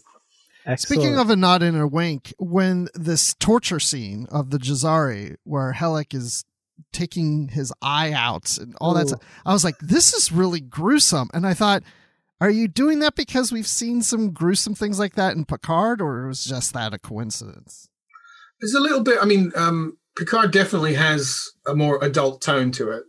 Excellent. 0.69 1.01
Speaking 1.03 1.19
of 1.19 1.31
a 1.31 1.37
nod 1.37 1.63
and 1.63 1.77
a 1.77 1.87
wink, 1.87 2.33
when 2.39 2.89
this 2.95 3.35
torture 3.35 3.81
scene 3.81 4.27
of 4.31 4.51
the 4.51 4.59
Jazari, 4.59 5.37
where 5.45 5.73
Helek 5.73 6.15
is 6.15 6.45
taking 6.93 7.49
his 7.49 7.73
eye 7.83 8.13
out 8.13 8.57
and 8.59 8.75
all 8.81 8.95
that, 8.95 9.07
Ooh. 9.07 9.09
stuff, 9.09 9.21
I 9.45 9.53
was 9.53 9.65
like, 9.65 9.79
this 9.79 10.13
is 10.13 10.31
really 10.31 10.61
gruesome. 10.61 11.29
And 11.35 11.47
I 11.47 11.55
thought, 11.55 11.83
are 12.41 12.51
you 12.51 12.69
doing 12.69 13.01
that 13.01 13.17
because 13.17 13.51
we've 13.51 13.67
seen 13.67 14.03
some 14.03 14.31
gruesome 14.31 14.75
things 14.75 14.99
like 14.99 15.15
that 15.15 15.35
in 15.35 15.45
Picard, 15.45 16.01
or 16.01 16.29
was 16.29 16.45
just 16.45 16.73
that 16.75 16.95
a 16.95 16.99
coincidence? 16.99 17.89
There's 18.61 18.75
a 18.75 18.81
little 18.81 19.03
bit. 19.03 19.19
I 19.21 19.25
mean, 19.25 19.51
um, 19.57 19.99
Picard 20.17 20.53
definitely 20.53 20.95
has 20.95 21.51
a 21.67 21.75
more 21.75 22.03
adult 22.03 22.41
tone 22.41 22.71
to 22.73 22.91
it. 22.91 23.05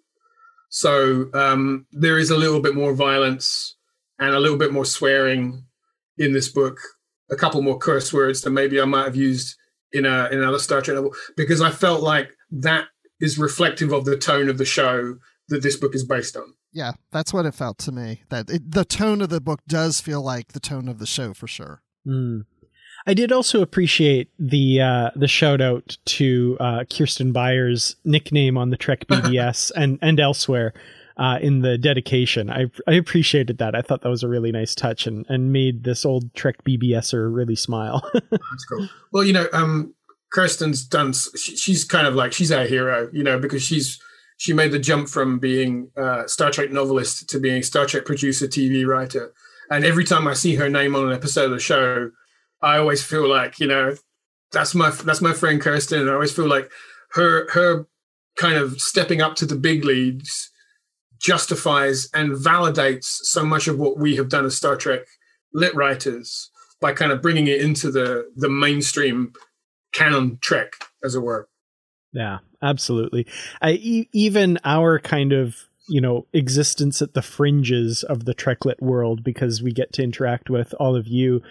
So 0.69 1.29
um, 1.33 1.87
there 1.91 2.17
is 2.17 2.29
a 2.29 2.37
little 2.37 2.61
bit 2.61 2.75
more 2.75 2.93
violence 2.93 3.75
and 4.19 4.35
a 4.35 4.39
little 4.39 4.57
bit 4.57 4.71
more 4.71 4.85
swearing 4.85 5.65
in 6.17 6.33
this 6.33 6.49
book. 6.49 6.77
A 7.31 7.35
couple 7.35 7.61
more 7.61 7.77
curse 7.77 8.11
words 8.11 8.41
than 8.41 8.53
maybe 8.53 8.81
I 8.81 8.85
might 8.85 9.05
have 9.05 9.15
used 9.15 9.55
in 9.91 10.05
a 10.05 10.27
in 10.31 10.39
another 10.39 10.59
Star 10.59 10.81
Trek 10.81 10.95
novel 10.95 11.13
because 11.35 11.61
I 11.61 11.71
felt 11.71 12.01
like 12.01 12.29
that 12.51 12.85
is 13.19 13.37
reflective 13.37 13.91
of 13.91 14.05
the 14.05 14.17
tone 14.17 14.49
of 14.49 14.57
the 14.57 14.65
show 14.65 15.17
that 15.49 15.63
this 15.63 15.75
book 15.75 15.95
is 15.95 16.05
based 16.05 16.37
on. 16.37 16.53
Yeah, 16.71 16.93
that's 17.11 17.33
what 17.33 17.45
it 17.45 17.55
felt 17.55 17.79
to 17.79 17.91
me. 17.91 18.23
That 18.29 18.49
it, 18.49 18.71
the 18.71 18.85
tone 18.85 19.21
of 19.21 19.29
the 19.29 19.41
book 19.41 19.61
does 19.67 19.99
feel 19.99 20.21
like 20.21 20.53
the 20.53 20.59
tone 20.59 20.87
of 20.87 20.99
the 20.99 21.07
show 21.07 21.33
for 21.33 21.47
sure. 21.47 21.81
Mm. 22.07 22.45
I 23.07 23.13
did 23.13 23.31
also 23.31 23.61
appreciate 23.61 24.29
the 24.37 24.81
uh, 24.81 25.09
the 25.15 25.27
shout 25.27 25.61
out 25.61 25.97
to 26.05 26.57
uh, 26.59 26.83
Kirsten 26.85 27.31
Beyer's 27.31 27.95
nickname 28.03 28.57
on 28.57 28.69
the 28.69 28.77
Trek 28.77 29.05
BBS 29.07 29.71
and 29.75 29.97
and 30.01 30.19
elsewhere 30.19 30.73
uh, 31.19 31.37
in 31.41 31.59
the 31.59 31.77
dedication. 31.77 32.49
I 32.49 32.71
I 32.87 32.93
appreciated 32.93 33.57
that. 33.57 33.75
I 33.75 33.81
thought 33.81 34.01
that 34.01 34.09
was 34.09 34.23
a 34.23 34.27
really 34.29 34.51
nice 34.51 34.73
touch 34.73 35.05
and 35.05 35.25
and 35.27 35.51
made 35.51 35.83
this 35.83 36.05
old 36.05 36.33
Trek 36.33 36.63
BBSer 36.63 37.31
really 37.31 37.57
smile. 37.57 38.09
That's 38.31 38.65
cool. 38.71 38.87
Well, 39.11 39.25
you 39.25 39.33
know, 39.33 39.47
um, 39.51 39.93
Kirsten's 40.31 40.83
done. 40.83 41.11
She, 41.13 41.57
she's 41.57 41.83
kind 41.83 42.07
of 42.07 42.15
like 42.15 42.31
she's 42.31 42.53
our 42.53 42.63
hero, 42.63 43.09
you 43.11 43.23
know, 43.23 43.37
because 43.37 43.61
she's 43.61 44.01
she 44.37 44.53
made 44.53 44.71
the 44.71 44.79
jump 44.79 45.09
from 45.09 45.39
being 45.39 45.91
uh, 45.97 46.25
Star 46.25 46.51
Trek 46.51 46.71
novelist 46.71 47.29
to 47.29 47.39
being 47.39 47.63
Star 47.63 47.85
Trek 47.85 48.05
producer, 48.05 48.47
TV 48.47 48.87
writer. 48.87 49.33
And 49.69 49.83
every 49.83 50.05
time 50.05 50.25
I 50.25 50.33
see 50.33 50.55
her 50.55 50.69
name 50.69 50.95
on 50.95 51.09
an 51.09 51.13
episode 51.13 51.45
of 51.45 51.51
the 51.51 51.59
show, 51.59 52.11
I 52.61 52.77
always 52.77 53.03
feel 53.03 53.27
like 53.27 53.59
you 53.59 53.67
know 53.67 53.95
that's 54.53 54.73
my 54.73 54.89
that's 54.89 55.21
my 55.21 55.33
friend 55.33 55.59
Kirsten. 55.59 55.99
And 55.99 56.09
I 56.09 56.13
always 56.13 56.31
feel 56.31 56.47
like 56.47 56.71
her 57.11 57.51
her 57.51 57.87
kind 58.37 58.55
of 58.55 58.79
stepping 58.79 59.21
up 59.21 59.35
to 59.35 59.45
the 59.45 59.57
big 59.57 59.83
leagues 59.83 60.48
justifies 61.19 62.09
and 62.13 62.31
validates 62.31 63.05
so 63.05 63.45
much 63.45 63.67
of 63.67 63.77
what 63.77 63.97
we 63.97 64.15
have 64.15 64.29
done 64.29 64.45
as 64.45 64.55
Star 64.55 64.75
Trek 64.75 65.01
lit 65.53 65.75
writers 65.75 66.49
by 66.81 66.93
kind 66.93 67.11
of 67.11 67.21
bringing 67.21 67.47
it 67.47 67.61
into 67.61 67.91
the 67.91 68.31
the 68.35 68.49
mainstream 68.49 69.33
canon 69.93 70.37
Trek, 70.41 70.73
as 71.03 71.15
it 71.15 71.21
were. 71.21 71.47
Yeah, 72.13 72.39
absolutely. 72.61 73.27
I, 73.61 73.71
e- 73.71 74.09
even 74.13 74.57
our 74.63 74.99
kind 74.99 75.33
of 75.33 75.67
you 75.87 76.01
know 76.01 76.25
existence 76.33 77.01
at 77.01 77.13
the 77.13 77.21
fringes 77.21 78.03
of 78.03 78.25
the 78.25 78.33
Treklit 78.33 78.81
world, 78.81 79.23
because 79.23 79.61
we 79.61 79.71
get 79.71 79.93
to 79.93 80.03
interact 80.03 80.49
with 80.49 80.73
all 80.79 80.95
of 80.95 81.07
you. 81.07 81.41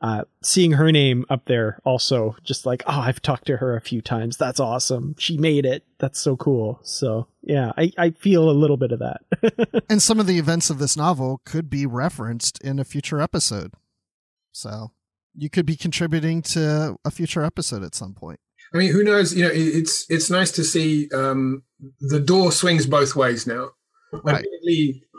Uh, 0.00 0.22
seeing 0.42 0.72
her 0.72 0.92
name 0.92 1.24
up 1.28 1.46
there, 1.46 1.80
also 1.84 2.36
just 2.44 2.64
like, 2.64 2.84
oh, 2.86 3.00
I've 3.00 3.20
talked 3.20 3.46
to 3.46 3.56
her 3.56 3.76
a 3.76 3.80
few 3.80 4.00
times. 4.00 4.36
That's 4.36 4.60
awesome. 4.60 5.16
She 5.18 5.36
made 5.36 5.66
it. 5.66 5.84
That's 5.98 6.20
so 6.20 6.36
cool. 6.36 6.78
So 6.82 7.26
yeah, 7.42 7.72
I, 7.76 7.90
I 7.98 8.10
feel 8.10 8.48
a 8.48 8.52
little 8.52 8.76
bit 8.76 8.92
of 8.92 9.00
that. 9.00 9.82
and 9.90 10.00
some 10.00 10.20
of 10.20 10.28
the 10.28 10.38
events 10.38 10.70
of 10.70 10.78
this 10.78 10.96
novel 10.96 11.40
could 11.44 11.68
be 11.68 11.84
referenced 11.84 12.62
in 12.62 12.78
a 12.78 12.84
future 12.84 13.20
episode. 13.20 13.72
So 14.52 14.92
you 15.34 15.50
could 15.50 15.66
be 15.66 15.76
contributing 15.76 16.42
to 16.42 16.96
a 17.04 17.10
future 17.10 17.42
episode 17.42 17.82
at 17.82 17.94
some 17.94 18.14
point. 18.14 18.38
I 18.72 18.78
mean, 18.78 18.92
who 18.92 19.02
knows? 19.02 19.34
You 19.34 19.44
know, 19.44 19.50
it's 19.52 20.04
it's 20.10 20.30
nice 20.30 20.52
to 20.52 20.64
see 20.64 21.08
um, 21.14 21.62
the 22.00 22.20
door 22.20 22.52
swings 22.52 22.86
both 22.86 23.16
ways 23.16 23.46
now. 23.46 23.70
Right. 24.12 24.46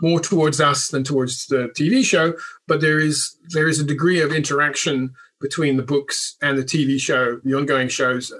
More 0.01 0.19
towards 0.19 0.59
us 0.59 0.87
than 0.87 1.03
towards 1.03 1.47
the 1.47 1.69
TV 1.77 2.03
show, 2.03 2.33
but 2.67 2.81
there 2.81 2.99
is 2.99 3.35
there 3.49 3.67
is 3.67 3.79
a 3.79 3.83
degree 3.83 4.21
of 4.21 4.31
interaction 4.31 5.13
between 5.41 5.77
the 5.77 5.83
books 5.83 6.35
and 6.41 6.57
the 6.57 6.63
TV 6.63 6.99
show, 6.99 7.39
the 7.43 7.55
ongoing 7.55 7.87
shows. 7.87 8.33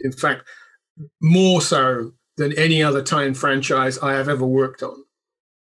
In 0.00 0.12
fact, 0.12 0.42
more 1.20 1.60
so 1.60 2.12
than 2.36 2.52
any 2.58 2.82
other 2.82 3.02
time 3.02 3.34
franchise 3.34 3.98
I 3.98 4.14
have 4.14 4.28
ever 4.28 4.46
worked 4.46 4.82
on, 4.82 5.04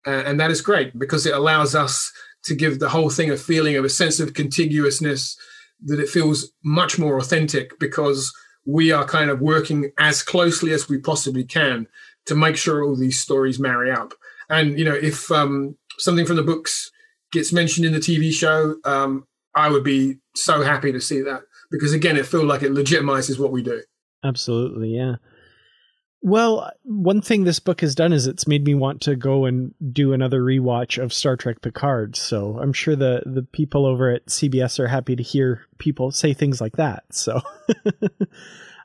uh, 0.08 0.24
and 0.26 0.40
that 0.40 0.52
is 0.52 0.62
great 0.62 0.98
because 0.98 1.26
it 1.26 1.34
allows 1.34 1.76
us 1.76 2.12
to 2.46 2.56
give 2.56 2.80
the 2.80 2.90
whole 2.90 3.10
thing 3.10 3.32
a 3.32 3.38
feeling 3.38 3.76
of 3.76 3.86
a 3.86 3.90
sense 3.90 4.20
of 4.20 4.34
contiguousness 4.34 5.38
that 5.86 6.00
it 6.00 6.10
feels 6.10 6.52
much 6.64 6.98
more 6.98 7.18
authentic 7.18 7.78
because 7.80 8.32
we 8.66 8.92
are 8.92 9.06
kind 9.06 9.30
of 9.30 9.42
working 9.42 9.92
as 9.98 10.24
closely 10.24 10.72
as 10.72 10.88
we 10.88 10.98
possibly 10.98 11.44
can 11.44 11.88
to 12.26 12.36
make 12.36 12.56
sure 12.56 12.84
all 12.84 12.96
these 12.96 13.20
stories 13.20 13.60
marry 13.60 13.92
up. 13.92 14.14
And 14.50 14.78
you 14.78 14.86
know, 14.86 14.96
if 14.96 15.32
um, 15.32 15.78
something 15.98 16.26
from 16.26 16.36
the 16.36 16.44
books 16.44 16.92
gets 17.32 17.54
mentioned 17.54 17.86
in 17.86 17.94
the 17.94 18.00
TV 18.00 18.32
show, 18.32 18.76
um, 18.86 19.26
I 19.56 19.70
would 19.70 19.84
be 19.84 20.18
so 20.36 20.62
happy 20.62 20.92
to 20.92 21.02
see 21.02 21.22
that 21.22 21.42
because 21.72 21.94
again, 21.94 22.18
it 22.18 22.26
feels 22.26 22.46
like 22.46 22.64
it 22.64 22.72
legitimizes 22.72 23.40
what 23.40 23.52
we 23.52 23.62
do. 23.62 23.82
Absolutely, 24.24 24.96
yeah. 24.96 25.16
Well, 26.26 26.72
one 26.84 27.22
thing 27.22 27.44
this 27.44 27.60
book 27.60 27.82
has 27.82 27.96
done 27.96 28.14
is 28.14 28.28
it's 28.28 28.48
made 28.48 28.64
me 28.64 28.76
want 28.76 29.02
to 29.02 29.18
go 29.18 29.44
and 29.44 29.74
do 29.92 30.14
another 30.14 30.42
rewatch 30.42 31.02
of 31.02 31.12
Star 31.12 31.36
Trek 31.36 31.62
Picard. 31.62 32.16
So 32.16 32.58
I'm 32.62 32.72
sure 32.72 32.96
the 32.96 33.24
the 33.26 33.44
people 33.44 33.86
over 33.86 34.10
at 34.10 34.28
CBS 34.28 34.80
are 34.80 34.88
happy 34.88 35.18
to 35.18 35.24
hear 35.24 35.66
people 35.80 36.12
say 36.12 36.34
things 36.34 36.62
like 36.62 36.78
that. 36.78 37.04
So, 37.12 37.42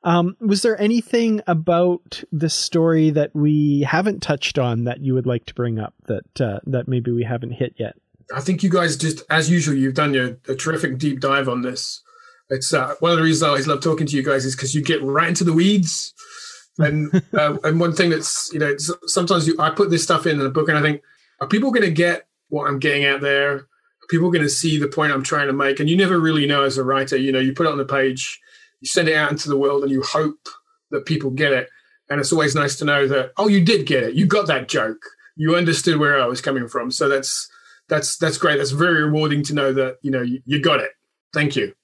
um, 0.05 0.37
was 0.41 0.63
there 0.63 0.81
anything 0.81 1.43
about 1.47 2.23
this 2.33 2.55
story 2.55 3.11
that 3.11 3.35
we 3.35 3.83
haven't 3.83 4.23
touched 4.23 4.59
on 4.59 4.85
that 4.85 5.01
you 5.01 5.15
would 5.15 5.27
like 5.27 5.47
to 5.47 5.55
bring 5.55 5.79
up 5.79 5.95
that 6.07 6.41
uh, 6.41 6.61
that 6.65 6.89
maybe 6.89 7.11
we 7.11 7.25
haven't 7.25 7.53
hit 7.53 7.75
yet? 7.79 7.97
I 8.35 8.41
think 8.41 8.63
you 8.63 8.71
guys 8.71 8.97
just, 8.97 9.23
as 9.31 9.51
usual, 9.51 9.75
you've 9.75 9.95
done 9.95 10.13
your, 10.13 10.37
a 10.49 10.55
terrific 10.55 10.99
deep 10.99 11.21
dive 11.21 11.49
on 11.49 11.63
this. 11.63 12.03
It's 12.51 12.73
uh, 12.75 12.95
one 13.01 13.13
of 13.13 13.19
the 13.19 13.25
reasons 13.25 13.43
I 13.43 13.49
always 13.49 13.67
love 13.67 13.81
talking 13.81 14.07
to 14.07 14.17
you 14.17 14.23
guys 14.23 14.45
is 14.45 14.55
because 14.55 14.75
you 14.75 14.83
get 14.83 15.03
right 15.03 15.29
into 15.29 15.45
the 15.45 15.53
weeds 15.53 16.15
and 16.79 17.23
uh, 17.35 17.57
and 17.65 17.81
one 17.81 17.93
thing 17.93 18.11
that's 18.11 18.51
you 18.53 18.59
know 18.59 18.77
sometimes 19.07 19.49
you, 19.49 19.57
I 19.59 19.71
put 19.71 19.91
this 19.91 20.05
stuff 20.05 20.27
in 20.27 20.39
the 20.39 20.49
book 20.49 20.69
and 20.69 20.79
I 20.79 20.83
think 20.83 21.03
are 21.41 21.49
people 21.49 21.73
going 21.73 21.85
to 21.85 21.91
get 21.91 22.27
what 22.49 22.69
I'm 22.69 22.79
getting 22.79 23.05
out 23.05 23.21
there? 23.21 23.53
Are 23.53 23.67
people 24.09 24.31
going 24.31 24.45
to 24.45 24.49
see 24.49 24.79
the 24.79 24.89
point 24.89 25.13
I'm 25.13 25.23
trying 25.23 25.49
to 25.49 25.53
make? 25.53 25.81
And 25.81 25.91
you 25.91 25.97
never 25.97 26.19
really 26.19 26.47
know 26.47 26.63
as 26.63 26.79
a 26.79 26.85
writer. 26.85 27.17
You 27.17 27.33
know, 27.33 27.41
you 27.41 27.53
put 27.53 27.67
it 27.67 27.73
on 27.73 27.79
the 27.79 27.85
page, 27.85 28.41
you 28.81 28.87
send 28.87 29.09
it 29.09 29.17
out 29.17 29.31
into 29.31 29.49
the 29.49 29.57
world, 29.57 29.83
and 29.83 29.93
you 29.93 30.03
hope 30.03 30.49
that 30.91 31.07
people 31.07 31.31
get 31.31 31.53
it. 31.53 31.69
And 32.11 32.21
it's 32.21 32.33
always 32.33 32.55
nice 32.55 32.77
to 32.77 32.85
know 32.85 33.07
that 33.09 33.33
oh, 33.37 33.49
you 33.49 33.65
did 33.65 33.87
get 33.87 34.03
it. 34.03 34.15
You 34.15 34.27
got 34.27 34.47
that 34.47 34.69
joke. 34.69 35.03
You 35.37 35.57
understood 35.57 35.99
where 35.99 36.21
I 36.21 36.27
was 36.27 36.41
coming 36.41 36.69
from. 36.69 36.91
So 36.91 37.09
that's 37.09 37.49
that's 37.89 38.17
that's 38.17 38.39
great. 38.39 38.59
That's 38.59 38.71
very 38.71 39.03
rewarding 39.05 39.43
to 39.45 39.55
know 39.55 39.73
that 39.73 39.97
you 40.03 40.11
know 40.11 40.23
you, 40.23 40.41
you 40.45 40.63
got 40.63 40.81
it. 40.81 40.91
Thank 41.33 41.57
you. 41.57 41.75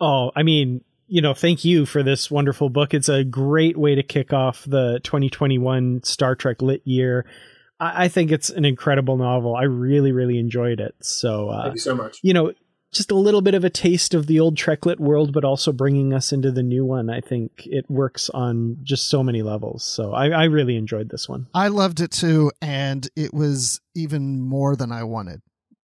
Oh, 0.00 0.30
I 0.34 0.42
mean, 0.42 0.82
you 1.08 1.22
know, 1.22 1.34
thank 1.34 1.64
you 1.64 1.86
for 1.86 2.02
this 2.02 2.30
wonderful 2.30 2.68
book. 2.68 2.94
It's 2.94 3.08
a 3.08 3.24
great 3.24 3.76
way 3.76 3.94
to 3.94 4.02
kick 4.02 4.32
off 4.32 4.64
the 4.64 5.00
2021 5.02 6.02
Star 6.04 6.36
Trek 6.36 6.62
lit 6.62 6.82
year. 6.84 7.26
I, 7.80 8.04
I 8.04 8.08
think 8.08 8.30
it's 8.30 8.50
an 8.50 8.64
incredible 8.64 9.16
novel. 9.16 9.56
I 9.56 9.64
really, 9.64 10.12
really 10.12 10.38
enjoyed 10.38 10.80
it. 10.80 10.94
So, 11.00 11.48
uh, 11.48 11.62
thank 11.64 11.74
you 11.74 11.80
so 11.80 11.94
much. 11.94 12.18
You 12.22 12.34
know, 12.34 12.52
just 12.92 13.10
a 13.10 13.16
little 13.16 13.42
bit 13.42 13.54
of 13.54 13.64
a 13.64 13.70
taste 13.70 14.14
of 14.14 14.26
the 14.26 14.40
old 14.40 14.56
Treklit 14.56 14.98
world, 14.98 15.32
but 15.32 15.44
also 15.44 15.72
bringing 15.72 16.12
us 16.14 16.32
into 16.32 16.50
the 16.50 16.62
new 16.62 16.84
one. 16.84 17.10
I 17.10 17.20
think 17.20 17.66
it 17.66 17.84
works 17.90 18.30
on 18.30 18.78
just 18.82 19.08
so 19.08 19.22
many 19.22 19.42
levels. 19.42 19.84
So 19.84 20.12
I, 20.12 20.28
I 20.28 20.44
really 20.44 20.76
enjoyed 20.76 21.10
this 21.10 21.28
one. 21.28 21.48
I 21.54 21.68
loved 21.68 22.00
it 22.00 22.10
too, 22.10 22.50
and 22.62 23.08
it 23.14 23.34
was 23.34 23.80
even 23.94 24.40
more 24.40 24.74
than 24.74 24.90
I 24.90 25.04
wanted. 25.04 25.42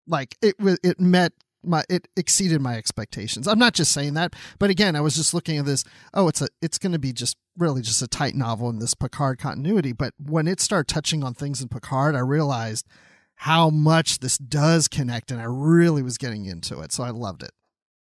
Like 0.08 0.38
it 0.42 0.60
was, 0.60 0.80
it 0.84 1.00
met 1.00 1.34
my 1.66 1.84
it 1.90 2.08
exceeded 2.18 2.62
my 2.62 2.76
expectations. 2.76 3.48
I'm 3.48 3.60
not 3.60 3.74
just 3.74 3.92
saying 3.92 4.14
that, 4.16 4.36
but 4.60 4.70
again, 4.70 4.96
I 4.96 5.02
was 5.02 5.16
just 5.16 5.34
looking 5.34 5.58
at 5.58 5.66
this. 5.66 5.84
Oh, 6.14 6.28
it's 6.28 6.42
a 6.42 6.48
it's 6.62 6.78
going 6.78 6.92
to 6.92 7.00
be 7.00 7.14
just 7.14 7.38
really 7.58 7.82
just 7.82 8.02
a 8.02 8.08
tight 8.08 8.36
novel 8.36 8.70
in 8.70 8.80
this 8.80 8.94
Picard 8.94 9.40
continuity. 9.40 9.94
But 9.94 10.14
when 10.18 10.48
it 10.48 10.60
started 10.60 10.94
touching 10.94 11.24
on 11.24 11.34
things 11.34 11.62
in 11.62 11.70
Picard, 11.70 12.16
I 12.16 12.20
realized 12.20 12.88
how 13.36 13.70
much 13.70 14.20
this 14.20 14.38
does 14.38 14.88
connect, 14.88 15.32
and 15.32 15.42
I 15.42 15.46
really 15.46 16.02
was 16.02 16.18
getting 16.18 16.46
into 16.46 16.80
it. 16.82 16.92
So 16.92 17.04
I 17.04 17.10
loved 17.10 17.44
it. 17.44 17.52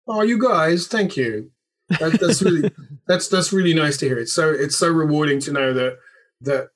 Oh, 0.06 0.22
you 0.22 0.40
guys, 0.40 0.86
thank 0.86 1.16
you. 1.16 1.50
That, 1.88 2.18
that's 2.20 2.42
really 2.42 2.70
that's 3.06 3.28
that's 3.28 3.52
really 3.52 3.74
nice 3.74 3.96
to 3.98 4.06
hear. 4.06 4.18
It's 4.18 4.32
so 4.32 4.50
it's 4.50 4.76
so 4.76 4.88
rewarding 4.88 5.40
to 5.40 5.52
know 5.52 5.72
that 5.72 5.98
that 6.40 6.68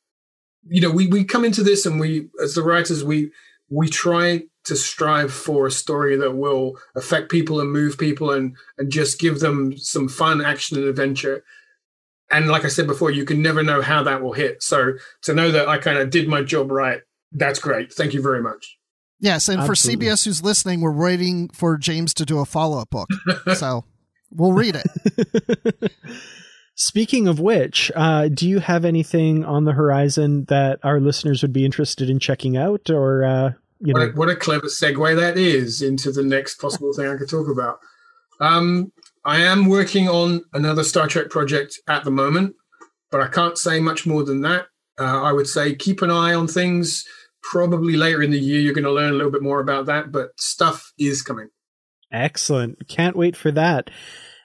you 0.66 0.80
know 0.80 0.90
we 0.90 1.06
we 1.06 1.24
come 1.24 1.44
into 1.44 1.62
this 1.62 1.86
and 1.86 2.00
we 2.00 2.28
as 2.42 2.54
the 2.54 2.62
writers 2.62 3.04
we 3.04 3.30
we 3.68 3.88
try 3.88 4.42
to 4.64 4.76
strive 4.76 5.32
for 5.32 5.66
a 5.66 5.70
story 5.70 6.16
that 6.16 6.32
will 6.32 6.76
affect 6.96 7.30
people 7.30 7.60
and 7.60 7.70
move 7.70 7.98
people 7.98 8.30
and 8.30 8.56
and 8.78 8.90
just 8.90 9.18
give 9.18 9.40
them 9.40 9.76
some 9.76 10.08
fun 10.08 10.44
action 10.44 10.76
and 10.76 10.86
adventure 10.86 11.44
and 12.30 12.48
like 12.48 12.64
i 12.64 12.68
said 12.68 12.86
before 12.86 13.10
you 13.10 13.24
can 13.24 13.42
never 13.42 13.62
know 13.62 13.82
how 13.82 14.02
that 14.02 14.22
will 14.22 14.32
hit 14.32 14.62
so 14.62 14.94
to 15.22 15.34
know 15.34 15.50
that 15.50 15.68
i 15.68 15.78
kind 15.78 15.98
of 15.98 16.10
did 16.10 16.28
my 16.28 16.42
job 16.42 16.70
right 16.70 17.02
that's 17.34 17.58
great 17.58 17.92
thank 17.92 18.14
you 18.14 18.22
very 18.22 18.42
much 18.42 18.78
yes 19.20 19.48
and 19.48 19.60
Absolutely. 19.60 20.06
for 20.06 20.12
cbs 20.12 20.24
who's 20.24 20.42
listening 20.42 20.80
we're 20.80 20.92
waiting 20.92 21.48
for 21.50 21.76
james 21.76 22.14
to 22.14 22.24
do 22.24 22.38
a 22.38 22.44
follow-up 22.44 22.90
book 22.90 23.08
so 23.54 23.84
we'll 24.30 24.52
read 24.52 24.76
it 24.76 25.92
Speaking 26.76 27.28
of 27.28 27.38
which, 27.38 27.92
uh, 27.94 28.28
do 28.28 28.48
you 28.48 28.58
have 28.58 28.84
anything 28.84 29.44
on 29.44 29.64
the 29.64 29.72
horizon 29.72 30.44
that 30.46 30.80
our 30.82 30.98
listeners 30.98 31.40
would 31.42 31.52
be 31.52 31.64
interested 31.64 32.10
in 32.10 32.18
checking 32.18 32.56
out, 32.56 32.90
or 32.90 33.24
uh, 33.24 33.52
you 33.78 33.92
what 33.92 34.00
know, 34.00 34.06
a, 34.06 34.12
what 34.12 34.28
a 34.28 34.34
clever 34.34 34.66
segue 34.66 35.16
that 35.16 35.38
is 35.38 35.82
into 35.82 36.10
the 36.10 36.24
next 36.24 36.56
possible 36.56 36.92
thing 36.92 37.06
I 37.06 37.16
could 37.16 37.30
talk 37.30 37.48
about. 37.48 37.78
Um, 38.40 38.92
I 39.24 39.40
am 39.42 39.68
working 39.68 40.08
on 40.08 40.42
another 40.52 40.82
Star 40.82 41.06
Trek 41.06 41.30
project 41.30 41.78
at 41.86 42.02
the 42.02 42.10
moment, 42.10 42.56
but 43.12 43.20
I 43.20 43.28
can't 43.28 43.56
say 43.56 43.78
much 43.78 44.04
more 44.04 44.24
than 44.24 44.40
that. 44.40 44.66
Uh, 44.98 45.22
I 45.22 45.32
would 45.32 45.46
say 45.46 45.76
keep 45.76 46.02
an 46.02 46.10
eye 46.10 46.34
on 46.34 46.48
things. 46.48 47.04
Probably 47.50 47.96
later 47.96 48.22
in 48.22 48.30
the 48.30 48.38
year, 48.38 48.60
you're 48.60 48.74
going 48.74 48.84
to 48.84 48.92
learn 48.92 49.12
a 49.12 49.16
little 49.16 49.32
bit 49.32 49.42
more 49.42 49.60
about 49.60 49.86
that, 49.86 50.10
but 50.10 50.30
stuff 50.38 50.92
is 50.98 51.22
coming. 51.22 51.48
Excellent. 52.10 52.88
Can't 52.88 53.16
wait 53.16 53.36
for 53.36 53.50
that. 53.52 53.90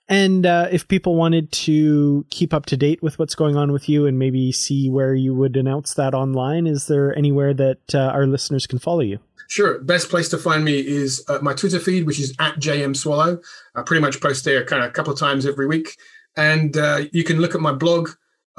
And 0.10 0.48
uh, 0.48 0.68
if 0.72 0.88
people 0.88 1.16
wanted 1.16 1.52
to 1.52 2.26
keep 2.32 2.52
up 2.52 2.66
to 2.68 2.78
date 2.78 3.04
with 3.04 3.20
what's 3.20 3.36
going 3.36 3.56
on 3.56 3.72
with 3.72 3.88
you 3.88 4.08
and 4.08 4.18
maybe 4.18 4.52
see 4.52 4.90
where 4.90 5.14
you 5.14 5.36
would 5.36 5.56
announce 5.56 5.94
that 5.94 6.16
online, 6.16 6.66
is 6.66 6.88
there 6.88 7.16
anywhere 7.16 7.54
that 7.54 7.94
uh, 7.94 8.00
our 8.00 8.26
listeners 8.26 8.66
can 8.66 8.80
follow 8.80 9.02
you? 9.02 9.20
Sure. 9.50 9.80
Best 9.80 10.10
place 10.10 10.28
to 10.30 10.38
find 10.40 10.66
me 10.66 10.80
is 10.80 11.24
uh, 11.28 11.40
my 11.44 11.54
Twitter 11.54 11.80
feed, 11.80 12.08
which 12.08 12.20
is 12.20 12.36
at 12.40 12.56
JM 12.56 12.98
Swallow. 12.98 13.40
I 13.76 13.84
pretty 13.84 14.02
much 14.02 14.20
post 14.20 14.46
there 14.46 14.66
kind 14.66 14.84
of 14.84 14.90
a 14.90 14.94
couple 14.94 15.14
of 15.14 15.20
times 15.20 15.46
every 15.46 15.68
week. 15.68 15.96
And 16.36 16.76
uh, 16.76 17.02
you 17.12 17.24
can 17.24 17.40
look 17.40 17.54
at 17.54 17.62
my 17.62 17.72
blog, 17.72 18.10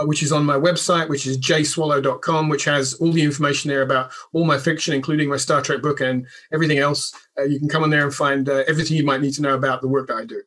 which 0.04 0.22
is 0.22 0.32
on 0.32 0.44
my 0.44 0.56
website, 0.56 1.08
which 1.08 1.26
is 1.26 1.38
jswallow.com, 1.38 2.48
which 2.48 2.64
has 2.64 2.94
all 2.94 3.12
the 3.12 3.22
information 3.22 3.68
there 3.68 3.82
about 3.82 4.10
all 4.32 4.44
my 4.44 4.58
fiction, 4.58 4.94
including 4.94 5.28
my 5.28 5.36
Star 5.36 5.62
Trek 5.62 5.82
book 5.82 6.00
and 6.00 6.26
everything 6.52 6.78
else. 6.78 7.14
Uh, 7.38 7.44
you 7.44 7.58
can 7.58 7.68
come 7.68 7.82
on 7.82 7.90
there 7.90 8.04
and 8.04 8.14
find 8.14 8.48
uh, 8.48 8.64
everything 8.66 8.96
you 8.96 9.04
might 9.04 9.20
need 9.20 9.34
to 9.34 9.42
know 9.42 9.54
about 9.54 9.80
the 9.80 9.88
work 9.88 10.08
that 10.08 10.16
I 10.16 10.24
do. 10.24 10.42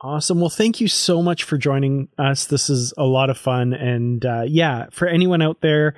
Awesome. 0.00 0.40
Well, 0.40 0.50
thank 0.50 0.80
you 0.80 0.88
so 0.88 1.22
much 1.22 1.44
for 1.44 1.56
joining 1.56 2.08
us. 2.18 2.46
This 2.46 2.68
is 2.68 2.92
a 2.98 3.04
lot 3.04 3.30
of 3.30 3.38
fun. 3.38 3.72
And 3.72 4.24
uh, 4.24 4.42
yeah, 4.46 4.86
for 4.90 5.06
anyone 5.06 5.40
out 5.40 5.60
there, 5.60 5.94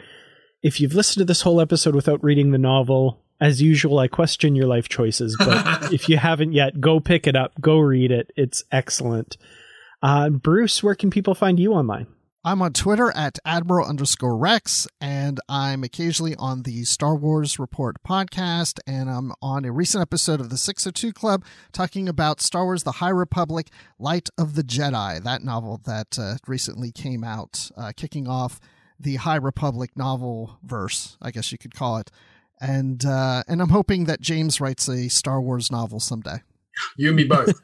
if 0.63 0.79
you've 0.79 0.95
listened 0.95 1.23
to 1.23 1.25
this 1.25 1.41
whole 1.41 1.61
episode 1.61 1.95
without 1.95 2.23
reading 2.23 2.51
the 2.51 2.59
novel, 2.59 3.23
as 3.41 3.63
usual, 3.63 3.99
I 3.99 4.09
question 4.09 4.55
your 4.55 4.67
life 4.67 4.89
choices. 4.89 5.37
But 5.39 5.93
if 5.93 6.09
you 6.09 6.19
haven't 6.19 6.53
yet, 6.53 6.81
go 6.81 7.01
pick 7.01 7.27
it 7.27 7.35
up, 7.35 7.53
go 7.61 7.79
read 7.79 8.11
it. 8.11 8.31
It's 8.37 8.63
excellent. 8.71 9.39
Uh, 10.03 10.29
Bruce, 10.29 10.83
where 10.83 10.95
can 10.95 11.11
people 11.11 11.35
find 11.35 11.59
you 11.59 11.73
online? 11.73 12.07
I'm 12.47 12.61
on 12.61 12.75
Twitter 12.75 13.11
at 13.17 13.39
Admiral 13.47 13.89
underscore 13.89 14.37
Rex, 14.37 14.87
and 15.01 15.41
I'm 15.49 15.83
occasionally 15.83 16.35
on 16.37 16.65
the 16.65 16.85
Star 16.85 17.17
Wars 17.17 17.59
Report 17.59 17.97
podcast, 18.07 18.81
and 18.87 19.09
I'm 19.09 19.33
on 19.41 19.65
a 19.65 19.73
recent 19.73 20.03
episode 20.03 20.43
of 20.43 20.51
the 20.51 20.59
602 20.59 21.15
Club 21.15 21.43
talking 21.73 22.07
about 22.07 22.43
Star 22.43 22.65
Wars 22.65 22.83
The 22.83 22.93
High 22.93 23.09
Republic 23.09 23.71
Light 23.99 24.29
of 24.37 24.57
the 24.57 24.63
Jedi, 24.63 25.23
that 25.25 25.43
novel 25.43 25.81
that 25.87 26.19
uh, 26.19 26.35
recently 26.47 26.93
came 26.93 27.25
out, 27.25 27.71
uh, 27.79 27.93
kicking 27.97 28.29
off 28.29 28.61
the 29.01 29.17
High 29.17 29.37
Republic 29.37 29.93
novel 29.97 30.59
verse, 30.63 31.17
I 31.23 31.31
guess 31.31 31.51
you 31.51 31.57
could 31.57 31.75
call 31.75 31.97
it. 31.97 32.11
And 32.61 33.07
uh, 33.07 33.45
and 33.49 33.63
I'm 33.63 33.71
hoping 33.71 34.05
that 34.05 34.21
James 34.21 34.61
writes 34.61 34.87
a 34.87 35.09
Star 35.09 35.41
Wars 35.41 35.73
novel 35.73 35.99
someday. 35.99 36.43
You 36.99 37.09
and 37.09 37.17
me 37.17 37.25
both. 37.25 37.59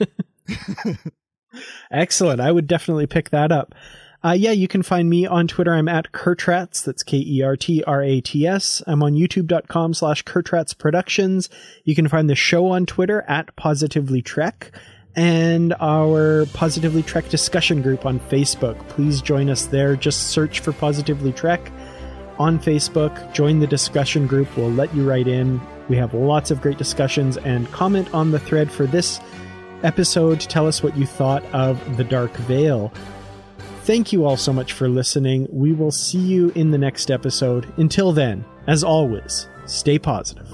Excellent. 1.92 2.40
I 2.40 2.50
would 2.50 2.66
definitely 2.66 3.06
pick 3.06 3.28
that 3.28 3.52
up. 3.52 3.74
Uh, 4.22 4.32
yeah, 4.32 4.50
you 4.50 4.68
can 4.68 4.82
find 4.82 5.08
me 5.08 5.26
on 5.26 5.48
Twitter. 5.48 5.72
I'm 5.72 5.88
at 5.88 6.12
Kertrats. 6.12 6.84
That's 6.84 7.02
K-E-R-T-R-A-T-S. 7.02 8.82
I'm 8.86 9.02
on 9.02 9.14
youtube.com 9.14 9.94
slash 9.94 10.24
Kertrats 10.24 10.76
Productions. 10.76 11.48
You 11.84 11.94
can 11.94 12.06
find 12.06 12.28
the 12.28 12.34
show 12.34 12.66
on 12.66 12.84
Twitter 12.84 13.22
at 13.22 13.54
Positively 13.56 14.20
Trek 14.20 14.72
and 15.16 15.74
our 15.80 16.44
Positively 16.52 17.02
Trek 17.02 17.28
discussion 17.30 17.80
group 17.80 18.04
on 18.04 18.20
Facebook. 18.20 18.78
Please 18.90 19.22
join 19.22 19.48
us 19.48 19.66
there. 19.66 19.96
Just 19.96 20.28
search 20.28 20.60
for 20.60 20.72
Positively 20.72 21.32
Trek 21.32 21.72
on 22.38 22.58
Facebook. 22.58 23.32
Join 23.32 23.60
the 23.60 23.66
discussion 23.66 24.26
group. 24.26 24.54
We'll 24.54 24.70
let 24.70 24.94
you 24.94 25.08
right 25.08 25.26
in. 25.26 25.60
We 25.88 25.96
have 25.96 26.12
lots 26.12 26.50
of 26.50 26.60
great 26.60 26.78
discussions 26.78 27.38
and 27.38 27.70
comment 27.72 28.12
on 28.12 28.30
the 28.30 28.38
thread 28.38 28.70
for 28.70 28.86
this 28.86 29.18
episode. 29.82 30.40
Tell 30.40 30.66
us 30.66 30.82
what 30.82 30.96
you 30.96 31.06
thought 31.06 31.44
of 31.46 31.96
The 31.96 32.04
Dark 32.04 32.36
Veil. 32.36 32.92
Thank 33.84 34.12
you 34.12 34.24
all 34.24 34.36
so 34.36 34.52
much 34.52 34.72
for 34.72 34.88
listening. 34.88 35.48
We 35.50 35.72
will 35.72 35.90
see 35.90 36.18
you 36.18 36.52
in 36.54 36.70
the 36.70 36.78
next 36.78 37.10
episode. 37.10 37.66
Until 37.76 38.12
then, 38.12 38.44
as 38.68 38.84
always, 38.84 39.48
stay 39.66 39.98
positive. 39.98 40.46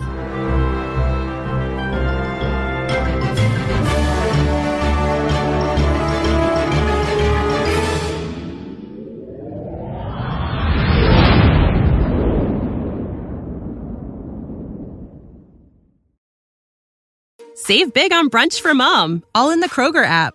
Save 17.54 17.92
big 17.92 18.12
on 18.12 18.30
brunch 18.30 18.60
for 18.60 18.72
mom, 18.74 19.24
all 19.34 19.50
in 19.50 19.60
the 19.60 19.68
Kroger 19.68 20.04
app. 20.04 20.34